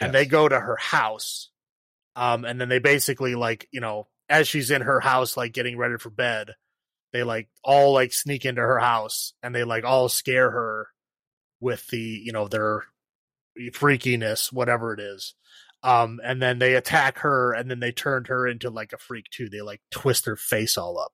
and 0.00 0.12
Yes. 0.12 0.22
they 0.22 0.26
go 0.26 0.48
to 0.48 0.58
her 0.58 0.76
house. 0.76 1.50
Um. 2.16 2.44
And 2.44 2.60
then 2.60 2.68
they 2.68 2.78
basically 2.78 3.34
like 3.34 3.68
you 3.72 3.80
know 3.80 4.08
as 4.28 4.48
she's 4.48 4.70
in 4.70 4.82
her 4.82 5.00
house 5.00 5.36
like 5.36 5.52
getting 5.52 5.76
ready 5.78 5.96
for 5.98 6.10
bed, 6.10 6.50
they 7.12 7.22
like 7.22 7.48
all 7.64 7.92
like 7.92 8.12
sneak 8.12 8.44
into 8.44 8.60
her 8.62 8.78
house 8.78 9.32
and 9.42 9.54
they 9.54 9.64
like 9.64 9.84
all 9.84 10.08
scare 10.08 10.50
her 10.50 10.88
with 11.60 11.86
the 11.88 11.98
you 11.98 12.32
know 12.32 12.48
their 12.48 12.84
freakiness 13.72 14.50
whatever 14.52 14.94
it 14.94 14.98
is 15.00 15.34
um 15.82 16.20
and 16.24 16.40
then 16.40 16.58
they 16.58 16.74
attack 16.74 17.18
her 17.18 17.52
and 17.52 17.70
then 17.70 17.80
they 17.80 17.92
turned 17.92 18.28
her 18.28 18.46
into 18.46 18.70
like 18.70 18.92
a 18.94 18.98
freak 18.98 19.26
too 19.30 19.48
they 19.50 19.60
like 19.60 19.80
twist 19.90 20.24
her 20.24 20.36
face 20.36 20.78
all 20.78 20.98
up 20.98 21.12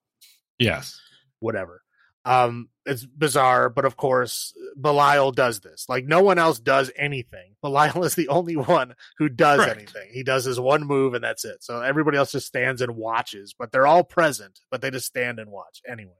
Yes. 0.59 1.01
whatever 1.41 1.83
um 2.25 2.69
it's 2.85 3.05
bizarre 3.05 3.69
but 3.69 3.85
of 3.85 3.97
course 3.97 4.55
belial 4.81 5.33
does 5.33 5.61
this. 5.61 5.87
Like 5.89 6.07
no 6.07 6.23
one 6.23 6.39
else 6.39 6.59
does 6.59 6.91
anything. 6.97 7.55
Belial 7.63 8.05
is 8.05 8.15
the 8.15 8.29
only 8.29 8.57
one 8.57 8.95
who 9.19 9.29
does 9.29 9.61
Correct. 9.61 9.77
anything. 9.77 10.11
He 10.13 10.23
does 10.23 10.45
his 10.45 10.61
one 10.61 10.85
move 10.85 11.15
and 11.15 11.25
that's 11.25 11.45
it. 11.45 11.63
So 11.63 11.81
everybody 11.81 12.17
else 12.17 12.33
just 12.33 12.47
stands 12.47 12.81
and 12.81 12.97
watches 12.97 13.55
but 13.59 13.73
they're 13.73 13.87
all 13.87 14.05
present 14.05 14.61
but 14.71 14.81
they 14.81 14.91
just 14.91 15.07
stand 15.07 15.39
and 15.39 15.51
watch 15.51 15.83
anyway. 15.87 16.13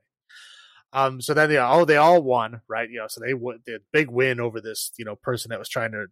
Um 0.93 1.21
so 1.21 1.35
then 1.35 1.51
yeah 1.51 1.71
oh 1.71 1.85
they 1.85 1.97
all 1.97 2.23
won 2.23 2.61
right? 2.69 2.91
You 2.91 2.99
know 2.99 3.07
so 3.09 3.21
they 3.21 3.33
the 3.33 3.81
big 3.93 4.11
win 4.11 4.41
over 4.41 4.61
this 4.61 4.93
you 4.99 5.05
know 5.05 5.17
person 5.17 5.51
that 5.51 5.59
was 5.59 5.69
trying 5.69 5.93
to 5.93 6.07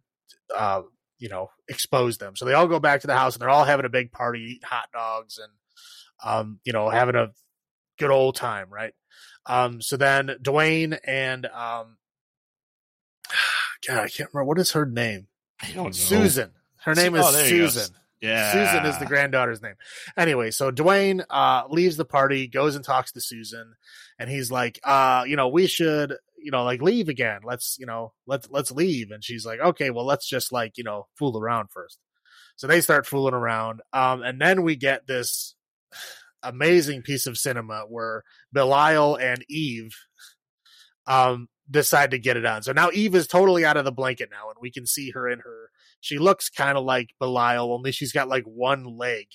uh 0.55 0.81
you 1.19 1.29
know 1.29 1.49
expose 1.67 2.17
them. 2.17 2.35
So 2.35 2.45
they 2.45 2.53
all 2.53 2.67
go 2.67 2.79
back 2.79 3.01
to 3.01 3.07
the 3.07 3.17
house 3.17 3.35
and 3.35 3.41
they're 3.41 3.49
all 3.49 3.65
having 3.65 3.85
a 3.85 3.89
big 3.89 4.11
party 4.11 4.39
eating 4.39 4.67
hot 4.67 4.89
dogs 4.93 5.39
and 5.39 5.51
um 6.23 6.59
you 6.63 6.73
know 6.73 6.89
having 6.89 7.15
a 7.15 7.31
good 7.99 8.11
old 8.11 8.35
time 8.35 8.67
right 8.71 8.93
um 9.47 9.81
so 9.81 9.97
then 9.97 10.35
duane 10.41 10.93
and 11.05 11.45
um 11.47 11.97
god 13.87 13.99
i 13.99 14.07
can't 14.07 14.29
remember 14.33 14.45
what 14.45 14.59
is 14.59 14.71
her 14.71 14.85
name 14.85 15.27
I 15.61 15.71
don't 15.71 15.85
know. 15.85 15.91
susan 15.91 16.51
her 16.83 16.95
name 16.95 17.15
oh, 17.15 17.19
is 17.19 17.35
go. 17.35 17.43
susan 17.43 17.95
Yeah. 18.19 18.51
Susan 18.51 18.85
is 18.85 18.97
the 18.97 19.05
granddaughter's 19.05 19.61
name. 19.61 19.75
Anyway, 20.15 20.49
so 20.49 20.71
Duane 20.71 21.23
uh 21.29 21.63
leaves 21.69 21.97
the 21.97 22.05
party, 22.05 22.47
goes 22.47 22.75
and 22.75 22.83
talks 22.83 23.11
to 23.11 23.21
Susan, 23.21 23.75
and 24.17 24.29
he's 24.29 24.51
like, 24.51 24.79
uh, 24.83 25.23
you 25.27 25.35
know, 25.35 25.49
we 25.49 25.67
should, 25.67 26.15
you 26.37 26.51
know, 26.51 26.63
like 26.63 26.81
leave 26.81 27.09
again. 27.09 27.41
Let's, 27.43 27.77
you 27.79 27.85
know, 27.85 28.13
let's 28.25 28.49
let's 28.49 28.71
leave. 28.71 29.11
And 29.11 29.23
she's 29.23 29.45
like, 29.45 29.59
okay, 29.59 29.89
well, 29.91 30.05
let's 30.05 30.27
just 30.27 30.51
like, 30.51 30.77
you 30.77 30.83
know, 30.83 31.07
fool 31.17 31.37
around 31.37 31.69
first. 31.71 31.99
So 32.55 32.65
they 32.65 32.81
start 32.81 33.05
fooling 33.05 33.35
around. 33.35 33.81
Um, 33.93 34.23
and 34.23 34.41
then 34.41 34.63
we 34.63 34.75
get 34.75 35.05
this 35.05 35.55
amazing 36.47 37.01
piece 37.01 37.27
of 37.27 37.37
cinema 37.37 37.85
where 37.87 38.23
Belial 38.53 39.15
and 39.15 39.43
Eve 39.49 39.95
um 41.05 41.47
decide 41.69 42.11
to 42.11 42.17
get 42.19 42.37
it 42.37 42.45
on. 42.45 42.63
So 42.63 42.71
now 42.71 42.89
Eve 42.93 43.15
is 43.15 43.27
totally 43.27 43.65
out 43.65 43.77
of 43.77 43.85
the 43.85 43.91
blanket 43.91 44.29
now, 44.31 44.49
and 44.49 44.57
we 44.61 44.71
can 44.71 44.85
see 44.85 45.11
her 45.11 45.27
in 45.29 45.39
her 45.39 45.69
she 45.99 46.19
looks 46.19 46.49
kind 46.49 46.77
of 46.77 46.85
like 46.85 47.09
Belial, 47.19 47.73
only 47.73 47.91
she's 47.91 48.11
got 48.13 48.27
like 48.29 48.43
one 48.43 48.85
leg 48.97 49.25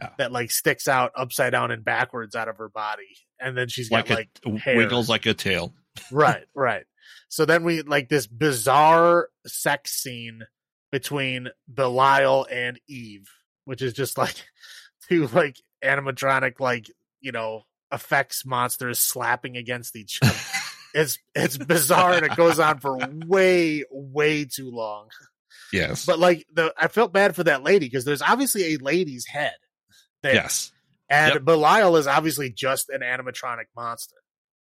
Yeah. 0.00 0.10
that 0.18 0.32
like 0.32 0.50
sticks 0.50 0.88
out 0.88 1.12
upside 1.14 1.52
down 1.52 1.70
and 1.70 1.84
backwards 1.84 2.34
out 2.34 2.48
of 2.48 2.56
her 2.58 2.68
body, 2.68 3.16
and 3.40 3.56
then 3.56 3.68
she's 3.68 3.88
got 3.88 4.08
like 4.10 4.18
like, 4.44 4.54
a 4.54 4.58
hair. 4.58 4.76
wiggles 4.76 5.08
like 5.08 5.24
a 5.26 5.34
tail. 5.34 5.72
right, 6.10 6.44
right. 6.54 6.84
So 7.28 7.44
then 7.44 7.62
we 7.64 7.82
like 7.82 8.08
this 8.08 8.26
bizarre 8.26 9.28
sex 9.46 9.92
scene 9.92 10.42
between 10.90 11.48
Belial 11.72 12.46
and 12.50 12.78
Eve, 12.88 13.28
which 13.64 13.80
is 13.82 13.92
just 13.92 14.18
like 14.18 14.34
two 15.08 15.28
like 15.28 15.56
animatronic 15.84 16.60
like 16.60 16.90
you 17.20 17.32
know 17.32 17.62
effects 17.92 18.44
monsters 18.46 18.98
slapping 18.98 19.56
against 19.56 19.96
each 19.96 20.18
other. 20.22 20.34
it's 20.94 21.18
it's 21.34 21.56
bizarre 21.58 22.12
and 22.14 22.26
it 22.26 22.36
goes 22.36 22.58
on 22.58 22.78
for 22.80 22.98
way 23.26 23.84
way 23.90 24.44
too 24.44 24.70
long. 24.70 25.08
Yes. 25.72 26.04
But 26.04 26.18
like 26.18 26.46
the, 26.52 26.72
I 26.76 26.88
felt 26.88 27.12
bad 27.12 27.34
for 27.34 27.44
that 27.44 27.62
lady 27.62 27.86
because 27.86 28.04
there's 28.04 28.22
obviously 28.22 28.74
a 28.74 28.78
lady's 28.78 29.26
head 29.26 29.54
there, 30.22 30.34
yes. 30.34 30.70
and 31.08 31.34
Yep. 31.34 31.44
Belial 31.44 31.96
is 31.96 32.06
obviously 32.06 32.50
just 32.50 32.90
an 32.90 33.00
animatronic 33.00 33.66
monster. 33.74 34.16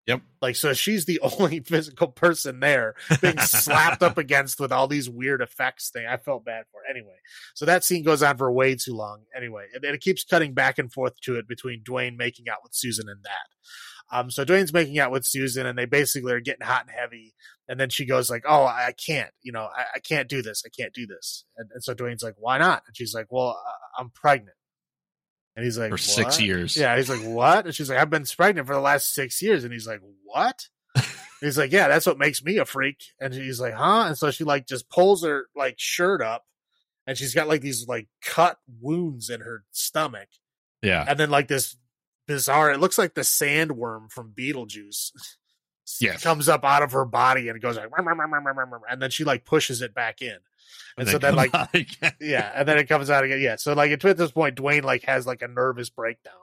Yep. 0.07 0.21
Like 0.41 0.55
so, 0.55 0.73
she's 0.73 1.05
the 1.05 1.19
only 1.39 1.59
physical 1.59 2.07
person 2.07 2.61
there 2.61 2.95
being 3.21 3.37
slapped 3.39 4.01
up 4.01 4.17
against 4.17 4.59
with 4.59 4.71
all 4.71 4.87
these 4.87 5.09
weird 5.09 5.41
effects. 5.41 5.89
Thing 5.89 6.05
I 6.07 6.17
felt 6.17 6.45
bad 6.45 6.63
for. 6.71 6.79
Anyway, 6.89 7.17
so 7.53 7.65
that 7.65 7.83
scene 7.83 8.03
goes 8.03 8.23
on 8.23 8.37
for 8.37 8.51
way 8.51 8.75
too 8.75 8.93
long. 8.93 9.23
Anyway, 9.35 9.65
and, 9.75 9.83
and 9.83 9.93
it 9.93 10.01
keeps 10.01 10.23
cutting 10.23 10.53
back 10.53 10.79
and 10.79 10.91
forth 10.91 11.19
to 11.23 11.35
it 11.35 11.47
between 11.47 11.81
Duane 11.83 12.17
making 12.17 12.47
out 12.49 12.59
with 12.63 12.73
Susan 12.73 13.07
and 13.09 13.23
that. 13.23 14.15
Um, 14.17 14.31
so 14.31 14.45
Duane's 14.45 14.71
making 14.71 14.99
out 14.99 15.11
with 15.11 15.25
Susan, 15.25 15.65
and 15.65 15.77
they 15.77 15.85
basically 15.85 16.31
are 16.31 16.39
getting 16.39 16.65
hot 16.65 16.85
and 16.87 16.95
heavy. 16.97 17.33
And 17.67 17.77
then 17.77 17.89
she 17.89 18.05
goes 18.05 18.29
like, 18.29 18.43
"Oh, 18.47 18.63
I 18.63 18.93
can't, 19.05 19.31
you 19.41 19.51
know, 19.51 19.67
I, 19.75 19.83
I 19.95 19.99
can't 19.99 20.29
do 20.29 20.41
this. 20.41 20.63
I 20.65 20.69
can't 20.69 20.93
do 20.93 21.05
this." 21.05 21.43
And, 21.57 21.69
and 21.73 21.83
so 21.83 21.93
Duane's 21.93 22.23
like, 22.23 22.35
"Why 22.37 22.57
not?" 22.57 22.83
And 22.87 22.95
she's 22.95 23.13
like, 23.13 23.27
"Well, 23.29 23.49
uh, 23.49 24.01
I'm 24.01 24.09
pregnant." 24.11 24.56
And 25.57 25.65
he's 25.65 25.75
like, 25.77 25.89
For 25.89 25.97
six 25.97 26.39
years. 26.39 26.77
Yeah, 26.77 26.95
he's 26.95 27.09
like, 27.09 27.21
"What?" 27.21 27.65
And 27.65 27.73
she's 27.73 27.89
like, 27.89 27.97
"I've 27.97 28.11
been 28.11 28.25
pregnant 28.37 28.67
for 28.67 28.75
the 28.75 28.79
last 28.79 29.11
six 29.15 29.41
years." 29.41 29.63
And 29.63 29.73
he's 29.73 29.87
like, 29.87 30.01
"What?" 30.23 30.67
he's 31.41 31.57
like, 31.57 31.71
"Yeah, 31.71 31.87
that's 31.87 32.05
what 32.05 32.19
makes 32.19 32.43
me 32.43 32.57
a 32.57 32.65
freak." 32.65 32.97
And 33.19 33.33
he's 33.33 33.59
like, 33.59 33.73
"Huh?" 33.73 34.03
And 34.07 34.15
so 34.17 34.29
she 34.29 34.43
like 34.43 34.67
just 34.67 34.87
pulls 34.87 35.23
her 35.23 35.47
like 35.55 35.73
shirt 35.79 36.21
up, 36.21 36.45
and 37.07 37.17
she's 37.17 37.33
got 37.33 37.47
like 37.47 37.61
these 37.61 37.87
like 37.87 38.07
cut 38.21 38.59
wounds 38.79 39.31
in 39.31 39.41
her 39.41 39.63
stomach, 39.71 40.29
Yeah. 40.83 41.03
and 41.07 41.19
then 41.19 41.31
like 41.31 41.47
this 41.47 41.75
bizarre. 42.27 42.71
It 42.71 42.79
looks 42.79 42.99
like 42.99 43.15
the 43.15 43.21
sandworm 43.21 44.11
from 44.11 44.33
Beetlejuice. 44.37 45.11
Yes. 46.01 46.21
comes 46.21 46.49
up 46.49 46.65
out 46.65 46.83
of 46.83 46.91
her 46.91 47.05
body 47.05 47.47
and 47.47 47.55
it 47.55 47.61
goes 47.61 47.77
like, 47.77 47.87
and 48.91 49.01
then 49.01 49.09
she 49.09 49.23
like 49.23 49.45
pushes 49.45 49.81
it 49.81 49.93
back 49.95 50.21
in. 50.21 50.35
And, 50.97 51.07
so 51.07 51.17
then 51.17 51.35
like 51.35 51.51
yeah, 52.21 52.51
and 52.55 52.67
then 52.67 52.77
it 52.77 52.89
comes 52.89 53.09
out 53.09 53.23
again. 53.23 53.39
Yeah, 53.39 53.55
so 53.57 53.73
like 53.73 53.91
at 53.91 54.17
this 54.17 54.31
point, 54.31 54.55
Duane 54.55 54.83
like 54.83 55.03
has 55.05 55.27
like 55.27 55.41
a 55.41 55.47
nervous 55.47 55.89
breakdown. 55.89 56.33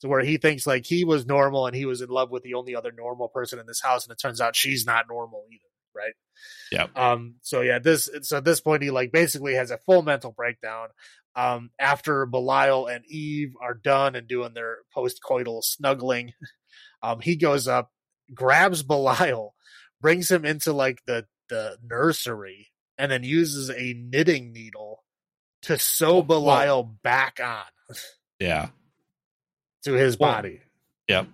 to 0.00 0.08
where 0.08 0.20
he 0.20 0.36
thinks 0.36 0.66
like 0.66 0.86
he 0.86 1.04
was 1.04 1.26
normal 1.26 1.66
and 1.66 1.74
he 1.74 1.84
was 1.84 2.00
in 2.00 2.08
love 2.08 2.30
with 2.30 2.42
the 2.42 2.54
only 2.54 2.76
other 2.76 2.92
normal 2.92 3.28
person 3.28 3.58
in 3.58 3.66
this 3.66 3.82
house, 3.82 4.04
and 4.04 4.12
it 4.12 4.20
turns 4.20 4.40
out 4.40 4.54
she's 4.54 4.86
not 4.86 5.06
normal 5.08 5.44
either, 5.52 5.62
right? 5.94 6.14
Yeah. 6.70 6.86
Um. 6.94 7.34
So 7.42 7.60
yeah, 7.60 7.78
this 7.78 8.08
so 8.22 8.38
at 8.38 8.44
this 8.44 8.60
point 8.60 8.82
he 8.82 8.90
like 8.90 9.12
basically 9.12 9.54
has 9.54 9.70
a 9.70 9.78
full 9.78 10.02
mental 10.02 10.32
breakdown. 10.32 10.88
Um. 11.34 11.70
After 11.78 12.24
Belial 12.26 12.86
and 12.86 13.04
Eve 13.06 13.54
are 13.60 13.74
done 13.74 14.14
and 14.14 14.28
doing 14.28 14.54
their 14.54 14.78
post-coital 14.94 15.62
snuggling, 15.62 16.32
um, 17.02 17.20
he 17.20 17.36
goes 17.36 17.66
up, 17.66 17.90
grabs 18.32 18.82
Belial, 18.82 19.54
brings 20.00 20.30
him 20.30 20.44
into 20.44 20.72
like 20.72 21.00
the 21.06 21.26
the 21.48 21.78
nursery, 21.82 22.68
and 22.98 23.10
then 23.10 23.22
uses 23.24 23.70
a 23.70 23.94
knitting 23.94 24.52
needle 24.52 25.04
to 25.62 25.78
sew 25.78 26.14
Well- 26.14 26.22
Belial 26.22 26.82
back 26.82 27.40
on 27.42 27.96
Yeah. 28.38 28.68
to 29.84 29.92
his 29.94 30.16
body. 30.16 30.60
Yep. 31.08 31.28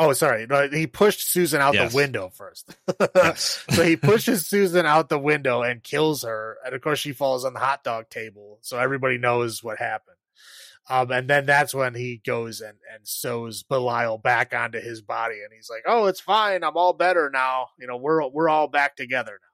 Oh, 0.00 0.12
sorry. 0.12 0.46
No, 0.46 0.68
he 0.68 0.86
pushed 0.86 1.28
Susan 1.28 1.60
out 1.60 1.74
Yes. 1.74 1.90
the 1.90 1.96
window 1.96 2.28
first. 2.32 2.72
Yes. 3.16 3.64
so 3.70 3.82
he 3.82 3.96
pushes 3.96 4.46
Susan 4.46 4.86
out 4.86 5.08
the 5.08 5.18
window 5.18 5.62
and 5.62 5.82
kills 5.82 6.22
her. 6.22 6.56
And 6.64 6.72
of 6.74 6.80
course, 6.82 7.00
she 7.00 7.12
falls 7.12 7.44
on 7.44 7.52
the 7.52 7.58
hot 7.58 7.82
dog 7.82 8.08
table. 8.08 8.58
So 8.60 8.78
everybody 8.78 9.18
knows 9.18 9.62
what 9.62 9.78
happened. 9.78 10.14
Um, 10.88 11.10
and 11.10 11.28
then 11.28 11.46
that's 11.46 11.74
when 11.74 11.94
he 11.94 12.22
goes 12.24 12.60
and, 12.60 12.78
and 12.94 13.06
sews 13.06 13.64
Belial 13.64 14.18
back 14.18 14.54
onto 14.54 14.80
his 14.80 15.02
body. 15.02 15.42
And 15.42 15.52
he's 15.52 15.68
like, 15.68 15.82
Oh, 15.84 16.06
it's 16.06 16.20
fine. 16.20 16.62
I'm 16.62 16.76
all 16.76 16.92
better 16.92 17.28
now. 17.28 17.68
You 17.78 17.88
know, 17.88 17.96
we're, 17.96 18.26
we're 18.28 18.48
all 18.48 18.68
back 18.68 18.94
together 18.96 19.32
now. 19.42 19.47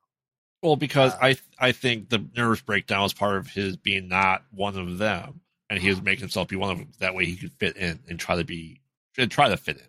Well, 0.64 0.76
because 0.76 1.12
Uh, 1.14 1.18
I 1.20 1.36
I 1.58 1.72
think 1.72 2.08
the 2.08 2.26
nervous 2.34 2.62
breakdown 2.62 3.02
was 3.02 3.12
part 3.12 3.36
of 3.36 3.48
his 3.48 3.76
being 3.76 4.08
not 4.08 4.44
one 4.50 4.76
of 4.78 4.98
them, 4.98 5.42
and 5.68 5.78
he 5.78 5.90
was 5.90 6.00
making 6.00 6.22
himself 6.22 6.48
be 6.48 6.56
one 6.56 6.70
of 6.70 6.78
them. 6.78 6.90
That 7.00 7.14
way, 7.14 7.26
he 7.26 7.36
could 7.36 7.52
fit 7.52 7.76
in 7.76 8.02
and 8.08 8.18
try 8.18 8.36
to 8.36 8.44
be 8.44 8.80
and 9.18 9.30
try 9.30 9.50
to 9.50 9.56
fit 9.58 9.76
in. 9.76 9.86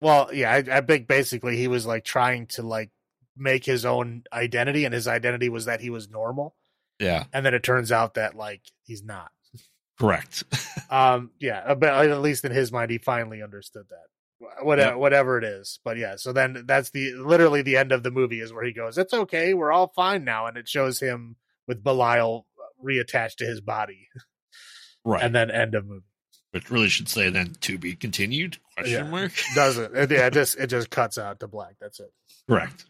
Well, 0.00 0.28
yeah, 0.34 0.52
I, 0.52 0.78
I 0.78 0.80
think 0.82 1.08
basically 1.08 1.56
he 1.56 1.66
was 1.66 1.86
like 1.86 2.04
trying 2.04 2.46
to 2.48 2.62
like 2.62 2.90
make 3.36 3.64
his 3.64 3.86
own 3.86 4.24
identity, 4.32 4.84
and 4.84 4.92
his 4.92 5.08
identity 5.08 5.48
was 5.48 5.64
that 5.64 5.80
he 5.80 5.88
was 5.90 6.10
normal. 6.10 6.54
Yeah, 7.00 7.24
And 7.32 7.44
then 7.44 7.54
it 7.54 7.62
turns 7.64 7.90
out 7.90 8.14
that 8.14 8.36
like 8.36 8.60
he's 8.84 9.02
not. 9.02 9.32
correct. 9.98 10.44
Um, 10.90 11.30
yeah, 11.40 11.74
but 11.74 11.88
at 12.08 12.20
least 12.20 12.44
in 12.44 12.52
his 12.52 12.70
mind, 12.70 12.90
he 12.90 12.98
finally 12.98 13.42
understood 13.42 13.86
that. 13.88 14.06
Whatever, 14.62 14.90
Yep. 14.92 14.98
whatever 14.98 15.38
it 15.38 15.44
is, 15.44 15.78
but 15.84 15.96
yeah. 15.96 16.16
So 16.16 16.32
then 16.32 16.64
that's 16.66 16.90
the 16.90 17.12
literally 17.14 17.62
the 17.62 17.76
end 17.76 17.92
of 17.92 18.02
the 18.02 18.10
movie 18.10 18.40
is 18.40 18.52
where 18.52 18.64
he 18.64 18.72
goes, 18.72 18.96
"It's 18.98 19.12
okay, 19.14 19.54
we're 19.54 19.72
all 19.72 19.92
fine 19.94 20.24
now," 20.24 20.46
and 20.46 20.56
it 20.56 20.68
shows 20.68 21.00
him 21.00 21.36
with 21.66 21.82
Belial 21.84 22.46
reattached 22.84 23.36
to 23.36 23.44
his 23.46 23.60
body, 23.60 24.08
right, 25.04 25.22
and 25.22 25.34
then 25.34 25.50
end 25.50 25.74
of 25.74 25.86
movie. 25.86 26.04
which 26.52 26.70
really 26.70 26.88
should 26.88 27.08
say 27.08 27.30
then 27.30 27.54
to 27.62 27.78
be 27.78 27.94
continued? 27.94 28.58
Question 28.76 29.04
Yeah. 29.04 29.10
mark. 29.10 29.32
Doesn't 29.54 29.96
it? 29.96 30.10
Yeah, 30.10 30.26
it 30.26 30.32
just 30.32 30.56
it 30.58 30.68
just 30.68 30.90
cuts 30.90 31.18
out 31.18 31.40
to 31.40 31.48
black. 31.48 31.74
That's 31.80 32.00
it. 32.00 32.12
Correct. 32.48 32.84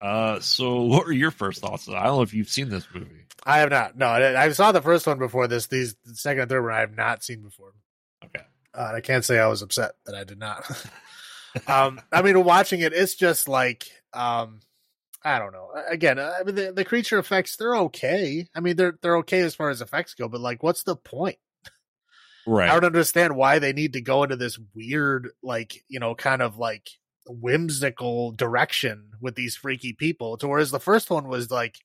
Uh, 0.00 0.40
so 0.40 0.82
what 0.82 1.04
were 1.04 1.12
your 1.12 1.30
first 1.30 1.60
thoughts? 1.60 1.88
I 1.88 2.04
don't 2.04 2.16
know 2.16 2.22
if 2.22 2.32
you've 2.32 2.48
seen 2.48 2.70
this 2.70 2.86
movie. 2.94 3.26
I 3.44 3.58
have 3.58 3.70
not. 3.70 3.96
No, 3.98 4.06
I, 4.06 4.44
I 4.44 4.48
saw 4.52 4.72
the 4.72 4.80
first 4.80 5.06
one 5.06 5.18
before 5.18 5.46
this. 5.46 5.66
These 5.66 5.94
the 6.04 6.14
second 6.14 6.42
and 6.42 6.48
third 6.50 6.62
one 6.62 6.72
I 6.72 6.80
have 6.80 6.96
not 6.96 7.22
seen 7.22 7.42
before. 7.42 7.72
Okay. 8.24 8.44
Uh, 8.74 8.92
I 8.96 9.00
can't 9.00 9.24
say 9.24 9.38
I 9.38 9.48
was 9.48 9.62
upset 9.62 9.92
that 10.06 10.14
I 10.14 10.24
did 10.24 10.38
not. 10.38 10.64
um, 11.66 12.00
I 12.12 12.22
mean, 12.22 12.42
watching 12.44 12.80
it, 12.80 12.92
it's 12.92 13.14
just 13.14 13.48
like, 13.48 13.86
um, 14.12 14.60
I 15.24 15.38
don't 15.38 15.52
know. 15.52 15.70
Again, 15.88 16.18
I 16.18 16.42
mean, 16.44 16.54
the, 16.54 16.72
the 16.72 16.84
creature 16.84 17.18
effects 17.18 17.56
they're 17.56 17.76
okay. 17.76 18.46
I 18.54 18.60
mean, 18.60 18.76
they're 18.76 18.98
they're 19.02 19.18
okay 19.18 19.40
as 19.40 19.54
far 19.54 19.68
as 19.70 19.80
effects 19.82 20.14
go, 20.14 20.28
but 20.28 20.40
like, 20.40 20.62
what's 20.62 20.82
the 20.84 20.96
point? 20.96 21.38
Right. 22.46 22.70
I 22.70 22.72
don't 22.74 22.84
understand 22.84 23.36
why 23.36 23.58
they 23.58 23.72
need 23.72 23.92
to 23.92 24.00
go 24.00 24.22
into 24.22 24.36
this 24.36 24.58
weird, 24.74 25.28
like, 25.42 25.84
you 25.88 26.00
know, 26.00 26.14
kind 26.14 26.40
of 26.40 26.56
like 26.56 26.88
whimsical 27.26 28.32
direction 28.32 29.10
with 29.20 29.34
these 29.34 29.56
freaky 29.56 29.92
people. 29.92 30.36
To 30.38 30.48
whereas 30.48 30.70
the 30.70 30.80
first 30.80 31.10
one 31.10 31.28
was 31.28 31.50
like, 31.50 31.76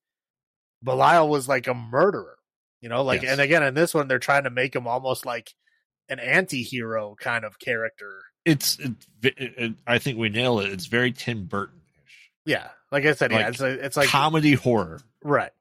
Belial 0.82 1.28
was 1.28 1.48
like 1.48 1.68
a 1.68 1.74
murderer, 1.74 2.38
you 2.80 2.88
know, 2.90 3.04
like, 3.04 3.22
Yes. 3.22 3.34
and 3.34 3.42
again, 3.42 3.64
in 3.64 3.74
this 3.74 3.94
one, 3.94 4.08
they're 4.08 4.18
trying 4.18 4.46
to 4.46 4.50
make 4.50 4.76
him 4.76 4.88
almost 4.88 5.26
like 5.26 5.54
an 6.10 6.20
anti-hero 6.20 7.16
kind 7.20 7.46
of 7.46 7.60
character. 7.60 8.22
It's. 8.44 8.80
It, 8.80 8.94
it, 9.24 9.74
I 9.88 9.98
think 10.00 10.18
we 10.18 10.30
nail 10.30 10.60
it. 10.60 10.72
It's 10.72 10.86
very 10.86 11.12
Tim 11.12 11.46
Burton-ish. 11.46 12.32
Yeah, 12.46 12.68
like 12.92 13.06
I 13.06 13.14
said, 13.14 13.32
yeah, 13.32 13.48
it's 13.48 13.60
like, 13.60 13.80
it's 13.80 13.98
like 13.98 14.10
comedy 14.10 14.54
horror. 14.54 15.02
right. 15.24 15.52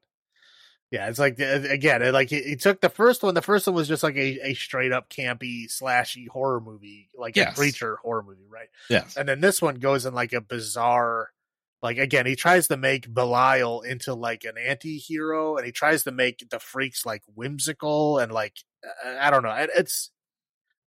Yeah, 0.91 1.09
it's 1.09 1.19
like 1.19 1.41
uh, 1.41 1.61
again, 1.69 2.01
it, 2.01 2.13
like 2.13 2.29
he, 2.29 2.55
took 2.55 2.79
the 2.79 2.89
first 2.89 3.23
one. 3.23 3.33
The 3.33 3.41
first 3.41 3.65
one 3.65 3.75
was 3.75 3.87
just 3.87 4.03
like 4.03 4.15
a, 4.15 4.49
a 4.49 4.53
straight 4.53 4.91
up 4.93 5.09
campy 5.09 5.65
slashy 5.65 6.29
horror 6.29 6.61
movie, 6.61 7.09
like 7.17 7.35
a 7.37 7.51
creature 7.53 7.97
horror 7.97 8.23
movie, 8.23 8.47
right? 8.49 8.69
Yes. 8.89 9.17
And 9.17 9.27
then 9.27 9.41
this 9.41 9.61
one 9.61 9.75
goes 9.75 10.05
in 10.05 10.13
like 10.13 10.31
a 10.31 10.39
bizarre, 10.39 11.31
like 11.81 11.97
again, 11.97 12.25
he 12.25 12.35
tries 12.35 12.67
to 12.67 12.77
make 12.77 13.13
Belial 13.13 13.81
into 13.81 14.13
like 14.13 14.45
an 14.45 14.57
anti-hero, 14.57 15.57
and 15.57 15.65
he 15.65 15.71
tries 15.71 16.03
to 16.03 16.11
make 16.11 16.47
the 16.49 16.59
freaks 16.59 17.05
like 17.05 17.23
whimsical 17.33 18.19
and 18.19 18.31
like 18.31 18.53
uh, 18.85 19.17
I 19.19 19.31
don't 19.31 19.43
know. 19.43 19.53
It, 19.53 19.71
it's 19.75 20.11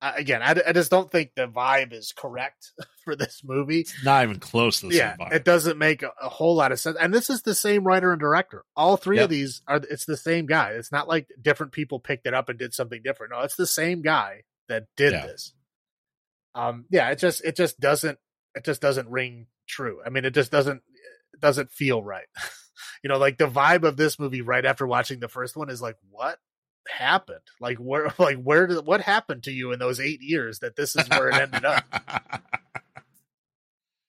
again, 0.00 0.42
I, 0.42 0.54
I 0.68 0.72
just 0.72 0.90
don't 0.90 1.10
think 1.10 1.32
the 1.34 1.46
vibe 1.48 1.92
is 1.92 2.12
correct 2.12 2.72
for 3.04 3.16
this 3.16 3.42
movie. 3.44 3.80
It's 3.80 4.04
not 4.04 4.22
even 4.24 4.38
close 4.38 4.80
to 4.80 4.88
the 4.88 4.94
yeah, 4.94 5.16
same 5.16 5.26
vibe. 5.26 5.32
it 5.32 5.44
doesn't 5.44 5.78
make 5.78 6.02
a, 6.02 6.10
a 6.22 6.28
whole 6.28 6.54
lot 6.54 6.72
of 6.72 6.78
sense. 6.80 6.96
And 7.00 7.12
this 7.12 7.30
is 7.30 7.42
the 7.42 7.54
same 7.54 7.84
writer 7.84 8.12
and 8.12 8.20
director. 8.20 8.64
All 8.76 8.96
three 8.96 9.16
Yep. 9.16 9.24
of 9.24 9.30
these 9.30 9.62
are 9.66 9.76
it's 9.90 10.04
the 10.04 10.16
same 10.16 10.46
guy. 10.46 10.70
It's 10.72 10.92
not 10.92 11.08
like 11.08 11.28
different 11.40 11.72
people 11.72 11.98
picked 12.00 12.26
it 12.26 12.34
up 12.34 12.48
and 12.48 12.58
did 12.58 12.74
something 12.74 13.00
different. 13.02 13.32
No, 13.32 13.40
it's 13.40 13.56
the 13.56 13.66
same 13.66 14.02
guy 14.02 14.42
that 14.68 14.84
did 14.96 15.12
Yeah. 15.12 15.26
this. 15.26 15.52
Um 16.54 16.84
yeah, 16.90 17.10
it 17.10 17.18
just 17.18 17.44
it 17.44 17.56
just 17.56 17.78
doesn't 17.80 18.18
it 18.54 18.64
just 18.64 18.80
doesn't 18.80 19.08
ring 19.08 19.46
true. 19.68 20.00
I 20.04 20.10
mean, 20.10 20.24
it 20.24 20.34
just 20.34 20.50
doesn't 20.50 20.82
it 21.34 21.40
doesn't 21.40 21.70
feel 21.70 22.02
right. 22.02 22.26
you 23.02 23.08
know, 23.08 23.18
like 23.18 23.38
the 23.38 23.48
vibe 23.48 23.82
of 23.84 23.96
this 23.96 24.18
movie 24.18 24.42
right 24.42 24.64
after 24.64 24.86
watching 24.86 25.20
the 25.20 25.28
first 25.28 25.56
one 25.56 25.70
is 25.70 25.82
like 25.82 25.96
what 26.10 26.38
happened? 26.88 27.40
Like 27.60 27.78
where 27.78 28.12
like 28.18 28.42
where 28.42 28.66
did 28.66 28.86
what 28.86 29.00
happened 29.00 29.44
to 29.44 29.52
you 29.52 29.72
in 29.72 29.78
those 29.78 30.00
8 30.00 30.20
years 30.20 30.60
that 30.60 30.76
this 30.76 30.96
is 30.96 31.08
where 31.08 31.28
it 31.28 31.36
ended 31.36 31.64
up? 31.64 31.84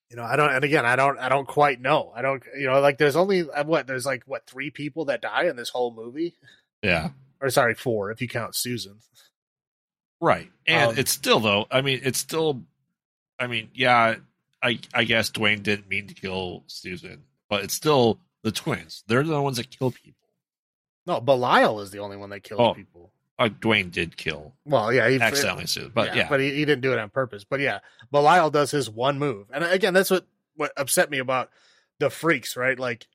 you 0.09 0.17
know 0.17 0.23
i 0.23 0.35
don't 0.35 0.51
and 0.51 0.63
again 0.63 0.87
i 0.87 0.95
don't 0.95 1.19
i 1.19 1.29
don't 1.29 1.47
quite 1.47 1.79
know 1.79 2.11
i 2.15 2.23
don't 2.23 2.41
you 2.57 2.65
know 2.65 2.81
like 2.81 2.97
there's 2.97 3.15
only 3.15 3.47
uh, 3.47 3.63
what 3.63 3.85
there's 3.85 4.07
like 4.07 4.23
what 4.25 4.43
three 4.47 4.71
people 4.71 5.05
that 5.05 5.21
die 5.21 5.43
in 5.43 5.55
this 5.55 5.69
whole 5.69 5.93
movie 5.93 6.33
yeah. 6.81 7.09
or 7.39 7.51
sorry 7.51 7.75
four 7.75 8.09
if 8.09 8.19
you 8.19 8.27
count 8.27 8.55
susan 8.55 8.95
Right. 10.21 10.51
And 10.67 10.91
Um, 10.91 10.97
it's 10.97 11.11
still 11.11 11.39
though, 11.39 11.65
I 11.71 11.81
mean, 11.81 12.01
it's 12.03 12.19
still 12.19 12.63
I 13.39 13.47
mean, 13.47 13.69
yeah, 13.73 14.15
I 14.61 14.79
I 14.93 15.03
guess 15.05 15.29
Duane 15.29 15.61
didn't 15.61 15.87
mean 15.87 16.07
to 16.07 16.13
kill 16.13 16.63
Susan, 16.67 17.23
but 17.49 17.63
it's 17.63 17.73
still 17.73 18.19
the 18.43 18.51
twins. 18.51 19.03
They're 19.07 19.23
the 19.23 19.41
ones 19.41 19.57
that 19.57 19.69
kill 19.69 19.91
people. 19.91 20.18
No 21.05 21.19
belial 21.21 21.79
is 21.81 21.91
the 21.91 21.99
only 21.99 22.17
one 22.17 22.29
that 22.31 22.41
kills 22.43 22.59
Oh. 22.61 22.73
people 22.73 23.11
Like 23.39 23.59
Duane 23.59 23.89
did 23.89 24.17
kill 24.17 24.53
well 24.65 24.91
yeah 24.93 25.09
he 25.09 25.19
accidentally 25.19 25.65
Susan. 25.65 25.91
But 25.93 26.15
yeah. 26.15 26.27
but 26.29 26.39
he, 26.39 26.51
he 26.53 26.65
didn't 26.65 26.81
do 26.81 26.93
it 26.93 26.99
on 26.99 27.09
purpose 27.09 27.43
but 27.43 27.59
yeah 27.59 27.79
belial 28.11 28.49
does 28.49 28.71
his 28.71 28.89
one 28.89 29.17
move 29.19 29.47
and 29.53 29.63
again 29.63 29.93
that's 29.93 30.11
what 30.11 30.25
what 30.55 30.71
upset 30.77 31.09
me 31.09 31.17
about 31.19 31.49
the 31.99 32.09
freaks 32.09 32.55
right 32.57 32.77
like 32.77 33.07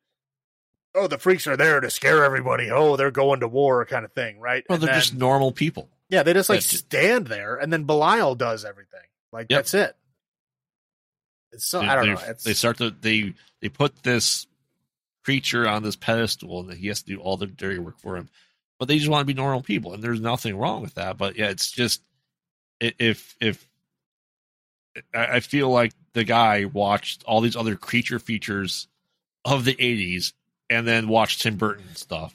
oh 0.94 1.06
the 1.09 1.19
freaks 1.19 1.47
are 1.47 1.56
there 1.56 1.81
to 1.81 1.90
scare 1.90 2.24
everybody 2.24 2.70
oh 2.70 2.97
they're 2.97 3.11
going 3.11 3.40
to 3.40 3.48
war 3.48 3.85
kind 3.85 4.05
of 4.05 4.12
thing 4.12 4.39
right 4.40 4.65
well, 4.69 4.74
And 4.77 4.82
they're 4.82 4.93
then- 4.94 5.01
just 5.01 5.15
normal 5.15 5.52
people. 5.52 5.89
Yeah, 6.11 6.23
they 6.23 6.35
just 6.35 6.51
like 6.51 6.61
stand 6.61 7.27
there, 7.28 7.56
and 7.56 7.73
then 7.73 7.85
Belial 7.85 8.35
does 8.35 8.65
everything. 8.65 9.01
Like 9.32 9.47
Yep. 9.48 9.59
that's 9.59 9.74
it. 9.74 9.97
It's 11.51 11.66
so 11.66 11.81
They- 11.81 11.86
I 11.89 11.97
don't 11.97 12.06
know. 12.15 12.20
It's 12.28 12.44
They 12.44 12.52
start 12.52 12.77
to 12.78 12.90
they 12.90 13.35
they 13.61 13.69
put 13.69 14.02
this 14.02 14.47
creature 15.25 15.67
on 15.67 15.83
this 15.83 15.97
pedestal 15.97 16.61
and 16.61 16.69
that 16.69 16.79
he 16.79 16.89
has 16.89 17.03
to 17.03 17.15
do 17.15 17.21
all 17.21 17.37
the 17.37 17.47
dirty 17.47 17.79
work 17.79 17.99
for 17.99 18.17
him. 18.17 18.29
But 18.79 18.89
they 18.89 18.99
just 18.99 19.11
want 19.11 19.23
to 19.23 19.33
be 19.33 19.35
normal 19.35 19.63
people, 19.63 19.95
and 19.95 20.03
there's 20.03 20.21
nothing 20.21 20.57
wrong 20.57 20.83
with 20.83 20.95
that. 20.95 21.17
But 21.17 21.37
yeah, 21.37 21.49
it's 21.49 21.71
just 21.71 22.03
if 22.81 23.37
if 23.41 23.67
I 25.13 25.41
feel 25.41 25.71
like 25.71 25.93
the 26.13 26.25
guy 26.25 26.67
watched 26.67 27.25
all 27.25 27.41
these 27.41 27.57
other 27.57 27.77
creature 27.77 28.19
features 28.19 28.89
of 29.45 29.65
the 29.65 29.75
'80s 29.75 30.33
and 30.71 30.87
then 30.87 31.09
watched 31.09 31.43
Tim 31.43 31.57
Burton 31.57 31.95
stuff, 31.95 32.35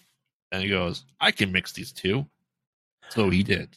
and 0.52 0.64
he 0.64 0.70
goes, 0.70 1.03
"I 1.20 1.32
can 1.32 1.52
mix 1.52 1.74
these 1.74 1.91
two." 1.91 2.26
So 3.10 3.30
he 3.30 3.44
did. 3.44 3.69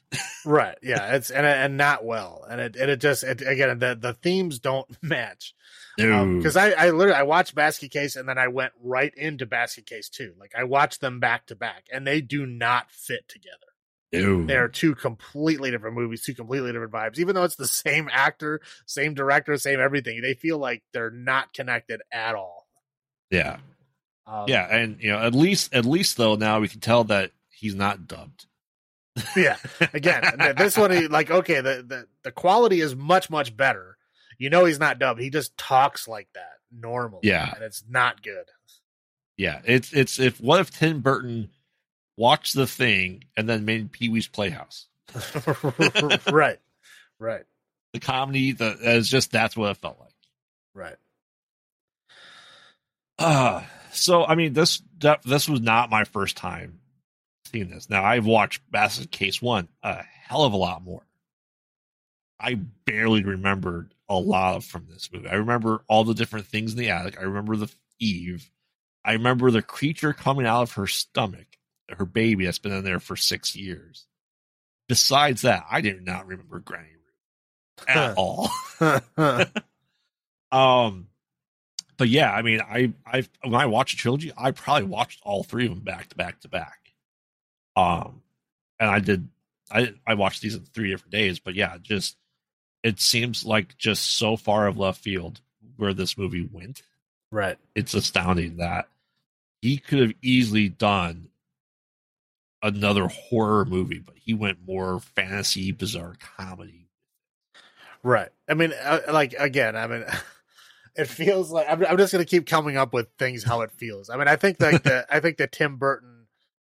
right. 0.44 0.76
Yeah, 0.82 1.14
it's 1.14 1.30
and 1.30 1.46
and 1.46 1.76
not 1.76 2.04
well, 2.04 2.44
and 2.48 2.60
it 2.60 2.76
and 2.76 2.90
it 2.90 3.00
just 3.00 3.24
it, 3.24 3.42
again 3.42 3.78
the 3.78 3.96
the 3.98 4.14
themes 4.14 4.58
don't 4.58 4.88
match 5.02 5.54
because 5.96 6.56
I 6.56 6.70
I 6.70 6.90
literally 6.90 7.18
I 7.18 7.22
watched 7.24 7.54
Basket 7.54 7.90
Case 7.90 8.16
and 8.16 8.28
then 8.28 8.38
I 8.38 8.48
went 8.48 8.72
right 8.82 9.12
into 9.14 9.46
Basket 9.46 9.86
Case 9.86 10.08
too. 10.08 10.34
Like 10.38 10.52
I 10.56 10.64
watched 10.64 11.00
them 11.00 11.20
back 11.20 11.46
to 11.46 11.56
back, 11.56 11.84
and 11.92 12.06
they 12.06 12.20
do 12.20 12.46
not 12.46 12.90
fit 12.90 13.28
together. 13.28 13.56
They 14.46 14.56
are 14.56 14.68
two 14.68 14.94
completely 14.94 15.70
different 15.70 15.96
movies, 15.96 16.22
two 16.22 16.34
completely 16.34 16.70
different 16.70 16.92
vibes. 16.92 17.18
Even 17.18 17.34
though 17.34 17.44
it's 17.44 17.56
the 17.56 17.66
same 17.66 18.10
actor, 18.12 18.60
same 18.86 19.14
director, 19.14 19.56
same 19.56 19.80
everything, 19.80 20.20
they 20.20 20.34
feel 20.34 20.58
like 20.58 20.82
they're 20.92 21.10
not 21.10 21.54
connected 21.54 22.02
at 22.12 22.34
all. 22.34 22.66
yeah. 23.30 23.58
Um, 24.26 24.44
Yeah, 24.48 24.66
and 24.70 24.98
you 25.00 25.10
know, 25.10 25.18
at 25.18 25.34
least 25.34 25.74
at 25.74 25.84
least 25.84 26.16
though 26.16 26.36
now 26.36 26.60
we 26.60 26.68
can 26.68 26.80
tell 26.80 27.04
that 27.04 27.32
he's 27.50 27.74
not 27.74 28.06
dubbed. 28.06 28.46
Yeah. 29.36 29.56
Again, 29.92 30.22
this 30.56 30.76
one, 30.76 31.08
like, 31.08 31.30
okay, 31.30 31.60
the, 31.60 31.84
the 31.86 32.06
the 32.24 32.32
quality 32.32 32.80
is 32.80 32.94
much 32.96 33.28
much 33.30 33.56
better. 33.56 33.96
You 34.38 34.50
know, 34.50 34.64
he's 34.64 34.78
not 34.80 34.98
dubbed. 34.98 35.20
He 35.20 35.30
just 35.30 35.56
talks 35.56 36.08
like 36.08 36.28
that 36.34 36.54
normally. 36.72 37.20
Yeah. 37.24 37.52
and 37.54 37.62
it's 37.62 37.84
not 37.88 38.22
good. 38.22 38.44
Yeah, 39.36 39.60
it's 39.64 39.92
it's 39.92 40.18
if 40.18 40.40
what 40.40 40.60
if 40.60 40.70
Tim 40.70 41.00
Burton 41.00 41.50
watched 42.16 42.54
the 42.54 42.66
thing 42.66 43.24
and 43.36 43.48
then 43.48 43.64
made 43.64 43.92
Pee 43.92 44.08
Wee's 44.08 44.28
Playhouse? 44.28 44.86
right, 46.32 46.58
right, 47.18 47.44
The 47.92 48.00
comedy, 48.00 48.52
the 48.52 48.76
it's 48.80 49.08
just 49.08 49.30
that's 49.30 49.56
what 49.56 49.70
it 49.70 49.76
felt 49.78 49.98
like. 50.00 50.14
right. 50.74 50.96
Uh 53.18 53.62
so 53.92 54.24
I 54.24 54.34
mean 54.34 54.52
this 54.54 54.82
that, 55.00 55.22
this 55.22 55.48
was 55.48 55.60
not 55.60 55.90
my 55.90 56.04
first 56.04 56.36
time 56.36 56.80
seeing 57.52 57.70
this. 57.70 57.88
Now 57.90 58.04
I've 58.04 58.26
watched 58.26 58.70
Basket 58.70 59.10
Case 59.10 59.40
One 59.40 59.68
a 59.82 60.02
hell 60.02 60.44
of 60.44 60.52
a 60.52 60.56
lot 60.56 60.82
more. 60.82 61.06
I 62.40 62.54
barely 62.54 63.22
remembered 63.22 63.94
a 64.08 64.16
lot 64.16 64.64
from 64.64 64.86
this 64.88 65.10
movie. 65.12 65.28
I 65.28 65.34
remember 65.34 65.84
all 65.88 66.04
the 66.04 66.14
different 66.14 66.46
things 66.46 66.72
in 66.72 66.78
the 66.78 66.90
attic. 66.90 67.18
I 67.18 67.22
remember 67.22 67.56
the 67.56 67.72
Eve. 68.00 68.50
I 69.04 69.12
remember 69.12 69.50
the 69.50 69.62
creature 69.62 70.12
coming 70.12 70.46
out 70.46 70.62
of 70.62 70.72
her 70.72 70.86
stomach, 70.86 71.46
her 71.88 72.04
baby 72.04 72.44
that's 72.44 72.58
been 72.58 72.72
in 72.72 72.84
there 72.84 73.00
for 73.00 73.16
six 73.16 73.54
years. 73.54 74.06
Besides 74.88 75.42
that, 75.42 75.64
I 75.70 75.80
did 75.80 76.04
not 76.04 76.26
remember 76.26 76.58
Granny 76.58 76.88
Ruth 76.88 77.88
at 77.88 78.14
all. 78.16 78.50
Um, 80.52 81.08
but 81.96 82.08
yeah, 82.08 82.30
I 82.30 82.42
mean, 82.42 82.60
I 82.60 82.92
I 83.06 83.24
when 83.42 83.54
I 83.54 83.66
watched 83.66 83.94
a 83.94 83.96
trilogy, 83.96 84.32
I 84.36 84.50
probably 84.50 84.84
watched 84.84 85.20
all 85.24 85.42
three 85.42 85.64
of 85.64 85.70
them 85.70 85.80
back 85.80 86.10
to 86.10 86.16
back 86.16 86.40
to 86.40 86.48
back. 86.48 86.81
Um, 87.76 88.22
and 88.78 88.90
I 88.90 89.00
did, 89.00 89.28
I 89.70 89.94
I 90.06 90.14
watched 90.14 90.42
these 90.42 90.54
in 90.54 90.62
three 90.62 90.90
different 90.90 91.12
days. 91.12 91.38
But 91.38 91.54
yeah, 91.54 91.76
just 91.80 92.16
it 92.82 93.00
seems 93.00 93.44
like 93.44 93.76
just 93.78 94.16
so 94.16 94.36
far 94.36 94.66
of 94.66 94.78
left 94.78 95.00
field 95.02 95.40
where 95.76 95.94
this 95.94 96.18
movie 96.18 96.48
went. 96.50 96.82
right. 97.30 97.56
It's 97.74 97.94
astounding 97.94 98.56
that 98.58 98.88
he 99.60 99.78
could 99.78 100.00
have 100.00 100.12
easily 100.22 100.68
done 100.68 101.28
another 102.62 103.08
horror 103.08 103.64
movie, 103.64 104.00
but 104.00 104.16
he 104.16 104.34
went 104.34 104.58
more 104.66 105.00
fantasy, 105.00 105.72
bizarre 105.72 106.14
comedy. 106.36 106.88
Right. 108.02 108.30
I 108.48 108.54
mean, 108.54 108.72
uh, 108.82 109.00
like 109.12 109.34
again, 109.38 109.76
I 109.76 109.86
mean, 109.86 110.04
it 110.96 111.06
feels 111.06 111.50
like 111.50 111.66
I'm, 111.70 111.84
I'm 111.86 111.96
just 111.96 112.12
gonna 112.12 112.24
keep 112.24 112.46
coming 112.46 112.76
up 112.76 112.92
with 112.92 113.08
things 113.18 113.44
how 113.44 113.60
it 113.62 113.70
feels. 113.72 114.10
I 114.10 114.16
mean, 114.16 114.28
I 114.28 114.36
think 114.36 114.60
like 114.60 114.82
the 114.84 115.06
I 115.08 115.20
think 115.20 115.36
the 115.36 115.46
Tim 115.46 115.76
Burton 115.76 116.11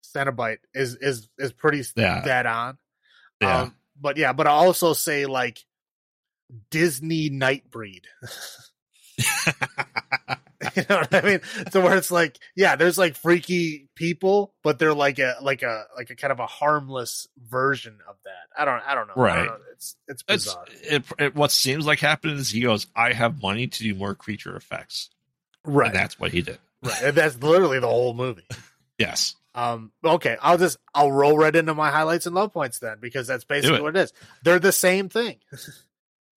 Cenobite 0.04 0.60
is 0.74 0.96
is 0.96 1.30
is 1.38 1.52
pretty 1.52 1.84
Yeah. 1.96 2.22
dead 2.24 2.46
on. 2.46 2.78
Yeah, 3.42 3.62
Um, 3.64 3.76
but 4.00 4.18
yeah, 4.18 4.34
but 4.34 4.48
I 4.48 4.52
also 4.52 4.94
say 4.94 5.26
like 5.26 5.64
Disney 6.70 7.30
Nightbreed. 7.30 8.04
you 10.76 10.84
know 10.90 10.98
what 10.98 11.14
I 11.16 11.22
mean? 11.22 11.40
So 11.72 11.82
where 11.82 11.98
it's 11.98 12.12
like, 12.12 12.38
yeah, 12.56 12.76
there's 12.76 12.98
like 12.98 13.16
freaky 13.16 13.90
people, 13.96 14.54
but 14.64 14.80
they're 14.80 14.94
like 14.94 15.18
a 15.20 15.36
like 15.42 15.64
a 15.64 15.86
like 15.96 16.10
a 16.12 16.16
kind 16.16 16.32
of 16.32 16.40
a 16.40 16.46
harmless 16.48 17.28
version 17.50 17.98
of 18.08 18.16
that. 18.26 18.48
I 18.58 18.66
don't 18.66 18.82
I 18.86 18.96
don't 18.96 19.08
know. 19.08 19.14
I 19.14 19.16
don't 19.16 19.24
Right. 19.38 19.46
know. 19.48 19.58
It's 19.74 19.96
it's 20.08 20.24
it's 20.28 20.46
bizarre. 20.46 20.66
it, 20.84 21.04
it. 21.20 21.36
What 21.36 21.52
seems 21.52 21.86
like 21.86 22.00
happened 22.00 22.38
is 22.40 22.50
he 22.52 22.62
goes, 22.62 22.88
"I 22.96 23.14
have 23.14 23.42
money 23.42 23.68
to 23.68 23.84
do 23.84 23.96
more 23.96 24.14
creature 24.16 24.56
effects," 24.56 25.10
right. 25.66 25.88
and 25.88 25.96
that's 25.96 26.20
what 26.20 26.32
he 26.32 26.42
did. 26.42 26.60
Right. 26.84 27.02
And 27.04 27.18
that's 27.18 27.38
literally 27.42 27.80
the 27.80 27.88
whole 27.88 28.14
movie. 28.14 28.48
Yes, 29.00 29.34
Um, 29.54 29.92
okay, 30.04 30.38
I'll 30.42 30.58
just 30.58 30.78
I'll 30.94 31.12
roll 31.12 31.38
right 31.38 31.56
into 31.56 31.74
my 31.74 31.92
highlights 31.92 32.26
and 32.26 32.34
low 32.36 32.48
points 32.48 32.80
then 32.80 32.98
because 33.02 33.28
that's 33.28 33.44
basically 33.44 33.78
it. 33.78 33.84
what 33.84 33.96
it 33.98 34.00
is. 34.02 34.14
They're 34.44 34.60
the 34.60 34.72
same 34.72 35.10
thing. 35.10 35.38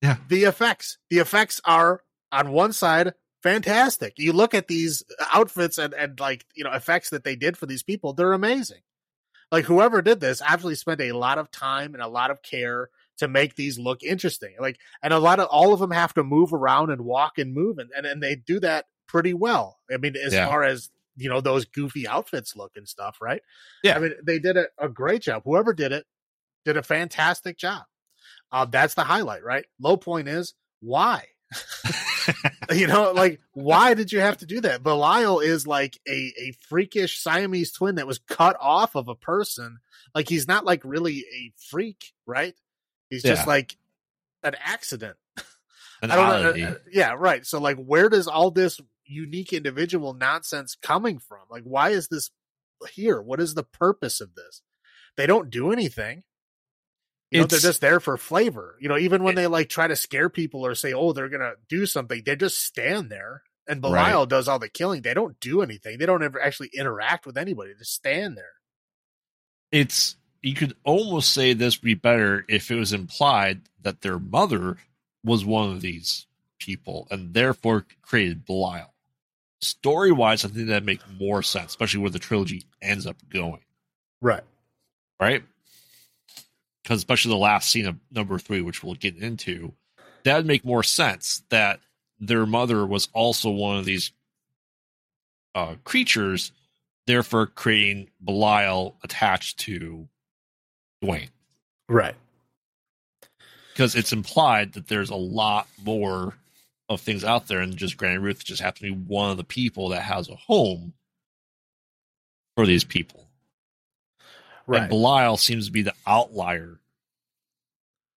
Yeah. 0.01 0.17
The 0.27 0.43
effects. 0.43 0.97
The 1.09 1.17
effects 1.19 1.61
are 1.65 2.01
on 2.31 2.51
one 2.51 2.73
side 2.73 3.13
fantastic. 3.41 4.13
You 4.17 4.33
look 4.33 4.53
at 4.53 4.67
these 4.67 5.03
outfits 5.33 5.77
and, 5.77 5.93
and 5.93 6.19
like, 6.19 6.45
you 6.53 6.63
know, 6.63 6.71
effects 6.71 7.09
that 7.11 7.23
they 7.23 7.35
did 7.35 7.57
for 7.57 7.65
these 7.65 7.81
people, 7.81 8.13
they're 8.13 8.33
amazing. 8.33 8.81
Like 9.51 9.65
whoever 9.65 10.01
did 10.01 10.19
this 10.19 10.41
actually 10.41 10.75
spent 10.75 11.01
a 11.01 11.13
lot 11.13 11.37
of 11.37 11.49
time 11.49 11.93
and 11.93 12.03
a 12.03 12.07
lot 12.07 12.29
of 12.29 12.41
care 12.43 12.89
to 13.19 13.27
make 13.27 13.55
these 13.55 13.79
look 13.79 14.03
interesting. 14.03 14.55
Like 14.59 14.77
and 15.01 15.13
a 15.13 15.19
lot 15.19 15.39
of 15.39 15.47
all 15.47 15.73
of 15.73 15.79
them 15.79 15.91
have 15.91 16.13
to 16.15 16.23
move 16.23 16.53
around 16.53 16.89
and 16.91 17.01
walk 17.01 17.37
and 17.37 17.53
move 17.53 17.77
and 17.79 17.89
and, 17.95 18.05
and 18.05 18.21
they 18.21 18.35
do 18.35 18.59
that 18.59 18.85
pretty 19.07 19.33
well. 19.33 19.79
I 19.91 19.97
mean, 19.97 20.15
as 20.17 20.33
Yeah. 20.33 20.47
far 20.47 20.63
as 20.63 20.89
you 21.17 21.29
know, 21.29 21.41
those 21.41 21.65
goofy 21.65 22.07
outfits 22.07 22.55
look 22.55 22.73
and 22.75 22.87
stuff, 22.87 23.17
right? 23.21 23.41
Yeah. 23.83 23.95
I 23.95 23.99
mean, 23.99 24.13
they 24.23 24.39
did 24.39 24.57
a, 24.57 24.65
a 24.77 24.89
great 24.89 25.21
job. 25.21 25.43
Whoever 25.45 25.73
did 25.73 25.91
it 25.91 26.05
did 26.65 26.77
a 26.77 26.83
fantastic 26.83 27.57
job. 27.57 27.83
Uh, 28.51 28.65
that's 28.65 28.93
the 28.95 29.03
highlight, 29.03 29.43
right? 29.43 29.65
Low 29.79 29.97
point 29.97 30.27
is 30.27 30.53
why? 30.81 31.25
you 32.73 32.87
know, 32.87 33.11
like 33.11 33.39
why 33.53 33.93
did 33.93 34.11
you 34.11 34.19
have 34.19 34.37
to 34.37 34.45
do 34.45 34.61
that? 34.61 34.83
Belial 34.83 35.39
is 35.39 35.67
like 35.67 35.99
a 36.07 36.33
a 36.39 36.53
freakish 36.67 37.19
Siamese 37.19 37.71
twin 37.71 37.95
that 37.95 38.07
was 38.07 38.19
cut 38.19 38.57
off 38.59 38.95
of 38.95 39.07
a 39.07 39.15
person. 39.15 39.77
Like 40.13 40.27
he's 40.29 40.47
not 40.47 40.65
like 40.65 40.81
really 40.83 41.19
a 41.33 41.53
freak, 41.69 42.13
right? 42.25 42.55
He's 43.09 43.23
just 43.23 43.43
Yeah. 43.43 43.47
like 43.49 43.77
an 44.43 44.55
accident. 44.63 45.17
an 46.01 46.11
I 46.11 46.15
don't 46.15 46.57
know. 46.59 46.67
uh, 46.67 46.71
uh, 46.71 46.75
yeah, 46.91 47.13
right. 47.17 47.45
So 47.45 47.59
like 47.59 47.77
where 47.77 48.09
does 48.09 48.27
all 48.27 48.51
this 48.51 48.79
unique 49.05 49.53
individual 49.53 50.13
nonsense 50.13 50.75
coming 50.81 51.19
from? 51.19 51.41
Like 51.49 51.63
why 51.63 51.89
is 51.89 52.07
this 52.07 52.31
here? 52.91 53.21
What 53.21 53.39
is 53.39 53.53
the 53.53 53.63
purpose 53.63 54.21
of 54.21 54.35
this? 54.35 54.61
They 55.17 55.27
don't 55.27 55.49
do 55.49 55.71
anything. 55.71 56.23
You 57.31 57.41
know, 57.41 57.47
they're 57.47 57.59
just 57.59 57.81
there 57.81 57.99
for 57.99 58.17
flavor. 58.17 58.77
You 58.79 58.87
know, 58.87 58.97
even 58.97 59.23
when 59.23 59.35
they 59.35 59.47
like 59.47 59.67
try 59.69 59.87
to 59.87 59.95
scare 59.95 60.29
people 60.29 60.65
or 60.65 60.75
say, 60.75 60.93
"Oh, 60.93 61.11
they're 61.11 61.29
gonna 61.29 61.53
do 61.67 61.85
something," 61.85 62.21
they 62.25 62.35
just 62.35 62.59
stand 62.59 63.09
there. 63.09 63.43
And 63.67 63.81
Right. 63.83 63.89
Belial 63.89 64.25
does 64.27 64.47
all 64.47 64.59
the 64.59 64.69
killing. 64.69 65.01
They 65.01 65.13
don't 65.15 65.39
do 65.39 65.61
anything. 65.63 65.97
They 65.97 66.05
don't 66.05 66.23
ever 66.23 66.39
actually 66.39 66.69
interact 66.73 67.25
with 67.25 67.37
anybody. 67.37 67.73
They 67.73 67.79
just 67.79 67.93
stand 67.93 68.37
there. 68.37 68.53
it's 69.71 70.15
you 70.41 70.53
could 70.53 70.75
almost 70.83 71.33
say 71.33 71.53
this 71.53 71.77
would 71.81 71.85
be 71.85 71.95
better 71.95 72.45
if 72.47 72.69
it 72.71 72.75
was 72.75 72.93
implied 72.93 73.61
that 73.81 74.01
their 74.01 74.19
mother 74.19 74.77
was 75.23 75.43
one 75.43 75.71
of 75.71 75.81
these 75.81 76.27
people 76.59 77.07
and 77.11 77.33
therefore 77.33 77.85
created 78.03 78.45
Belial. 78.45 78.93
Story 79.61 80.11
wise, 80.11 80.45
I 80.45 80.49
think 80.49 80.67
that 80.67 80.83
make 80.83 81.01
more 81.19 81.41
sense, 81.41 81.71
especially 81.71 82.01
where 82.01 82.09
the 82.09 82.19
trilogy 82.19 82.63
ends 82.81 83.07
up 83.07 83.17
going. 83.29 83.61
Right. 84.21 84.43
right? 85.19 85.43
Because 86.83 86.97
especially 86.97 87.29
the 87.29 87.37
last 87.37 87.71
scene 87.71 87.87
of 87.87 87.95
number 88.11 88.37
three, 88.37 88.61
which 88.61 88.83
we'll 88.83 88.95
get 88.95 89.17
into, 89.17 89.73
that 90.23 90.37
would 90.37 90.45
make 90.45 90.65
more 90.65 90.83
sense 90.83 91.43
that 91.49 91.79
their 92.19 92.45
mother 92.45 92.85
was 92.85 93.09
also 93.13 93.49
one 93.49 93.77
of 93.77 93.85
these 93.85 94.11
uh, 95.53 95.75
creatures, 95.83 96.51
therefore 97.07 97.47
creating 97.47 98.09
Belial 98.23 98.95
attached 99.03 99.59
to 99.61 100.07
Duane. 101.01 101.29
Right. 101.87 102.15
Because 103.73 103.95
it's 103.95 104.13
implied 104.13 104.73
that 104.73 104.87
there's 104.87 105.09
a 105.09 105.15
lot 105.15 105.67
more 105.83 106.35
of 106.89 107.01
things 107.01 107.23
out 107.23 107.47
there, 107.47 107.61
and 107.61 107.75
just 107.75 107.97
Granny 107.97 108.17
Ruth 108.17 108.43
just 108.43 108.61
happens 108.61 108.91
to 108.91 108.95
be 108.95 109.03
one 109.07 109.31
of 109.31 109.37
the 109.37 109.43
people 109.43 109.89
that 109.89 110.01
has 110.01 110.29
a 110.29 110.35
home 110.35 110.93
for 112.55 112.65
these 112.65 112.83
people. 112.83 113.27
Right. 114.67 114.81
And 114.81 114.89
Belial 114.89 115.37
seems 115.37 115.67
to 115.67 115.71
be 115.71 115.83
the 115.83 115.93
outlier 116.07 116.79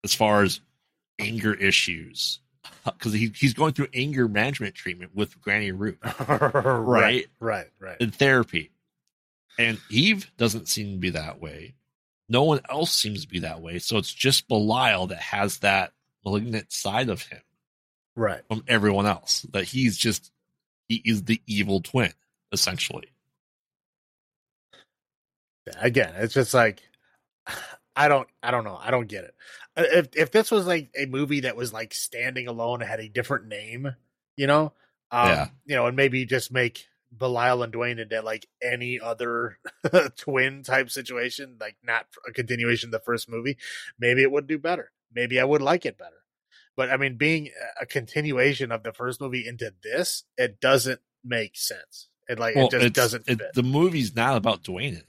as 0.03 0.13
far 0.13 0.43
as 0.43 0.59
anger 1.17 1.53
issues. 1.53 2.39
Because 2.85 3.13
he, 3.13 3.31
he's 3.35 3.53
going 3.53 3.73
through 3.73 3.89
anger 3.93 4.27
management 4.27 4.73
treatment 4.73 5.11
with 5.13 5.39
Granny 5.41 5.71
Ruth 5.71 5.97
right. 6.27 7.27
Right. 7.39 7.67
Right. 7.77 7.97
in 7.99 8.09
therapy. 8.09 8.71
And 9.59 9.77
Eve 9.91 10.31
doesn't 10.37 10.69
seem 10.69 10.93
to 10.93 10.97
be 10.97 11.11
that 11.11 11.39
way. 11.39 11.75
No 12.29 12.43
one 12.43 12.61
else 12.69 12.91
seems 12.91 13.23
to 13.23 13.27
be 13.27 13.39
that 13.39 13.61
way. 13.61 13.77
So 13.79 13.97
it's 13.97 14.11
just 14.13 14.47
Belial 14.47 15.07
that 15.07 15.19
has 15.19 15.59
that 15.59 15.91
malignant 16.25 16.71
side 16.71 17.09
of 17.09 17.21
him 17.23 17.41
Right. 18.15 18.41
from 18.47 18.63
everyone 18.67 19.05
else. 19.05 19.43
That 19.51 19.63
he's 19.65 19.97
just, 19.97 20.31
he 20.87 21.01
is 21.05 21.23
the 21.23 21.41
evil 21.47 21.81
twin, 21.81 22.13
essentially. 22.51 23.11
again 25.79 26.11
it's 26.17 26.33
just 26.33 26.53
like 26.53 26.81
i 27.95 28.07
don't 28.07 28.27
i 28.41 28.49
don't 28.49 28.63
know 28.63 28.79
i 28.81 28.89
don't 28.89 29.07
get 29.07 29.23
it 29.23 29.35
Uh, 29.77 29.83
if 29.93 30.07
if 30.15 30.31
this 30.31 30.49
was 30.49 30.65
like 30.65 30.89
a 30.97 31.05
movie 31.05 31.41
that 31.41 31.55
was 31.55 31.71
like 31.71 31.93
standing 31.93 32.47
alone 32.47 32.81
and 32.81 32.89
had 32.89 32.99
a 32.99 33.07
different 33.09 33.47
name 33.47 33.95
you 34.35 34.47
know 34.47 34.73
um 35.11 35.27
Yeah. 35.29 35.47
you 35.67 35.75
know 35.75 35.85
and 35.85 35.95
maybe 35.95 36.25
just 36.25 36.51
make 36.51 36.87
belial 37.15 37.61
and 37.61 37.71
duane 37.71 37.99
into 37.99 38.19
like 38.23 38.47
any 38.63 38.99
other 38.99 39.59
twin 40.15 40.63
type 40.63 40.89
situation 40.89 41.57
like 41.59 41.75
not 41.83 42.07
a 42.27 42.31
continuation 42.31 42.87
of 42.87 42.91
the 42.93 42.99
first 43.05 43.29
movie 43.29 43.57
maybe 43.99 44.23
it 44.23 44.31
would 44.31 44.47
do 44.47 44.57
better 44.57 44.91
maybe 45.13 45.39
i 45.39 45.43
would 45.43 45.61
like 45.61 45.85
it 45.85 45.99
better 45.99 46.18
but 46.79 46.89
i 46.89 46.97
mean 46.97 47.15
being 47.17 47.49
a 47.81 47.85
continuation 47.85 48.71
of 48.71 48.81
the 48.83 48.93
first 48.93 49.19
movie 49.21 49.45
into 49.47 49.73
this 49.83 50.23
it 50.37 50.59
doesn't 50.61 51.01
make 51.23 51.55
sense 51.55 52.07
it 52.27 52.39
like 52.39 52.55
it 52.55 52.71
just 52.71 52.93
doesn't 52.93 53.23
it- 53.27 53.37
fit 53.37 53.53
the 53.53 53.63
movie's 53.63 54.15
not 54.15 54.37
about 54.37 54.63
Duane 54.63 54.93
anymore. 54.93 55.05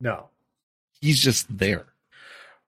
no 0.00 0.30
He's 1.00 1.18
just 1.18 1.46
there. 1.56 1.86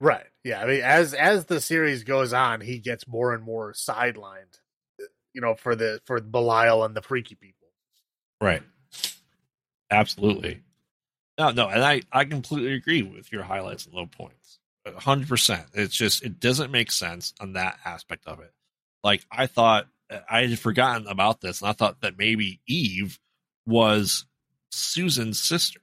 Right. 0.01 0.27
Yeah. 0.43 0.63
I 0.63 0.67
mean, 0.67 0.81
as 0.81 1.13
as 1.15 1.45
the 1.47 1.61
series 1.61 2.03
goes 2.03 2.33
on, 2.33 2.61
he 2.61 2.79
gets 2.79 3.07
more 3.07 3.35
and 3.35 3.45
more 3.45 3.73
sidelined. 3.73 4.59
Uh, 5.01 5.05
you 5.35 5.41
know, 5.41 5.55
for 5.55 5.77
the 5.77 6.01
for 6.07 6.21
Belial 6.21 6.85
and 6.85 6.97
the 6.97 7.03
freaky 7.03 7.35
people. 7.35 7.69
Right. 8.41 8.63
Absolutely. 9.91 10.63
No, 11.39 11.51
no, 11.51 11.69
and 11.69 11.85
I 11.85 12.03
I 12.11 12.25
completely 12.25 12.73
agree 12.75 13.03
with 13.03 13.31
your 13.31 13.43
highlights 13.43 13.85
and 13.85 13.95
low 13.95 14.07
points. 14.07 14.59
Hundred 14.97 15.29
percent. 15.29 15.67
It's 15.75 15.95
just 15.95 16.25
it 16.25 16.41
doesn't 16.41 16.73
make 16.73 16.91
sense 16.91 17.35
on 17.41 17.53
that 17.53 17.79
aspect 17.85 18.27
of 18.27 18.41
it. 18.41 18.53
Like 19.05 19.25
I 19.31 19.47
thought 19.47 19.87
I 20.29 20.47
had 20.47 20.59
forgotten 20.59 21.07
about 21.07 21.41
this, 21.41 21.61
and 21.61 21.71
I 21.71 21.73
thought 21.73 22.01
that 22.01 22.19
maybe 22.19 22.61
Eve 22.67 23.19
was 23.65 24.27
Susan's 24.71 25.41
sister. 25.41 25.81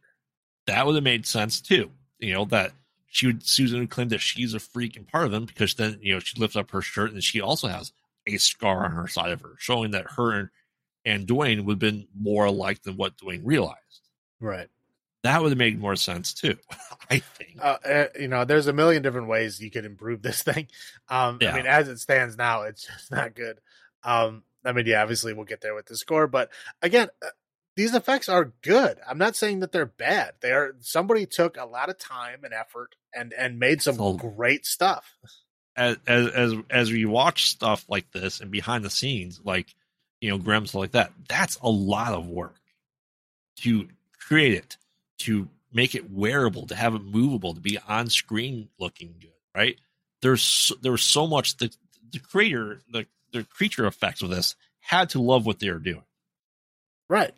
That 0.68 0.86
would 0.86 0.96
have 0.96 1.04
made 1.04 1.26
sense 1.26 1.62
too. 1.62 1.92
You 2.20 2.34
know 2.34 2.46
that 2.46 2.74
she 3.08 3.28
would 3.28 3.46
Susan 3.46 3.80
would 3.80 3.90
claim 3.90 4.10
that 4.10 4.22
she's 4.22 4.54
a 4.54 4.60
freak 4.60 4.98
and 4.98 5.08
part 5.08 5.26
of 5.26 5.32
them 5.32 5.46
because 5.46 5.74
then 5.76 6.00
you 6.02 6.14
know 6.14 6.20
she 6.20 6.40
lifts 6.40 6.56
up 6.56 6.72
her 6.72 6.82
shirt 6.82 7.12
and 7.12 7.24
she 7.24 7.42
also 7.42 7.68
has 7.68 7.92
a 8.28 8.38
scar 8.38 8.86
on 8.86 8.92
her 8.92 9.08
side 9.08 9.32
of 9.32 9.42
her, 9.42 9.56
showing 9.58 9.92
that 9.92 10.12
her 10.18 10.32
and, 10.32 10.50
and 11.06 11.26
Duane 11.26 11.66
would 11.66 11.74
have 11.74 11.80
been 11.80 12.08
more 12.20 12.46
alike 12.46 12.84
than 12.84 12.98
what 12.98 13.18
Duane 13.18 13.44
realized. 13.44 13.78
Right. 14.40 14.68
That 15.24 15.42
would 15.42 15.50
have 15.50 15.58
made 15.58 15.80
more 15.80 15.96
sense 15.96 16.34
too. 16.34 16.58
I 17.10 17.20
think. 17.20 17.58
Uh, 17.62 17.78
uh, 17.86 18.06
you 18.20 18.28
know, 18.28 18.46
there's 18.46 18.68
a 18.68 18.74
million 18.74 19.02
different 19.02 19.28
ways 19.28 19.60
you 19.60 19.70
could 19.72 19.86
improve 19.86 20.22
this 20.22 20.44
thing. 20.50 20.68
Um, 21.10 21.40
Yeah. 21.42 21.52
I 21.54 21.58
mean, 21.58 21.66
as 21.68 21.88
it 21.90 22.00
stands 22.00 22.38
now, 22.38 22.64
it's 22.64 22.86
just 22.86 23.12
not 23.12 23.36
good. 23.36 23.60
Um, 24.04 24.44
I 24.64 24.72
mean, 24.72 24.86
yeah, 24.86 25.02
obviously 25.02 25.34
we'll 25.34 25.46
get 25.46 25.62
there 25.62 25.76
with 25.76 25.88
the 25.88 25.96
score, 25.98 26.28
but 26.28 26.50
again, 26.82 27.10
uh, 27.24 27.30
these 27.76 27.96
effects 27.96 28.28
are 28.30 28.52
good. 28.62 28.98
I'm 29.08 29.18
not 29.18 29.36
saying 29.38 29.60
that 29.62 29.72
they're 29.72 29.86
bad. 29.86 30.34
They 30.42 30.52
are. 30.52 30.76
Somebody 30.82 31.26
took 31.26 31.56
a 31.58 31.66
lot 31.66 31.90
of 31.90 31.98
time 31.98 32.44
and 32.44 32.54
effort 32.54 32.96
and 33.14 33.32
and 33.34 33.58
made 33.60 33.82
some 33.82 33.96
So- 33.96 34.14
great 34.18 34.66
stuff. 34.66 35.16
as 35.78 35.96
as 36.06 36.28
as 36.28 36.54
as 36.70 36.92
we 36.92 37.06
watch 37.06 37.50
stuff 37.50 37.86
like 37.88 38.12
this 38.12 38.42
and 38.42 38.52
behind 38.52 38.84
the 38.84 38.90
scenes, 38.90 39.40
like 39.46 39.74
you 40.20 40.30
know, 40.30 40.38
Grimm's 40.38 40.76
like 40.76 40.92
that, 40.92 41.14
that's 41.30 41.56
a 41.62 41.70
lot 41.70 42.14
of 42.14 42.28
work 42.28 42.60
to 43.60 43.88
create 44.20 44.54
it, 44.56 44.76
to 45.20 45.48
make 45.72 45.96
it 45.96 46.12
wearable, 46.12 46.68
to 46.68 46.76
have 46.76 46.96
it 46.96 47.04
movable, 47.04 47.54
to 47.54 47.62
be 47.62 47.78
on 47.88 48.10
screen 48.10 48.70
looking 48.80 49.16
good, 49.20 49.32
right? 49.56 49.78
There's 50.22 50.42
so, 50.42 50.76
there 50.82 50.92
was 50.92 51.04
so 51.04 51.28
much 51.28 51.58
the 51.58 51.74
the 52.12 52.20
creator, 52.20 52.82
the 52.92 53.06
the 53.32 53.44
creature 53.44 53.86
effects 53.86 54.22
of 54.22 54.30
this 54.30 54.56
had 54.80 55.10
to 55.12 55.22
love 55.22 55.46
what 55.46 55.60
they 55.60 55.70
were 55.70 55.80
doing. 55.80 56.04
Right. 57.10 57.34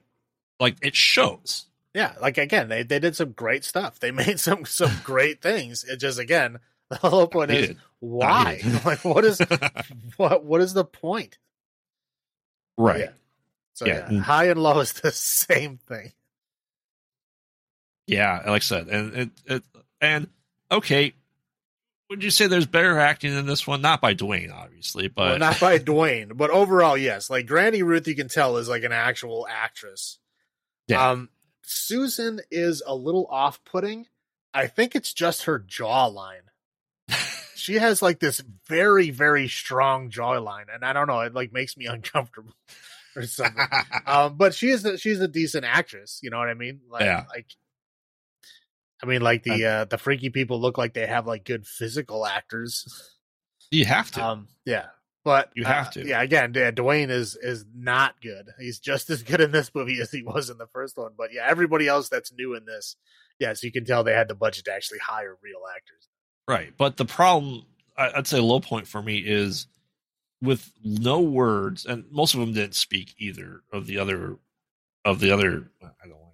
Like 0.60 0.78
it 0.82 0.96
shows. 0.96 1.66
Yeah, 1.94 2.14
like 2.22 2.38
again, 2.38 2.70
they, 2.70 2.84
they 2.84 3.00
did 3.00 3.16
some 3.18 3.32
great 3.34 3.66
stuff. 3.66 4.00
They 4.00 4.12
made 4.12 4.40
some 4.40 4.66
some 4.66 4.92
great 5.04 5.42
things. 5.42 5.84
It 5.84 5.98
just 5.98 6.20
again, 6.20 6.60
the 6.90 6.96
whole 6.98 7.28
point 7.28 7.52
is 7.52 7.76
why? 8.00 8.62
Like 8.86 9.04
what 9.04 9.26
is 9.26 9.40
what 10.18 10.44
what 10.46 10.62
is 10.62 10.74
the 10.74 10.86
point? 10.86 11.38
right. 12.78 13.00
Yeah. 13.02 13.10
So 13.74 13.86
Yeah. 13.86 14.10
yeah, 14.12 14.20
high 14.22 14.46
and 14.46 14.62
low 14.62 14.80
is 14.80 14.94
the 14.94 15.12
same 15.12 15.78
thing. 15.78 16.14
Yeah, 18.08 18.38
like 18.46 18.48
I 18.48 18.60
said, 18.60 18.88
and 18.88 19.14
it, 19.16 19.30
it 19.46 19.64
and 20.02 20.28
okay, 20.72 21.14
would 22.10 22.24
you 22.24 22.30
say 22.30 22.48
there's 22.48 22.66
better 22.66 22.98
acting 23.00 23.34
in 23.34 23.46
this 23.46 23.66
one? 23.66 23.82
Not 23.82 24.02
by 24.02 24.14
Duane, 24.14 24.52
obviously, 24.52 25.08
but 25.08 25.30
well, 25.30 25.40
not 25.40 25.60
by 25.60 25.78
Duane, 25.80 26.32
but 26.36 26.50
overall, 26.50 26.98
yes. 26.98 27.30
Like 27.30 27.46
Granny 27.48 27.84
Ruth, 27.84 28.08
you 28.08 28.16
can 28.16 28.28
tell 28.28 28.58
is 28.58 28.68
like 28.68 28.84
an 28.84 28.92
actual 28.92 29.48
actress. 29.50 30.18
Yeah. 30.88 31.12
Um, 31.12 31.30
Susan 31.62 32.42
is 32.52 32.84
a 32.86 32.94
little 32.96 33.28
off-putting. 33.30 34.08
I 34.54 34.68
think 34.68 34.96
it's 34.96 35.14
just 35.14 35.44
her 35.44 35.58
jawline. 35.60 36.42
she 37.56 37.76
has 37.76 38.02
like 38.02 38.20
this 38.20 38.42
very, 38.68 39.10
very 39.12 39.48
strong 39.48 40.10
jawline, 40.10 40.66
and 40.74 40.84
I 40.84 40.92
don't 40.92 41.08
know, 41.08 41.22
it 41.22 41.34
like 41.34 41.54
makes 41.54 41.78
me 41.78 41.86
uncomfortable 41.88 42.52
or 43.16 43.24
something. 43.24 43.66
um, 44.06 44.36
but 44.36 44.54
she 44.54 44.70
is 44.70 44.84
a, 44.84 44.98
she's 44.98 45.22
a 45.22 45.28
decent 45.30 45.64
actress. 45.64 46.20
You 46.24 46.30
know 46.30 46.40
what 46.40 46.50
I 46.50 46.56
mean? 46.56 46.82
Like, 46.90 47.04
Yeah. 47.04 47.24
like 47.34 47.46
I 49.04 49.06
mean, 49.06 49.22
like 49.22 49.44
the 49.44 49.66
uh, 49.66 49.86
the 49.86 49.98
freaky 49.98 50.30
people 50.30 50.60
look 50.60 50.78
like 50.78 50.94
they 50.94 51.08
have 51.08 51.28
like 51.28 51.44
good 51.44 51.66
physical 51.66 52.26
actors. 52.26 53.18
you 53.72 53.86
have 53.86 54.12
to. 54.12 54.24
Um, 54.24 54.48
yeah, 54.66 54.88
but 55.24 55.52
You 55.56 55.66
have 55.66 55.88
uh, 55.88 55.92
to. 55.92 56.08
Yeah, 56.08 56.22
again, 56.22 56.54
yeah, 56.56 56.72
Duane 56.72 57.10
is 57.10 57.36
is 57.36 57.66
not 57.76 58.20
good. 58.22 58.50
He's 58.60 58.80
just 58.80 59.10
as 59.12 59.24
good 59.24 59.42
in 59.42 59.52
this 59.52 59.72
movie 59.74 60.00
as 60.02 60.12
he 60.12 60.24
was 60.24 60.50
in 60.50 60.58
the 60.58 60.68
first 60.68 60.98
one. 60.98 61.12
But 61.18 61.34
yeah, 61.34 61.46
everybody 61.48 61.88
else 61.88 62.10
that's 62.10 62.34
new 62.34 62.56
in 62.56 62.66
this, 62.66 62.96
yes, 63.40 63.64
you 63.64 63.72
can 63.72 63.86
tell 63.86 64.04
they 64.04 64.14
had 64.14 64.28
the 64.28 64.36
budget 64.36 64.66
to 64.66 64.74
actually 64.74 65.00
hire 65.00 65.38
real 65.42 65.62
actors. 65.76 66.08
right, 66.48 66.74
but 66.78 66.98
the 66.98 67.06
problem, 67.06 67.66
I'd 67.98 68.28
say, 68.28 68.40
low 68.40 68.60
point 68.60 68.88
for 68.88 69.02
me 69.02 69.18
is 69.18 69.68
with 70.42 70.72
no 70.84 71.20
words, 71.20 71.86
and 71.86 72.06
most 72.12 72.34
of 72.34 72.40
them 72.40 72.54
didn't 72.54 72.76
speak 72.76 73.14
either 73.20 73.62
of 73.72 73.86
the 73.86 74.00
other 74.00 74.38
of 75.06 75.20
the 75.20 75.32
other. 75.32 75.72
I 75.84 76.08
don't 76.08 76.20
like, 76.20 76.34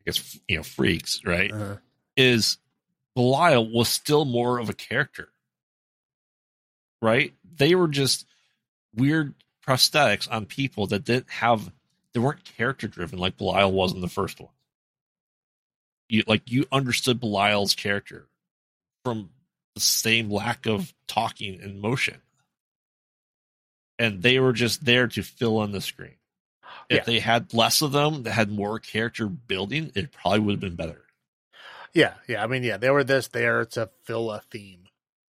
I 0.00 0.02
guess 0.04 0.38
you 0.46 0.58
know, 0.58 0.62
freaks, 0.62 1.20
right? 1.24 1.50
Is 2.16 2.58
Belial 3.14 3.68
was 3.70 3.88
still 3.88 4.24
more 4.24 4.58
of 4.58 4.68
a 4.68 4.74
character. 4.74 5.28
Right? 7.02 7.34
They 7.56 7.74
were 7.74 7.88
just 7.88 8.26
weird 8.94 9.34
prosthetics 9.66 10.30
on 10.30 10.46
people 10.46 10.86
that 10.88 11.04
didn't 11.04 11.28
have 11.30 11.70
they 12.12 12.20
weren't 12.20 12.44
character 12.56 12.88
driven 12.88 13.18
like 13.18 13.36
Belial 13.36 13.72
was 13.72 13.92
in 13.92 14.00
the 14.00 14.08
first 14.08 14.40
one. 14.40 14.50
You 16.08 16.22
like 16.26 16.50
you 16.50 16.66
understood 16.72 17.20
Belial's 17.20 17.74
character 17.74 18.26
from 19.04 19.30
the 19.74 19.80
same 19.80 20.30
lack 20.30 20.66
of 20.66 20.94
talking 21.06 21.60
and 21.60 21.80
motion. 21.80 22.22
And 23.98 24.22
they 24.22 24.38
were 24.38 24.52
just 24.52 24.84
there 24.84 25.06
to 25.08 25.22
fill 25.22 25.62
in 25.62 25.72
the 25.72 25.80
screen. 25.80 26.16
If 26.88 26.98
Yeah. 26.98 27.04
they 27.04 27.18
had 27.20 27.52
less 27.54 27.82
of 27.82 27.92
them 27.92 28.22
that 28.24 28.32
had 28.32 28.50
more 28.50 28.78
character 28.78 29.26
building, 29.26 29.90
it 29.94 30.12
probably 30.12 30.40
would 30.40 30.52
have 30.52 30.60
been 30.60 30.76
better. 30.76 31.05
Yeah, 31.96 32.14
yeah. 32.28 32.42
I 32.44 32.46
mean, 32.46 32.62
yeah, 32.62 32.76
they 32.76 32.90
were 32.90 33.04
this 33.04 33.28
there 33.28 33.64
to 33.64 33.88
fill 34.04 34.30
a 34.30 34.40
theme. 34.50 34.84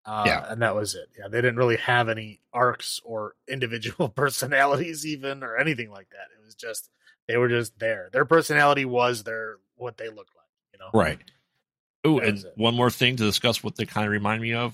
Uh, 0.06 0.24
Yeah. 0.26 0.46
and 0.50 0.62
that 0.62 0.76
was 0.76 0.96
it. 0.96 1.10
Yeah, 1.18 1.28
they 1.28 1.40
didn't 1.40 1.58
really 1.58 1.78
have 1.78 2.08
any 2.10 2.40
arcs 2.54 3.02
or 3.04 3.36
individual 3.48 4.10
personalities, 4.10 5.06
even 5.06 5.44
or 5.44 5.58
anything 5.58 5.92
like 5.92 6.10
that. 6.12 6.28
It 6.40 6.44
was 6.46 6.56
just 6.56 6.90
they 7.28 7.38
were 7.38 7.50
just 7.50 7.78
there. 7.80 8.10
Their 8.12 8.26
personality 8.26 8.86
was 8.86 9.24
their 9.24 9.58
what 9.76 9.98
they 9.98 10.08
looked 10.08 10.36
like. 10.36 10.48
You 10.74 10.80
know, 10.80 10.90
Right. 10.94 11.20
Oh, 12.06 12.20
and 12.20 12.38
it. 12.40 12.54
one 12.56 12.76
more 12.76 12.90
thing 12.90 13.16
to 13.18 13.24
discuss 13.24 13.64
what 13.64 13.76
they 13.76 13.86
kind 13.86 14.06
of 14.06 14.12
remind 14.12 14.42
me 14.42 14.54
of. 14.54 14.74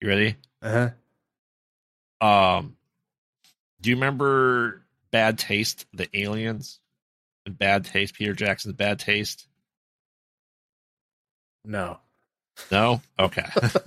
You 0.00 0.08
ready? 0.08 0.36
Uh-huh. 0.62 0.90
Um, 2.20 2.76
do 3.80 3.90
you 3.90 3.96
remember 3.96 4.82
Bad 5.10 5.38
Taste, 5.38 5.86
the 5.92 6.08
aliens? 6.18 6.80
And 7.44 7.56
Bad 7.58 7.84
Taste, 7.84 8.14
Peter 8.14 8.32
Jackson's 8.34 8.74
Bad 8.74 8.98
Taste? 8.98 9.45
No. 11.66 11.98
No? 12.70 13.02
Okay. 13.18 13.44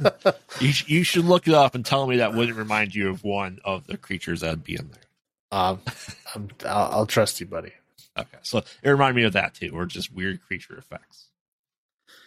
you, 0.60 0.72
sh- 0.72 0.88
you 0.88 1.04
should 1.04 1.26
look 1.26 1.48
it 1.48 1.54
up 1.54 1.74
and 1.76 1.86
tell 1.86 2.06
me 2.06 2.18
that 2.18 2.34
wouldn't 2.34 2.58
remind 2.58 2.94
you 2.94 3.10
of 3.10 3.24
one 3.24 3.60
of 3.66 3.88
the 3.88 3.98
creatures 3.98 4.42
that'd 4.42 4.64
be 4.64 4.76
in 4.76 4.92
there. 4.92 5.60
um, 5.60 5.82
I'm, 6.36 6.50
I'll, 6.66 6.92
I'll 6.92 7.06
trust 7.08 7.40
you, 7.40 7.48
buddy. 7.48 7.72
Okay. 8.18 8.38
So 8.44 8.60
it 8.60 8.90
reminded 8.90 9.16
me 9.16 9.24
of 9.24 9.34
that 9.34 9.56
too, 9.56 9.72
or 9.74 9.86
just 9.86 10.14
weird 10.14 10.42
creature 10.42 10.78
effects. 10.78 11.28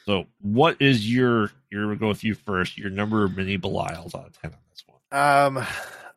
So 0.07 0.27
what 0.41 0.81
is 0.81 1.13
your, 1.13 1.53
your 1.71 1.87
we'll 1.87 1.97
go 1.97 2.09
with 2.09 2.25
you 2.25 2.35
first, 2.35 2.77
your 2.77 2.91
number 2.91 3.25
of 3.25 3.37
mini 3.37 3.59
Belials 3.59 4.15
out 4.15 4.27
of 4.27 4.41
10 4.41 4.51
on 4.51 4.59
this 4.71 4.85
one? 4.87 5.21
Um, 5.21 5.67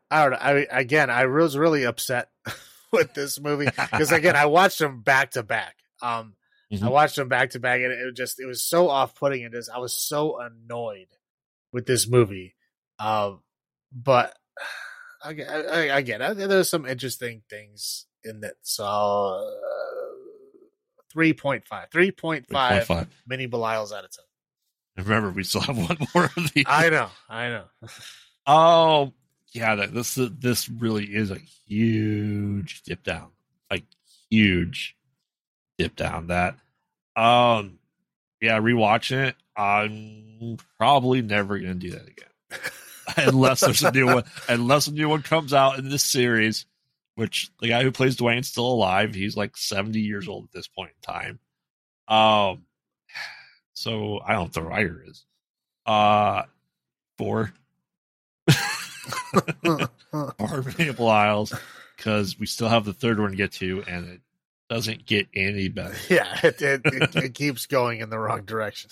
I 0.10 0.24
don't 0.24 0.32
know. 0.32 0.38
I 0.38 0.68
again, 0.72 1.10
I 1.10 1.26
was 1.26 1.58
really 1.58 1.84
upset 1.84 2.30
with 2.92 3.14
this 3.14 3.40
movie 3.40 3.66
because 3.66 4.12
again, 4.12 4.36
I 4.36 4.46
watched 4.46 4.80
them 4.80 5.02
back 5.02 5.32
to 5.32 5.44
back. 5.44 5.76
Um, 6.02 6.34
I 6.82 6.88
Mhm. 6.88 6.92
watched 6.92 7.16
them 7.16 7.28
back 7.30 7.52
to 7.52 7.60
back, 7.60 7.82
and 7.82 7.92
it 7.92 8.06
was 8.06 8.14
just 8.16 8.40
it 8.40 8.46
was 8.46 8.62
so 8.64 8.90
off 8.90 9.16
putting. 9.16 9.44
And 9.46 9.54
just 9.54 9.70
I 9.70 9.78
was 9.80 9.94
so 9.94 10.40
annoyed 10.40 11.08
with 11.72 11.86
this 11.86 12.08
movie. 12.08 12.56
Um, 13.00 13.42
but 13.92 14.36
I, 15.24 15.36
I, 15.44 15.96
I 15.98 16.02
get 16.02 16.22
it. 16.22 16.38
There's 16.38 16.70
some 16.70 16.86
interesting 16.86 17.42
things 17.50 18.06
in 18.24 18.44
it. 18.44 18.56
So 18.62 18.84
uh, 18.86 19.46
3.5, 21.16 21.64
3.5 21.92 22.46
3.5. 22.48 23.08
mini 23.28 23.48
Belials 23.48 23.92
out 23.92 24.04
of 24.06 24.12
10. 24.96 25.06
Remember, 25.06 25.32
we 25.32 25.44
still 25.44 25.62
have 25.62 25.78
one 25.78 25.98
more 26.14 26.26
of 26.26 26.52
these. 26.54 26.66
I 26.68 26.90
know, 26.90 27.10
I 27.30 27.50
know. 27.50 27.66
Oh, 28.48 29.12
yeah. 29.54 29.74
That, 29.74 29.92
this 29.92 30.14
this 30.40 30.70
really 30.70 31.06
is 31.06 31.32
a 31.32 31.40
huge 31.68 32.84
dip 32.84 33.02
down, 33.04 33.32
like 33.72 33.86
huge 34.30 34.96
dip 35.80 35.96
down. 35.96 36.28
That, 36.28 36.56
um, 37.16 37.80
yeah. 38.42 38.60
Rewatching 38.60 39.30
it, 39.30 39.36
I'm 39.56 40.58
probably 40.78 41.22
never 41.22 41.58
gonna 41.60 41.76
do 41.76 41.92
that 41.92 42.08
again, 42.08 42.62
unless 43.18 43.62
there's 43.62 43.84
a 43.84 43.92
new 43.92 44.08
one. 44.08 44.24
Unless 44.50 44.88
a 44.88 44.94
new 44.94 45.10
one 45.10 45.22
comes 45.22 45.54
out 45.54 45.80
in 45.80 45.90
this 45.90 46.04
series, 46.04 46.66
which 47.16 47.50
the 47.60 47.70
guy 47.70 47.84
who 47.84 47.92
plays 47.92 48.16
Duane's 48.16 48.48
still 48.48 48.68
alive. 48.68 49.16
He's 49.16 49.36
like 49.38 49.58
70 49.58 50.00
years 50.00 50.28
old 50.28 50.46
at 50.46 50.52
this 50.52 50.68
point 50.68 50.92
in 50.92 51.14
time. 51.14 51.40
Um, 52.08 52.66
so 53.74 54.20
I 54.20 54.34
don't 54.34 54.42
know 54.42 54.46
if 54.46 54.54
the 54.54 54.62
writer 54.64 55.04
is. 55.08 55.26
Uh, 55.86 56.44
Four. 57.18 57.54
Four 60.12 60.66
Maple 60.78 61.08
Isles, 61.08 61.54
because 61.96 62.38
we 62.38 62.46
still 62.46 62.70
have 62.70 62.86
the 62.86 62.94
third 62.94 63.20
one 63.20 63.32
to 63.32 63.38
get 63.38 63.54
to, 63.54 63.84
and 63.88 64.08
it 64.08 64.22
doesn't 64.70 65.06
get 65.06 65.28
any 65.34 65.68
better. 65.70 65.96
yeah, 66.10 66.40
it, 66.44 66.62
it, 66.62 66.82
it, 66.86 67.16
it 67.16 67.34
keeps 67.34 67.66
going 67.66 68.00
in 68.00 68.10
the 68.10 68.20
wrong 68.20 68.44
direction. 68.46 68.92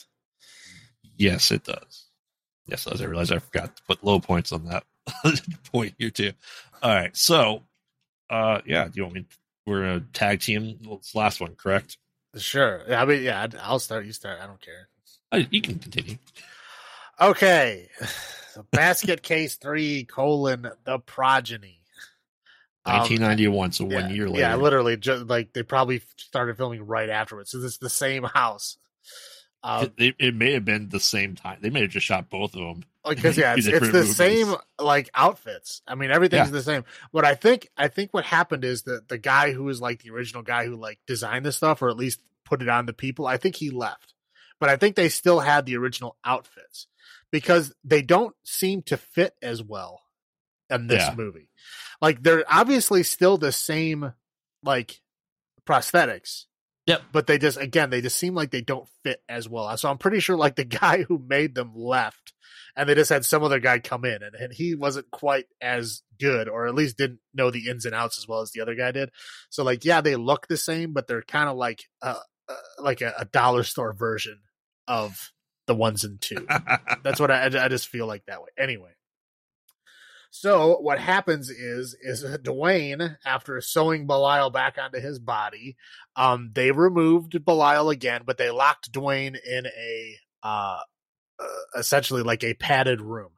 Yes, 1.18 1.52
it 1.52 1.64
does. 1.64 2.06
Yes, 2.66 2.88
as 2.88 3.02
I 3.02 3.06
realized 3.06 3.32
I 3.32 3.40
forgot 3.40 3.76
to 3.76 3.84
put 3.84 4.04
low 4.04 4.20
points 4.20 4.52
on 4.52 4.66
that 4.66 4.84
point 5.72 5.96
here 5.98 6.10
too. 6.10 6.32
All 6.82 6.94
right, 6.94 7.16
so 7.16 7.64
uh 8.30 8.62
yeah, 8.66 8.86
do 8.86 8.92
you 8.96 9.04
want 9.04 9.16
me? 9.16 9.26
We're 9.66 9.96
a 9.96 10.00
tag 10.00 10.42
team. 10.42 10.78
Well, 10.86 10.98
it's 10.98 11.14
the 11.14 11.20
last 11.20 11.40
one, 11.40 11.56
correct? 11.56 11.98
Sure. 12.36 12.82
I 12.94 13.06
mean, 13.06 13.24
yeah, 13.24 13.48
I'll 13.62 13.80
start. 13.80 14.06
You 14.06 14.12
start. 14.12 14.40
I 14.42 14.48
don't 14.48 14.62
care. 14.62 14.90
Uh, 15.32 15.42
you 15.50 15.62
can 15.62 15.80
continue. 15.80 16.18
Okay. 17.20 17.90
So 18.52 18.66
basket 18.72 19.22
case 19.24 19.56
three 19.56 20.04
colon 20.04 20.70
the 20.84 21.00
progeny. 21.00 21.83
Um, 22.86 22.98
1991, 23.00 23.72
so 23.72 23.86
one 23.86 23.92
yeah, 23.92 24.10
year 24.10 24.28
later. 24.28 24.40
Yeah, 24.42 24.56
literally, 24.56 24.98
just 24.98 25.28
like 25.28 25.54
they 25.54 25.64
probably 25.64 26.02
started 26.18 26.58
filming 26.58 26.86
right 26.86 27.10
afterwards. 27.10 27.52
So 27.52 27.60
it's 27.60 27.78
the 27.78 27.90
same 27.90 28.24
house. 28.24 28.78
Um, 29.64 29.94
it, 29.98 30.16
it, 30.20 30.36
may 30.36 30.52
have 30.52 30.66
been 30.66 30.90
the 30.90 31.00
same 31.00 31.36
time. 31.36 31.60
They 31.62 31.70
may 31.70 31.82
have 31.84 31.92
just 31.92 32.06
shot 32.06 32.30
both 32.30 32.54
of 32.56 32.60
them. 32.60 32.84
because 33.08 33.38
yeah, 33.38 33.56
it's, 33.58 33.66
it's 33.66 33.80
the 33.80 34.00
movies. 34.00 34.18
same 34.18 34.54
like 34.78 35.10
outfits. 35.16 35.82
I 35.88 35.96
mean, 35.96 36.12
everything's 36.12 36.48
Yeah. 36.48 36.52
the 36.52 36.62
same. 36.64 36.84
What 37.12 37.24
I 37.24 37.36
think, 37.36 37.70
I 37.78 37.88
think 37.88 38.14
what 38.14 38.26
happened 38.26 38.66
is 38.66 38.84
that 38.84 39.08
the 39.08 39.18
guy 39.18 39.54
who 39.54 39.64
was 39.64 39.80
like 39.80 40.04
the 40.04 40.10
original 40.10 40.44
guy 40.44 40.66
who 40.66 40.76
like 40.76 41.00
designed 41.08 41.46
this 41.46 41.56
stuff, 41.56 41.82
or 41.82 41.88
at 41.90 41.96
least 41.96 42.20
put 42.44 42.62
it 42.62 42.68
on 42.68 42.86
the 42.86 42.92
people, 42.94 43.26
I 43.26 43.38
think 43.38 43.56
he 43.56 43.70
left. 43.70 44.14
But 44.60 44.68
I 44.68 44.76
think 44.76 44.98
they 44.98 45.08
still 45.08 45.40
had 45.40 45.66
the 45.66 45.78
original 45.78 46.18
outfits 46.26 46.88
because 47.32 47.74
they 47.86 48.02
don't 48.02 48.36
seem 48.44 48.82
to 48.84 48.98
fit 48.98 49.34
as 49.42 49.64
well 49.64 50.02
in 50.70 50.88
this 50.88 51.04
Yeah. 51.08 51.16
movie. 51.16 51.48
Like 52.04 52.22
they're 52.22 52.44
obviously 52.50 53.02
still 53.04 53.38
the 53.38 53.54
same 53.54 54.12
like 54.62 55.00
prosthetics. 55.66 56.48
Yep. 56.86 57.02
But 57.14 57.28
they 57.28 57.38
just 57.38 57.58
again 57.58 57.92
they 57.92 58.02
just 58.02 58.18
seem 58.18 58.36
like 58.36 58.52
they 58.52 58.60
don't 58.60 58.90
fit 59.06 59.24
as 59.30 59.48
well. 59.48 59.76
So 59.78 59.90
I'm 59.90 59.98
pretty 59.98 60.20
sure 60.20 60.36
like 60.36 60.58
the 60.58 60.66
guy 60.82 61.04
who 61.04 61.18
made 61.18 61.56
them 61.56 61.72
left 61.74 62.34
and 62.76 62.90
they 62.90 62.94
just 62.94 63.10
had 63.10 63.24
some 63.24 63.42
other 63.42 63.62
guy 63.62 63.80
come 63.80 64.04
in 64.04 64.22
and, 64.22 64.36
and 64.36 64.52
he 64.52 64.76
wasn't 64.76 65.12
quite 65.12 65.46
as 65.62 66.02
good 66.20 66.50
or 66.50 66.68
at 66.68 66.76
least 66.76 66.98
didn't 66.98 67.20
know 67.34 67.52
the 67.52 67.70
ins 67.70 67.86
and 67.86 67.96
outs 67.96 68.18
as 68.18 68.28
well 68.28 68.42
as 68.42 68.52
the 68.52 68.60
other 68.60 68.76
guy 68.76 68.92
did. 68.92 69.10
So 69.50 69.64
like 69.64 69.86
yeah, 69.86 70.02
they 70.02 70.18
look 70.18 70.48
the 70.48 70.58
same 70.58 70.92
but 70.92 71.08
they're 71.08 71.22
kind 71.22 71.48
of 71.48 71.56
like 71.56 71.86
uh, 72.02 72.20
uh 72.50 72.56
like 72.80 73.00
a, 73.00 73.14
a 73.18 73.24
dollar 73.24 73.64
store 73.64 73.94
version 73.94 74.42
of 74.90 75.32
the 75.68 75.76
ones 75.76 76.04
and 76.04 76.20
two. 76.20 76.46
That's 77.04 77.22
what 77.22 77.32
I, 77.32 77.46
I 77.46 77.70
just 77.70 77.88
feel 77.88 78.08
like 78.08 78.26
that 78.26 78.42
way. 78.42 78.50
Anyway, 78.58 78.92
so 80.36 80.80
what 80.80 80.98
happens 80.98 81.52
is 81.52 81.96
is 82.02 82.24
Duane, 82.42 83.18
after 83.24 83.62
sewing 83.62 84.08
Belial 84.08 84.50
back 84.50 84.80
onto 84.80 85.00
his 85.00 85.20
body, 85.20 85.78
um, 86.16 86.50
they 86.56 86.72
removed 86.72 87.46
Belial 87.46 87.92
again, 87.92 88.24
but 88.26 88.40
they 88.40 88.50
locked 88.50 88.92
Duane 88.92 89.36
in 89.36 89.68
a 89.68 90.18
uh, 90.42 90.80
uh, 91.40 91.46
essentially 91.78 92.24
like 92.24 92.44
a 92.44 92.56
padded 92.56 93.00
room. 93.00 93.30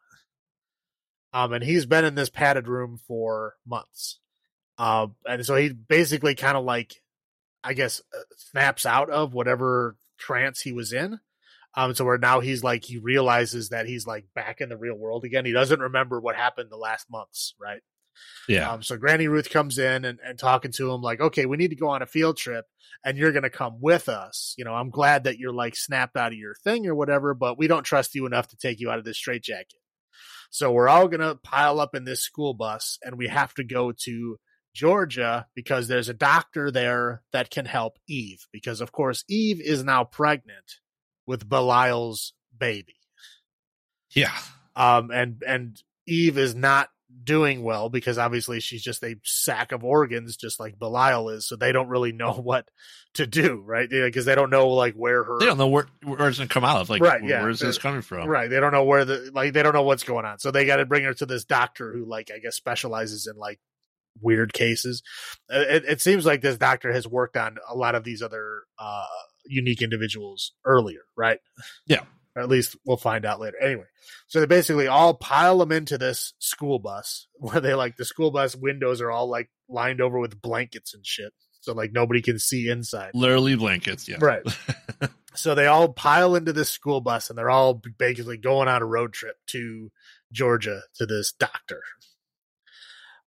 Um, 1.33 1.51
and 1.51 1.65
he's 1.65 1.85
been 1.85 2.05
in 2.05 2.15
this 2.15 2.29
padded 2.29 2.65
room 2.65 2.97
for 3.05 3.55
months. 3.67 4.21
Um, 4.77 5.15
and 5.27 5.45
so 5.45 5.57
he 5.57 5.73
basically 5.73 6.33
kind 6.33 6.55
of 6.55 6.63
like, 6.63 6.95
I 7.61 7.73
guess, 7.73 8.01
uh, 8.17 8.21
snaps 8.37 8.85
out 8.85 9.09
of 9.09 9.33
whatever 9.33 9.97
trance 10.17 10.61
he 10.61 10.71
was 10.71 10.93
in. 10.93 11.19
Um, 11.77 11.93
so 11.93 12.05
where 12.05 12.17
now 12.17 12.39
he's 12.39 12.63
like 12.63 12.85
he 12.85 12.97
realizes 12.97 13.69
that 13.69 13.85
he's 13.85 14.07
like 14.07 14.25
back 14.33 14.61
in 14.61 14.69
the 14.69 14.77
real 14.77 14.95
world 14.95 15.25
again. 15.25 15.45
He 15.45 15.51
doesn't 15.51 15.79
remember 15.79 16.19
what 16.21 16.35
happened 16.35 16.69
the 16.71 16.77
last 16.77 17.09
months, 17.09 17.53
right? 17.59 17.81
yeah. 18.47 18.71
Um, 18.71 18.83
so 18.83 18.97
Granny 18.97 19.27
Ruth 19.27 19.49
comes 19.49 19.77
in 19.77 20.05
and, 20.05 20.19
and 20.23 20.37
talking 20.37 20.71
to 20.73 20.91
him 20.91 21.01
like, 21.01 21.19
okay, 21.19 21.45
we 21.45 21.57
need 21.57 21.69
to 21.69 21.75
go 21.75 21.89
on 21.89 22.01
a 22.01 22.07
field 22.07 22.37
trip 22.37 22.65
and 23.03 23.17
you're 23.17 23.31
going 23.31 23.43
to 23.43 23.49
come 23.49 23.77
with 23.81 24.09
us. 24.09 24.53
You 24.57 24.65
know, 24.65 24.73
I'm 24.73 24.89
glad 24.89 25.25
that 25.25 25.37
you're 25.37 25.53
like 25.53 25.75
snapped 25.75 26.17
out 26.17 26.31
of 26.31 26.37
your 26.37 26.55
thing 26.63 26.87
or 26.87 26.95
whatever, 26.95 27.33
but 27.33 27.57
we 27.57 27.67
don't 27.67 27.83
trust 27.83 28.15
you 28.15 28.25
enough 28.25 28.47
to 28.49 28.57
take 28.57 28.79
you 28.79 28.89
out 28.89 28.99
of 28.99 29.05
this 29.05 29.17
straitjacket. 29.17 29.79
So 30.49 30.71
we're 30.71 30.87
all 30.89 31.07
going 31.07 31.21
to 31.21 31.35
pile 31.35 31.79
up 31.79 31.95
in 31.95 32.05
this 32.05 32.21
school 32.21 32.53
bus 32.53 32.97
and 33.03 33.17
we 33.17 33.27
have 33.27 33.53
to 33.55 33.63
go 33.63 33.91
to 34.03 34.37
Georgia 34.73 35.47
because 35.55 35.87
there's 35.87 36.09
a 36.09 36.13
doctor 36.13 36.69
there 36.69 37.23
that 37.31 37.49
can 37.49 37.65
help 37.65 37.97
Eve 38.07 38.45
because 38.51 38.81
of 38.81 38.91
course 38.91 39.23
Eve 39.29 39.61
is 39.61 39.83
now 39.83 40.03
pregnant 40.03 40.79
with 41.27 41.47
Belial's 41.47 42.33
baby 42.57 42.95
yeah. 44.13 44.37
um 44.75 45.11
and 45.11 45.43
and 45.45 45.81
eve 46.07 46.37
is 46.37 46.55
not 46.55 46.89
doing 47.23 47.63
well 47.63 47.89
because 47.89 48.17
obviously 48.17 48.59
she's 48.59 48.83
just 48.83 49.03
a 49.03 49.15
sack 49.23 49.71
of 49.71 49.83
organs 49.83 50.35
just 50.37 50.59
like 50.59 50.77
belial 50.77 51.29
is 51.29 51.47
so 51.47 51.55
they 51.55 51.71
don't 51.71 51.87
really 51.89 52.11
know 52.13 52.33
what 52.33 52.67
to 53.13 53.25
do 53.25 53.61
right 53.65 53.89
because 53.89 54.25
they 54.25 54.35
don't 54.35 54.49
know 54.49 54.69
like 54.69 54.93
where 54.93 55.23
her 55.23 55.39
They 55.39 55.45
don't 55.45 55.57
know 55.57 55.67
where 55.67 55.87
where 56.03 56.27
it's 56.27 56.37
gonna 56.37 56.49
come 56.49 56.65
out 56.65 56.81
of. 56.81 56.89
Like, 56.89 57.01
Right, 57.01 57.23
yeah. 57.23 57.41
where's 57.41 57.59
this 57.59 57.77
coming 57.77 58.01
from? 58.01 58.27
right 58.27 58.49
they 58.49 58.59
don't 58.59 58.73
know 58.73 58.83
where 58.83 59.05
the 59.05 59.31
like 59.33 59.53
they 59.53 59.63
don't 59.63 59.73
know 59.73 59.83
what's 59.83 60.03
going 60.03 60.25
on 60.25 60.39
so 60.39 60.51
they 60.51 60.65
got 60.65 60.77
to 60.77 60.85
bring 60.85 61.03
her 61.05 61.13
to 61.13 61.25
this 61.25 61.45
doctor 61.45 61.93
who 61.93 62.05
like 62.05 62.29
i 62.33 62.39
guess 62.39 62.55
specializes 62.55 63.27
in 63.27 63.37
like 63.37 63.59
weird 64.21 64.53
cases 64.53 65.01
Uh, 65.53 65.59
it, 65.59 65.85
it 65.85 66.01
seems 66.01 66.25
like 66.25 66.41
this 66.41 66.57
doctor 66.57 66.91
has 66.93 67.07
worked 67.07 67.37
on 67.37 67.57
a 67.69 67.75
lot 67.75 67.95
of 67.95 68.03
these 68.03 68.21
other 68.21 68.63
uh 68.79 69.03
unique 69.47 69.81
individuals 69.81 70.53
earlier 70.65 71.01
right 71.15 71.39
Yeah. 71.87 72.01
or 72.35 72.41
at 72.41 72.49
least 72.49 72.75
we'll 72.85 72.97
find 72.97 73.25
out 73.25 73.39
later 73.39 73.57
anyway 73.61 73.85
so 74.27 74.39
they 74.39 74.45
basically 74.45 74.87
all 74.87 75.13
pile 75.13 75.57
them 75.59 75.71
into 75.71 75.97
this 75.97 76.33
school 76.39 76.79
bus 76.79 77.27
where 77.35 77.59
they 77.61 77.73
like 77.73 77.97
the 77.97 78.05
school 78.05 78.31
bus 78.31 78.55
windows 78.55 79.01
are 79.01 79.11
all 79.11 79.29
like 79.29 79.49
lined 79.69 80.01
over 80.01 80.19
with 80.19 80.41
blankets 80.41 80.93
and 80.93 81.05
shit 81.05 81.33
so 81.61 81.73
like 81.73 81.91
nobody 81.91 82.21
can 82.21 82.37
see 82.37 82.69
inside 82.69 83.09
Literally 83.15 83.55
blankets. 83.55 84.07
Yeah. 84.07 84.17
Right. 84.21 84.43
so 85.33 85.55
they 85.55 85.65
all 85.65 85.91
pile 85.91 86.35
into 86.35 86.53
this 86.53 86.69
school 86.69 87.01
bus 87.01 87.31
and 87.31 87.39
they're 87.39 87.49
all 87.49 87.81
basically 87.97 88.37
going 88.37 88.67
on 88.67 88.83
a 88.83 88.85
road 88.85 89.13
trip 89.13 89.35
to 89.47 89.91
Georgia 90.31 90.81
to 90.97 91.07
this 91.07 91.31
doctor. 91.31 91.81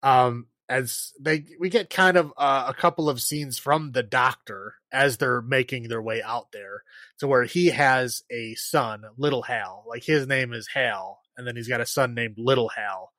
Um, 0.02 0.48
as 0.68 1.12
they, 1.20 1.44
we 1.60 1.68
get 1.68 1.90
kind 1.90 2.16
of 2.16 2.32
uh, 2.36 2.66
a 2.68 2.74
couple 2.74 3.08
of 3.08 3.20
scenes 3.20 3.58
from 3.58 3.92
the 3.92 4.02
doctor 4.02 4.74
as 4.92 5.16
they're 5.18 5.42
making 5.42 5.88
their 5.88 6.00
way 6.02 6.22
out 6.22 6.52
there 6.52 6.82
to 7.18 7.26
where 7.26 7.44
he 7.44 7.66
has 7.66 8.22
a 8.30 8.54
son, 8.54 9.04
Little 9.18 9.42
Hal. 9.42 9.84
Like 9.86 10.04
his 10.04 10.26
name 10.26 10.52
is 10.52 10.68
Hal, 10.68 11.20
and 11.36 11.46
then 11.46 11.56
he's 11.56 11.68
got 11.68 11.80
a 11.80 11.86
son 11.86 12.14
named 12.14 12.36
Little 12.38 12.68
Hal, 12.70 13.12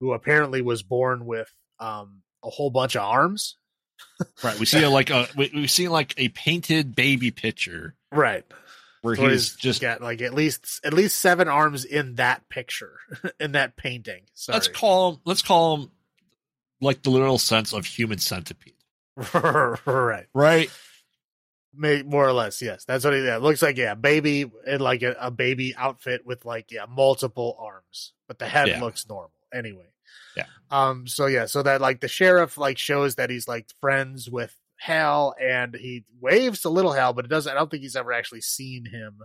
who 0.00 0.12
apparently 0.12 0.62
was 0.62 0.82
born 0.82 1.26
with 1.26 1.52
um, 1.80 2.22
a 2.44 2.50
whole 2.50 2.70
bunch 2.70 2.94
of 2.94 3.02
arms. 3.02 3.56
Right. 4.42 4.58
We 4.58 4.66
see 4.66 4.82
a, 4.82 4.90
like 4.90 5.10
a 5.10 5.26
we, 5.36 5.50
we 5.54 5.66
see 5.66 5.88
like 5.88 6.14
a 6.16 6.28
painted 6.28 6.94
baby 6.94 7.30
picture 7.30 7.94
Right. 8.12 8.44
where 9.02 9.16
So 9.16 9.22
he's 9.28 9.52
he's 9.52 9.56
just 9.56 9.80
got 9.80 10.00
like 10.00 10.22
at 10.22 10.34
least 10.34 10.80
at 10.84 10.92
least 10.92 11.16
seven 11.18 11.48
arms 11.48 11.84
in 11.84 12.16
that 12.16 12.48
picture 12.48 12.98
in 13.40 13.52
that 13.52 13.76
painting. 13.76 14.22
Sorry. 14.34 14.54
let's 14.54 14.68
call 14.68 15.12
him 15.12 15.20
let's 15.24 15.42
call 15.42 15.76
him 15.78 15.90
like 16.80 17.02
the 17.02 17.10
literal 17.10 17.38
sense 17.38 17.72
of 17.72 17.86
human 17.86 18.18
centipede. 18.18 18.74
right, 19.34 20.26
Right. 20.34 20.70
More 21.76 22.26
or 22.28 22.32
less. 22.32 22.62
Yes, 22.62 22.84
that's 22.84 23.04
what 23.04 23.14
it 23.14 23.24
yeah, 23.24 23.38
looks 23.38 23.60
like. 23.60 23.76
Yeah, 23.76 23.94
baby 23.94 24.48
in 24.64 24.80
like 24.80 25.02
a, 25.02 25.16
a 25.18 25.30
baby 25.32 25.74
outfit 25.74 26.24
with 26.24 26.44
like 26.44 26.70
yeah 26.70 26.86
multiple 26.88 27.56
arms, 27.58 28.12
but 28.28 28.38
the 28.38 28.46
head 28.46 28.68
Yeah. 28.68 28.80
looks 28.80 29.08
normal 29.08 29.32
anyway. 29.52 29.88
Yeah. 30.36 30.46
Um. 30.70 31.08
So 31.08 31.26
yeah. 31.26 31.46
So 31.46 31.64
that 31.64 31.80
like 31.80 32.00
the 32.00 32.06
sheriff 32.06 32.56
like 32.58 32.78
shows 32.78 33.16
that 33.16 33.28
he's 33.28 33.48
like 33.48 33.66
friends 33.80 34.30
with 34.30 34.54
Hal, 34.76 35.34
and 35.40 35.74
he 35.74 36.04
waves 36.20 36.60
to 36.60 36.68
little 36.68 36.92
Hal, 36.92 37.12
but 37.12 37.24
it 37.24 37.28
doesn't. 37.28 37.50
I 37.50 37.56
don't 37.56 37.68
think 37.70 37.82
he's 37.82 37.96
ever 37.96 38.12
actually 38.12 38.42
seen 38.42 38.84
him 38.84 39.18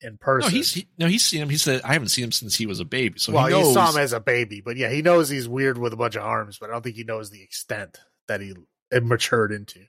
in 0.00 0.18
person. 0.18 0.50
No, 0.50 0.56
he's 0.56 0.74
he, 0.74 0.88
no, 0.98 1.06
he's 1.06 1.24
seen 1.24 1.42
him. 1.42 1.48
He 1.48 1.56
said, 1.56 1.82
"I 1.82 1.92
haven't 1.92 2.08
seen 2.08 2.24
him 2.24 2.32
since 2.32 2.56
he 2.56 2.66
was 2.66 2.80
a 2.80 2.84
baby." 2.84 3.18
So 3.18 3.32
well, 3.32 3.46
he 3.46 3.54
he, 3.54 3.72
saw 3.72 3.90
him 3.90 3.98
as 3.98 4.12
a 4.12 4.20
baby, 4.20 4.60
but 4.60 4.76
yeah, 4.76 4.90
he 4.90 5.02
knows 5.02 5.28
he's 5.28 5.48
weird 5.48 5.78
with 5.78 5.92
a 5.92 5.96
bunch 5.96 6.16
of 6.16 6.22
arms, 6.22 6.58
but 6.58 6.70
I 6.70 6.72
don't 6.72 6.82
think 6.82 6.96
he 6.96 7.04
knows 7.04 7.30
the 7.30 7.42
extent 7.42 7.98
that 8.28 8.40
he 8.40 8.54
it 8.90 9.04
matured 9.04 9.52
into. 9.52 9.80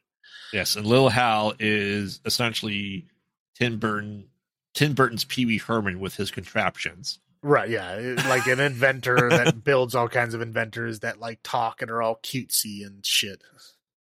yes, 0.54 0.76
and 0.76 0.86
Lil 0.86 1.10
Hal 1.10 1.54
is 1.60 2.22
essentially 2.26 3.08
Tim 3.56 3.80
Burton, 3.80 4.28
Tim 4.74 4.94
Burton's 4.94 5.26
Pee 5.26 5.46
Wee 5.46 5.58
Herman 5.58 6.00
with 6.00 6.16
his 6.16 6.32
contraptions. 6.32 7.20
Right, 7.42 7.70
yeah, 7.70 8.16
like 8.28 8.48
an 8.48 8.60
inventor 8.60 9.16
that 9.30 9.64
builds 9.64 9.96
all 9.96 10.10
kinds 10.10 10.34
of 10.34 10.42
inventors 10.42 11.02
that 11.02 11.20
like 11.20 11.40
talk 11.44 11.82
and 11.82 11.90
are 11.90 12.02
all 12.02 12.20
cutesy 12.22 12.86
and 12.86 13.06
shit. 13.06 13.42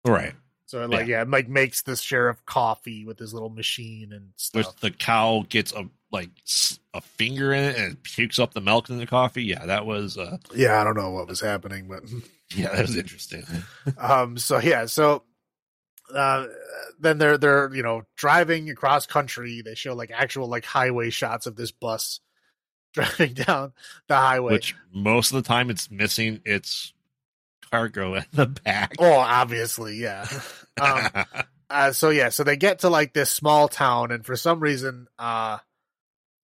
Right. 0.05 0.35
So 0.73 0.87
like, 0.87 1.07
yeah, 1.07 1.21
it, 1.21 1.29
like 1.29 1.51
makes 1.51 1.83
the 1.83 1.97
sheriff 1.97 2.43
coffee 2.47 3.05
with 3.05 3.19
his 3.19 3.35
little 3.35 3.51
machine 3.51 4.11
and 4.11 4.31
Which 4.55 4.65
stuff. 4.65 4.81
the 4.81 4.91
cow 4.91 5.45
gets 5.47 5.71
a 5.75 5.91
like 6.11 6.31
a 6.95 7.03
finger 7.03 7.53
in 7.53 7.63
it 7.63 7.77
and 7.77 7.93
it 7.93 8.03
pukes 8.03 8.39
up 8.39 8.55
the 8.55 8.63
milk 8.63 8.89
in 8.89 8.97
the 8.97 9.07
coffee. 9.07 9.45
Yeah, 9.45 9.67
that 9.67 9.85
was 9.85 10.17
uh 10.17 10.39
yeah, 10.55 10.81
I 10.81 10.85
don't 10.85 10.97
know 10.97 11.11
what 11.11 11.29
was 11.29 11.43
happening, 11.43 11.89
but 11.89 12.05
yeah, 12.57 12.75
that 12.75 12.81
was 12.81 12.97
interesting. 12.97 13.45
um 13.99 14.39
so 14.39 14.61
yeah 14.61 14.87
so 14.87 15.25
uh 16.15 16.47
then 16.99 17.19
they're 17.19 17.37
they're 17.37 17.75
you 17.75 17.83
know 17.83 18.05
driving 18.17 18.71
across 18.71 19.05
country 19.05 19.61
they 19.61 19.75
show 19.75 19.95
like 19.95 20.11
actual 20.11 20.49
like 20.49 20.65
highway 20.65 21.11
shots 21.11 21.45
of 21.45 21.55
this 21.55 21.71
bus 21.71 22.21
driving 22.95 23.35
down 23.35 23.75
the 24.09 24.17
highway. 24.17 24.55
which 24.55 24.75
most 24.91 25.33
of 25.33 25.43
the 25.43 25.47
time 25.47 25.69
it's 25.69 25.91
missing 25.91 26.41
its 26.47 26.95
cargo 27.73 28.15
in 28.15 28.25
the 28.33 28.47
back. 28.47 28.95
oh, 28.99 29.13
obviously, 29.13 29.97
yeah. 29.97 30.27
Um, 30.81 31.09
uh, 31.71 31.93
so 31.93 32.11
yeah, 32.11 32.29
so 32.29 32.45
they 32.45 32.57
get 32.57 32.81
to 32.81 32.91
like 32.91 33.13
this 33.13 33.31
small 33.31 33.69
town, 33.69 34.13
and 34.13 34.25
for 34.25 34.37
some 34.37 34.61
reason, 34.61 35.09
uh, 35.19 35.59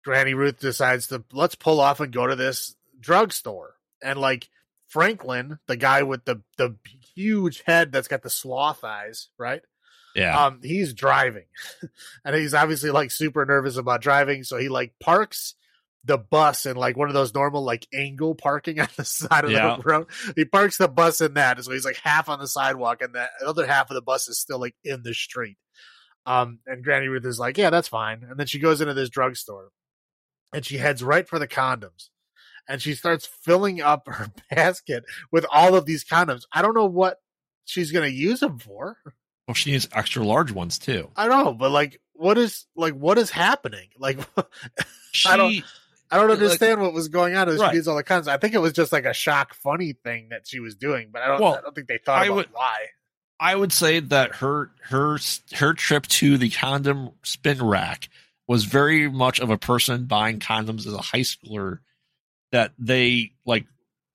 Granny 0.04 0.34
Ruth 0.34 0.60
decides 0.60 1.08
to 1.08 1.24
let's 1.34 1.56
pull 1.56 1.80
off 1.80 1.99
and 1.99 2.14
go 2.14 2.26
to 2.26 2.36
this 2.36 2.76
drugstore, 2.99 3.76
and 4.02 4.20
like 4.20 4.49
Franklin, 4.88 5.60
the 5.68 5.78
guy 5.78 6.04
with 6.04 6.26
the 6.26 6.41
the 6.58 6.76
huge 7.14 7.62
head 7.66 7.91
that's 7.91 8.08
got 8.08 8.24
the 8.24 8.30
sloth 8.30 8.84
eyes, 8.84 9.30
right? 9.38 9.62
yeah. 10.16 10.45
Um, 10.45 10.62
he's 10.64 10.94
driving, 10.94 11.45
and 12.26 12.36
he's 12.36 12.54
obviously 12.54 12.90
like 12.90 13.12
super 13.12 13.45
nervous 13.45 13.78
about 13.78 14.02
driving, 14.02 14.44
so 14.44 14.58
he 14.58 14.70
like 14.70 14.94
parks 14.99 15.56
the 16.08 16.18
bus 16.18 16.66
in 16.66 16.76
like 16.78 16.98
one 16.98 17.08
of 17.10 17.14
those 17.14 17.34
normal 17.34 17.64
like 17.64 17.86
angle 17.94 18.34
parking 18.34 18.80
on 18.82 18.88
the 18.98 19.06
side 19.06 19.46
of 19.46 19.52
Yeah. 19.52 19.78
the 19.78 19.84
road. 19.84 20.08
He 20.36 20.46
parks 20.46 20.78
the 20.78 20.88
bus 20.88 21.22
in 21.22 21.36
that, 21.36 21.64
so 21.64 21.72
he's 21.72 21.86
like 21.86 21.98
half 21.98 22.30
on 22.30 22.40
the 22.40 22.48
sidewalk, 22.48 23.02
and 23.02 23.14
the 23.14 23.28
other 23.46 23.68
half 23.68 23.92
of 23.92 23.96
the 23.96 24.02
bus 24.02 24.28
is 24.28 24.40
still 24.40 24.60
like 24.60 24.76
in 24.84 25.04
the 25.04 25.14
street. 25.14 25.58
Um, 26.26 26.60
and 26.66 26.84
Granny 26.84 27.08
Ruth 27.08 27.26
is 27.26 27.40
like, 27.40 27.58
"Yeah, 27.58 27.70
that's 27.70 27.88
fine." 27.88 28.24
And 28.30 28.38
then 28.40 28.48
she 28.48 28.60
goes 28.60 28.82
into 28.82 28.94
this 28.94 29.10
drugstore, 29.10 29.70
and 30.54 30.66
she 30.66 30.78
heads 30.78 31.04
right 31.04 31.28
for 31.28 31.40
the 31.40 31.48
condoms, 31.48 32.10
and 32.68 32.82
she 32.82 32.94
starts 32.96 33.26
filling 33.26 33.82
up 33.82 34.08
her 34.08 34.28
basket 34.52 35.06
with 35.32 35.46
all 35.52 35.76
of 35.76 35.86
these 35.86 36.04
condoms. 36.04 36.44
I 36.52 36.62
don't 36.62 36.74
know 36.76 36.86
what 36.86 37.18
she's 37.66 37.92
gonna 37.92 38.08
use 38.08 38.40
them 38.42 38.60
for. 38.60 38.98
well, 39.48 39.56
she 39.56 39.72
needs 39.72 39.88
extra 39.94 40.24
large 40.26 40.52
ones 40.52 40.78
too. 40.80 41.10
I 41.16 41.28
know, 41.30 41.54
but 41.54 41.72
like, 41.72 42.02
what 42.14 42.38
is 42.38 42.66
like 42.76 42.94
what 42.94 43.18
is 43.18 43.30
happening? 43.30 43.88
Like, 43.98 44.20
She, 45.14 45.30
I 45.30 45.38
don't- 45.38 45.64
I 46.10 46.18
don't 46.18 46.30
Like- 46.30 46.38
understand 46.40 46.82
what 46.82 46.94
was 46.94 47.08
going 47.10 47.36
on. 47.36 47.50
as 47.50 47.60
Right. 47.60 47.72
She 47.72 47.76
needs 47.78 47.88
all 47.88 47.96
the 47.98 48.04
condoms. 48.04 48.28
I 48.28 48.38
think 48.38 48.54
it 48.54 48.60
was 48.60 48.74
just 48.74 48.92
like 48.92 49.06
a 49.06 49.14
shock, 49.14 49.54
funny 49.54 49.94
thing 49.94 50.30
that 50.30 50.48
she 50.48 50.60
was 50.60 50.76
doing, 50.76 51.10
but 51.12 51.22
I 51.22 51.28
don't. 51.28 51.42
Well, 51.42 51.56
I 51.56 51.62
don't 51.62 51.76
think 51.76 51.88
they 51.88 51.98
thought 51.98 52.22
I 52.22 52.26
about 52.28 52.36
would- 52.36 52.50
why. 52.54 52.88
I 53.40 53.56
would 53.56 53.72
say 53.72 54.00
that 54.00 54.36
her 54.38 54.72
her 54.84 55.20
her 55.56 55.74
trip 55.74 56.08
to 56.08 56.38
the 56.38 56.50
condom 56.50 57.12
spin 57.24 57.64
rack 57.64 58.10
was 58.48 58.64
very 58.64 59.10
much 59.10 59.40
of 59.40 59.50
a 59.50 59.58
person 59.58 60.06
buying 60.06 60.40
condoms 60.40 60.88
as 60.88 60.94
a 60.94 60.98
high 61.02 61.20
schooler 61.20 61.80
that 62.52 62.72
they 62.80 63.34
like 63.46 63.66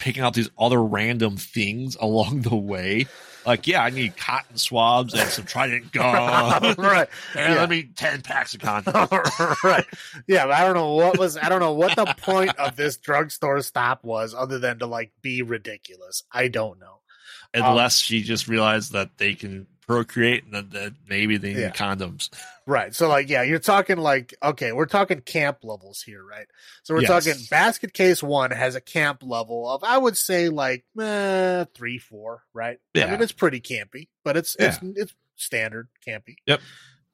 picking 0.02 0.22
out 0.22 0.34
these 0.34 0.50
other 0.58 0.82
random 0.82 1.36
things 1.36 1.96
along 2.00 2.42
the 2.42 2.56
way. 2.56 3.06
Like, 3.46 3.66
yeah, 3.66 3.82
I 3.82 3.90
need 3.90 4.16
cotton 4.16 4.56
swabs 4.56 5.14
and 5.14 5.28
some 5.30 5.44
Trident 5.44 5.90
gum. 5.92 6.74
right, 6.78 7.08
And 7.34 7.54
Yeah. 7.54 7.60
let 7.60 7.68
me 7.70 7.84
ten 7.96 8.20
packs 8.22 8.54
of 8.54 8.60
condoms. 8.60 9.62
right. 9.64 9.84
Yeah, 10.28 10.46
I 10.46 10.60
don't 10.64 10.74
know 10.74 10.92
what 10.92 11.18
was. 11.18 11.36
I 11.36 11.48
don't 11.48 11.58
know 11.60 11.72
what 11.72 11.96
the 11.96 12.06
point 12.06 12.56
of 12.58 12.76
this 12.76 12.96
drugstore 12.98 13.60
stop 13.62 14.04
was, 14.04 14.32
other 14.34 14.58
than 14.60 14.78
to 14.80 14.86
like 14.86 15.10
be 15.22 15.42
ridiculous. 15.42 16.22
I 16.30 16.46
don't 16.48 16.78
know. 16.78 17.00
Unless 17.54 18.00
um, 18.00 18.04
she 18.04 18.22
just 18.22 18.46
realized 18.48 18.92
that 18.92 19.18
they 19.18 19.34
can 19.34 19.66
procreate 19.88 20.44
and 20.44 20.54
that, 20.54 20.70
that 20.70 20.92
maybe 21.08 21.36
they 21.36 21.48
need 21.54 21.60
Yeah. 21.60 21.70
condoms. 21.72 22.30
Right. 22.66 22.94
So 22.94 23.08
like, 23.08 23.28
yeah, 23.28 23.42
you're 23.42 23.58
talking 23.58 23.98
like, 23.98 24.34
okay, 24.42 24.72
we're 24.72 24.86
talking 24.86 25.20
camp 25.20 25.58
levels 25.62 26.02
here, 26.02 26.24
right? 26.24 26.46
So 26.82 26.94
we're 26.94 27.02
Yes. 27.02 27.24
talking 27.24 27.42
basket 27.50 27.92
case 27.92 28.22
one 28.22 28.50
has 28.50 28.74
a 28.74 28.80
camp 28.80 29.22
level 29.22 29.68
of, 29.68 29.82
I 29.84 29.98
would 29.98 30.16
say 30.16 30.48
like, 30.48 30.84
eh, 31.00 31.64
three, 31.74 31.98
four, 31.98 32.44
right? 32.54 32.78
Yeah. 32.94 33.06
I 33.06 33.10
mean, 33.10 33.20
it's 33.22 33.32
pretty 33.32 33.60
campy, 33.60 34.08
but 34.24 34.36
it's, 34.36 34.54
it's, 34.58 34.78
it's 34.82 35.14
standard 35.36 35.88
campy. 36.06 36.36
Yep. 36.46 36.60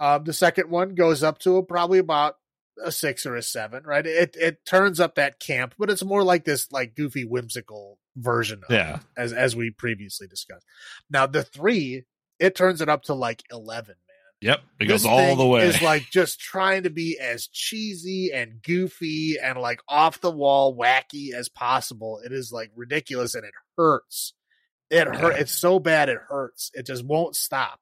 Um, 0.01 0.25
the 0.25 0.33
second 0.33 0.71
one 0.71 0.95
goes 0.95 1.23
up 1.23 1.39
to 1.41 1.57
a, 1.57 1.63
probably 1.63 1.99
about 1.99 2.37
a 2.85 2.93
six 2.93 3.27
or 3.27 3.35
a 3.35 3.43
seven, 3.43 3.83
right? 3.85 4.07
It, 4.07 4.37
it 4.39 4.65
turns 4.65 5.01
up 5.01 5.17
that 5.17 5.41
camp, 5.41 5.75
but 5.79 5.91
it's 5.91 6.05
more 6.05 6.23
like 6.23 6.45
this, 6.45 6.71
like 6.71 6.95
goofy, 6.95 7.25
whimsical 7.25 7.99
version 8.17 8.63
of 8.69 8.73
Yeah. 8.75 8.97
it, 8.97 9.01
as, 9.17 9.33
as 9.33 9.57
we 9.57 9.71
previously 9.71 10.27
discussed. 10.29 10.65
Now 11.11 11.27
the 11.27 11.43
three, 11.43 12.05
it 12.39 12.55
turns 12.55 12.81
it 12.81 12.89
up 12.89 13.03
to 13.05 13.15
like 13.15 13.43
11, 13.51 13.89
man 13.89 14.08
Yep. 14.41 14.61
It 14.81 14.89
this 14.89 15.03
goes 15.03 15.07
all 15.07 15.35
the 15.37 15.47
way. 15.47 15.67
Is 15.67 15.83
like 15.83 16.09
just 16.11 16.39
trying 16.39 16.85
to 16.85 16.91
be 16.91 17.19
as 17.19 17.49
cheesy 17.49 18.33
and 18.33 18.63
goofy 18.63 19.37
and 19.43 19.59
like 19.59 19.81
off 19.89 20.21
the 20.21 20.31
wall, 20.31 20.77
wacky 20.77 21.33
as 21.33 21.49
possible. 21.49 22.21
It 22.25 22.33
is 22.33 22.53
like 22.53 22.71
ridiculous 22.77 23.35
and 23.35 23.45
it 23.45 23.55
hurts. 23.77 24.35
It 24.91 25.09
hurt. 25.09 25.35
Yeah. 25.35 25.41
It's 25.41 25.53
so 25.53 25.79
bad 25.81 26.09
it 26.09 26.19
hurts. 26.29 26.71
It 26.75 26.87
just 26.87 27.05
won't 27.05 27.35
stop 27.35 27.81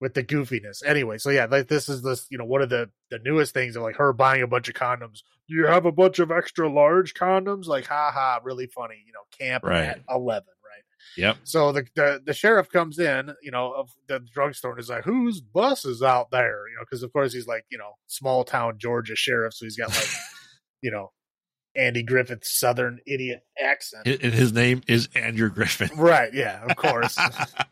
with 0.00 0.14
the 0.14 0.22
goofiness. 0.22 0.82
Anyway, 0.86 1.18
so 1.18 1.30
yeah, 1.30 1.46
like 1.50 1.66
this 1.66 1.88
is 1.88 2.02
this 2.02 2.26
you 2.30 2.38
know 2.38 2.44
one 2.44 2.62
of 2.62 2.68
the 2.70 2.88
the 3.10 3.18
newest 3.18 3.52
things 3.52 3.74
of 3.74 3.82
like 3.82 3.96
her 3.96 4.12
buying 4.12 4.42
a 4.42 4.46
bunch 4.46 4.68
of 4.68 4.74
condoms. 4.74 5.22
You 5.48 5.66
have 5.66 5.86
a 5.86 5.92
bunch 5.92 6.18
of 6.18 6.30
extra 6.30 6.70
large 6.70 7.14
condoms? 7.14 7.66
Like, 7.66 7.86
ha 7.86 8.10
ha, 8.14 8.38
really 8.44 8.66
funny. 8.66 9.02
You 9.06 9.12
know, 9.12 9.20
camp 9.38 9.64
Right. 9.64 9.84
at 9.86 10.00
eleven? 10.08 10.46
Yep. 11.16 11.36
So 11.44 11.72
the, 11.72 11.84
the 11.94 12.22
the 12.24 12.34
sheriff 12.34 12.68
comes 12.70 12.98
in, 12.98 13.34
you 13.42 13.50
know, 13.50 13.72
of 13.72 13.90
the 14.06 14.20
drugstore 14.20 14.72
and 14.72 14.80
is 14.80 14.88
like, 14.88 15.04
"Whose 15.04 15.40
bus 15.40 15.84
is 15.84 16.02
out 16.02 16.30
there?" 16.30 16.68
You 16.68 16.76
know, 16.76 16.82
because 16.88 17.02
of 17.02 17.12
course 17.12 17.32
he's 17.32 17.46
like, 17.46 17.64
you 17.70 17.78
know, 17.78 17.92
small 18.06 18.44
town 18.44 18.78
Georgia 18.78 19.16
sheriff, 19.16 19.54
so 19.54 19.64
he's 19.64 19.76
got 19.76 19.88
like, 19.88 20.08
you 20.82 20.90
know, 20.90 21.12
Andy 21.74 22.02
Griffith's 22.02 22.58
southern 22.58 22.98
idiot 23.06 23.42
accent. 23.60 24.06
And 24.06 24.32
his 24.32 24.52
name 24.52 24.82
is 24.86 25.08
Andrew 25.14 25.50
Griffin. 25.50 25.90
right? 25.96 26.32
Yeah, 26.32 26.64
of 26.64 26.76
course. 26.76 27.16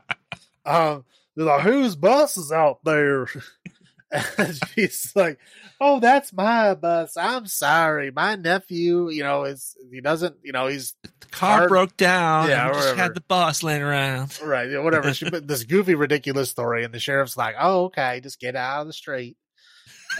um, 0.66 1.04
they're 1.36 1.46
like, 1.46 1.62
"Whose 1.62 1.96
bus 1.96 2.36
is 2.36 2.52
out 2.52 2.78
there?" 2.84 3.28
she's 4.74 5.12
like, 5.16 5.38
"Oh, 5.80 5.98
that's 6.00 6.32
my 6.32 6.74
bus. 6.74 7.16
I'm 7.16 7.46
sorry, 7.46 8.10
my 8.10 8.36
nephew. 8.36 9.10
You 9.10 9.22
know, 9.24 9.44
is 9.44 9.76
he 9.90 10.00
doesn't. 10.00 10.36
You 10.42 10.52
know, 10.52 10.68
he's 10.68 10.94
the 11.02 11.10
car 11.30 11.58
Hard- 11.58 11.68
broke 11.68 11.96
down. 11.96 12.48
Yeah, 12.48 12.68
Yeah, 12.68 12.72
just 12.72 12.94
had 12.96 13.14
the 13.14 13.20
bus 13.22 13.62
laying 13.62 13.82
around. 13.82 14.38
Right, 14.44 14.70
yeah, 14.70 14.78
whatever. 14.78 15.12
She 15.12 15.28
put 15.28 15.46
this 15.48 15.64
goofy, 15.64 15.94
ridiculous 15.94 16.50
story, 16.50 16.84
and 16.84 16.94
the 16.94 17.00
sheriff's 17.00 17.36
like, 17.36 17.56
"Oh, 17.58 17.86
okay, 17.86 18.20
just 18.20 18.40
get 18.40 18.54
out 18.56 18.82
of 18.82 18.86
the 18.86 18.92
street." 18.92 19.36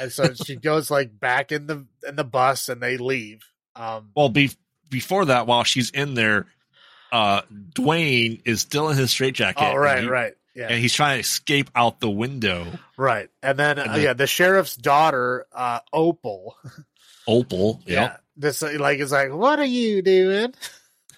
And 0.00 0.10
so 0.10 0.34
she 0.34 0.56
goes 0.56 0.90
like 0.90 1.18
back 1.18 1.52
in 1.52 1.66
the 1.66 1.86
in 2.08 2.16
the 2.16 2.24
bus, 2.24 2.68
and 2.68 2.80
they 2.80 2.96
leave. 2.98 3.40
Um, 3.76 4.10
Well, 4.16 4.28
be, 4.30 4.50
before 4.90 5.26
that, 5.26 5.46
while 5.46 5.62
she's 5.64 5.90
in 5.90 6.14
there, 6.14 6.46
uh, 7.12 7.42
Duane 7.74 8.42
is 8.44 8.62
still 8.62 8.88
in 8.88 8.96
his 8.96 9.10
straitjacket. 9.10 9.62
oh, 9.62 9.76
right, 9.76 10.02
he- 10.02 10.08
right, 10.08 10.34
yeah, 10.56 10.68
And 10.68 10.80
he's 10.80 10.94
trying 10.94 11.16
to 11.16 11.20
escape 11.20 11.70
out 11.76 12.00
the 12.00 12.10
window. 12.10 12.66
right. 12.96 13.28
And 13.42 13.58
then, 13.58 13.78
And 13.78 13.90
uh, 13.92 13.96
yeah, 13.96 14.12
the 14.14 14.26
sheriff's 14.26 14.74
daughter, 14.76 15.46
uh, 15.52 15.80
Opal, 15.92 16.56
Opal. 17.28 17.82
yeah, 17.86 18.16
this 18.36 18.62
uh, 18.62 18.72
like 18.80 18.98
is 18.98 19.12
like, 19.12 19.32
"What 19.32 19.58
are 19.58 19.64
you 19.64 20.00
doing?" 20.02 20.54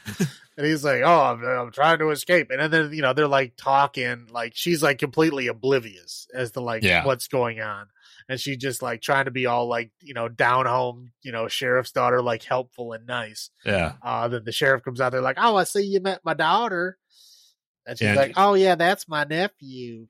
and 0.57 0.67
he's 0.67 0.85
like, 0.85 1.03
"Oh, 1.05 1.21
I'm, 1.21 1.45
I'm 1.45 1.73
trying 1.73 1.99
to 2.01 2.11
escape." 2.11 2.51
And 2.51 2.73
then 2.73 2.93
you 2.93 3.03
know 3.03 3.13
they're 3.13 3.29
like 3.29 3.55
talking, 3.57 4.27
like 4.31 4.53
she's 4.55 4.83
like 4.83 4.99
completely 4.99 5.47
oblivious 5.49 6.27
as 6.35 6.53
to 6.53 6.61
like 6.61 6.83
Yeah. 6.83 7.05
what's 7.05 7.29
going 7.29 7.61
on. 7.61 7.87
and 8.31 8.39
she 8.41 8.57
just 8.57 8.83
like 8.83 9.01
trying 9.01 9.25
to 9.25 9.31
be 9.31 9.47
all 9.47 9.67
like 9.69 9.91
you 10.03 10.13
know 10.15 10.29
down 10.29 10.67
home 10.67 11.13
you 11.23 11.33
know 11.33 11.49
sheriff's 11.49 11.93
daughter 11.93 12.21
like 12.21 12.43
helpful 12.45 12.93
and 12.93 13.07
nice 13.07 13.49
Yeah. 13.65 13.93
uh 14.03 14.29
then 14.29 14.45
the 14.45 14.53
sheriff 14.53 14.83
comes 14.83 15.01
out 15.01 15.13
there 15.13 15.23
like 15.23 15.39
oh 15.41 15.57
i 15.57 15.65
see 15.65 15.81
you 15.85 16.01
met 16.01 16.21
my 16.25 16.35
daughter 16.35 16.99
and 17.89 17.99
she's 17.99 18.07
Yeah. 18.07 18.15
like 18.15 18.35
oh 18.37 18.55
yeah 18.55 18.77
that's 18.77 19.09
my 19.09 19.25
nephew 19.25 20.07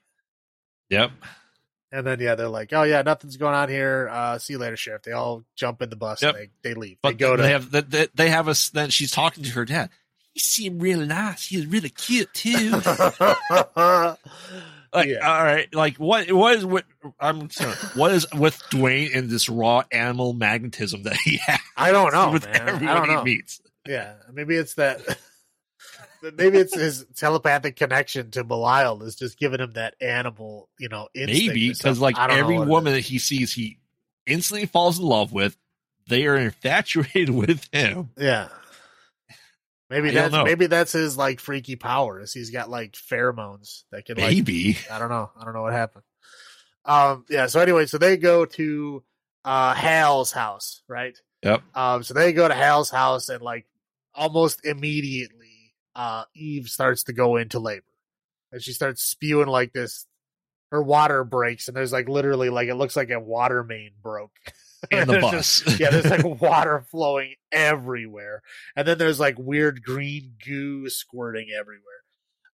Yep. 0.90 1.12
and 1.92 2.06
then 2.06 2.20
yeah 2.20 2.34
they're 2.34 2.48
like 2.48 2.72
oh 2.74 2.82
yeah 2.82 3.00
nothing's 3.02 3.36
going 3.38 3.54
on 3.54 3.68
here 3.70 4.08
uh 4.12 4.38
see 4.38 4.52
you 4.54 4.58
later 4.58 4.76
sheriff 4.76 5.02
they 5.02 5.12
all 5.12 5.44
jump 5.56 5.80
in 5.80 5.88
the 5.90 5.96
bus 5.96 6.20
Yep. 6.22 6.34
and 6.34 6.48
they, 6.62 6.70
they 6.70 6.74
leave 6.74 6.98
But 7.02 7.10
they 7.10 7.14
go 7.14 7.36
to 7.36 7.42
they 7.42 7.52
have 7.52 7.70
they, 7.70 8.08
they 8.14 8.28
have 8.30 8.48
us. 8.48 8.68
Then 8.70 8.90
she's 8.90 9.10
talking 9.12 9.44
to 9.44 9.50
her 9.52 9.64
dad. 9.64 9.88
He 10.34 10.40
seemed 10.40 10.82
really 10.82 11.06
nice. 11.06 11.46
He 11.46 11.56
was 11.56 11.66
really 11.66 11.88
cute 11.88 12.32
too. 12.34 12.80
Like, 14.90 15.08
Yeah. 15.08 15.18
all 15.30 15.44
right, 15.44 15.72
like 15.74 15.96
what? 15.98 16.32
What 16.32 16.56
is 16.56 16.64
what? 16.64 16.84
I'm 17.20 17.50
sorry. 17.50 17.74
What 17.94 18.10
is 18.12 18.26
with 18.32 18.62
Duane 18.70 19.10
and 19.14 19.28
this 19.28 19.48
raw 19.50 19.82
animal 19.92 20.32
magnetism 20.32 21.02
that 21.02 21.16
he 21.16 21.36
has 21.46 21.60
i 21.76 21.92
don't 21.92 22.12
know 22.14 22.30
with 22.32 22.46
man. 22.46 22.88
i 22.88 22.94
don't 22.94 23.08
know 23.08 23.18
he 23.18 23.36
meets? 23.36 23.60
Yeah, 23.86 24.14
maybe 24.32 24.56
it's 24.56 24.74
that. 24.74 25.00
maybe 26.22 26.58
it's 26.58 26.74
his 26.74 27.06
telepathic 27.16 27.76
connection 27.76 28.30
to 28.32 28.44
Belial 28.44 29.02
is 29.02 29.16
just 29.16 29.38
giving 29.38 29.60
him 29.60 29.72
that 29.72 29.94
animal, 30.00 30.68
you 30.78 30.88
know, 30.88 31.08
instinct 31.14 31.48
Maybe 31.48 31.70
because 31.70 32.00
like 32.00 32.18
I 32.18 32.26
don't 32.26 32.36
know 32.36 32.42
every 32.42 32.58
woman 32.58 32.92
that 32.92 33.00
he 33.00 33.18
sees, 33.18 33.52
he 33.52 33.78
instantly 34.26 34.66
falls 34.66 34.98
in 34.98 35.04
love 35.04 35.32
with. 35.32 35.56
They 36.08 36.26
are 36.26 36.36
infatuated 36.36 37.30
with 37.34 37.68
him. 37.72 38.10
yeah. 38.16 38.48
Maybe 39.90 40.10
I 40.10 40.28
that's 40.28 40.44
maybe 40.44 40.66
that's 40.66 40.92
his 40.92 41.16
like 41.16 41.40
freaky 41.40 41.76
powers. 41.76 42.32
He's 42.34 42.50
got 42.50 42.68
like 42.68 42.92
pheromones 42.92 43.84
that 43.90 44.04
can 44.04 44.18
like 44.18 44.28
Maybe. 44.28 44.76
I 44.90 44.98
don't 44.98 45.08
know. 45.08 45.30
I 45.38 45.44
don't 45.44 45.54
know 45.54 45.62
what 45.62 45.72
happened. 45.72 46.04
Um 46.84 47.24
yeah, 47.30 47.46
so 47.46 47.60
anyway, 47.60 47.86
so 47.86 47.96
they 47.96 48.18
go 48.18 48.44
to 48.44 49.02
uh 49.44 49.72
Hal's 49.74 50.30
house, 50.30 50.82
right? 50.88 51.18
Yep. 51.42 51.62
Um 51.74 52.02
so 52.02 52.12
they 52.12 52.34
go 52.34 52.46
to 52.46 52.54
Hal's 52.54 52.90
house 52.90 53.30
and 53.30 53.40
like 53.40 53.66
almost 54.14 54.66
immediately 54.66 55.37
uh 55.98 56.24
Eve 56.34 56.68
starts 56.68 57.02
to 57.04 57.12
go 57.12 57.36
into 57.36 57.58
labor. 57.58 57.84
And 58.52 58.62
she 58.62 58.72
starts 58.72 59.02
spewing 59.02 59.48
like 59.48 59.74
this 59.74 60.06
her 60.70 60.82
water 60.82 61.24
breaks 61.24 61.68
and 61.68 61.76
there's 61.76 61.92
like 61.92 62.08
literally 62.08 62.48
like 62.50 62.68
it 62.68 62.76
looks 62.76 62.96
like 62.96 63.10
a 63.10 63.20
water 63.20 63.62
main 63.64 63.90
broke. 64.02 64.32
And 64.92 65.10
the 65.10 65.18
bus. 65.18 65.60
just- 65.62 65.80
yeah, 65.80 65.90
there's 65.90 66.08
like 66.08 66.24
water 66.40 66.84
flowing 66.88 67.34
everywhere. 67.50 68.42
And 68.76 68.86
then 68.86 68.96
there's 68.96 69.18
like 69.18 69.34
weird 69.36 69.82
green 69.82 70.34
goo 70.46 70.88
squirting 70.88 71.48
everywhere. 71.50 71.82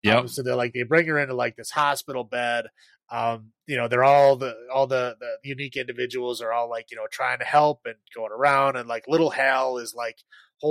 Yep. 0.04 0.16
Um, 0.18 0.28
so 0.28 0.42
they're 0.42 0.56
like 0.56 0.72
they 0.72 0.84
bring 0.84 1.06
her 1.06 1.18
into 1.18 1.34
like 1.34 1.54
this 1.54 1.70
hospital 1.70 2.24
bed. 2.24 2.68
Um, 3.10 3.52
you 3.66 3.76
know, 3.76 3.88
they're 3.88 4.04
all 4.04 4.36
the 4.36 4.54
all 4.72 4.86
the 4.86 5.16
the 5.20 5.36
unique 5.46 5.76
individuals 5.76 6.40
are 6.40 6.50
all 6.50 6.70
like, 6.70 6.90
you 6.90 6.96
know, 6.96 7.06
trying 7.12 7.40
to 7.40 7.44
help 7.44 7.82
and 7.84 7.96
going 8.14 8.32
around 8.32 8.76
and 8.76 8.88
like 8.88 9.04
little 9.06 9.28
Hal 9.30 9.76
is 9.76 9.94
like 9.94 10.16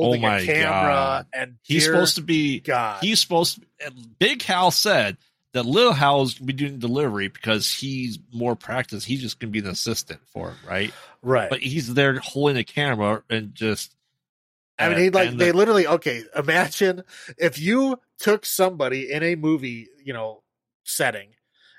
holding 0.01 0.23
Oh 0.25 0.27
my 0.27 0.39
a 0.39 0.45
camera 0.45 0.65
God. 0.93 1.27
and 1.33 1.55
He's 1.61 1.85
supposed 1.85 2.15
to 2.15 2.21
be 2.21 2.59
God. 2.61 3.03
he's 3.03 3.19
supposed 3.19 3.61
to, 3.79 3.91
Big 4.19 4.41
Hal 4.41 4.71
said 4.71 5.17
that 5.53 5.65
Little 5.65 5.93
Hal's 5.93 6.33
gonna 6.33 6.47
be 6.47 6.53
doing 6.53 6.79
delivery 6.79 7.27
because 7.27 7.71
he's 7.71 8.17
more 8.33 8.55
practiced. 8.55 9.05
He's 9.05 9.21
just 9.21 9.39
gonna 9.39 9.51
be 9.51 9.59
an 9.59 9.67
assistant 9.67 10.19
for 10.31 10.49
him, 10.49 10.57
right? 10.67 10.93
right. 11.21 11.49
But 11.49 11.59
he's 11.59 11.93
there 11.93 12.17
holding 12.19 12.55
the 12.55 12.63
camera 12.63 13.23
and 13.29 13.53
just 13.53 13.95
I 14.79 14.89
mean, 14.89 14.97
he 14.97 15.09
like 15.11 15.29
and 15.29 15.39
they 15.39 15.51
the- 15.51 15.57
literally 15.57 15.85
okay. 15.87 16.23
Imagine 16.35 17.03
if 17.37 17.59
you 17.59 17.99
took 18.17 18.45
somebody 18.45 19.11
in 19.11 19.21
a 19.21 19.35
movie, 19.35 19.89
you 20.03 20.13
know, 20.13 20.41
setting, 20.83 21.29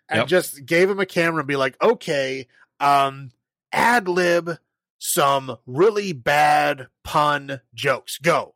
and 0.09 0.19
Yep. 0.21 0.29
just 0.29 0.65
gave 0.65 0.89
him 0.89 1.01
a 1.01 1.07
camera 1.07 1.41
and 1.41 1.49
be 1.49 1.57
like, 1.57 1.77
okay, 1.83 2.47
um, 2.79 3.31
ad 3.73 4.07
lib 4.07 4.57
some 5.07 5.59
really 5.67 6.15
bad 6.15 6.87
pun 7.03 7.61
jokes, 7.75 8.17
go, 8.17 8.55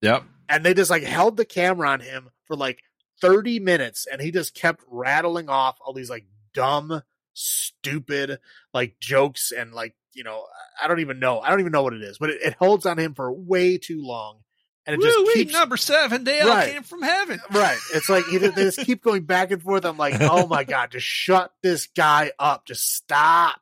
Yep. 0.00 0.24
and 0.48 0.64
they 0.64 0.72
just 0.72 0.90
like 0.90 1.02
held 1.02 1.36
the 1.36 1.44
camera 1.44 1.90
on 1.90 2.00
him 2.00 2.30
for 2.46 2.56
like 2.56 2.80
thirty 3.20 3.58
minutes, 3.60 4.06
and 4.10 4.20
he 4.20 4.30
just 4.30 4.54
kept 4.54 4.82
rattling 4.88 5.50
off 5.50 5.76
all 5.84 5.92
these 5.92 6.08
like 6.08 6.24
dumb, 6.54 7.02
stupid 7.34 8.38
like 8.72 8.96
jokes 8.98 9.52
and 9.52 9.72
like 9.74 9.94
you 10.14 10.24
know 10.24 10.44
I 10.82 10.88
don't 10.88 11.00
even 11.00 11.18
know 11.18 11.40
I 11.40 11.50
don't 11.50 11.60
even 11.60 11.72
know 11.72 11.82
what 11.82 11.92
it 11.94 12.02
is, 12.02 12.16
but 12.18 12.30
it, 12.30 12.40
it 12.42 12.54
holds 12.54 12.86
on 12.86 12.98
him 12.98 13.12
for 13.14 13.30
way 13.30 13.76
too 13.76 14.00
long, 14.02 14.38
and 14.86 14.94
it 14.94 15.02
just 15.02 15.18
Woo-wee, 15.18 15.34
keeps 15.34 15.52
number 15.52 15.76
seven, 15.76 16.24
they 16.24 16.40
all 16.40 16.48
Right. 16.48 16.72
came 16.72 16.82
from 16.82 17.02
heaven. 17.02 17.40
right. 17.52 17.78
It's 17.92 18.08
like 18.08 18.24
he, 18.26 18.38
they 18.38 18.50
just 18.52 18.78
keep 18.80 19.02
going 19.02 19.24
back 19.24 19.50
and 19.50 19.62
forth. 19.62 19.84
I'm 19.84 19.98
like, 19.98 20.16
oh 20.20 20.46
my 20.46 20.64
god, 20.64 20.92
just 20.92 21.06
shut 21.06 21.52
this 21.62 21.88
guy 21.88 22.32
up, 22.38 22.64
just 22.64 22.90
stop. 22.94 23.60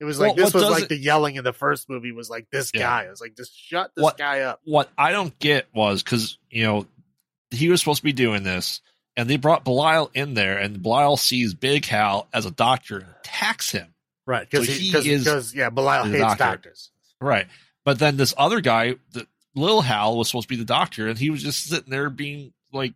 It 0.00 0.04
was 0.04 0.20
like 0.20 0.36
Well, 0.36 0.44
this 0.46 0.54
was 0.54 0.62
like 0.64 0.84
it- 0.84 0.88
the 0.90 0.96
yelling 0.96 1.36
in 1.36 1.44
the 1.44 1.52
first 1.52 1.88
movie 1.88 2.12
was 2.12 2.30
like 2.30 2.46
this 2.52 2.70
Yeah. 2.72 2.82
guy. 2.82 3.04
I 3.06 3.10
was 3.10 3.20
like, 3.20 3.36
just 3.36 3.52
shut 3.56 3.92
this 3.96 4.02
What- 4.02 4.16
guy 4.18 4.40
up. 4.40 4.60
What 4.64 4.90
I 4.96 5.12
don't 5.12 5.36
get 5.38 5.66
was 5.74 6.02
because 6.02 6.38
you 6.50 6.62
know 6.64 6.86
he 7.50 7.68
was 7.68 7.80
supposed 7.80 7.98
to 7.98 8.04
be 8.04 8.12
doing 8.12 8.42
this, 8.44 8.80
and 9.16 9.28
they 9.28 9.36
brought 9.36 9.64
Belial 9.64 10.10
in 10.14 10.34
there, 10.34 10.56
and 10.58 10.82
Belial 10.82 11.16
sees 11.16 11.54
Big 11.54 11.84
Hal 11.86 12.28
as 12.32 12.46
a 12.46 12.50
doctor 12.50 12.98
and 12.98 13.08
attacks 13.20 13.70
him. 13.72 13.92
Right, 14.26 14.48
because 14.48 14.66
So 14.66 14.72
he, 14.72 14.88
because 14.90 15.06
is 15.06 15.24
because 15.24 15.54
yeah, 15.54 15.70
Belial 15.70 16.04
hates 16.04 16.18
doctor. 16.20 16.44
doctors. 16.44 16.90
Right. 17.20 17.46
But 17.84 17.98
then 17.98 18.18
this 18.18 18.34
other 18.36 18.60
guy, 18.60 18.96
the 19.12 19.26
little 19.54 19.80
Hal, 19.80 20.16
was 20.18 20.28
supposed 20.28 20.48
to 20.48 20.54
be 20.54 20.56
the 20.60 20.66
doctor, 20.66 21.08
and 21.08 21.18
he 21.18 21.30
was 21.30 21.42
just 21.42 21.64
sitting 21.64 21.90
there 21.90 22.10
being 22.10 22.52
like 22.72 22.92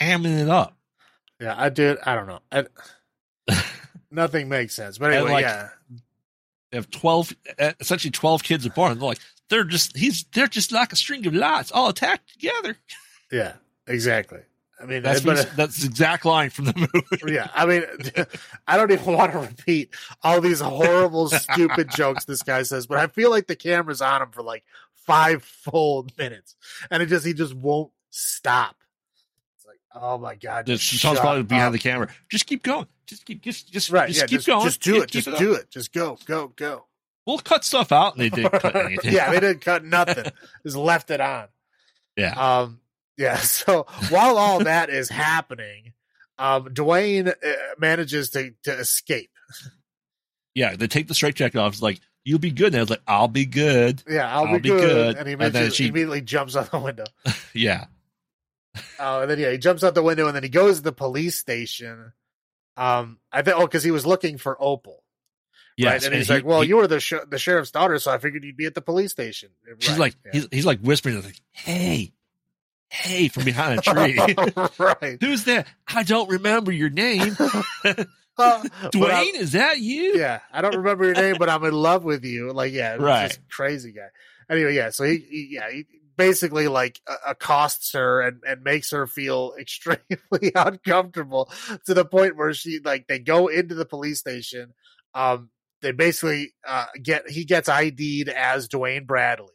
hamming 0.00 0.40
it 0.40 0.48
up. 0.48 0.76
Yeah, 1.38 1.54
I 1.56 1.68
did. 1.68 1.98
I 2.04 2.14
don't 2.14 2.26
know. 2.26 2.40
I, 2.50 2.64
nothing 4.10 4.48
makes 4.48 4.74
sense. 4.74 4.98
But 4.98 5.12
anyway, 5.12 5.30
like- 5.32 5.44
yeah, 5.44 5.68
If 6.76 6.90
twelve, 6.90 7.32
uh, 7.58 7.72
essentially 7.80 8.10
twelve 8.10 8.42
kids 8.42 8.66
are 8.66 8.70
born, 8.70 8.98
they're 8.98 9.08
like 9.08 9.18
they're 9.48 9.64
just 9.64 9.96
he's 9.96 10.24
they're 10.32 10.46
just 10.48 10.72
like 10.72 10.92
a 10.92 10.96
string 10.96 11.26
of 11.26 11.34
lights 11.34 11.70
all 11.72 11.88
attacked 11.88 12.32
together. 12.32 12.76
yeah, 13.32 13.54
exactly. 13.86 14.40
I 14.78 14.84
mean, 14.84 15.02
That's 15.02 15.22
but, 15.22 15.38
what- 15.38 15.56
that's 15.56 15.78
the 15.78 15.86
exact 15.86 16.26
line 16.26 16.50
from 16.50 16.66
the 16.66 16.74
movie. 16.92 17.32
yeah, 17.34 17.48
I 17.54 17.64
mean, 17.64 17.82
I 18.66 18.76
don't 18.76 18.90
even 18.92 19.14
want 19.14 19.32
to 19.32 19.38
repeat 19.38 19.94
all 20.22 20.42
these 20.42 20.60
horrible, 20.60 21.28
stupid 21.30 21.88
jokes 21.90 22.26
this 22.26 22.42
guy 22.42 22.62
says, 22.62 22.86
but 22.86 22.98
I 22.98 23.06
feel 23.06 23.30
like 23.30 23.46
the 23.46 23.56
camera's 23.56 24.02
on 24.02 24.20
him 24.20 24.30
for 24.32 24.42
like 24.42 24.64
five 24.94 25.42
full 25.42 26.06
minutes, 26.18 26.56
and 26.90 27.02
it 27.02 27.06
just 27.06 27.24
he 27.24 27.32
just 27.32 27.54
won't 27.54 27.90
stop. 28.10 28.76
Oh 29.98 30.18
my 30.18 30.34
god, 30.34 30.66
This 30.66 30.82
sounds 30.82 31.18
probably 31.20 31.42
behind 31.44 31.68
up. 31.68 31.72
the 31.72 31.78
camera. 31.78 32.08
Just 32.28 32.46
keep 32.46 32.62
going. 32.62 32.86
Just 33.06 33.24
keep 33.24 33.40
just 33.42 33.72
just 33.72 33.90
right. 33.90 34.08
just 34.08 34.20
yeah, 34.20 34.26
keep 34.26 34.36
just, 34.38 34.46
going. 34.46 34.64
just 34.64 34.82
do 34.82 34.92
Keep- 34.94 35.02
it. 35.04 35.10
keep 35.10 35.24
Just 35.24 35.34
up. 35.34 35.38
do 35.40 35.54
it. 35.54 35.70
Just 35.70 35.92
go, 35.92 36.18
go, 36.26 36.48
go. 36.56 36.84
We'll 37.26 37.38
cut 37.38 37.64
stuff 37.64 37.90
out, 37.92 38.14
and 38.16 38.20
they 38.22 38.28
did 38.30 38.50
cut 38.52 38.76
anything. 38.76 39.12
yeah, 39.12 39.30
they 39.30 39.40
didn't 39.40 39.60
cut 39.62 39.84
nothing. 39.84 40.24
Just 40.64 40.76
left 40.76 41.10
it 41.10 41.20
on. 41.20 41.46
yeah. 42.16 42.34
Um, 42.60 42.80
yeah. 43.16 43.36
So 43.42 43.86
while 44.10 44.36
all 44.38 44.64
that 44.64 44.90
is 44.90 45.08
happening, 45.08 45.92
um, 46.38 46.68
Duane 46.72 47.28
uh, 47.28 47.32
manages 47.78 48.30
to 48.30 48.52
to 48.64 48.72
escape. 48.72 49.30
yeah. 50.54 50.76
They 50.76 50.86
take 50.88 51.08
the 51.08 51.14
straight 51.14 51.34
jacket 51.36 51.58
off. 51.58 51.72
It's 51.74 51.82
like 51.82 52.00
you'll 52.24 52.38
be 52.38 52.50
good. 52.50 52.68
And 52.68 52.76
I 52.76 52.80
was 52.80 52.90
like, 52.90 53.02
I'll 53.06 53.28
be 53.28 53.46
good. 53.46 54.02
Yeah, 54.08 54.28
I'll, 54.36 54.46
I'll 54.46 54.54
be, 54.54 54.60
be 54.60 54.68
good. 54.70 54.80
good. 54.80 55.16
And 55.16 55.28
he 55.28 55.34
And 55.34 55.52
then 55.52 55.70
she- 55.70 55.88
immediately 55.88 56.20
jumps 56.22 56.56
out 56.56 56.70
the 56.70 56.78
window. 56.80 57.04
Yeah. 57.54 57.86
Oh, 58.98 59.22
and 59.22 59.30
then 59.30 59.38
yeah, 59.38 59.50
he 59.50 59.58
jumps 59.58 59.82
out 59.84 59.94
the 59.94 60.02
window, 60.02 60.26
and 60.26 60.34
then 60.36 60.42
he 60.42 60.48
goes 60.48 60.76
to 60.78 60.82
the 60.82 60.92
police 60.92 61.38
station. 61.38 62.12
Um, 62.76 63.18
I 63.32 63.42
think 63.42 63.56
oh, 63.56 63.66
because 63.66 63.82
he 63.84 63.90
was 63.90 64.04
looking 64.06 64.36
for 64.38 64.56
Opal, 64.60 65.02
Yes. 65.76 66.02
right? 66.02 66.04
And, 66.06 66.14
he's 66.14 66.28
he- 66.28 66.34
like, 66.34 66.44
"Well, 66.44 66.60
he- 66.62 66.68
you 66.68 66.76
were 66.76 66.86
the 66.86 67.00
sh- 67.00 67.14
the 67.28 67.38
sheriff's 67.38 67.70
daughter, 67.70 67.98
so 67.98 68.10
I 68.10 68.18
figured 68.18 68.44
you'd 68.44 68.56
be 68.56 68.66
at 68.66 68.74
the 68.74 68.82
police 68.82 69.12
station." 69.12 69.50
She's 69.78 69.90
Right, 69.92 69.98
like, 69.98 70.14
yeah. 70.26 70.30
he's, 70.32 70.48
he's 70.50 70.66
like 70.66 70.80
whispering, 70.80 71.22
like, 71.22 71.40
"Hey, 71.52 72.12
hey!" 72.90 73.28
from 73.28 73.44
behind 73.44 73.78
a 73.78 73.82
tree. 73.82 74.18
right? 74.78 75.16
Who's 75.20 75.44
that? 75.44 75.66
I 75.88 76.02
don't 76.02 76.28
remember 76.30 76.72
your 76.72 76.90
name. 76.90 77.36
Uh, 78.38 78.62
Duane, 78.92 79.34
is 79.36 79.52
that 79.52 79.78
you? 79.78 80.18
yeah, 80.18 80.40
I 80.52 80.60
don't 80.60 80.76
remember 80.76 81.06
your 81.06 81.14
name, 81.14 81.36
but 81.38 81.48
I'm 81.48 81.64
in 81.64 81.72
love 81.72 82.04
with 82.04 82.22
you. 82.22 82.52
Like, 82.52 82.70
yeah, 82.74 82.96
Right. 82.96 83.28
just 83.28 83.40
crazy 83.48 83.92
guy. 83.92 84.08
Anyway, 84.50 84.74
yeah, 84.74 84.90
so 84.90 85.04
he, 85.04 85.16
he 85.16 85.48
yeah, 85.52 85.70
he 85.70 85.86
basically 86.16 86.68
like 86.68 87.00
accosts 87.26 87.92
her 87.92 88.20
and 88.20 88.40
and 88.46 88.62
makes 88.62 88.90
her 88.90 89.06
feel 89.06 89.54
extremely 89.60 90.52
uncomfortable 90.54 91.50
to 91.86 91.94
the 91.94 92.04
point 92.04 92.36
where 92.36 92.52
she 92.54 92.80
like 92.84 93.06
they 93.06 93.18
go 93.18 93.48
into 93.48 93.74
the 93.74 93.86
police 93.86 94.18
station. 94.20 94.72
Um, 95.14 95.50
they 95.82 95.92
basically 95.92 96.52
uh 96.66 96.86
get 97.02 97.28
he 97.28 97.44
gets 97.44 97.68
ID'd 97.68 98.28
as 98.28 98.68
Duane 98.68 99.04
Bradley. 99.04 99.48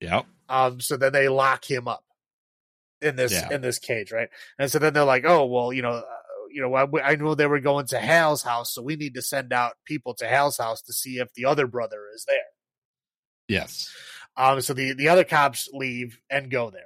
Yep. 0.00 0.26
Um, 0.48 0.80
so 0.80 0.96
then 0.96 1.12
they 1.12 1.28
lock 1.28 1.64
him 1.68 1.88
up 1.88 2.04
in 3.00 3.16
this 3.16 3.32
Yeah. 3.32 3.52
in 3.52 3.60
this 3.62 3.78
cage, 3.78 4.12
right? 4.12 4.28
And 4.58 4.70
so 4.70 4.78
then 4.78 4.92
they're 4.92 5.04
like, 5.04 5.24
oh 5.26 5.46
well, 5.46 5.72
you 5.72 5.82
know, 5.82 5.90
uh, 5.92 6.02
you 6.50 6.60
know, 6.62 6.74
I, 6.74 6.86
I 7.02 7.16
know 7.16 7.34
they 7.34 7.46
were 7.46 7.60
going 7.60 7.86
to 7.86 7.98
Hal's 7.98 8.42
house, 8.42 8.72
so 8.74 8.82
we 8.82 8.96
need 8.96 9.14
to 9.14 9.22
send 9.22 9.52
out 9.52 9.72
people 9.84 10.14
to 10.14 10.26
Hal's 10.26 10.58
house 10.58 10.82
to 10.82 10.92
see 10.92 11.18
if 11.18 11.32
the 11.34 11.46
other 11.46 11.66
brother 11.66 12.02
is 12.14 12.24
there. 12.28 12.36
Yes. 13.48 13.90
Um, 14.36 14.60
so 14.60 14.74
the 14.74 14.92
the 14.94 15.08
other 15.08 15.24
cops 15.24 15.68
leave 15.72 16.18
and 16.30 16.50
go 16.50 16.70
there. 16.70 16.82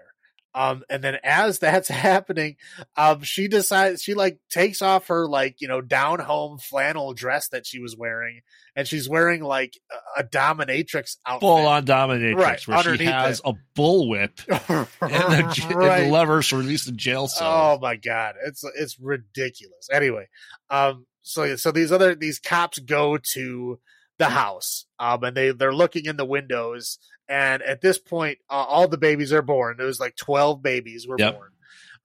Um, 0.55 0.83
and 0.91 1.05
then 1.05 1.19
as 1.23 1.59
that's 1.61 1.89
happening, 1.89 2.57
um, 2.97 3.23
she 3.23 3.49
decides 3.49 4.03
she 4.03 4.15
like 4.15 4.39
takes 4.51 4.83
off 4.83 5.09
her 5.09 5.27
like 5.27 5.61
you 5.61 5.69
know 5.69 5.81
down 5.81 6.19
home 6.21 6.59
flannel 6.59 7.13
dress 7.13 7.49
that 7.49 7.67
she 7.67 7.79
was 7.79 7.97
wearing, 7.97 8.41
and 8.75 8.89
she's 8.89 9.09
wearing 9.09 9.43
like 9.43 9.79
a, 10.17 10.25
dominatrix 10.25 11.19
outfit. 11.27 11.41
Full 11.41 11.67
on 11.67 11.85
dominatrix, 11.85 12.37
Right, 12.37 12.67
where 12.69 12.97
she 12.97 13.05
has 13.05 13.41
it. 13.41 13.47
a 13.47 13.53
bullwhip 13.79 14.41
and 15.03 15.49
the, 15.49 15.53
j- 15.53 15.65
and 15.65 16.07
the 16.07 16.11
levers 16.11 16.49
to 16.49 16.57
release 16.57 16.87
the 16.87 16.93
jail 16.93 17.29
cell. 17.29 17.47
Oh 17.47 17.79
my 17.81 17.97
god, 17.97 18.35
it's 18.45 18.65
it's 18.77 18.99
ridiculous. 18.99 19.89
Anyway, 19.93 20.29
um, 20.71 21.07
so 21.23 21.57
so 21.57 21.71
these 21.71 21.93
other 21.93 22.15
these 22.15 22.39
cops 22.41 22.79
go 22.79 23.19
to 23.19 23.79
the 24.19 24.27
house, 24.29 24.87
um, 24.99 25.23
and 25.25 25.37
they 25.37 25.53
they're 25.53 25.73
looking 25.75 26.05
in 26.07 26.17
the 26.17 26.25
windows, 26.25 26.99
and 27.29 27.63
at 27.63 27.81
this 27.81 27.99
point, 27.99 28.39
uh, 28.51 28.55
all 28.55 28.89
the 28.89 28.99
babies 28.99 29.33
are 29.33 29.43
born. 29.43 29.77
There 29.77 29.87
was 29.87 30.01
like 30.01 30.17
twelve 30.17 30.63
babies 30.63 31.07
were 31.07 31.17
Yep. 31.19 31.35
born, 31.35 31.51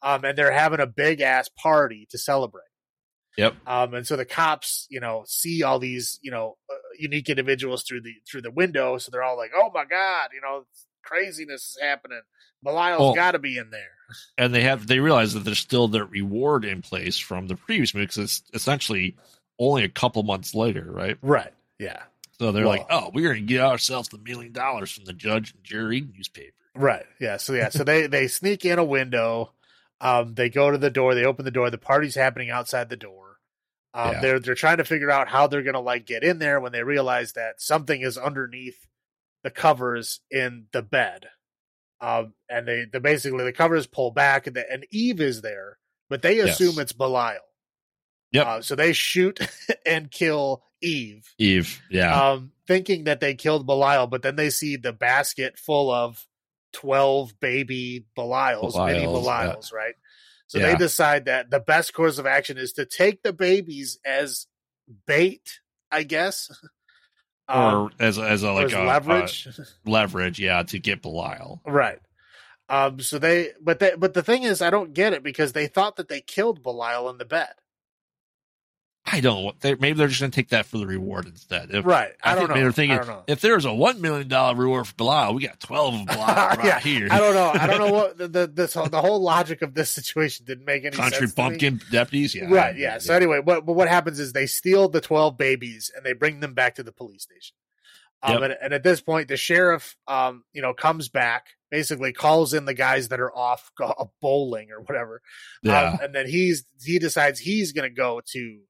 um, 0.02 0.23
and 0.26 0.38
they're 0.38 0.52
having 0.52 0.80
a 0.80 0.88
big 0.88 1.22
ass 1.22 1.49
party 1.49 2.07
to 2.11 2.18
celebrate. 2.18 2.64
Yep. 3.38 3.56
Um, 3.65 3.95
and 3.95 4.06
so 4.06 4.15
the 4.15 4.26
cops, 4.26 4.85
you 4.91 4.99
know, 4.99 5.23
see 5.26 5.64
all 5.64 5.80
these, 5.80 6.19
you 6.22 6.30
know, 6.30 6.56
uh, 6.72 6.76
unique 6.99 7.30
individuals 7.30 7.81
through 7.84 8.02
the 8.02 8.14
through 8.30 8.44
the 8.44 8.52
window. 8.52 8.98
So 8.99 9.10
they're 9.11 9.23
all 9.23 9.38
like, 9.38 9.52
"Oh 9.56 9.72
my 9.73 9.85
god, 9.85 10.30
you 10.35 10.41
know, 10.41 10.65
craziness 11.03 11.72
is 11.72 11.77
happening. 11.81 12.22
Belial's 12.64 12.99
Well- 13.02 13.15
got 13.15 13.31
to 13.31 13.40
be 13.40 13.57
in 13.57 13.72
there." 13.72 13.90
and 14.38 14.53
they 14.53 14.61
have 14.61 14.85
they 14.85 14.99
realize 14.99 15.34
that 15.34 15.40
there's 15.45 15.57
still 15.57 15.88
their 15.88 16.06
reward 16.06 16.64
in 16.64 16.84
place 16.84 17.18
from 17.18 17.48
the 17.48 17.56
previous 17.56 17.95
movie 17.95 18.06
because 18.06 18.18
it's 18.18 18.44
essentially 18.53 19.15
only 19.57 19.84
a 19.84 19.90
couple 19.90 20.22
months 20.22 20.53
later, 20.53 20.85
right? 20.91 21.18
Right. 21.23 21.53
Yeah. 21.84 22.03
So 22.39 22.51
they're 22.51 22.64
Well- 22.65 22.77
like, 22.77 22.88
"Oh, 22.89 23.11
we're 23.14 23.30
going 23.34 23.41
to 23.41 23.53
get 23.53 23.61
ourselves 23.61 24.10
the 24.10 24.18
million 24.18 24.51
dollars 24.53 24.91
from 24.91 25.05
the 25.05 25.14
judge 25.14 25.53
and 25.53 25.64
jury 25.64 26.01
newspaper." 26.01 26.55
Right. 26.76 27.05
Yeah. 27.19 27.38
So 27.38 27.53
yeah. 27.53 27.69
So 27.69 27.84
they 27.84 28.07
they 28.07 28.27
sneak 28.27 28.65
in 28.65 28.80
a 28.80 28.84
window. 28.84 29.53
Um, 30.01 30.34
they 30.35 30.49
go 30.49 30.72
to 30.72 30.77
the 30.77 30.89
door. 30.89 31.15
They 31.15 31.26
open 31.26 31.45
the 31.45 31.51
door. 31.51 31.69
The 31.69 31.77
party's 31.77 32.15
happening 32.15 32.49
outside 32.49 32.89
the 32.89 32.97
door. 32.97 33.38
Um, 33.93 34.14
Yeah. 34.14 34.22
they're 34.22 34.39
they're 34.39 34.55
trying 34.55 34.77
to 34.77 34.84
figure 34.84 35.11
out 35.11 35.27
how 35.27 35.45
they're 35.47 35.61
gonna 35.61 35.80
like 35.80 36.05
get 36.05 36.23
in 36.23 36.39
there 36.39 36.60
when 36.60 36.72
they 36.72 36.84
realize 36.84 37.34
that 37.34 37.61
something 37.61 38.01
is 38.01 38.18
underneath 38.18 38.88
the 39.43 39.51
covers 39.51 40.22
in 40.31 40.65
the 40.72 40.81
bed. 40.81 41.27
Um, 42.01 42.34
and 42.49 42.68
they 42.68 42.85
they 42.91 42.99
basically 42.99 43.43
the 43.45 43.53
covers 43.53 43.85
pull 43.88 44.10
back 44.11 44.47
and 44.47 44.55
the, 44.55 44.69
and 44.69 44.85
Eve 44.91 45.22
is 45.22 45.41
there, 45.41 45.77
but 46.10 46.22
they 46.23 46.39
assume 46.39 46.69
Yes. 46.76 46.77
it's 46.80 46.93
Belial. 46.93 47.39
Yeah. 48.31 48.41
Uh, 48.43 48.61
so 48.61 48.76
they 48.76 48.93
shoot 48.93 49.39
and 49.85 50.10
kill 50.10 50.64
Eve, 50.84 51.34
Eve. 51.38 51.81
Yeah. 51.89 52.31
um, 52.31 52.51
thinking 52.68 53.05
that 53.05 53.19
they 53.19 53.35
killed 53.35 53.65
Belial, 53.65 54.07
but 54.07 54.22
then 54.22 54.35
they 54.35 54.49
see 54.49 54.76
the 54.76 54.93
basket 54.93 55.57
full 55.57 55.91
of 55.91 56.26
12 56.73 57.39
baby 57.39 58.05
Belials, 58.18 58.76
mini 58.85 59.05
Belials, 59.05 59.72
yeah. 59.72 59.77
Right? 59.77 59.95
So 60.47 60.60
they 60.60 60.76
decide 60.76 61.26
that 61.26 61.49
the 61.49 61.60
best 61.60 61.93
course 61.95 62.19
of 62.19 62.27
action 62.27 62.60
is 62.60 62.73
to 62.73 62.85
take 62.85 63.23
the 63.23 63.34
babies 63.34 63.97
as 64.05 64.45
bait, 65.07 65.60
I 65.91 66.03
guess. 66.03 66.49
Um, 67.45 67.73
or 67.76 67.91
as 67.99 68.18
as 68.18 68.41
a 68.43 68.53
like 68.53 68.68
as 68.68 68.73
a 68.73 68.84
leverage. 68.84 69.49
leverage, 69.85 70.39
yeah, 70.39 70.64
to 70.64 70.80
get 70.80 71.01
Belial. 71.01 71.61
Right. 71.65 71.99
Um, 72.69 73.01
so 73.01 73.19
they, 73.19 73.49
but 73.61 73.80
they, 73.80 73.95
but 73.97 74.14
the 74.14 74.23
thing 74.23 74.43
is, 74.43 74.61
I 74.61 74.69
don't 74.69 74.93
get 74.93 75.11
it 75.11 75.23
because 75.23 75.51
they 75.51 75.68
thought 75.68 75.97
that 75.97 76.07
they 76.07 76.22
killed 76.22 76.64
Belial 76.64 77.10
in 77.10 77.18
the 77.18 77.26
bed. 77.26 77.49
I 79.06 79.20
don't. 79.20 79.44
know. 79.44 79.54
They, 79.60 79.76
maybe 79.76 79.98
they're 79.98 80.08
just 80.08 80.22
going 80.22 80.32
to 80.32 80.36
take 80.36 80.50
that 80.50 80.66
for 80.66 80.78
the 80.78 80.88
reward 80.88 81.26
instead. 81.26 81.72
If, 81.72 81.86
Right. 81.86 82.12
I, 82.24 82.32
I, 82.32 82.36
don't 82.36 82.48
know. 82.50 82.56
they're 82.56 82.72
thinking 82.72 82.96
know. 82.98 83.24
if 83.28 83.42
there's 83.42 83.66
a 83.66 83.74
one 83.74 84.00
million 84.02 84.30
dollar 84.30 84.56
reward 84.56 84.88
for 84.88 84.96
Belial, 84.96 85.34
we 85.34 85.46
got 85.46 85.60
twelve 85.60 85.94
of 85.94 86.06
Belial 86.06 86.26
right 86.26 86.60
Yeah, 86.64 86.80
here. 86.80 87.10
I 87.12 87.20
don't 87.20 87.34
know. 87.34 87.52
I 87.54 87.68
don't 87.68 87.80
know 87.80 87.92
what 87.94 88.18
the, 88.18 88.28
the 88.30 88.48
this 88.48 88.74
whole, 88.74 88.88
the 88.88 89.02
whole 89.02 89.22
logic 89.22 89.62
of 89.62 89.74
this 89.74 89.90
situation 89.90 90.46
didn't 90.46 90.66
make 90.66 90.86
any 90.86 90.96
Country 90.96 91.28
sense. 91.28 91.38
me. 91.38 91.44
bumpkin 91.44 91.82
deputies, 91.92 92.34
yeah, 92.34 92.46
Right. 92.50 92.78
Yeah. 92.78 92.98
So 93.00 93.14
anyway, 93.14 93.40
what 93.44 93.66
but 93.66 93.74
what 93.74 93.90
happens 93.90 94.20
is 94.20 94.32
they 94.32 94.46
steal 94.48 94.88
the 94.88 95.02
twelve 95.02 95.38
babies 95.38 95.92
and 95.96 96.06
they 96.06 96.14
bring 96.14 96.40
them 96.40 96.54
back 96.54 96.76
to 96.76 96.84
the 96.84 96.94
police 96.94 97.24
station. 97.24 97.56
Um, 98.26 98.36
Yep. 98.36 98.42
and, 98.44 98.58
and 98.62 98.74
at 98.74 98.84
this 98.84 99.02
point, 99.02 99.28
the 99.28 99.36
sheriff, 99.36 99.98
um, 100.08 100.46
you 100.54 100.62
know, 100.62 100.74
comes 100.74 101.10
back, 101.10 101.48
basically 101.70 102.14
calls 102.14 102.54
in 102.54 102.64
the 102.64 102.74
guys 102.74 103.10
that 103.10 103.20
are 103.20 103.36
off 103.36 103.70
go- 103.78 104.12
bowling 104.22 104.72
or 104.72 104.80
whatever, 104.80 105.22
yeah, 105.62 105.90
Um, 105.92 106.00
and 106.02 106.16
then 106.16 106.28
he's 106.30 106.64
he 106.82 107.00
decides 107.00 107.38
he's 107.38 107.74
going 107.74 107.90
to 107.90 107.94
go 107.94 108.22
to 108.32 108.62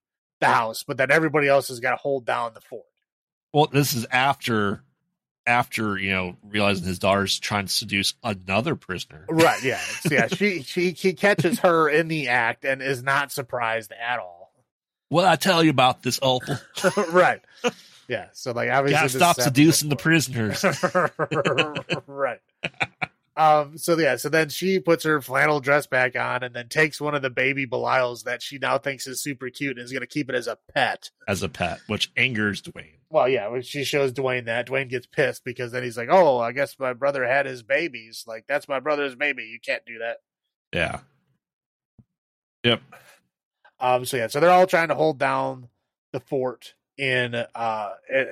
the 0.50 0.54
house, 0.54 0.84
but 0.84 0.98
then 0.98 1.12
everybody 1.12 1.48
else 1.48 1.70
has 1.70 1.80
got 1.80 1.92
to 1.92 1.96
hold 1.98 2.26
down 2.26 2.54
the 2.54 2.62
fort. 2.62 2.86
Well, 3.52 3.68
this 3.72 3.94
is 3.94 4.06
after 4.12 4.84
after 5.46 5.98
you 5.98 6.12
know 6.12 6.38
realizing 6.44 6.86
his 6.86 7.00
daughter's 7.00 7.40
trying 7.40 7.66
to 7.66 7.72
seduce 7.72 8.14
another 8.24 8.76
prisoner. 8.76 9.26
Right? 9.30 9.62
Yeah. 9.64 9.80
Yeah. 10.10 10.28
She 10.28 10.64
she 10.64 10.92
he 10.92 11.14
catches 11.14 11.60
her 11.60 11.90
in 11.90 12.08
the 12.08 12.30
act 12.30 12.66
and 12.66 12.82
is 12.82 13.04
not 13.04 13.32
surprised 13.32 13.92
at 13.92 14.20
all. 14.20 14.52
What 15.10 15.26
I 15.26 15.36
tell 15.36 15.64
you 15.64 15.70
about 15.70 16.04
this 16.04 16.20
opal? 16.22 16.58
right. 17.12 17.42
Yeah. 18.08 18.28
So 18.34 18.52
like 18.52 18.70
obviously 18.70 19.20
Gotta 19.20 19.36
stop 19.36 19.42
seducing 19.42 19.90
the 19.90 19.96
prisoners. 19.96 20.64
right. 22.08 22.40
Um, 23.36 23.78
so 23.80 23.98
yeah, 23.98 24.16
so 24.18 24.30
then 24.30 24.50
she 24.50 24.80
puts 24.80 25.04
her 25.06 25.20
flannel 25.22 25.60
dress 25.60 25.88
back 25.88 26.16
on 26.16 26.44
and 26.44 26.56
then 26.56 26.70
takes 26.70 27.02
one 27.02 27.16
of 27.16 27.24
the 27.24 27.32
baby 27.32 27.66
Belials 27.66 28.24
that 28.26 28.44
she 28.44 28.60
now 28.60 28.78
thinks 28.78 29.08
is 29.08 29.22
super 29.24 29.50
cute 29.50 29.78
and 29.78 29.84
is 29.84 29.92
gonna 29.92 30.06
keep 30.06 30.30
it 30.30 30.36
as 30.36 30.46
a 30.48 30.58
pet. 30.74 31.10
as 31.28 31.42
a 31.42 31.50
pet, 31.50 31.80
which 31.88 32.12
angers 32.16 32.62
Duane. 32.62 33.00
Well, 33.10 33.28
yeah, 33.28 33.48
when 33.48 33.64
she 33.64 33.84
shows 33.84 34.12
Duane 34.12 34.46
that, 34.46 34.68
Duane 34.68 34.88
gets 34.88 35.08
pissed 35.08 35.44
because 35.44 35.72
then 35.72 35.84
he's 35.84 35.98
like, 35.98 36.10
Oh, 36.12 36.40
I 36.40 36.52
guess 36.52 36.78
my 36.78 36.94
brother 36.94 37.26
had 37.26 37.46
his 37.46 37.64
babies. 37.64 38.24
Like, 38.28 38.46
that's 38.48 38.68
my 38.68 38.80
brother's 38.80 39.16
baby. 39.16 39.44
You 39.44 39.60
can't 39.60 39.86
do 39.86 40.00
that. 40.00 40.18
Yeah. 40.74 41.00
Yep. 42.64 42.82
Um, 43.80 44.06
so 44.06 44.18
yeah, 44.18 44.28
so 44.28 44.40
they're 44.40 44.50
all 44.52 44.68
trying 44.68 44.88
to 44.90 44.96
hold 44.96 45.18
down 45.20 45.70
the 46.12 46.20
fort 46.20 46.76
in 46.98 47.34
uh 47.34 47.90
in, 48.10 48.28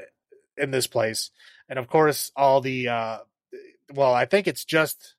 in 0.58 0.72
this 0.72 0.88
place. 0.88 1.32
And 1.68 1.80
of 1.80 1.88
course 1.88 2.32
all 2.36 2.62
the 2.62 2.88
uh 2.88 3.18
well, 3.94 4.14
I 4.14 4.26
think 4.26 4.48
it's 4.48 4.66
just 4.66 5.16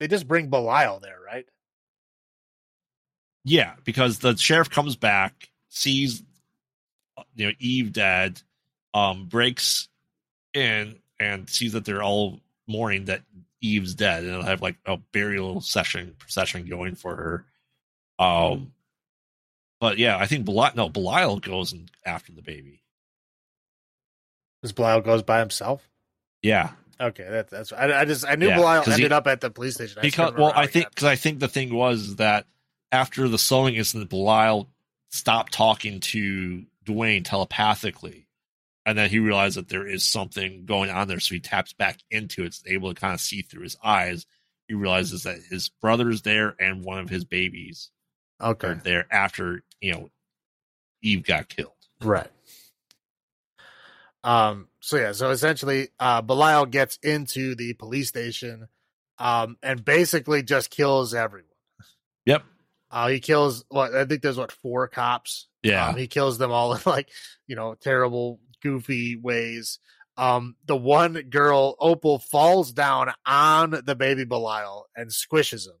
they 0.00 0.08
just 0.08 0.28
bring 0.28 0.50
Belial 0.50 1.00
there, 1.00 1.18
right? 1.24 1.46
Yeah, 3.44 3.74
because 3.84 4.18
the 4.18 4.36
sheriff 4.36 4.70
comes 4.70 4.96
back, 4.96 5.50
sees 5.68 6.22
you 7.34 7.46
know 7.46 7.52
Eve 7.58 7.92
dead, 7.92 8.40
um, 8.92 9.26
breaks 9.26 9.88
in 10.52 10.96
and 11.20 11.48
sees 11.48 11.72
that 11.72 11.84
they're 11.84 12.02
all 12.02 12.40
mourning 12.66 13.06
that 13.06 13.22
Eve's 13.60 13.94
dead, 13.94 14.24
and 14.24 14.32
they'll 14.32 14.42
have 14.42 14.62
like 14.62 14.76
a 14.86 14.96
burial 14.96 15.60
session 15.60 16.14
procession 16.18 16.66
going 16.66 16.94
for 16.94 17.16
her. 17.16 17.44
Um, 18.18 18.72
but 19.80 19.98
yeah, 19.98 20.16
I 20.16 20.26
think 20.26 20.44
Belial 20.44 20.72
no 20.74 20.88
Belial 20.88 21.38
goes 21.38 21.72
and 21.72 21.90
after 22.04 22.32
the 22.32 22.42
baby. 22.42 22.82
Because 24.60 24.72
Belial 24.72 25.00
goes 25.00 25.22
by 25.22 25.40
himself. 25.40 25.88
Yeah, 26.42 26.70
Okay, 27.00 27.26
that, 27.28 27.50
that's 27.50 27.72
I, 27.72 28.00
I 28.00 28.04
just 28.04 28.24
I 28.26 28.36
knew 28.36 28.48
Yeah, 28.48 28.56
Belial 28.56 28.82
'cause 28.84 28.96
he- 28.96 29.02
ended 29.02 29.12
up 29.12 29.26
at 29.26 29.40
the 29.40 29.50
police 29.50 29.74
station. 29.74 29.98
I 29.98 30.02
because 30.02 30.34
well, 30.34 30.52
I 30.54 30.66
think 30.66 30.88
because 30.90 31.04
I 31.04 31.16
think 31.16 31.40
the 31.40 31.48
thing 31.48 31.74
was 31.74 32.16
that 32.16 32.46
after 32.92 33.28
the 33.28 33.38
sewing 33.38 33.74
incident, 33.74 34.10
Belial 34.10 34.68
stopped 35.10 35.52
talking 35.52 36.00
to 36.00 36.64
Duane 36.84 37.22
telepathically, 37.24 38.26
and 38.86 38.96
then 38.96 39.10
he 39.10 39.18
realized 39.18 39.56
that 39.56 39.68
there 39.68 39.86
is 39.86 40.04
something 40.04 40.64
going 40.66 40.90
on 40.90 41.08
there, 41.08 41.20
so 41.20 41.34
he 41.34 41.40
taps 41.40 41.72
back 41.72 41.98
into 42.10 42.44
it, 42.44 42.48
is 42.48 42.62
able 42.66 42.92
to 42.94 43.00
kind 43.00 43.14
of 43.14 43.20
see 43.20 43.42
through 43.42 43.62
his 43.62 43.76
eyes. 43.82 44.26
He 44.68 44.74
realizes 44.74 45.24
that 45.24 45.38
his 45.50 45.68
brother's 45.68 46.22
there 46.22 46.54
and 46.58 46.84
one 46.84 46.98
of 46.98 47.08
his 47.10 47.24
babies 47.24 47.90
okay, 48.40 48.68
are 48.68 48.74
there 48.76 49.06
after 49.10 49.62
you 49.80 49.92
know 49.92 50.10
Eve 51.02 51.24
got 51.24 51.48
killed. 51.48 51.72
right. 52.00 52.30
Um. 54.24 54.68
So 54.80 54.96
yeah. 54.96 55.12
So 55.12 55.30
essentially, 55.30 55.88
uh, 56.00 56.22
Belial 56.22 56.66
gets 56.66 56.96
into 57.02 57.54
the 57.54 57.74
police 57.74 58.08
station, 58.08 58.68
um, 59.18 59.56
and 59.62 59.84
basically 59.84 60.42
just 60.42 60.70
kills 60.70 61.14
everyone. 61.14 61.48
Yep. 62.24 62.42
Uh, 62.90 63.08
he 63.08 63.20
kills 63.20 63.64
what 63.68 63.94
I 63.94 64.04
think 64.06 64.22
there's 64.22 64.38
what 64.38 64.50
four 64.52 64.88
cops. 64.88 65.46
Yeah. 65.62 65.88
Um, 65.88 65.96
he 65.96 66.06
kills 66.06 66.38
them 66.38 66.50
all 66.52 66.74
in 66.74 66.80
like 66.86 67.10
you 67.46 67.54
know 67.56 67.74
terrible, 67.74 68.40
goofy 68.62 69.16
ways. 69.16 69.78
Um, 70.16 70.54
the 70.64 70.76
one 70.76 71.14
girl 71.28 71.74
Opal 71.80 72.18
falls 72.20 72.72
down 72.72 73.12
on 73.26 73.70
the 73.84 73.96
baby 73.96 74.24
Belial 74.24 74.86
and 74.96 75.10
squishes 75.10 75.66
him. 75.66 75.74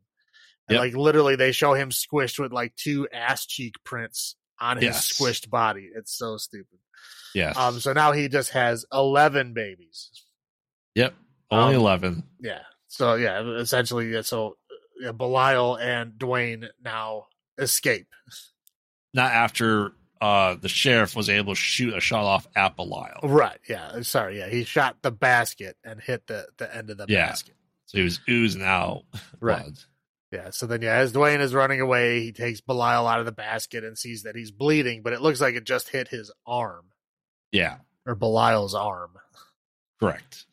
And 0.68 0.74
Yep. 0.76 0.80
like 0.80 0.94
literally, 0.94 1.36
they 1.36 1.52
show 1.52 1.74
him 1.74 1.90
squished 1.90 2.38
with 2.40 2.52
like 2.52 2.74
two 2.74 3.06
ass 3.12 3.46
cheek 3.46 3.76
prints 3.84 4.34
on 4.58 4.76
his 4.78 4.84
Yes. 4.86 5.12
squished 5.12 5.48
body. 5.50 5.88
It's 5.94 6.12
so 6.16 6.36
stupid. 6.36 6.78
Yes. 7.34 7.56
Um, 7.56 7.80
so 7.80 7.92
now 7.92 8.12
he 8.12 8.28
just 8.28 8.50
has 8.50 8.84
eleven 8.92 9.52
babies. 9.54 10.10
yep. 10.94 11.14
Only 11.50 11.74
um, 11.74 11.80
eleven. 11.80 12.22
Yeah. 12.40 12.60
So 12.88 13.14
yeah, 13.16 13.42
essentially, 13.58 14.12
yeah, 14.12 14.22
so 14.22 14.56
yeah, 15.00 15.12
Belial 15.12 15.76
and 15.76 16.16
Duane 16.18 16.68
now 16.82 17.26
escape. 17.58 18.06
Not 19.12 19.32
after 19.32 19.92
uh 20.20 20.54
the 20.54 20.68
sheriff 20.68 21.14
was 21.16 21.28
able 21.28 21.54
to 21.54 21.60
shoot 21.60 21.92
a 21.94 22.00
shot 22.00 22.24
off 22.24 22.46
at 22.56 22.76
Belial. 22.76 23.18
Right. 23.22 23.58
Yeah. 23.68 24.00
Sorry. 24.02 24.38
Yeah. 24.38 24.48
He 24.48 24.64
shot 24.64 24.96
the 25.02 25.10
basket 25.10 25.76
and 25.84 26.00
hit 26.00 26.26
the 26.28 26.46
the 26.56 26.74
end 26.74 26.90
of 26.90 26.98
the 26.98 27.06
Yeah. 27.08 27.26
basket. 27.26 27.54
So 27.86 27.98
he 27.98 28.04
was 28.04 28.20
oozing 28.28 28.62
out 28.62 29.02
Right. 29.40 29.62
blood. 29.62 29.78
Yeah. 30.32 30.50
So 30.50 30.66
then, 30.66 30.82
yeah, 30.82 30.94
as 30.94 31.12
Duane 31.12 31.40
is 31.40 31.54
running 31.54 31.80
away, 31.80 32.20
he 32.20 32.32
takes 32.32 32.60
Belial 32.60 33.06
out 33.06 33.20
of 33.20 33.26
the 33.26 33.32
basket 33.32 33.84
and 33.84 33.96
sees 33.98 34.22
that 34.24 34.34
he's 34.34 34.50
bleeding, 34.50 35.02
but 35.02 35.12
it 35.12 35.20
looks 35.20 35.40
like 35.40 35.54
it 35.54 35.64
just 35.64 35.90
hit 35.90 36.08
his 36.08 36.32
arm 36.46 36.86
Yeah. 37.54 37.76
or 38.06 38.14
Belial's 38.14 38.74
arm. 38.74 39.10
Correct. 40.00 40.44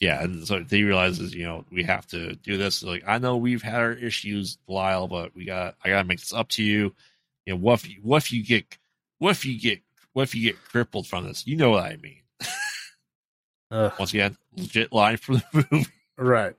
Yeah, 0.00 0.22
and 0.22 0.46
so 0.46 0.62
he 0.68 0.82
realizes, 0.82 1.34
you 1.34 1.44
know, 1.44 1.64
we 1.70 1.84
have 1.84 2.06
to 2.08 2.34
do 2.34 2.56
this. 2.56 2.82
Like, 2.82 3.04
I 3.06 3.18
know 3.18 3.36
we've 3.36 3.62
had 3.62 3.76
our 3.80 3.92
issues, 3.92 4.58
Lyle, 4.66 5.06
but 5.08 5.34
we 5.34 5.44
got, 5.44 5.76
I 5.84 5.88
gotta 5.90 6.06
make 6.06 6.18
this 6.18 6.32
up 6.32 6.48
to 6.50 6.62
you. 6.64 6.92
You 7.46 7.54
know, 7.54 7.60
what 7.60 7.74
if 7.74 7.88
you, 7.88 8.00
what 8.02 8.24
if 8.24 8.32
you 8.32 8.44
get, 8.44 8.66
what 9.18 9.30
if 9.30 9.44
you 9.46 9.58
get, 9.58 9.80
what 10.12 10.24
if 10.24 10.34
you 10.34 10.42
get 10.42 10.62
crippled 10.64 11.06
from 11.06 11.24
this? 11.24 11.46
You 11.46 11.56
know 11.56 11.70
what 11.70 11.84
I 11.84 11.96
mean. 11.96 12.20
Once 13.98 14.12
again, 14.12 14.36
legit 14.56 14.92
line 14.92 15.16
from 15.16 15.36
the 15.52 15.66
movie. 15.70 15.86
Right. 16.16 16.54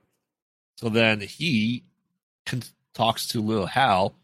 So 0.76 0.88
then 0.88 1.20
he 1.20 1.84
con- 2.46 2.62
talks 2.94 3.28
to 3.28 3.40
Lil 3.40 3.66
Hal, 3.66 4.14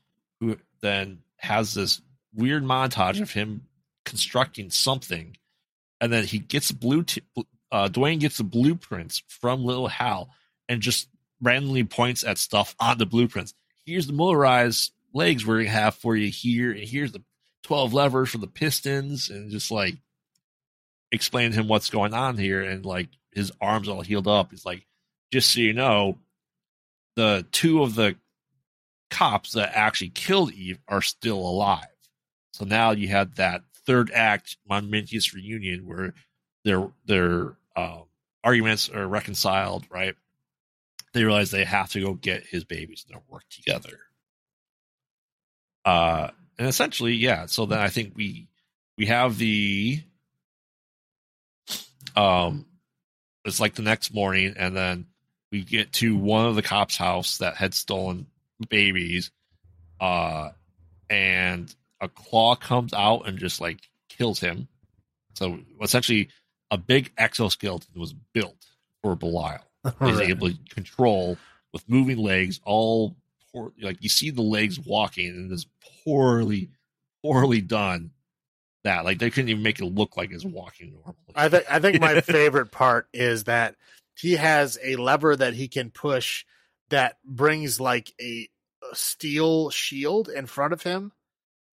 who 0.41 0.57
then 0.81 1.19
has 1.37 1.75
this 1.75 2.01
weird 2.35 2.65
montage 2.65 3.21
of 3.21 3.31
him 3.33 3.63
constructing 4.05 4.71
something, 4.71 5.37
and 6.03 6.13
then 6.13 6.25
he 6.25 6.41
gets 6.41 6.73
blue. 6.73 7.05
T- 7.05 7.23
uh, 7.71 7.89
Duane 7.89 8.19
gets 8.19 8.37
the 8.37 8.45
blueprints 8.45 9.23
from 9.29 9.65
Lil 9.65 9.87
Hal 9.87 10.31
and 10.69 10.83
just 10.83 11.09
randomly 11.41 11.85
points 11.85 12.25
at 12.25 12.39
stuff 12.39 12.75
on 12.81 12.99
the 12.99 13.07
blueprints. 13.07 13.55
Here's 13.87 14.09
the 14.09 14.13
motorized 14.13 14.93
legs 15.15 15.47
we're 15.47 15.59
gonna 15.59 15.71
have 15.71 15.95
for 15.95 16.17
you 16.17 16.29
here, 16.29 16.73
and 16.73 16.83
here's 16.83 17.13
the 17.13 17.23
twelve 17.63 17.95
levers 17.95 18.31
for 18.31 18.39
the 18.39 18.49
pistons, 18.49 19.31
and 19.31 19.51
just 19.51 19.71
like 19.71 19.95
explain 21.13 21.53
to 21.53 21.61
him 21.61 21.69
what's 21.69 21.89
going 21.89 22.15
on 22.15 22.37
here, 22.37 22.63
and 22.63 22.85
like 22.85 23.09
his 23.31 23.53
arms 23.61 23.89
all 23.89 24.03
healed 24.03 24.29
up. 24.29 24.51
He's 24.51 24.67
like, 24.67 24.85
just 25.33 25.53
so 25.53 25.61
you 25.61 25.73
know, 25.73 26.19
the 27.15 27.47
two 27.53 27.83
of 27.83 27.95
the 27.95 28.17
cops 29.09 29.53
that 29.53 29.77
actually 29.77 30.11
killed 30.11 30.53
Eve 30.53 30.81
are 30.89 31.03
still 31.03 31.39
alive. 31.39 31.87
So 32.55 32.65
now 32.65 32.91
you 32.91 33.09
have 33.09 33.37
that 33.37 33.63
third 33.87 34.11
act 34.13 34.57
momentous 34.69 35.35
reunion 35.35 35.87
where 35.87 36.15
their 36.65 36.89
their 37.07 37.57
um, 37.77 38.05
arguments 38.45 38.89
are 38.89 39.07
reconciled. 39.07 39.87
Right? 39.91 40.15
They 41.13 41.25
realize 41.25 41.51
they 41.51 41.65
have 41.65 41.91
to 41.91 42.01
go 42.01 42.15
get 42.15 42.47
his 42.47 42.65
babies 42.65 43.05
and 43.07 43.15
they'll 43.15 43.33
work 43.33 43.45
together. 43.51 43.99
Uh, 45.85 46.29
and 46.59 46.69
essentially, 46.69 47.15
yeah. 47.15 47.47
So 47.47 47.67
then 47.67 47.79
I 47.79 47.89
think 47.89 48.15
we 48.17 48.49
we 48.97 49.07
have 49.07 49.37
the 49.39 50.03
um, 52.17 52.67
it's 53.45 53.61
like 53.61 53.75
the 53.75 53.83
next 53.83 54.15
morning, 54.15 54.55
and 54.57 54.77
then 54.77 55.07
we 55.51 55.63
get 55.63 55.93
to 55.95 56.17
one 56.17 56.47
of 56.47 56.55
the 56.55 56.63
cops' 56.63 56.97
house 56.97 57.39
that 57.39 57.57
had 57.57 57.75
stolen 57.75 58.27
babies, 58.69 59.31
uh, 60.01 60.51
and 61.11 61.75
a 62.03 62.09
claw 62.09 62.55
comes 62.57 62.93
out 62.93 63.27
and 63.27 63.39
just 63.39 63.61
like 63.61 63.79
kills 64.11 64.41
him. 64.41 64.69
So 65.35 65.61
essentially, 65.81 66.29
a 66.71 66.77
big 66.77 67.13
exoskeleton 67.17 67.99
was 67.99 68.13
built 68.35 68.67
for 69.03 69.17
Belial. 69.17 69.61
He's 69.85 70.19
Right. 70.19 70.29
able 70.29 70.51
to 70.51 70.59
control 70.69 71.39
with 71.73 71.89
moving 71.89 72.19
legs, 72.19 72.61
all 72.65 73.17
poor, 73.53 73.73
like 73.81 74.03
you 74.03 74.09
see 74.11 74.31
the 74.31 74.43
legs 74.43 74.79
walking, 74.79 75.29
and 75.29 75.51
it's 75.51 75.67
poorly, 76.05 76.71
poorly 77.23 77.63
done. 77.63 78.11
That 78.85 79.05
like 79.05 79.21
they 79.21 79.31
couldn't 79.31 79.49
even 79.49 79.63
make 79.63 79.79
it 79.81 79.85
look 79.87 80.17
like 80.17 80.33
it's 80.33 80.45
walking 80.45 80.93
normally. 80.93 81.15
I 81.37 81.49
think 81.49 81.65
I 81.71 81.79
think 81.79 82.01
my 82.01 82.21
favorite 82.21 82.73
part 82.73 83.07
is 83.13 83.45
that 83.45 83.77
he 84.17 84.33
has 84.33 84.77
a 84.83 84.97
lever 84.97 85.37
that 85.37 85.55
he 85.55 85.69
can 85.69 85.91
push 85.91 86.45
that 86.91 87.17
brings 87.25 87.81
like 87.81 88.13
a, 88.21 88.49
a 88.91 88.95
steel 88.97 89.71
shield 89.71 90.29
in 90.29 90.47
front 90.47 90.73
of 90.73 90.83
him. 90.83 91.13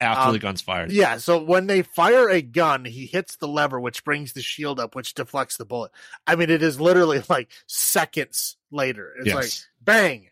After 0.02 0.28
um, 0.28 0.34
the 0.34 0.40
gun's 0.40 0.62
fired, 0.62 0.92
Yeah, 0.92 1.18
so 1.18 1.44
when 1.44 1.68
they 1.68 1.82
fire 1.82 2.30
a 2.30 2.42
gun, 2.42 2.86
he 2.86 3.06
hits 3.06 3.36
the 3.36 3.48
lever 3.48 3.80
which 3.80 4.04
brings 4.06 4.34
the 4.34 4.42
shield 4.42 4.80
up, 4.80 4.96
which 4.96 5.14
deflects 5.14 5.58
the 5.58 5.66
bullet. 5.66 5.92
I 6.26 6.36
mean, 6.36 6.50
it 6.50 6.64
is 6.64 6.80
literally 6.80 7.22
like 7.30 7.50
seconds 7.68 8.56
later. 8.72 9.14
It's 9.18 9.28
Yes. 9.28 9.36
like 9.36 9.52
bang, 9.86 10.30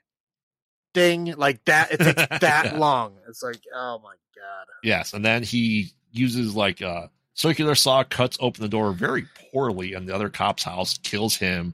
ding, 0.94 1.34
like 1.38 1.64
that. 1.66 1.92
It 1.92 2.00
takes 2.00 2.28
that 2.42 2.78
long. 2.78 3.18
It's 3.28 3.44
like, 3.44 3.60
oh 3.76 4.00
my 4.04 4.14
god. 4.36 4.68
Yes, 4.84 5.14
and 5.14 5.26
then 5.26 5.44
he 5.44 5.92
uses 6.12 6.56
like 6.56 6.82
a 6.82 7.10
circular 7.34 7.76
saw, 7.76 8.04
cuts 8.04 8.38
open 8.40 8.62
the 8.62 8.70
door 8.70 8.94
very 8.94 9.28
poorly, 9.52 9.94
and 9.94 10.08
the 10.08 10.16
other 10.16 10.30
cop's 10.30 10.64
house 10.64 10.98
kills 10.98 11.36
him 11.36 11.74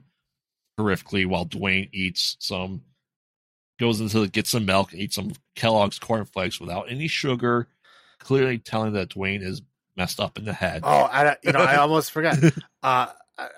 horrifically 0.78 1.24
while 1.26 1.44
Duane 1.44 1.88
eats 1.92 2.36
some, 2.40 2.82
goes 3.78 4.00
into 4.00 4.20
the, 4.20 4.28
gets 4.28 4.50
some 4.50 4.66
milk, 4.66 4.92
eats 4.92 5.14
some 5.14 5.32
Kellogg's 5.54 5.98
cornflakes 6.00 6.60
without 6.60 6.90
any 6.90 7.06
sugar, 7.08 7.68
clearly 8.24 8.58
telling 8.58 8.94
that 8.94 9.10
Duane 9.10 9.42
is 9.42 9.62
messed 9.96 10.18
up 10.18 10.38
in 10.38 10.44
the 10.44 10.52
head. 10.52 10.82
Oh, 10.84 10.88
I 11.04 11.36
you 11.42 11.52
know 11.52 11.60
I 11.60 11.76
almost 11.78 12.10
forgot. 12.10 12.36
Uh, 12.82 13.06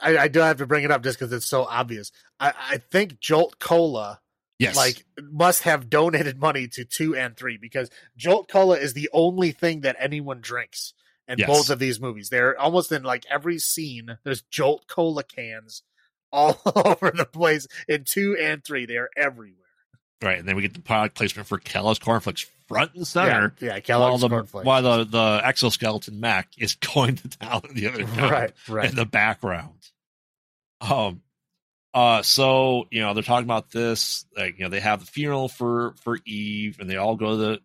I, 0.00 0.16
I 0.18 0.28
do 0.28 0.38
have 0.38 0.58
to 0.58 0.66
bring 0.66 0.84
it 0.84 0.92
up 0.92 1.02
just 1.02 1.18
because 1.18 1.32
it's 1.32 1.46
so 1.46 1.64
obvious. 1.64 2.12
I, 2.38 2.52
I 2.56 2.76
think 2.78 3.18
Jolt 3.18 3.58
Cola 3.58 4.20
yes, 4.60 4.76
like 4.76 5.04
must 5.20 5.64
have 5.64 5.90
donated 5.90 6.38
money 6.38 6.68
to 6.68 6.84
two 6.84 7.16
and 7.16 7.36
three 7.36 7.56
because 7.56 7.90
Jolt 8.16 8.48
Cola 8.48 8.76
is 8.78 8.92
the 8.94 9.10
only 9.12 9.50
thing 9.50 9.80
that 9.80 9.96
anyone 9.98 10.40
drinks 10.40 10.94
in 11.26 11.38
Yes. 11.40 11.48
both 11.48 11.70
of 11.70 11.80
these 11.80 12.00
movies. 12.00 12.28
They're 12.28 12.56
almost 12.58 12.92
in 12.92 13.02
like 13.02 13.24
every 13.28 13.58
scene. 13.58 14.16
There's 14.22 14.42
Jolt 14.42 14.86
Cola 14.86 15.24
cans 15.24 15.82
all 16.32 16.60
over 16.76 17.10
the 17.10 17.26
place 17.26 17.66
in 17.88 18.04
two 18.04 18.36
and 18.40 18.62
three. 18.64 18.86
They 18.86 18.96
are 18.96 19.10
everywhere. 19.16 19.65
Right, 20.22 20.38
and 20.38 20.48
then 20.48 20.56
we 20.56 20.62
get 20.62 20.72
the 20.72 20.80
product 20.80 21.14
placement 21.14 21.46
for 21.46 21.58
Kellogg's 21.58 21.98
cornflakes 21.98 22.46
front 22.68 22.94
and 22.94 23.06
center. 23.06 23.54
Yeah, 23.60 23.78
yeah 23.84 23.98
While 23.98 24.18
the, 24.18 24.28
cornflakes. 24.28 24.66
while 24.66 24.82
the, 24.82 25.04
the 25.04 25.40
exoskeleton 25.44 26.20
mech 26.20 26.48
is 26.58 26.74
going 26.94 27.16
to 27.16 27.28
town 27.28 27.62
in 27.68 27.74
the 27.74 27.88
other 27.88 28.04
right, 28.04 28.52
right. 28.68 28.88
in 28.88 28.96
the 28.96 29.04
background. 29.04 29.78
Um, 30.80 31.22
uh, 31.94 32.22
so 32.22 32.86
you 32.90 33.00
know 33.00 33.14
they're 33.14 33.22
talking 33.22 33.46
about 33.46 33.70
this. 33.70 34.26
Like 34.36 34.58
you 34.58 34.64
know 34.64 34.70
they 34.70 34.80
have 34.80 35.00
the 35.00 35.06
funeral 35.06 35.48
for 35.48 35.94
for 36.02 36.18
Eve, 36.26 36.78
and 36.78 36.90
they 36.90 36.96
all 36.96 37.16
go 37.16 37.30
to 37.30 37.36
the, 37.36 37.60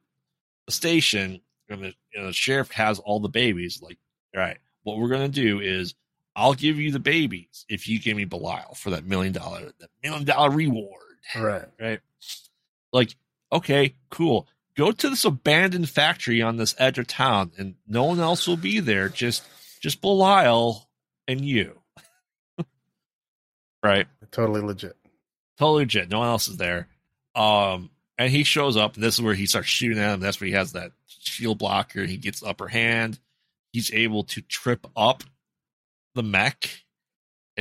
the 0.68 0.72
station, 0.72 1.41
and 1.68 1.84
the, 1.84 1.94
you 2.14 2.22
know, 2.22 2.28
the 2.28 2.34
sheriff 2.34 2.72
has 2.72 2.99
all 2.99 3.19
the 3.19 3.28
babies. 3.28 3.82
Like, 3.82 3.98
all 4.34 4.41
right, 4.41 4.57
what 4.84 4.98
we're 4.98 5.10
gonna 5.10 5.28
do 5.28 5.60
is 5.60 5.95
I'll 6.34 6.53
give 6.53 6.80
you 6.80 6.91
the 6.91 6.99
babies 6.99 7.65
if 7.68 7.90
you 7.90 7.99
give 7.99 8.15
me 8.15 8.23
Belial 8.23 8.73
for 8.76 8.91
that 8.91 9.06
million 9.06 9.34
dollar 9.34 9.73
that 9.80 9.90
million 10.02 10.23
dollar 10.23 10.49
reward. 10.49 11.10
Right. 11.35 11.65
Right? 11.80 11.99
Like, 12.93 13.15
okay, 13.52 13.95
cool. 14.10 14.48
Go 14.76 14.91
to 14.91 15.10
this 15.10 15.26
abandoned 15.26 15.89
factory 15.89 16.41
on 16.41 16.57
this 16.57 16.76
edge 16.77 16.98
of 16.98 17.07
town, 17.07 17.52
and 17.57 17.76
no 17.88 18.03
one 18.06 18.19
else 18.19 18.48
will 18.48 18.57
be 18.57 18.80
there. 18.80 19.10
Just 19.10 19.43
just 19.81 20.02
Belial 20.02 20.88
and 21.27 21.43
you. 21.43 21.80
right? 23.84 24.07
Totally 24.31 24.61
legit. 24.61 24.95
Totally 25.57 25.84
legit. 25.84 26.10
No 26.10 26.19
one 26.19 26.27
else 26.30 26.48
is 26.48 26.57
there. 26.57 26.88
Um, 27.35 27.89
and 28.18 28.31
he 28.31 28.43
shows 28.43 28.77
up, 28.77 28.95
and 28.95 29.03
this 29.03 29.15
is 29.15 29.22
where 29.22 29.34
he 29.34 29.45
starts 29.45 29.68
shooting 29.68 29.98
at 29.98 30.14
him. 30.14 30.19
That's 30.19 30.39
where 30.39 30.48
he 30.48 30.53
has 30.53 30.73
that 30.73 30.91
shield 31.07 31.57
blocker. 31.57 32.06
He 32.06 32.18
gets 32.18 32.39
the 32.39 32.48
upper 32.48 32.68
hand. 32.68 33.19
He's 33.73 33.91
able 33.93 34.23
to 34.26 34.41
trip 34.41 34.85
up 34.95 35.23
the 36.14 36.23
mech, 36.23 36.84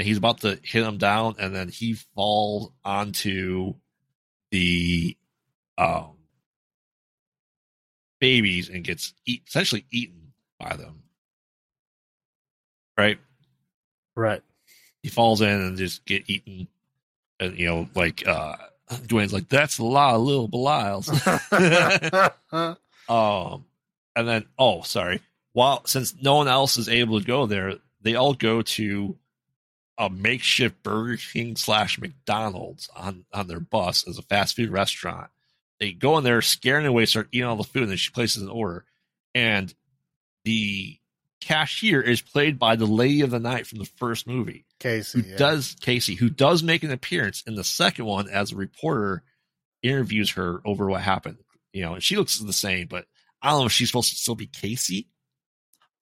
and 0.01 0.07
he's 0.07 0.17
about 0.17 0.41
to 0.41 0.59
hit 0.63 0.83
him 0.83 0.97
down, 0.97 1.35
and 1.39 1.55
then 1.55 1.69
he 1.69 1.93
falls 1.93 2.73
onto 2.83 3.75
the 4.51 5.15
um 5.77 6.13
babies 8.19 8.71
and 8.71 8.83
gets 8.83 9.13
eat, 9.27 9.43
essentially 9.47 9.85
eaten 9.91 10.33
by 10.59 10.75
them. 10.75 11.03
Right? 12.97 13.19
Right. 14.17 14.41
he 15.03 15.11
falls 15.11 15.43
in 15.43 15.49
and 15.49 15.77
just 15.77 16.07
get 16.07 16.31
eaten. 16.31 16.69
And 17.39 17.59
you 17.59 17.67
know, 17.67 17.89
like 17.95 18.27
uh 18.27 18.57
Duane's 19.07 19.35
like, 19.35 19.51
that's 19.51 19.77
a 19.77 19.85
lot 19.85 20.15
of 20.15 20.23
little 20.23 20.49
Belials. 20.49 21.11
um 23.11 23.67
and 24.17 24.27
then 24.27 24.47
oh 24.59 24.81
sorry. 24.81 25.21
While 25.53 25.85
since 25.85 26.15
no 26.23 26.37
one 26.37 26.49
else 26.49 26.79
is 26.79 26.89
able 26.89 27.21
to 27.21 27.27
go 27.27 27.45
there, 27.45 27.75
they 28.01 28.15
all 28.15 28.33
go 28.33 28.63
to 28.63 29.19
a 30.01 30.09
makeshift 30.09 30.83
Burger 30.83 31.19
King 31.19 31.57
slash 31.57 32.01
McDonald's 32.01 32.89
on, 32.97 33.27
on 33.35 33.47
their 33.49 33.61
bus 33.61 34.09
as 34.09 34.17
a 34.17 34.23
fast 34.23 34.57
food 34.57 34.71
restaurant. 34.71 35.29
They 35.79 35.93
go 35.93 36.17
in 36.17 36.25
there, 36.25 36.41
scaring 36.41 36.87
away, 36.87 37.05
start 37.05 37.29
eating 37.33 37.47
all 37.47 37.57
the 37.57 37.65
food, 37.65 37.83
and 37.83 37.91
then 37.91 37.99
she 37.99 38.11
places 38.11 38.43
an 38.43 38.49
order. 38.49 38.87
And 39.35 39.73
the 40.45 40.97
cashier 41.43 42.01
is 42.01 42.23
played 42.23 42.59
by 42.59 42.77
the 42.77 42.87
lady 42.87 43.21
of 43.21 43.31
the 43.31 43.39
night 43.39 43.67
from 43.67 43.79
the 43.79 43.85
first 43.85 44.27
movie 44.27 44.65
Casey. 44.79 45.21
who 45.21 45.29
yeah. 45.29 45.37
does 45.37 45.77
Casey, 45.83 46.15
who 46.15 46.31
does 46.31 46.63
make 46.63 46.83
an 46.83 46.91
appearance 46.91 47.43
in 47.47 47.55
the 47.55 47.65
second 47.65 48.07
one 48.07 48.29
as 48.29 48.53
a 48.53 48.57
reporter, 48.57 49.23
interviews 49.83 50.31
her 50.33 50.63
over 50.65 50.89
what 50.89 51.03
happened. 51.03 51.39
You 51.75 51.83
know, 51.83 51.95
and 51.95 52.03
she 52.03 52.17
looks 52.17 52.39
the 52.39 52.53
same, 52.55 52.87
but 52.89 53.05
I 53.43 53.51
don't 53.51 53.61
know 53.61 53.67
if 53.67 53.73
she's 53.73 53.89
supposed 53.89 54.11
to 54.11 54.17
still 54.17 54.35
be 54.35 54.47
Casey. 54.47 55.09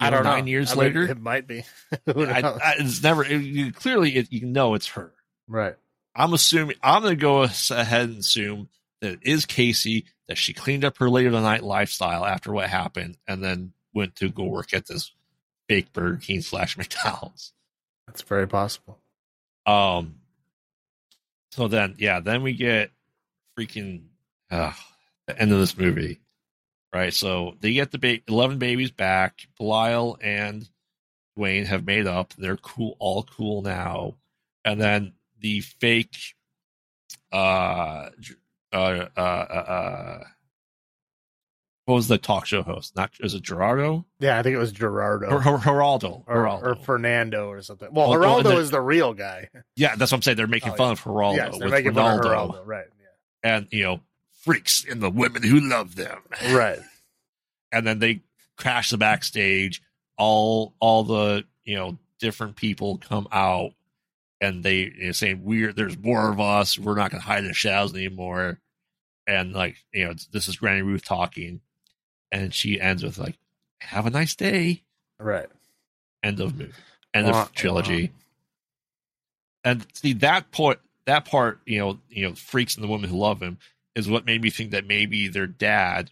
I 0.00 0.10
don't 0.10 0.24
know. 0.24 0.30
Nine 0.30 0.46
years 0.46 0.72
I 0.72 0.74
mean, 0.74 0.84
later, 0.84 1.02
it 1.10 1.20
might 1.20 1.46
be. 1.46 1.64
I. 2.06 2.42
I, 2.42 2.74
it's 2.78 3.02
never. 3.02 3.24
It, 3.24 3.42
you, 3.42 3.72
clearly, 3.72 4.16
it, 4.16 4.32
you 4.32 4.46
know 4.46 4.74
it's 4.74 4.88
her. 4.88 5.12
right. 5.46 5.76
I'm 6.14 6.32
assuming. 6.32 6.76
I'm 6.82 7.02
going 7.02 7.16
to 7.16 7.20
go 7.20 7.42
ahead 7.42 8.08
and 8.08 8.18
assume 8.18 8.68
that 9.00 9.14
it 9.14 9.20
is 9.22 9.46
Casey. 9.46 10.06
That 10.28 10.38
she 10.38 10.52
cleaned 10.52 10.84
up 10.84 10.98
her 10.98 11.08
later 11.08 11.30
tonight 11.30 11.62
lifestyle 11.62 12.24
after 12.24 12.52
what 12.52 12.68
happened, 12.68 13.16
and 13.26 13.42
then 13.42 13.72
went 13.94 14.16
to 14.16 14.28
go 14.28 14.44
work 14.44 14.74
at 14.74 14.86
this 14.86 15.12
fake 15.68 15.92
Burger 15.92 16.18
King 16.18 16.42
slash 16.42 16.76
McDonald's. 16.78 17.52
That's 18.06 18.22
very 18.22 18.46
possible. 18.46 18.98
Um. 19.66 20.16
So 21.52 21.66
then, 21.66 21.96
yeah, 21.98 22.20
then 22.20 22.42
we 22.42 22.52
get 22.52 22.90
freaking 23.58 24.02
uh, 24.50 24.72
the 25.26 25.40
end 25.40 25.52
of 25.52 25.58
this 25.58 25.76
movie, 25.76 26.20
right? 26.92 27.12
So 27.12 27.54
they 27.60 27.72
get 27.72 27.90
the 27.92 27.98
ba- 27.98 28.20
eleven 28.28 28.58
babies 28.58 28.90
back. 28.90 29.40
Belial 29.58 30.18
and 30.22 30.68
Duane 31.36 31.64
have 31.66 31.86
made 31.86 32.06
up. 32.06 32.34
They're 32.38 32.56
cool, 32.56 32.96
all 32.98 33.22
cool 33.24 33.62
now. 33.62 34.14
And 34.64 34.80
then 34.80 35.12
the 35.40 35.60
fake, 35.60 36.16
uh, 37.32 38.10
uh, 38.72 38.76
uh, 38.76 39.06
uh, 39.16 39.20
uh 39.20 40.24
what 41.84 41.94
was 41.94 42.08
the 42.08 42.18
talk 42.18 42.44
show 42.44 42.62
host? 42.62 42.94
Not 42.96 43.12
is 43.20 43.32
it 43.32 43.42
Gerardo 43.42 44.04
Yeah, 44.20 44.38
I 44.38 44.42
think 44.42 44.54
it 44.54 44.58
was 44.58 44.72
Gerardo 44.72 45.28
or 45.28 45.40
Ger- 45.42 45.56
Geraldo? 45.56 46.22
or, 46.26 46.46
or 46.46 46.74
Fernando 46.74 47.48
or 47.48 47.62
something. 47.62 47.88
Well, 47.90 48.12
Oh, 48.12 48.18
well, 48.18 48.40
Geraldo 48.40 48.44
then- 48.44 48.58
is 48.58 48.70
the 48.70 48.80
real 48.82 49.14
guy. 49.14 49.48
yeah, 49.74 49.96
that's 49.96 50.12
what 50.12 50.18
I'm 50.18 50.22
saying. 50.22 50.36
They're 50.36 50.46
making 50.46 50.72
Oh, 50.72 50.76
fun 50.76 50.88
yeah. 50.88 50.92
of 50.92 51.00
Geraldo 51.02 51.36
yes, 51.36 51.58
they're 51.58 51.68
making 51.70 51.94
fun 51.94 52.18
of 52.18 52.24
Ronaldo. 52.26 52.52
Geraldo. 52.56 52.66
Right. 52.66 52.86
and 53.42 53.68
you 53.70 53.84
know 53.84 54.00
freaks 54.48 54.86
and 54.88 55.02
the 55.02 55.10
women 55.10 55.42
who 55.42 55.60
love 55.60 55.94
them. 55.94 56.20
Right. 56.50 56.78
and 57.72 57.86
then 57.86 57.98
they 57.98 58.22
crash 58.56 58.90
the 58.90 58.96
backstage. 58.96 59.82
All 60.16 60.74
all 60.80 61.04
the 61.04 61.44
you 61.64 61.76
know 61.76 61.98
different 62.18 62.56
people 62.56 62.96
come 62.96 63.28
out 63.30 63.72
and 64.40 64.64
they 64.64 64.92
you 64.96 65.06
know, 65.06 65.12
saying 65.12 65.42
we're 65.44 65.72
there's 65.72 65.98
more 65.98 66.30
of 66.30 66.40
us. 66.40 66.78
We're 66.78 66.96
not 66.96 67.10
going 67.10 67.20
to 67.20 67.26
hide 67.26 67.40
in 67.40 67.48
the 67.48 67.54
shadows 67.54 67.94
anymore. 67.94 68.58
And 69.26 69.52
like 69.52 69.76
you 69.92 70.06
know 70.06 70.14
this 70.32 70.48
is 70.48 70.56
Granny 70.56 70.82
Ruth 70.82 71.04
talking 71.04 71.60
and 72.32 72.54
she 72.54 72.80
ends 72.80 73.02
with 73.02 73.18
like 73.18 73.38
have 73.80 74.06
a 74.06 74.10
nice 74.10 74.34
day. 74.34 74.82
Right. 75.20 75.48
end 76.22 76.40
of 76.40 76.56
movie. 76.56 76.72
End 77.12 77.26
Wah, 77.26 77.42
of 77.42 77.52
trilogy. 77.52 78.12
And 79.62 79.86
see 79.92 80.14
that 80.14 80.50
part 80.52 80.80
that 81.04 81.26
part 81.26 81.60
you 81.66 81.78
know 81.78 81.98
you 82.08 82.26
know 82.26 82.34
freaks 82.34 82.76
and 82.76 82.82
the 82.82 82.88
women 82.88 83.10
who 83.10 83.18
love 83.18 83.42
him 83.42 83.58
is 83.98 84.08
what 84.08 84.24
made 84.24 84.40
me 84.42 84.50
think 84.50 84.70
that 84.70 84.86
maybe 84.86 85.28
their 85.28 85.46
dad 85.46 86.10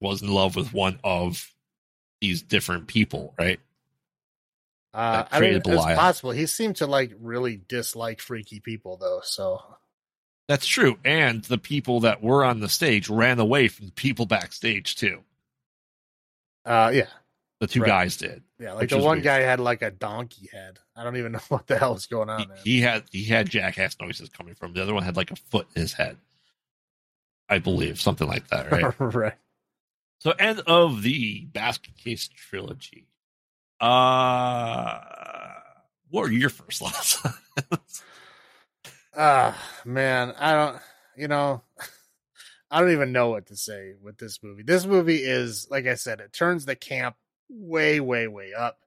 was 0.00 0.22
in 0.22 0.28
love 0.32 0.54
with 0.56 0.72
one 0.72 0.98
of 1.04 1.52
these 2.20 2.42
different 2.42 2.86
people, 2.86 3.34
right? 3.38 3.58
Uh, 4.92 5.24
I 5.30 5.40
mean, 5.40 5.60
created 5.60 5.66
it's 5.72 5.84
possible. 5.84 6.30
He 6.32 6.46
seemed 6.46 6.76
to 6.76 6.86
like 6.86 7.12
really 7.20 7.60
dislike 7.68 8.20
freaky 8.20 8.60
people, 8.60 8.96
though. 8.96 9.20
So 9.22 9.62
That's 10.48 10.66
true. 10.66 10.98
And 11.04 11.44
the 11.44 11.58
people 11.58 12.00
that 12.00 12.22
were 12.22 12.44
on 12.44 12.60
the 12.60 12.68
stage 12.68 13.08
ran 13.08 13.38
away 13.38 13.68
from 13.68 13.86
the 13.86 13.92
people 13.92 14.26
backstage 14.26 14.96
too. 14.96 15.22
uh, 16.64 16.90
yeah, 16.92 17.06
The 17.60 17.66
two 17.68 17.80
Right. 17.82 17.86
guys 17.88 18.16
did. 18.16 18.42
yeah. 18.58 18.72
Like 18.72 18.88
the 18.88 18.98
one 18.98 19.16
weird. 19.18 19.24
guy 19.24 19.38
had 19.40 19.60
like 19.60 19.82
a 19.82 19.90
donkey 19.92 20.48
head. 20.52 20.78
I 20.96 21.04
don't 21.04 21.16
even 21.16 21.32
know 21.32 21.40
what 21.48 21.66
the 21.68 21.78
hell 21.78 21.94
was 21.94 22.06
going 22.06 22.28
on 22.28 22.40
He, 22.40 22.46
there. 22.46 22.56
he 22.64 22.80
had 22.80 23.04
he 23.12 23.24
had 23.24 23.48
jackass 23.48 23.96
noises 24.00 24.28
coming 24.28 24.54
from. 24.56 24.72
The 24.74 24.82
other 24.82 24.92
one 24.94 25.04
had 25.04 25.16
like 25.16 25.30
a 25.30 25.36
foot 25.36 25.68
in 25.76 25.82
his 25.82 25.92
head. 25.92 26.16
I 27.50 27.58
believe 27.58 28.00
something 28.00 28.26
like 28.28 28.48
that, 28.48 28.70
right? 28.70 28.94
right. 29.14 29.34
So 30.20 30.30
end 30.32 30.60
of 30.66 31.02
the 31.02 31.46
basket 31.52 31.96
case 31.96 32.28
trilogy. 32.28 33.08
Uh 33.80 35.00
what 36.10 36.28
are 36.28 36.32
your 36.32 36.50
first 36.50 36.80
thoughts? 36.80 37.22
Ah, 39.16 39.60
man, 39.84 40.32
I 40.38 40.52
don't. 40.52 40.78
You 41.16 41.28
know, 41.28 41.62
I 42.70 42.80
don't 42.80 42.92
even 42.92 43.12
know 43.12 43.28
what 43.30 43.46
to 43.46 43.56
say 43.56 43.94
with 44.00 44.18
this 44.18 44.38
movie. 44.42 44.62
This 44.62 44.86
movie 44.86 45.22
is, 45.24 45.66
like 45.70 45.86
I 45.86 45.94
said, 45.94 46.20
it 46.20 46.32
turns 46.32 46.64
the 46.64 46.76
camp 46.76 47.16
way, 47.48 48.00
way, 48.00 48.28
way 48.28 48.52
up. 48.54 48.78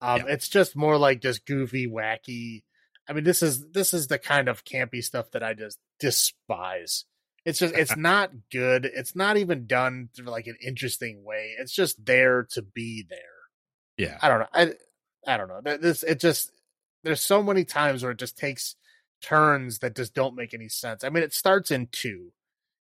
Um, 0.00 0.22
Yeah. 0.26 0.32
it's 0.32 0.48
just 0.48 0.74
more 0.76 0.96
like 0.96 1.20
just 1.20 1.44
goofy, 1.44 1.86
wacky. 1.86 2.62
I 3.08 3.12
mean, 3.12 3.24
this 3.24 3.42
is 3.42 3.68
this 3.70 3.92
is 3.92 4.06
the 4.06 4.18
kind 4.18 4.48
of 4.48 4.64
campy 4.64 5.02
stuff 5.04 5.30
that 5.32 5.42
I 5.42 5.54
just 5.54 5.78
despise. 6.00 7.04
It's 7.48 7.60
just 7.60 7.74
it's 7.74 7.96
not 7.96 8.30
good. 8.52 8.84
It's 8.84 9.16
not 9.16 9.38
even 9.38 9.66
done 9.66 10.10
through 10.14 10.26
like 10.26 10.46
an 10.46 10.58
interesting 10.62 11.24
way. 11.24 11.54
It's 11.58 11.72
just 11.72 12.04
there 12.04 12.46
to 12.50 12.60
be 12.60 13.06
there. 13.08 13.18
yeah. 13.96 14.18
I 14.20 14.28
don't 14.28 14.40
know. 14.40 14.46
I 14.52 14.74
I 15.26 15.38
don't 15.38 15.48
know. 15.48 15.78
This 15.78 16.02
it 16.02 16.20
just 16.20 16.52
there's 17.04 17.22
so 17.22 17.42
many 17.42 17.64
times 17.64 18.02
where 18.02 18.12
it 18.12 18.18
just 18.18 18.36
takes 18.36 18.76
turns 19.22 19.78
that 19.78 19.96
just 19.96 20.12
don't 20.12 20.36
make 20.36 20.52
any 20.52 20.68
sense. 20.68 21.02
I 21.02 21.08
mean, 21.08 21.22
it 21.22 21.32
starts 21.32 21.70
in 21.70 21.88
two, 21.90 22.32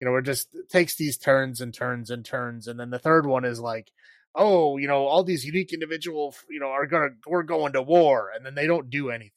you 0.02 0.06
know, 0.06 0.11
where 0.11 0.19
it 0.19 0.26
just 0.26 0.49
takes 0.69 0.98
these 0.98 1.18
turns 1.18 1.61
and 1.61 1.73
turns 1.73 2.10
and 2.10 2.26
turns, 2.26 2.68
and 2.68 2.77
then 2.77 2.90
the 2.90 2.99
third 2.99 3.26
one 3.26 3.45
is 3.45 3.61
like, 3.61 3.94
oh, 4.36 4.76
you 4.76 4.90
know, 4.90 5.06
all 5.06 5.23
these 5.23 5.45
unique 5.45 5.72
individual, 5.72 6.36
you 6.49 6.60
know, 6.60 6.68
are 6.68 6.86
gonna 6.86 7.11
we're 7.26 7.44
going 7.44 7.72
to 7.72 7.81
war, 7.81 8.30
and 8.36 8.45
then 8.45 8.56
they 8.56 8.68
don't 8.68 8.90
do 8.90 9.10
anything. 9.10 9.31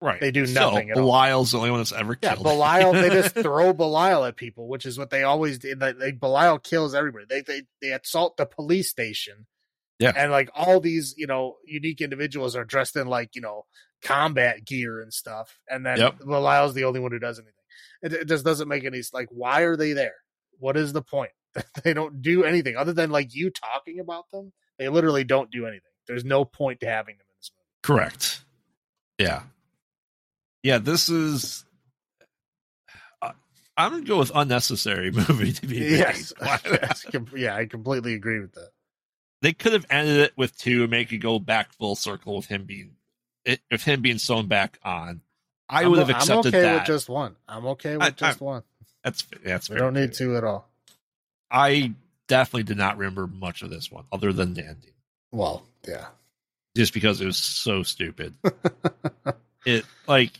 Right. 0.00 0.20
They 0.20 0.30
do 0.30 0.46
So, 0.46 0.70
nothing 0.70 0.90
at 0.90 0.96
all. 0.96 1.02
Belial's 1.02 1.50
the 1.50 1.58
only 1.58 1.70
one 1.70 1.80
that's 1.80 1.92
ever 1.92 2.16
Yeah, 2.22 2.34
killed. 2.34 2.44
Belial. 2.44 2.92
They 2.92 3.08
just 3.10 3.34
throw 3.34 3.72
Belial 3.72 4.24
at 4.24 4.36
people, 4.36 4.68
which 4.68 4.86
is 4.86 4.96
what 4.98 5.10
they 5.10 5.24
always 5.24 5.58
do. 5.58 5.74
They, 5.74 5.92
they 5.92 6.12
Belial 6.12 6.58
kills 6.58 6.94
everybody. 6.94 7.24
They 7.28 7.40
they 7.42 7.62
they 7.82 7.92
assault 7.92 8.36
the 8.36 8.46
police 8.46 8.88
station. 8.90 9.46
Yeah. 9.98 10.12
and 10.14 10.30
like 10.30 10.48
all 10.54 10.78
these, 10.78 11.14
you 11.18 11.26
know, 11.26 11.56
unique 11.66 12.00
individuals 12.00 12.54
are 12.54 12.64
dressed 12.64 12.94
in 12.94 13.08
like 13.08 13.34
you 13.34 13.40
know 13.40 13.64
combat 14.00 14.64
gear 14.64 15.00
and 15.00 15.12
stuff, 15.12 15.58
and 15.68 15.84
then 15.84 15.98
Yep. 15.98 16.18
Belial's 16.20 16.74
the 16.74 16.84
only 16.84 17.00
one 17.00 17.10
who 17.10 17.18
does 17.18 17.40
anything. 17.40 17.52
It, 18.00 18.12
it 18.12 18.28
just 18.28 18.44
doesn't 18.44 18.68
make 18.68 18.84
any 18.84 19.02
like. 19.12 19.28
Why 19.32 19.62
are 19.62 19.76
they 19.76 19.94
there? 19.94 20.14
What 20.60 20.76
is 20.76 20.92
the 20.92 21.02
point? 21.02 21.32
they 21.82 21.94
don't 21.94 22.22
do 22.22 22.44
anything 22.44 22.76
other 22.76 22.92
than 22.92 23.10
like 23.10 23.34
you 23.34 23.50
talking 23.50 23.98
about 23.98 24.30
them. 24.30 24.52
They 24.78 24.88
literally 24.88 25.24
don't 25.24 25.50
do 25.50 25.66
anything. 25.66 25.82
There's 26.06 26.24
no 26.24 26.44
point 26.44 26.78
to 26.80 26.86
having 26.86 27.16
them 27.16 27.26
in 27.28 27.34
this 27.40 27.50
movie. 27.56 27.66
Correct. 27.82 28.42
Yeah. 29.18 29.42
Yeah, 30.62 30.78
this 30.78 31.08
is. 31.08 31.64
Uh, 33.22 33.32
I'm 33.76 33.92
gonna 33.92 34.04
go 34.04 34.18
with 34.18 34.32
unnecessary 34.34 35.10
movie 35.28 35.52
to 35.52 35.66
be 35.66 35.76
Yes, 35.78 36.32
yes, 36.40 37.06
yeah, 37.36 37.54
I 37.56 37.66
completely 37.66 38.14
agree 38.14 38.40
with 38.40 38.52
that. 38.54 38.70
they 39.42 39.52
could 39.52 39.72
have 39.72 39.86
ended 39.90 40.18
it 40.18 40.32
with 40.36 40.56
two 40.58 40.82
and 40.82 40.90
make 40.90 41.12
it 41.12 41.18
go 41.18 41.38
back 41.38 41.72
full 41.74 41.94
circle 41.96 42.36
with 42.36 42.46
him 42.46 42.64
being, 42.64 42.92
it, 43.44 43.60
with 43.70 43.82
him 43.84 44.00
being 44.02 44.18
sewn 44.18 44.46
back 44.46 44.78
on. 44.82 45.20
I 45.68 45.86
would 45.86 45.98
have 45.98 46.10
accepted 46.10 46.32
I'm 46.32 46.38
okay 46.60 46.60
that. 46.62 46.74
with 46.76 46.84
just 46.86 47.08
one. 47.08 47.36
I'm 47.46 47.66
okay 47.68 47.96
with 47.96 48.02
I- 48.06 48.10
just 48.10 48.40
one. 48.40 48.62
that's 49.04 49.24
that's 49.44 49.68
We 49.68 49.74
fair 49.76 49.84
don't 49.84 49.94
need 49.94 50.12
two 50.12 50.36
at 50.36 50.44
all. 50.44 50.68
I 51.50 51.92
definitely 52.26 52.64
did 52.64 52.78
not 52.78 52.98
remember 52.98 53.26
much 53.26 53.62
of 53.62 53.70
this 53.70 53.90
one, 53.90 54.04
other 54.12 54.32
than 54.32 54.52
the 54.54 54.62
ending, 54.66 54.92
Well, 55.32 55.62
yeah. 55.86 56.06
just 56.76 56.92
because 56.92 57.20
it 57.22 57.26
was 57.26 57.38
so 57.38 57.82
stupid. 57.82 58.34
it 59.64 59.84
like 60.06 60.32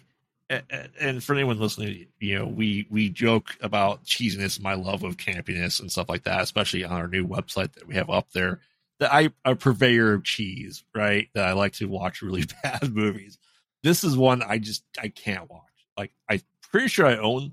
and 0.50 1.22
for 1.22 1.34
anyone 1.34 1.58
listening 1.58 2.06
you 2.20 2.38
know 2.38 2.46
we 2.46 2.86
we 2.90 3.08
joke 3.10 3.56
about 3.60 4.04
cheesiness 4.04 4.60
my 4.60 4.74
love 4.74 5.02
of 5.02 5.16
campiness 5.18 5.78
and 5.80 5.92
stuff 5.92 6.08
like 6.08 6.24
that 6.24 6.40
especially 6.40 6.84
on 6.84 6.92
our 6.92 7.08
new 7.08 7.26
website 7.26 7.72
that 7.74 7.86
we 7.86 7.94
have 7.94 8.08
up 8.08 8.30
there 8.32 8.60
that 8.98 9.12
i 9.12 9.28
a 9.44 9.54
purveyor 9.54 10.14
of 10.14 10.24
cheese 10.24 10.84
right 10.94 11.28
that 11.34 11.46
i 11.46 11.52
like 11.52 11.72
to 11.74 11.86
watch 11.86 12.22
really 12.22 12.44
bad 12.62 12.94
movies. 12.94 13.38
This 13.82 14.04
is 14.04 14.16
one 14.16 14.42
i 14.42 14.58
just 14.58 14.82
i 15.00 15.08
can't 15.08 15.50
watch. 15.50 15.62
Like 15.96 16.12
i'm 16.30 16.40
pretty 16.70 16.88
sure 16.88 17.06
i 17.06 17.16
own 17.18 17.52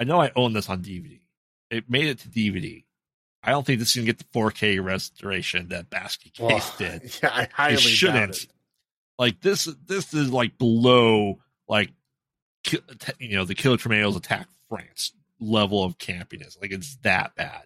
i 0.00 0.04
know 0.04 0.20
i 0.20 0.32
own 0.36 0.52
this 0.54 0.68
on 0.70 0.82
dvd 0.82 1.20
it 1.70 1.88
made 1.90 2.06
it 2.06 2.18
to 2.20 2.28
dvd 2.28 2.84
i 3.42 3.50
don't 3.50 3.64
think 3.66 3.78
this 3.78 3.90
is 3.90 3.96
gonna 3.96 4.06
get 4.06 4.18
the 4.18 4.24
4k 4.38 4.82
restoration 4.82 5.68
that 5.68 5.90
basket 5.90 6.32
case 6.34 6.40
Well, 6.48 6.74
did. 6.78 7.18
yeah, 7.22 7.30
I 7.32 7.48
highly 7.52 7.74
it 7.74 7.76
doubt 7.76 7.82
shouldn't. 7.84 8.36
it. 8.44 8.48
Like 9.18 9.40
this, 9.40 9.64
this 9.86 10.12
is 10.12 10.30
like 10.30 10.58
below 10.58 11.38
like 11.68 11.90
you 13.18 13.36
know 13.36 13.44
the 13.44 13.54
Killer 13.54 13.76
Tornadoes 13.76 14.16
attack 14.16 14.48
France 14.68 15.12
level 15.40 15.84
of 15.84 15.98
campiness. 15.98 16.60
Like 16.60 16.72
it's 16.72 16.96
that 17.02 17.34
bad. 17.34 17.62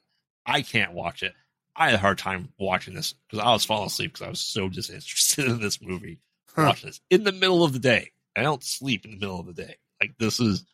I 0.47 0.63
can't 0.63 0.93
watch 0.93 1.23
it. 1.23 1.35
I 1.77 1.87
had 1.87 1.95
a 1.95 1.99
hard 1.99 2.19
time 2.19 2.49
watching 2.59 2.95
this 2.95 3.15
because 3.29 3.45
I 3.45 3.53
was 3.53 3.65
falling 3.65 3.87
asleep 3.87 4.13
because 4.13 4.27
I 4.27 4.31
was 4.31 4.41
so 4.41 4.69
disinterested 4.71 5.47
in 5.47 5.61
this 5.61 5.81
movie. 5.81 6.21
Huh. 6.55 6.65
Watching 6.67 6.89
this 6.91 7.01
in 7.11 7.25
the 7.25 7.33
middle 7.33 7.65
of 7.65 7.73
the 7.73 7.79
day. 7.79 8.13
I 8.37 8.43
don't 8.43 8.63
sleep 8.63 9.05
in 9.05 9.13
the 9.13 9.17
middle 9.19 9.41
of 9.41 9.47
the 9.47 9.53
day. 9.53 9.77
Like 10.01 10.15
this 10.19 10.41
is 10.41 10.65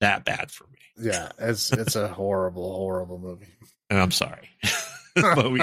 that 0.00 0.24
bad 0.24 0.50
for 0.50 0.64
me, 0.64 0.78
Yeah, 0.96 1.30
it's 1.38 1.72
it's 1.72 1.94
a 1.94 2.08
horrible, 2.08 2.72
horrible 2.74 3.18
movie. 3.18 3.46
and 3.90 3.98
I'm 3.98 4.10
sorry. 4.10 4.48
but 5.14 5.50
we, 5.50 5.60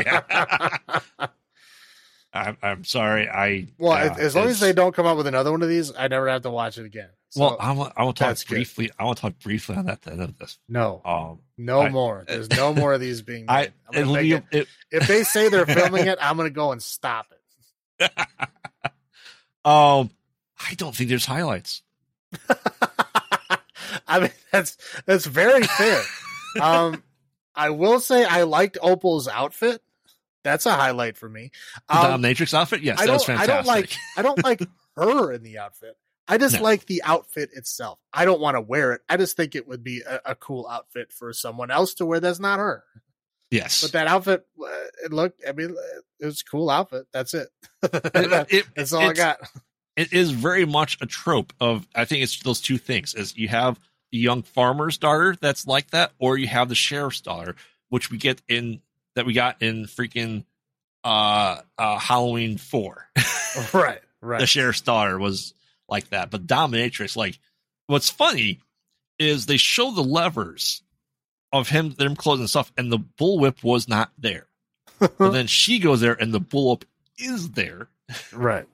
I'm, 2.33 2.57
I'm 2.61 2.83
sorry. 2.83 3.27
I 3.29 3.67
well, 3.77 3.93
uh, 3.93 4.15
as 4.19 4.35
long 4.35 4.47
as 4.47 4.59
they 4.59 4.73
don't 4.73 4.93
come 4.93 5.05
up 5.05 5.17
with 5.17 5.27
another 5.27 5.51
one 5.51 5.63
of 5.63 5.69
these, 5.69 5.91
I 5.95 6.07
never 6.07 6.27
have 6.29 6.43
to 6.43 6.51
watch 6.51 6.77
it 6.77 6.85
again. 6.85 7.09
So, 7.37 7.43
Well, 7.43 7.57
I 7.59 7.71
want 7.71 7.93
I 7.95 8.03
want 8.03 8.17
to 8.17 8.23
talk 8.23 8.29
that's 8.31 8.43
good. 8.43 8.55
briefly. 8.55 8.91
I 8.99 9.03
want 9.05 9.17
to 9.17 9.21
talk 9.21 9.39
briefly 9.39 9.75
on 9.75 9.85
that 9.85 10.05
end 10.07 10.21
of 10.21 10.37
this. 10.37 10.57
no, 10.67 11.01
Um, 11.05 11.39
no 11.57 11.81
I- 11.81 11.89
more. 11.89 12.25
There's 12.27 12.49
no 12.49 12.73
more 12.73 12.93
of 12.93 12.99
these 12.99 13.21
being 13.21 13.45
made. 13.45 13.51
I 13.53 13.61
I'm 13.89 14.01
it'll 14.01 14.13
make 14.13 14.21
be, 14.23 14.33
it- 14.33 14.43
it, 14.51 14.67
if 14.91 15.07
they 15.07 15.23
say 15.23 15.49
they're 15.49 15.65
filming 15.65 16.07
it, 16.11 16.17
I'm 16.21 16.35
going 16.37 16.49
to 16.49 16.53
go 16.53 16.71
and 16.71 16.81
stop 16.81 17.27
it. 17.99 18.11
um, 19.65 20.09
I 20.59 20.73
don't 20.75 20.95
think 20.95 21.09
there's 21.09 21.25
highlights. 21.25 21.81
I 24.07 24.19
mean, 24.19 24.31
that's 24.51 24.77
that's 25.05 25.25
very 25.25 25.63
fair. 25.63 26.01
um, 26.61 27.03
I 27.55 27.69
will 27.71 27.99
say 27.99 28.25
I 28.25 28.43
liked 28.43 28.77
Opal's 28.81 29.27
outfit. 29.27 29.81
That's 30.43 30.65
a 30.65 30.71
highlight 30.71 31.17
for 31.17 31.27
me. 31.27 31.51
The 31.89 31.97
Um, 31.97 32.21
dominatrix 32.21 32.53
outfit, 32.53 32.81
yes, 32.81 32.99
that 32.99 33.09
was 33.09 33.25
don't. 33.25 33.37
I 33.39 33.45
don't 33.47 33.65
like. 33.65 33.93
I 34.15 34.21
don't 34.21 34.43
like 34.43 34.61
her 34.95 35.31
in 35.33 35.43
the 35.43 35.57
outfit. 35.59 35.97
I 36.27 36.37
just 36.37 36.55
No. 36.57 36.63
like 36.63 36.85
the 36.85 37.03
outfit 37.03 37.51
itself. 37.53 37.99
I 38.13 38.25
don't 38.25 38.41
want 38.41 38.55
to 38.55 38.61
wear 38.61 38.93
it. 38.93 39.01
I 39.07 39.17
just 39.17 39.37
think 39.37 39.55
it 39.55 39.67
would 39.67 39.83
be 39.83 40.01
a, 40.01 40.19
a 40.25 40.35
cool 40.35 40.67
outfit 40.69 41.11
for 41.13 41.31
someone 41.33 41.71
else 41.71 41.93
to 41.95 42.05
wear. 42.05 42.19
That's 42.19 42.39
not 42.39 42.59
her. 42.59 42.83
yes, 43.51 43.81
But 43.81 43.93
that 43.93 44.07
outfit, 44.07 44.45
uh, 44.61 44.65
it 45.05 45.13
looked. 45.13 45.41
I 45.47 45.53
mean, 45.53 45.75
it 46.19 46.25
was 46.25 46.41
a 46.41 46.49
cool 46.51 46.69
outfit. 46.69 47.07
That's 47.13 47.33
it. 47.33 47.47
It- 47.83 48.47
it- 48.51 48.65
That's 48.75 48.91
all 48.93 49.09
I 49.09 49.13
got. 49.13 49.37
it 49.95 50.11
is 50.13 50.31
very 50.31 50.65
much 50.65 50.97
a 51.01 51.05
trope 51.05 51.53
of 51.61 51.87
I 51.95 52.05
think 52.05 52.23
it's 52.23 52.39
those 52.43 52.59
two 52.61 52.77
things 52.77 53.13
is 53.13 53.37
you 53.37 53.47
have 53.47 53.79
the 54.11 54.17
young 54.17 54.41
farmer's 54.43 54.97
daughter 54.97 55.35
that's 55.39 55.65
like 55.67 55.91
that, 55.91 56.11
or 56.19 56.37
you 56.37 56.47
have 56.47 56.69
the 56.69 56.75
sheriff's 56.75 57.21
daughter, 57.21 57.55
which 57.89 58.09
we 58.11 58.17
get 58.17 58.41
in 58.47 58.81
that 59.15 59.25
we 59.25 59.33
got 59.33 59.61
in 59.61 59.85
freaking 59.85 60.43
uh 61.03 61.61
uh 61.77 61.97
Halloween 61.99 62.57
four. 62.57 63.07
right. 63.73 64.01
Right. 64.21 64.39
the 64.39 64.47
sheriff's 64.47 64.81
daughter 64.81 65.17
was 65.19 65.53
like 65.89 66.09
that. 66.09 66.31
But 66.31 66.47
Dominatrix, 66.47 67.15
like, 67.15 67.39
what's 67.87 68.09
funny 68.09 68.59
is 69.19 69.45
they 69.45 69.57
show 69.57 69.91
the 69.91 70.03
levers 70.03 70.81
of 71.51 71.69
him, 71.69 71.91
them 71.91 72.15
closing 72.15 72.47
stuff, 72.47 72.71
and 72.77 72.91
the 72.91 72.99
bullwhip 72.99 73.63
was 73.63 73.87
not 73.87 74.11
there. 74.17 74.47
but 74.99 75.31
then 75.31 75.47
she 75.47 75.79
goes 75.79 76.01
there, 76.01 76.13
and 76.13 76.33
the 76.33 76.41
bullwhip 76.41 76.83
is 77.17 77.51
there. 77.51 77.87
right. 78.33 78.65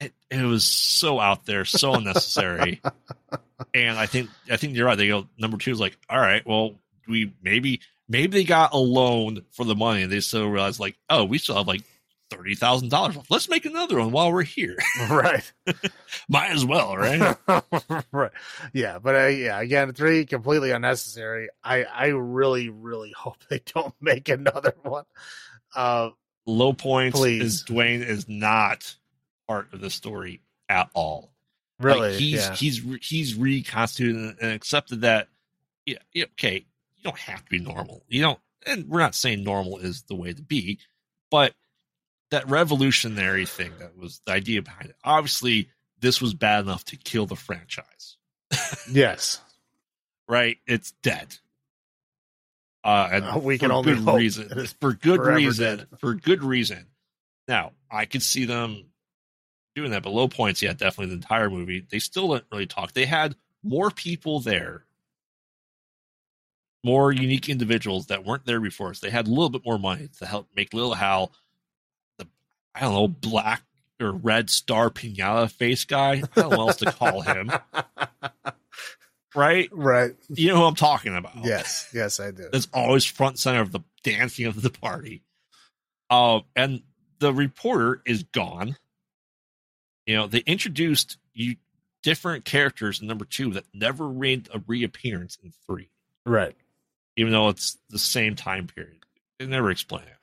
It, 0.00 0.12
it 0.30 0.42
was 0.42 0.64
so 0.64 1.20
out 1.20 1.46
there, 1.46 1.64
so 1.64 1.94
unnecessary. 1.94 2.82
and 3.74 3.98
I 3.98 4.06
think 4.06 4.28
I 4.50 4.56
think 4.56 4.76
you're 4.76 4.86
right. 4.86 4.98
They 4.98 5.08
go 5.08 5.26
number 5.38 5.56
two 5.56 5.70
is 5.70 5.80
like, 5.80 5.96
all 6.10 6.20
right, 6.20 6.46
well, 6.46 6.74
we 7.08 7.32
maybe 7.42 7.80
maybe 8.08 8.38
they 8.38 8.44
got 8.44 8.74
a 8.74 8.78
loan 8.78 9.42
for 9.52 9.64
the 9.64 9.74
money, 9.74 10.02
and 10.02 10.12
they 10.12 10.20
still 10.20 10.48
realize 10.48 10.78
like, 10.78 10.96
oh, 11.08 11.24
we 11.24 11.38
still 11.38 11.56
have 11.56 11.66
like 11.66 11.82
thirty 12.30 12.54
thousand 12.54 12.90
dollars. 12.90 13.16
Let's 13.30 13.48
make 13.48 13.64
another 13.66 13.98
one 13.98 14.10
while 14.10 14.32
we're 14.32 14.42
here. 14.42 14.76
right. 15.10 15.52
Might 16.28 16.50
as 16.52 16.64
well, 16.64 16.96
right? 16.96 17.36
right. 18.12 18.30
Yeah, 18.72 18.98
but 18.98 19.14
uh, 19.14 19.26
yeah, 19.26 19.60
again, 19.60 19.92
three 19.92 20.26
completely 20.26 20.70
unnecessary. 20.70 21.48
I 21.62 21.84
I 21.84 22.06
really 22.08 22.68
really 22.68 23.12
hope 23.16 23.36
they 23.48 23.60
don't 23.74 23.94
make 24.00 24.28
another 24.28 24.74
one. 24.82 25.04
Uh, 25.74 26.10
Low 26.46 26.72
point 26.72 27.14
Please. 27.14 27.42
is 27.42 27.62
Duane 27.62 28.02
is 28.02 28.28
not 28.28 28.94
part 29.48 29.72
of 29.72 29.80
the 29.80 29.90
story 29.90 30.42
at 30.68 30.88
all. 30.94 31.32
really, 31.80 32.10
Like, 32.10 32.18
he's 32.18 32.46
yeah. 32.46 32.54
he's 32.54 32.82
he's 33.02 33.34
reconstituted 33.34 34.36
and 34.40 34.52
accepted 34.52 35.00
that. 35.02 35.28
Yeah, 35.84 35.98
yeah, 36.12 36.24
okay, 36.32 36.64
you 36.96 37.02
don't 37.04 37.18
have 37.18 37.44
to 37.44 37.50
be 37.50 37.58
normal. 37.60 38.02
You 38.08 38.22
don't, 38.22 38.38
and 38.66 38.88
we're 38.88 38.98
not 39.00 39.14
saying 39.14 39.44
normal 39.44 39.78
is 39.78 40.02
the 40.02 40.16
way 40.16 40.32
to 40.32 40.42
be, 40.42 40.78
but 41.30 41.54
that 42.30 42.48
revolutionary 42.48 43.46
thing 43.46 43.72
that 43.78 43.96
was 43.96 44.20
the 44.26 44.32
idea 44.32 44.62
behind 44.62 44.90
it. 44.90 44.96
Obviously, 45.04 45.68
this 46.00 46.20
was 46.20 46.34
bad 46.34 46.64
enough 46.64 46.84
to 46.86 46.96
kill 46.96 47.26
the 47.26 47.36
franchise, 47.36 48.16
yes. 48.90 49.40
right? 50.28 50.58
It's 50.66 50.92
dead. 51.02 51.36
Uh, 52.84 53.08
and 53.12 53.24
Uh, 53.24 53.38
we 53.42 53.58
can 53.58 53.70
only 53.72 53.94
good 53.94 54.06
reason. 54.14 54.66
For 54.80 54.92
good 54.92 55.20
reason. 55.20 55.78
dead. 55.78 55.86
For 55.98 56.14
good 56.14 56.42
reason. 56.42 56.86
Now, 57.48 57.72
I 57.90 58.04
could 58.06 58.22
see 58.22 58.44
them 58.44 58.84
doing 59.74 59.90
that, 59.92 60.02
but 60.02 60.10
low 60.10 60.28
points, 60.28 60.62
yeah, 60.62 60.72
definitely 60.72 61.06
the 61.06 61.14
entire 61.22 61.50
movie. 61.50 61.84
They 61.88 61.98
still 61.98 62.32
didn't 62.32 62.46
really 62.52 62.66
talk. 62.66 62.92
They 62.92 63.06
had 63.06 63.36
more 63.62 63.90
people 63.90 64.40
there, 64.40 64.84
more 66.84 67.12
unique 67.12 67.48
individuals 67.48 68.06
that 68.06 68.24
weren't 68.24 68.46
there 68.46 68.60
before. 68.60 68.94
So 68.94 69.06
they 69.06 69.10
had 69.12 69.26
a 69.26 69.30
little 69.30 69.50
bit 69.50 69.62
more 69.64 69.78
money 69.78 70.08
to 70.18 70.26
help 70.26 70.48
make 70.54 70.72
Little 70.72 70.94
Hal 70.94 71.32
I 72.76 72.80
don't 72.80 72.92
know, 72.94 73.08
black 73.08 73.62
or 74.00 74.12
red 74.12 74.50
star 74.50 74.90
pinata 74.90 75.50
face 75.50 75.84
guy. 75.84 76.12
I 76.12 76.20
don't 76.40 76.50
know 76.50 76.58
what 76.58 76.58
else 76.68 76.76
to 76.76 76.92
call 76.92 77.20
him. 77.22 77.50
Right? 79.34 79.68
right. 79.70 80.12
You 80.30 80.48
know 80.48 80.56
who 80.56 80.62
I'm 80.64 80.74
talking 80.74 81.14
about. 81.14 81.44
Yes. 81.44 81.90
Yes, 81.92 82.20
I 82.20 82.30
do. 82.30 82.48
that's 82.50 82.68
always 82.72 83.04
front 83.04 83.38
center 83.38 83.60
of 83.60 83.70
the 83.70 83.80
dancing 84.02 84.46
of 84.46 84.62
the 84.62 84.70
party. 84.70 85.22
Uh, 86.08 86.40
and 86.54 86.82
the 87.18 87.34
reporter 87.34 88.00
is 88.06 88.22
gone. 88.22 88.76
You 90.06 90.16
know, 90.16 90.26
they 90.26 90.38
introduced 90.38 91.18
you 91.34 91.56
different 92.02 92.46
characters 92.46 93.02
in 93.02 93.08
number 93.08 93.26
two 93.26 93.52
that 93.54 93.64
never 93.74 94.08
made 94.08 94.48
a 94.54 94.62
reappearance 94.66 95.36
in 95.42 95.52
three, 95.66 95.90
Right. 96.24 96.56
even 97.16 97.30
though 97.32 97.50
it's 97.50 97.76
the 97.90 97.98
same 97.98 98.36
time 98.36 98.68
period. 98.68 99.04
They 99.38 99.44
never 99.46 99.70
explain 99.70 100.04
it. 100.04 100.15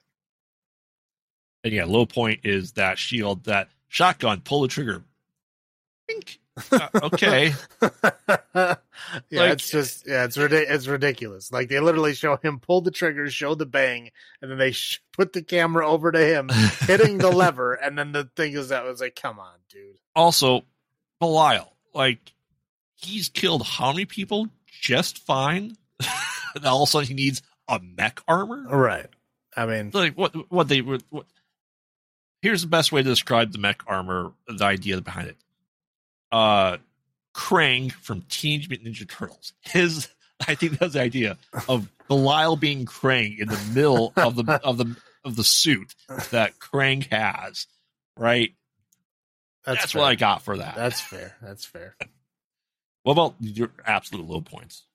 And 1.64 1.73
yeah, 1.73 1.85
low 1.85 2.06
point 2.06 2.41
is 2.44 2.73
that 2.73 2.98
shield, 2.98 3.45
that 3.45 3.69
shotgun, 3.88 4.41
pull 4.41 4.61
the 4.61 4.68
trigger. 4.68 5.03
Uh, 6.72 6.88
okay. 7.03 7.53
yeah, 7.81 8.76
Like- 9.31 9.53
it's 9.53 9.72
just 9.72 10.06
yeah, 10.07 10.26
it's 10.26 10.38
it's 10.38 10.88
ridiculous. 10.88 11.52
Like 11.52 11.69
they 11.69 11.80
literally 11.80 12.14
show 12.14 12.35
him 12.38 12.60
pull 12.60 12.81
the 12.81 12.91
trigger, 12.91 13.30
show 13.30 13.56
the 13.56 13.65
bang, 13.65 14.11
and 14.41 14.52
then 14.52 14.57
they 14.57 14.72
sh- 14.72 15.02
put 15.14 15.34
the 15.34 15.41
camera 15.41 15.88
over 15.88 16.11
to 16.11 16.19
him 16.19 16.49
hitting 16.81 17.18
the 17.18 17.31
lever, 17.31 17.73
and 17.73 17.98
then 17.98 18.11
the 18.11 18.30
thing 18.35 18.53
is 18.53 18.69
that 18.69 18.84
was 18.84 19.02
like, 19.02 19.15
come 19.19 19.40
on, 19.40 19.56
dude. 19.69 19.98
also, 20.15 20.64
Belial, 21.19 21.73
like, 21.94 22.34
he's 22.95 23.30
killed 23.30 23.65
how 23.65 23.91
many 23.91 24.06
people 24.06 24.48
just 24.68 25.19
fine? 25.26 25.76
and 26.56 26.65
all 26.65 26.84
of 26.84 26.90
a 26.90 26.91
sudden 26.91 27.07
he 27.07 27.14
needs 27.15 27.41
a 27.68 27.80
mech 27.80 28.22
armor? 28.27 28.64
Right. 28.68 29.07
I 29.56 29.65
mean, 29.65 29.91
Like, 29.94 30.18
what, 30.18 30.34
what 30.52 30.68
they 30.68 30.81
were. 30.81 30.99
What, 31.10 31.26
here's 32.44 32.61
the 32.61 32.68
best 32.68 32.91
way 32.91 33.02
to 33.02 33.10
describe 33.10 33.52
the 33.53 33.57
mech 33.57 33.82
armor, 33.88 34.34
the 34.48 34.64
idea 34.64 35.02
behind 35.02 35.30
it. 35.30 35.38
Uh, 36.32 36.78
Krang 37.34 37.91
from 37.91 38.24
Teenage 38.30 38.70
Mutant 38.70 38.94
Ninja 38.95 39.10
Turtles. 39.10 39.53
His, 39.61 40.10
I 40.48 40.53
think 40.56 40.78
that's 40.78 40.94
the 40.94 41.02
idea 41.02 41.38
of 41.68 41.90
Belial 42.07 42.57
being 42.57 42.86
Krang 42.86 43.40
in 43.40 43.48
the 43.48 43.60
middle 43.74 44.14
of 44.18 44.36
the 44.36 44.60
of 44.64 44.78
the 44.78 44.95
of 45.24 45.36
the 45.38 45.44
suit 45.44 45.95
that 46.32 46.60
Krang 46.60 47.07
has. 47.11 47.65
Right, 48.18 48.53
that's, 49.65 49.80
that's, 49.80 49.95
what 49.95 50.03
I 50.03 50.15
got 50.15 50.44
for 50.44 50.57
that. 50.57 50.76
That's 50.76 51.02
fair. 51.02 51.36
That's 51.41 51.65
fair. 51.65 51.95
What 53.03 53.11
about 53.14 53.36
your 53.41 53.70
absolute 53.86 54.26
low 54.30 54.40
points? 54.40 54.86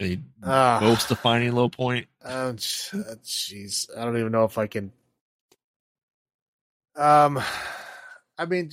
Any 0.00 0.22
Ah. 0.42 0.78
most 0.80 1.10
defining 1.10 1.52
low 1.52 1.68
point? 1.68 2.06
Oh, 2.24 2.48
uh, 2.48 2.52
jeez, 2.54 3.90
I 3.94 4.02
don't 4.02 4.16
even 4.16 4.32
know 4.32 4.44
if 4.44 4.56
I 4.56 4.66
can. 4.66 4.92
Um, 6.96 7.42
I 8.38 8.46
mean, 8.46 8.70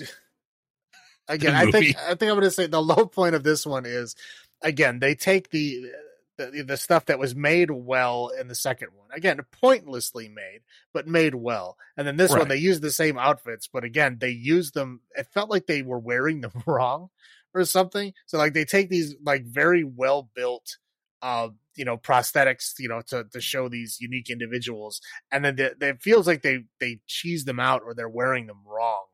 again, 1.28 1.56
I 1.56 1.70
think. 1.72 1.96
I 1.98 2.10
think 2.16 2.24
I'm 2.24 2.38
going 2.38 2.42
to 2.42 2.52
say 2.52 2.68
the 2.68 2.82
low 2.82 3.06
point 3.06 3.36
of 3.36 3.44
this 3.44 3.66
one 3.66 3.86
is, 3.86 4.16
again, 4.62 5.00
they 5.00 5.16
take 5.16 5.50
the, 5.50 5.92
the 6.38 6.64
the 6.66 6.78
stuff 6.78 7.06
that 7.08 7.20
was 7.20 7.36
made 7.36 7.70
well 7.72 8.30
in 8.40 8.48
the 8.48 8.56
second 8.56 8.90
one, 8.96 9.08
again, 9.14 9.40
pointlessly 9.62 10.30
made, 10.30 10.62
but 10.94 11.08
made 11.08 11.36
well, 11.36 11.78
and 11.98 12.08
then 12.08 12.18
this 12.18 12.32
Right. 12.32 12.40
one 12.40 12.48
they 12.48 12.58
use 12.58 12.80
the 12.80 12.92
same 12.92 13.18
outfits, 13.18 13.68
but 13.72 13.84
again, 13.84 14.18
they 14.20 14.30
use 14.32 14.72
them. 14.72 15.02
It 15.16 15.28
felt 15.34 15.50
like 15.50 15.68
they 15.68 15.82
were 15.82 16.00
wearing 16.00 16.42
them 16.42 16.52
wrong 16.66 17.10
or 17.54 17.66
something. 17.66 18.14
So 18.26 18.38
like 18.38 18.54
they 18.54 18.66
take 18.66 18.90
these 18.90 19.16
like 19.24 19.46
very 19.46 19.84
well 19.84 20.30
built 20.36 20.78
uh, 21.24 21.48
you 21.76 21.86
know, 21.86 21.98
prosthetics, 21.98 22.74
you 22.78 22.88
know, 22.90 23.02
to, 23.08 23.24
to 23.32 23.42
show 23.42 23.68
these 23.70 23.98
unique 24.00 24.30
individuals. 24.30 25.02
And 25.32 25.44
then 25.44 25.56
the, 25.56 25.74
the- 25.80 25.90
it 25.90 26.02
feels 26.04 26.28
like 26.28 26.44
they, 26.44 26.66
they 26.80 27.00
cheese 27.08 27.46
them 27.46 27.60
out 27.60 27.82
or 27.84 27.96
they're 27.96 28.08
wearing 28.10 28.46
them 28.46 28.60
wrong. 28.68 29.06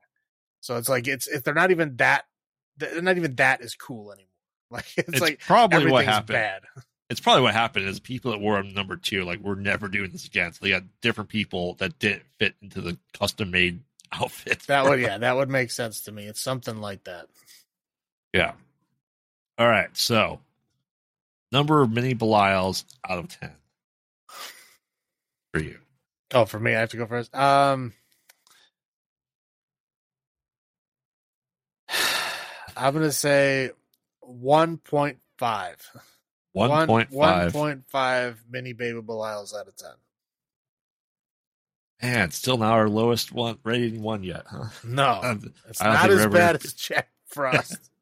So 0.60 0.76
it's 0.76 0.90
like, 0.90 1.08
it's, 1.08 1.28
if 1.28 1.44
they're 1.46 1.54
not 1.54 1.72
even 1.72 1.96
that, 1.98 2.26
they're 2.76 3.02
not 3.02 3.16
even 3.18 3.36
that 3.36 3.62
is 3.62 3.76
cool 3.76 4.12
anymore. 4.12 4.26
Like, 4.72 4.86
it's, 4.98 5.08
It's, 5.10 5.22
like 5.22 5.40
probably 5.40 5.90
what 5.90 6.06
happened. 6.06 6.36
bad. 6.36 6.62
It's 7.10 7.20
probably 7.20 7.42
what 7.42 7.56
happened 7.56 7.88
is 7.88 8.00
people 8.00 8.30
that 8.32 8.40
wore 8.40 8.62
them 8.62 8.72
number 8.76 8.96
two, 8.96 9.24
like 9.24 9.40
we're 9.40 9.56
never 9.56 9.88
doing 9.88 10.12
this 10.12 10.28
again. 10.28 10.54
So 10.54 10.60
they 10.62 10.70
got 10.70 10.84
different 11.02 11.32
people 11.32 11.74
that 11.80 11.98
didn't 11.98 12.22
fit 12.38 12.54
into 12.62 12.82
the 12.82 13.00
custom 13.18 13.50
made 13.50 13.80
outfits 14.12 14.68
That 14.68 14.86
would, 14.86 15.00
yeah, 15.00 15.18
that 15.18 15.36
would 15.36 15.50
make 15.50 15.72
sense 15.72 16.02
to 16.02 16.12
me. 16.12 16.28
It's 16.28 16.40
something 16.40 16.78
like 16.78 17.06
that. 17.06 17.26
yeah. 18.32 18.52
All 19.58 19.68
right. 19.68 19.90
So 19.98 20.40
number 21.52 21.82
of 21.82 21.92
mini 21.92 22.16
Belials 22.16 22.84
out 23.08 23.20
of 23.20 23.28
ten 23.28 23.52
for 25.54 25.62
you. 25.62 25.80
Oh, 26.34 26.46
for 26.46 26.60
me, 26.60 26.76
I 26.76 26.80
have 26.80 26.90
to 26.92 26.98
go 26.98 27.06
first. 27.08 27.36
Um, 27.36 27.94
I'm 32.78 32.94
going 32.94 33.06
to 33.06 33.12
say 33.12 33.72
1.5. 34.24 35.18
One 36.52 36.88
point 36.88 37.14
five. 37.14 37.54
1.5 37.54 38.36
mini 38.50 38.74
baby 38.74 39.02
Belials 39.02 39.56
out 39.56 39.68
of 39.68 39.76
10. 39.76 39.90
Man, 42.02 42.32
still 42.32 42.58
not 42.58 42.74
our 42.74 42.88
lowest 42.88 43.34
one 43.34 43.58
rating 43.64 44.02
one 44.02 44.24
yet, 44.24 44.44
huh? 44.50 44.70
No, 44.86 45.20
it's 45.68 45.80
don't 45.80 45.96
as 45.96 46.22
ever- 46.22 46.30
bad 46.30 46.64
as 46.64 46.74
Jack 46.74 47.10
Frost. 47.28 47.90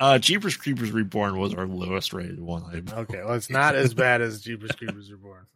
Uh, 0.00 0.18
Jeepers 0.18 0.56
Creepers 0.56 0.92
Reborn 0.92 1.38
was 1.38 1.54
our 1.54 1.66
lowest 1.66 2.12
rated 2.12 2.40
one. 2.40 2.62
I 2.64 3.00
okay, 3.00 3.22
well, 3.24 3.34
it's 3.34 3.50
not 3.50 3.74
as 3.74 3.94
bad 3.94 4.20
as 4.20 4.40
Jeepers 4.40 4.70
Creepers 4.72 5.10
Reborn. 5.10 5.46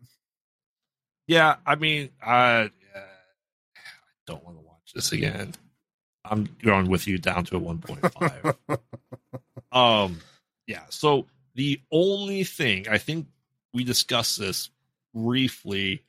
Yeah, 1.28 1.56
I 1.64 1.76
mean, 1.76 2.10
I, 2.20 2.34
uh, 2.34 2.68
I 2.96 3.80
don't 4.26 4.44
want 4.44 4.56
to 4.58 4.62
watch 4.62 4.92
this 4.94 5.12
again. 5.12 5.54
I'm 6.24 6.48
going 6.62 6.88
with 6.88 7.06
you 7.06 7.18
down 7.18 7.44
to 7.46 7.56
a 7.56 7.60
1.5. 7.60 8.78
um, 9.72 10.20
yeah. 10.66 10.82
So 10.88 11.26
the 11.54 11.80
only 11.90 12.44
thing 12.44 12.88
I 12.88 12.98
think 12.98 13.26
we 13.72 13.84
discussed 13.84 14.38
this 14.38 14.70
briefly 15.14 16.02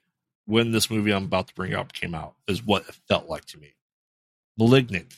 when 0.46 0.72
this 0.72 0.90
movie 0.90 1.12
I'm 1.12 1.26
about 1.26 1.48
to 1.48 1.54
bring 1.56 1.74
up 1.74 1.94
came 1.94 2.16
out 2.16 2.34
is 2.48 2.66
what 2.66 2.88
it 2.88 2.96
felt 3.08 3.30
like 3.30 3.46
to 3.46 3.60
me. 3.60 3.74
Malignant 4.58 5.14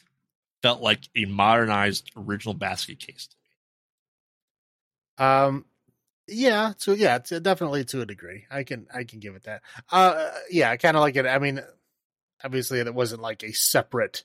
felt 0.65 0.81
like 0.81 1.07
a 1.15 1.25
modernized 1.25 2.09
original 2.17 2.55
basket 2.55 2.97
case 2.97 3.27
to 3.27 3.35
me. 5.19 5.27
Um, 5.27 5.65
yeah, 6.27 6.73
so 6.77 6.93
yeah, 6.93 7.19
to, 7.19 7.39
definitely 7.39 7.85
to 7.85 8.01
a 8.01 8.05
degree. 8.07 8.45
I 8.49 8.63
can 8.63 8.87
I 8.91 9.03
can 9.03 9.19
give 9.19 9.35
it 9.35 9.43
that. 9.43 9.61
Uh, 9.91 10.31
yeah, 10.49 10.71
I 10.71 10.77
kind 10.77 10.97
of 10.97 11.01
like 11.01 11.17
it. 11.17 11.27
I 11.27 11.37
mean, 11.37 11.61
obviously, 12.43 12.79
it 12.79 12.95
wasn't 12.95 13.21
like 13.21 13.43
a 13.43 13.51
separate 13.51 14.23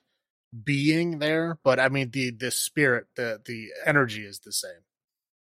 being 0.64 1.18
there, 1.18 1.58
but 1.62 1.78
I 1.78 1.90
mean, 1.90 2.08
the 2.10 2.30
the 2.30 2.50
spirit, 2.50 3.08
the 3.16 3.42
the 3.44 3.68
energy 3.84 4.24
is 4.24 4.38
the 4.38 4.52
same. 4.52 4.70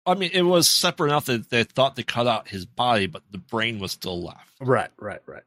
I 0.06 0.14
mean, 0.14 0.30
it 0.34 0.44
was 0.44 0.70
separate 0.70 1.08
enough 1.08 1.26
that 1.26 1.50
they 1.50 1.64
thought 1.64 1.96
they 1.96 2.04
cut 2.04 2.28
out 2.28 2.48
his 2.48 2.68
body, 2.68 3.08
but 3.08 3.24
the 3.32 3.40
brain 3.40 3.80
was 3.80 3.92
still 3.92 4.24
left. 4.24 4.52
Right, 4.62 4.92
right, 5.00 5.22
right. 5.26 5.42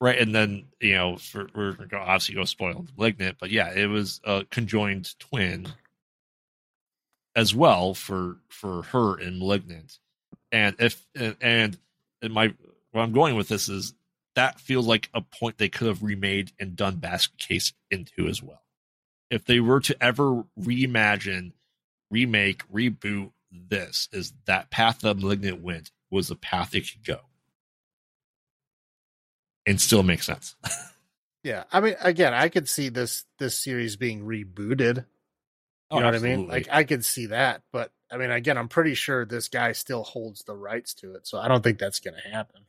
Right, 0.00 0.18
and 0.18 0.34
then 0.34 0.64
you 0.80 0.94
know, 0.94 1.16
for, 1.16 1.48
we're 1.54 1.72
to 1.74 1.96
obviously 1.96 2.34
go 2.34 2.44
spoil 2.44 2.86
malignant, 2.96 3.36
but 3.38 3.50
yeah, 3.50 3.70
it 3.72 3.86
was 3.86 4.20
a 4.24 4.44
conjoined 4.50 5.18
twin 5.18 5.68
as 7.36 7.54
well 7.54 7.92
for 7.94 8.38
for 8.48 8.82
her 8.84 9.18
in 9.18 9.38
malignant, 9.38 9.98
and 10.50 10.74
if 10.78 11.06
and, 11.14 11.36
and 11.42 11.78
and 12.22 12.32
my 12.32 12.54
where 12.92 13.04
I'm 13.04 13.12
going 13.12 13.36
with 13.36 13.48
this 13.48 13.68
is 13.68 13.94
that 14.36 14.60
feels 14.60 14.86
like 14.86 15.10
a 15.12 15.20
point 15.20 15.58
they 15.58 15.68
could 15.68 15.88
have 15.88 16.02
remade 16.02 16.52
and 16.58 16.76
done 16.76 16.96
Basket 16.96 17.38
Case 17.38 17.72
into 17.90 18.26
as 18.28 18.42
well. 18.42 18.62
If 19.30 19.44
they 19.44 19.60
were 19.60 19.80
to 19.80 20.02
ever 20.02 20.44
reimagine, 20.58 21.52
remake, 22.10 22.62
reboot 22.72 23.32
this, 23.52 24.08
is 24.12 24.32
that 24.46 24.70
path 24.70 25.00
that 25.00 25.18
Malignant 25.18 25.60
went 25.60 25.90
was 26.10 26.28
the 26.28 26.36
path 26.36 26.74
it 26.74 26.90
could 26.90 27.04
go. 27.04 27.20
And 29.70 29.80
still 29.80 30.02
make 30.02 30.22
sense. 30.22 30.56
Yeah, 31.42 31.64
I 31.72 31.80
mean, 31.80 31.94
again, 32.02 32.34
I 32.34 32.50
could 32.50 32.68
see 32.68 32.90
this 32.90 33.24
this 33.38 33.58
series 33.58 33.96
being 33.96 34.26
rebooted. 34.26 34.96
You 34.98 35.04
Oh, 35.90 35.98
know 36.00 36.04
what 36.04 36.14
I 36.14 36.18
mean? 36.18 36.46
Like 36.46 36.68
I 36.70 36.84
could 36.84 37.02
see 37.02 37.26
that, 37.26 37.62
but 37.72 37.90
I 38.12 38.18
mean, 38.18 38.30
again, 38.30 38.58
I'm 38.58 38.68
pretty 38.68 38.92
sure 38.92 39.24
this 39.24 39.48
guy 39.48 39.72
still 39.72 40.02
holds 40.02 40.42
the 40.44 40.54
rights 40.54 40.92
to 40.96 41.14
it, 41.14 41.26
so 41.26 41.38
I 41.38 41.48
don't 41.48 41.62
think 41.64 41.78
that's 41.78 41.98
going 41.98 42.16
to 42.22 42.28
happen. 42.28 42.66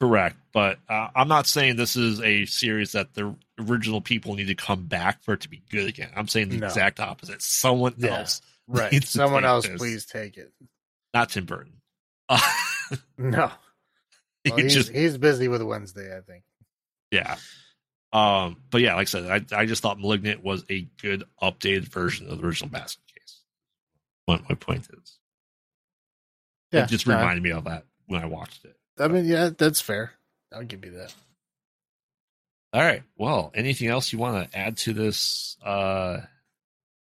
Correct, 0.00 0.34
but 0.52 0.80
uh, 0.88 1.06
I'm 1.14 1.28
not 1.28 1.46
saying 1.46 1.76
this 1.76 1.94
is 1.94 2.20
a 2.20 2.46
series 2.46 2.90
that 2.92 3.14
the 3.14 3.36
original 3.60 4.00
people 4.00 4.34
need 4.34 4.48
to 4.48 4.56
come 4.56 4.86
back 4.86 5.22
for 5.22 5.34
it 5.34 5.42
to 5.42 5.48
be 5.48 5.62
good 5.70 5.86
again. 5.88 6.10
I'm 6.16 6.26
saying 6.26 6.48
the 6.48 6.58
No. 6.58 6.66
exact 6.66 6.98
opposite. 6.98 7.42
Someone 7.42 7.94
Yeah. 7.96 8.18
else, 8.18 8.42
Right? 8.66 9.04
Someone 9.04 9.44
else, 9.44 9.68
this. 9.68 9.78
please 9.78 10.04
take 10.04 10.36
it. 10.36 10.52
not 11.14 11.30
Tim 11.30 11.44
Burton. 11.44 11.74
Uh, 12.28 12.40
No, 13.18 13.52
well, 14.48 14.56
he's, 14.58 14.74
just 14.74 14.92
he's 14.92 15.18
busy 15.18 15.48
with 15.48 15.62
Wednesday, 15.62 16.16
I 16.16 16.20
think. 16.20 16.44
yeah. 17.10 17.36
Um, 18.12 18.58
but 18.70 18.80
yeah, 18.80 18.94
like 18.94 19.08
I 19.08 19.10
said, 19.10 19.26
I, 19.52 19.60
I 19.60 19.66
just 19.66 19.82
thought 19.82 19.98
Malignant 19.98 20.44
was 20.44 20.64
a 20.70 20.82
good 21.02 21.24
updated 21.42 21.88
version 21.88 22.28
of 22.28 22.38
the 22.38 22.46
original 22.46 22.70
Basket 22.70 23.02
Case. 23.12 23.40
What 24.26 24.48
my 24.48 24.54
point 24.54 24.86
is, 24.88 25.18
Yeah, 26.70 26.84
it 26.84 26.90
just 26.90 27.08
no, 27.08 27.16
reminded 27.16 27.42
me 27.42 27.50
of 27.50 27.64
that 27.64 27.86
when 28.06 28.22
I 28.22 28.26
watched 28.26 28.64
it. 28.64 28.76
I 29.00 29.08
mean, 29.08 29.24
yeah, 29.24 29.50
that's 29.56 29.80
fair. 29.80 30.12
I'll 30.52 30.62
give 30.62 30.84
you 30.84 30.92
that. 30.92 31.12
All 32.72 32.82
right. 32.82 33.02
Well, 33.16 33.50
anything 33.54 33.88
else 33.88 34.12
you 34.12 34.20
want 34.20 34.50
to 34.50 34.58
add 34.58 34.76
to 34.78 34.92
this 34.92 35.56
uh 35.64 36.18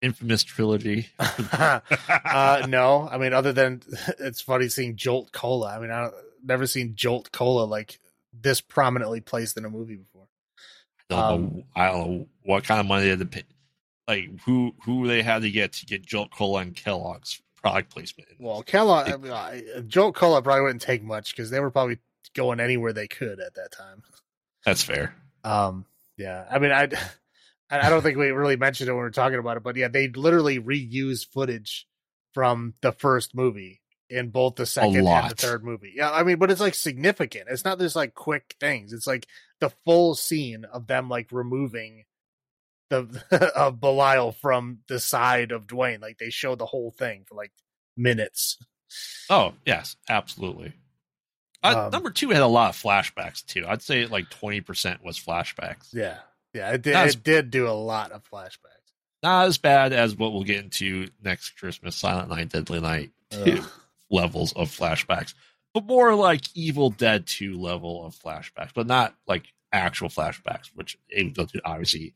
infamous 0.01 0.43
trilogy? 0.43 1.07
uh, 1.19 2.65
no, 2.67 3.07
I 3.11 3.17
mean, 3.19 3.33
other 3.33 3.53
than 3.53 3.81
it's 4.19 4.41
funny 4.41 4.69
seeing 4.69 4.95
Jolt 4.95 5.31
Cola. 5.31 5.75
I 5.75 5.79
mean, 5.79 5.91
I've 5.91 6.11
never 6.45 6.67
seen 6.67 6.95
Jolt 6.95 7.31
Cola 7.31 7.65
like 7.65 7.99
this 8.33 8.61
prominently 8.61 9.21
placed 9.21 9.57
in 9.57 9.65
a 9.65 9.69
movie 9.69 9.95
before. 9.95 10.27
don't 11.09 11.19
know. 11.19 11.25
Um, 11.25 11.63
I 11.75 11.87
don't 11.87 12.07
know 12.07 12.27
what 12.43 12.63
kind 12.63 12.79
of 12.79 12.85
money 12.85 13.03
they 13.03 13.09
had 13.09 13.19
to 13.19 13.25
pay. 13.25 13.43
Like 14.07 14.39
who 14.41 14.75
who 14.83 15.07
they 15.07 15.21
had 15.23 15.41
to 15.41 15.51
get 15.51 15.73
to 15.73 15.85
get 15.85 16.05
Jolt 16.05 16.31
Cola 16.31 16.61
and 16.61 16.75
Kellogg's 16.75 17.41
product 17.65 17.91
placement. 17.91 18.29
Well. 18.39 18.61
Kellogg, 18.61 19.09
I 19.09 19.17
mean, 19.17 19.31
I, 19.31 19.63
Jolt 19.87 20.13
Cola 20.13 20.41
probably 20.43 20.61
wouldn't 20.61 20.81
take 20.81 21.03
much 21.03 21.35
because 21.35 21.49
they 21.49 21.59
were 21.59 21.71
probably 21.71 21.97
going 22.35 22.59
anywhere 22.59 22.93
they 22.93 23.07
could 23.07 23.39
at 23.39 23.55
that 23.55 23.71
time. 23.71 24.03
that's 24.63 24.83
fair. 24.83 25.15
Um, 25.43 25.85
yeah, 26.17 26.45
I 26.49 26.59
mean, 26.59 26.71
I, 26.71 26.89
I 27.71 27.89
don't 27.89 28.03
think 28.03 28.17
we 28.17 28.27
really 28.27 28.55
mentioned 28.55 28.87
it 28.87 28.91
when 28.91 28.99
we 28.99 29.05
were 29.05 29.11
talking 29.11 29.39
about 29.39 29.57
it, 29.57 29.63
but 29.63 29.75
yeah, 29.75 29.87
they 29.87 30.07
literally 30.09 30.59
reused 30.59 31.31
footage 31.31 31.87
from 32.33 32.75
the 32.81 32.91
first 32.91 33.33
movie 33.33 33.81
in 34.09 34.29
both 34.29 34.55
the 34.55 34.65
second 34.65 34.95
and 34.97 35.05
the 35.31 35.35
third 35.35 35.63
movie. 35.63 35.93
Yeah, 35.95 36.11
I 36.11 36.23
mean, 36.23 36.37
but 36.37 36.51
it's 36.51 36.61
like 36.61 36.75
significant. 36.75 37.47
It's 37.49 37.65
not 37.65 37.79
just 37.79 37.95
like 37.95 38.13
quick 38.13 38.55
things. 38.59 38.93
It's 38.93 39.07
like 39.07 39.27
the 39.59 39.71
full 39.85 40.15
scene 40.15 40.65
of 40.65 40.87
them 40.87 41.09
like 41.09 41.31
removing 41.31 42.03
the 42.89 43.23
of 43.55 43.79
Belial 43.79 44.31
from 44.31 44.79
the 44.87 44.99
side 44.99 45.51
of 45.51 45.67
Duane. 45.67 46.01
Like 46.01 46.17
they 46.19 46.29
show 46.29 46.55
the 46.55 46.65
whole 46.67 46.91
thing 46.91 47.25
for 47.27 47.35
like 47.35 47.51
minutes. 47.97 48.57
Oh 49.29 49.53
yes, 49.65 49.95
absolutely. 50.09 50.73
Uh, 51.63 51.85
Um, 51.85 51.91
number 51.91 52.11
two 52.11 52.29
had 52.29 52.43
a 52.43 52.47
lot 52.47 52.69
of 52.69 52.81
flashbacks 52.81 53.43
too. 53.45 53.65
I'd 53.67 53.81
say 53.81 54.05
like 54.05 54.29
twenty 54.29 54.61
percent 54.61 55.03
was 55.03 55.19
flashbacks. 55.19 55.89
Yeah, 55.93 56.17
yeah, 56.53 56.69
it 56.71 56.83
did. 56.83 56.93
That's- 56.93 57.15
It 57.15 57.23
did 57.23 57.49
do 57.49 57.67
a 57.67 57.71
lot 57.71 58.11
of 58.11 58.23
flashbacks. 58.29 58.59
Not 59.23 59.47
as 59.47 59.57
bad 59.57 59.91
as 59.91 60.15
what 60.15 60.33
we'll 60.33 60.43
get 60.43 60.63
into 60.63 61.07
next 61.23 61.57
Christmas, 61.57 61.95
Silent 61.95 62.29
Night, 62.29 62.49
Deadly 62.49 62.79
Night. 62.79 63.09
Levels 64.09 64.53
of 64.53 64.69
flashbacks, 64.69 65.33
but 65.73 65.85
more 65.85 66.15
like 66.15 66.43
Evil 66.55 66.89
Dead 66.89 67.25
two 67.27 67.59
level 67.59 68.05
of 68.05 68.15
flashbacks, 68.15 68.71
but 68.73 68.87
not 68.87 69.15
like 69.27 69.45
actual 69.71 70.09
flashbacks, 70.09 70.67
which 70.73 70.97
Evil 71.11 71.33
Dead 71.45 71.49
2 71.53 71.59
obviously 71.65 72.13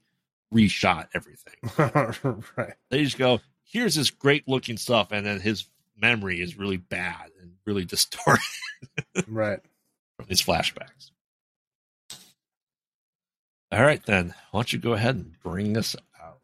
reshot 0.53 1.07
everything. 1.13 2.43
right. 2.57 2.73
They 2.89 3.03
just 3.03 3.17
go, 3.17 3.39
here's 3.63 3.95
this 3.95 4.09
great 4.11 4.47
looking 4.47 4.77
stuff, 4.77 5.11
and 5.11 5.25
then 5.25 5.39
his 5.39 5.65
memory 6.01 6.41
is 6.41 6.57
really 6.57 6.77
bad 6.77 7.31
and 7.41 7.53
really 7.65 7.85
distorted 7.85 8.41
Right. 9.27 9.59
from 10.17 10.25
these 10.27 10.41
flashbacks. 10.41 11.11
All 13.71 13.83
right, 13.83 14.03
then. 14.05 14.33
Why 14.51 14.59
don't 14.59 14.73
you 14.73 14.79
go 14.79 14.93
ahead 14.93 15.15
and 15.15 15.35
bring 15.43 15.77
us 15.77 15.95
out? 16.21 16.39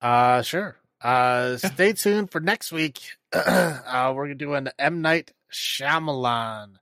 Uh 0.00 0.42
sure. 0.42 0.76
Uh 1.06 1.56
stay 1.58 1.92
tuned 1.92 2.30
for 2.32 2.40
next 2.40 2.72
week. 2.72 3.00
uh 3.32 4.12
we're 4.14 4.26
going 4.26 4.38
to 4.38 4.44
do 4.44 4.54
an 4.54 4.70
M 4.78 5.02
Night 5.02 5.32
Shyamalan. 5.52 6.74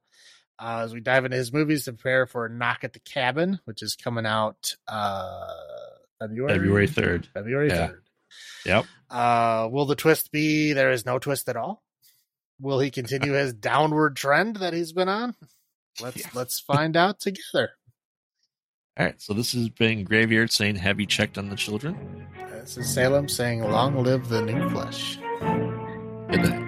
Uh, 0.59 0.83
as 0.85 0.95
we 0.95 1.01
dive 1.01 1.25
into 1.25 1.37
his 1.37 1.53
movies 1.53 1.85
to 1.85 1.93
prepare 1.93 2.27
for 2.27 2.49
Knock 2.49 2.85
at 2.85 2.93
the 2.93 3.01
Cabin, 3.01 3.59
which 3.65 3.83
is 3.83 3.97
coming 3.97 4.25
out 4.25 4.77
uh 4.89 5.47
February 6.21 6.55
February 6.55 6.89
3rd. 6.89 7.27
February 7.35 7.69
Yeah. 7.69 7.89
3rd. 7.89 8.01
Yep. 8.65 8.85
Uh 9.11 9.69
will 9.71 9.85
the 9.87 9.97
twist 9.97 10.33
be 10.33 10.73
there 10.73 10.91
is 10.93 11.05
no 11.05 11.19
twist 11.19 11.49
at 11.49 11.57
all? 11.57 11.83
Will 12.61 12.79
he 12.81 12.91
continue 12.91 13.33
his 13.43 13.53
downward 13.53 14.17
trend 14.17 14.57
that 14.57 14.73
he's 14.73 14.93
been 14.93 15.09
on? 15.11 15.35
Let's 16.01 16.17
Yeah. 16.19 16.29
let's 16.35 16.61
find 16.61 16.97
out 16.97 17.21
together. 17.21 17.73
All 18.97 19.07
right. 19.07 19.21
So 19.21 19.35
this 19.35 19.53
has 19.53 19.69
been 19.69 20.05
Graveyard 20.05 20.53
saying, 20.53 20.77
Have 20.77 21.01
you 21.01 21.07
checked 21.07 21.37
on 21.39 21.49
the 21.49 21.57
children? 21.57 22.27
This 22.51 22.79
is 22.79 22.93
Salem 22.93 23.29
saying 23.29 23.63
long 23.63 24.03
live 24.03 24.29
the 24.29 24.43
new 24.43 24.71
flesh. 24.71 25.19
Good 26.31 26.43
night. 26.43 26.64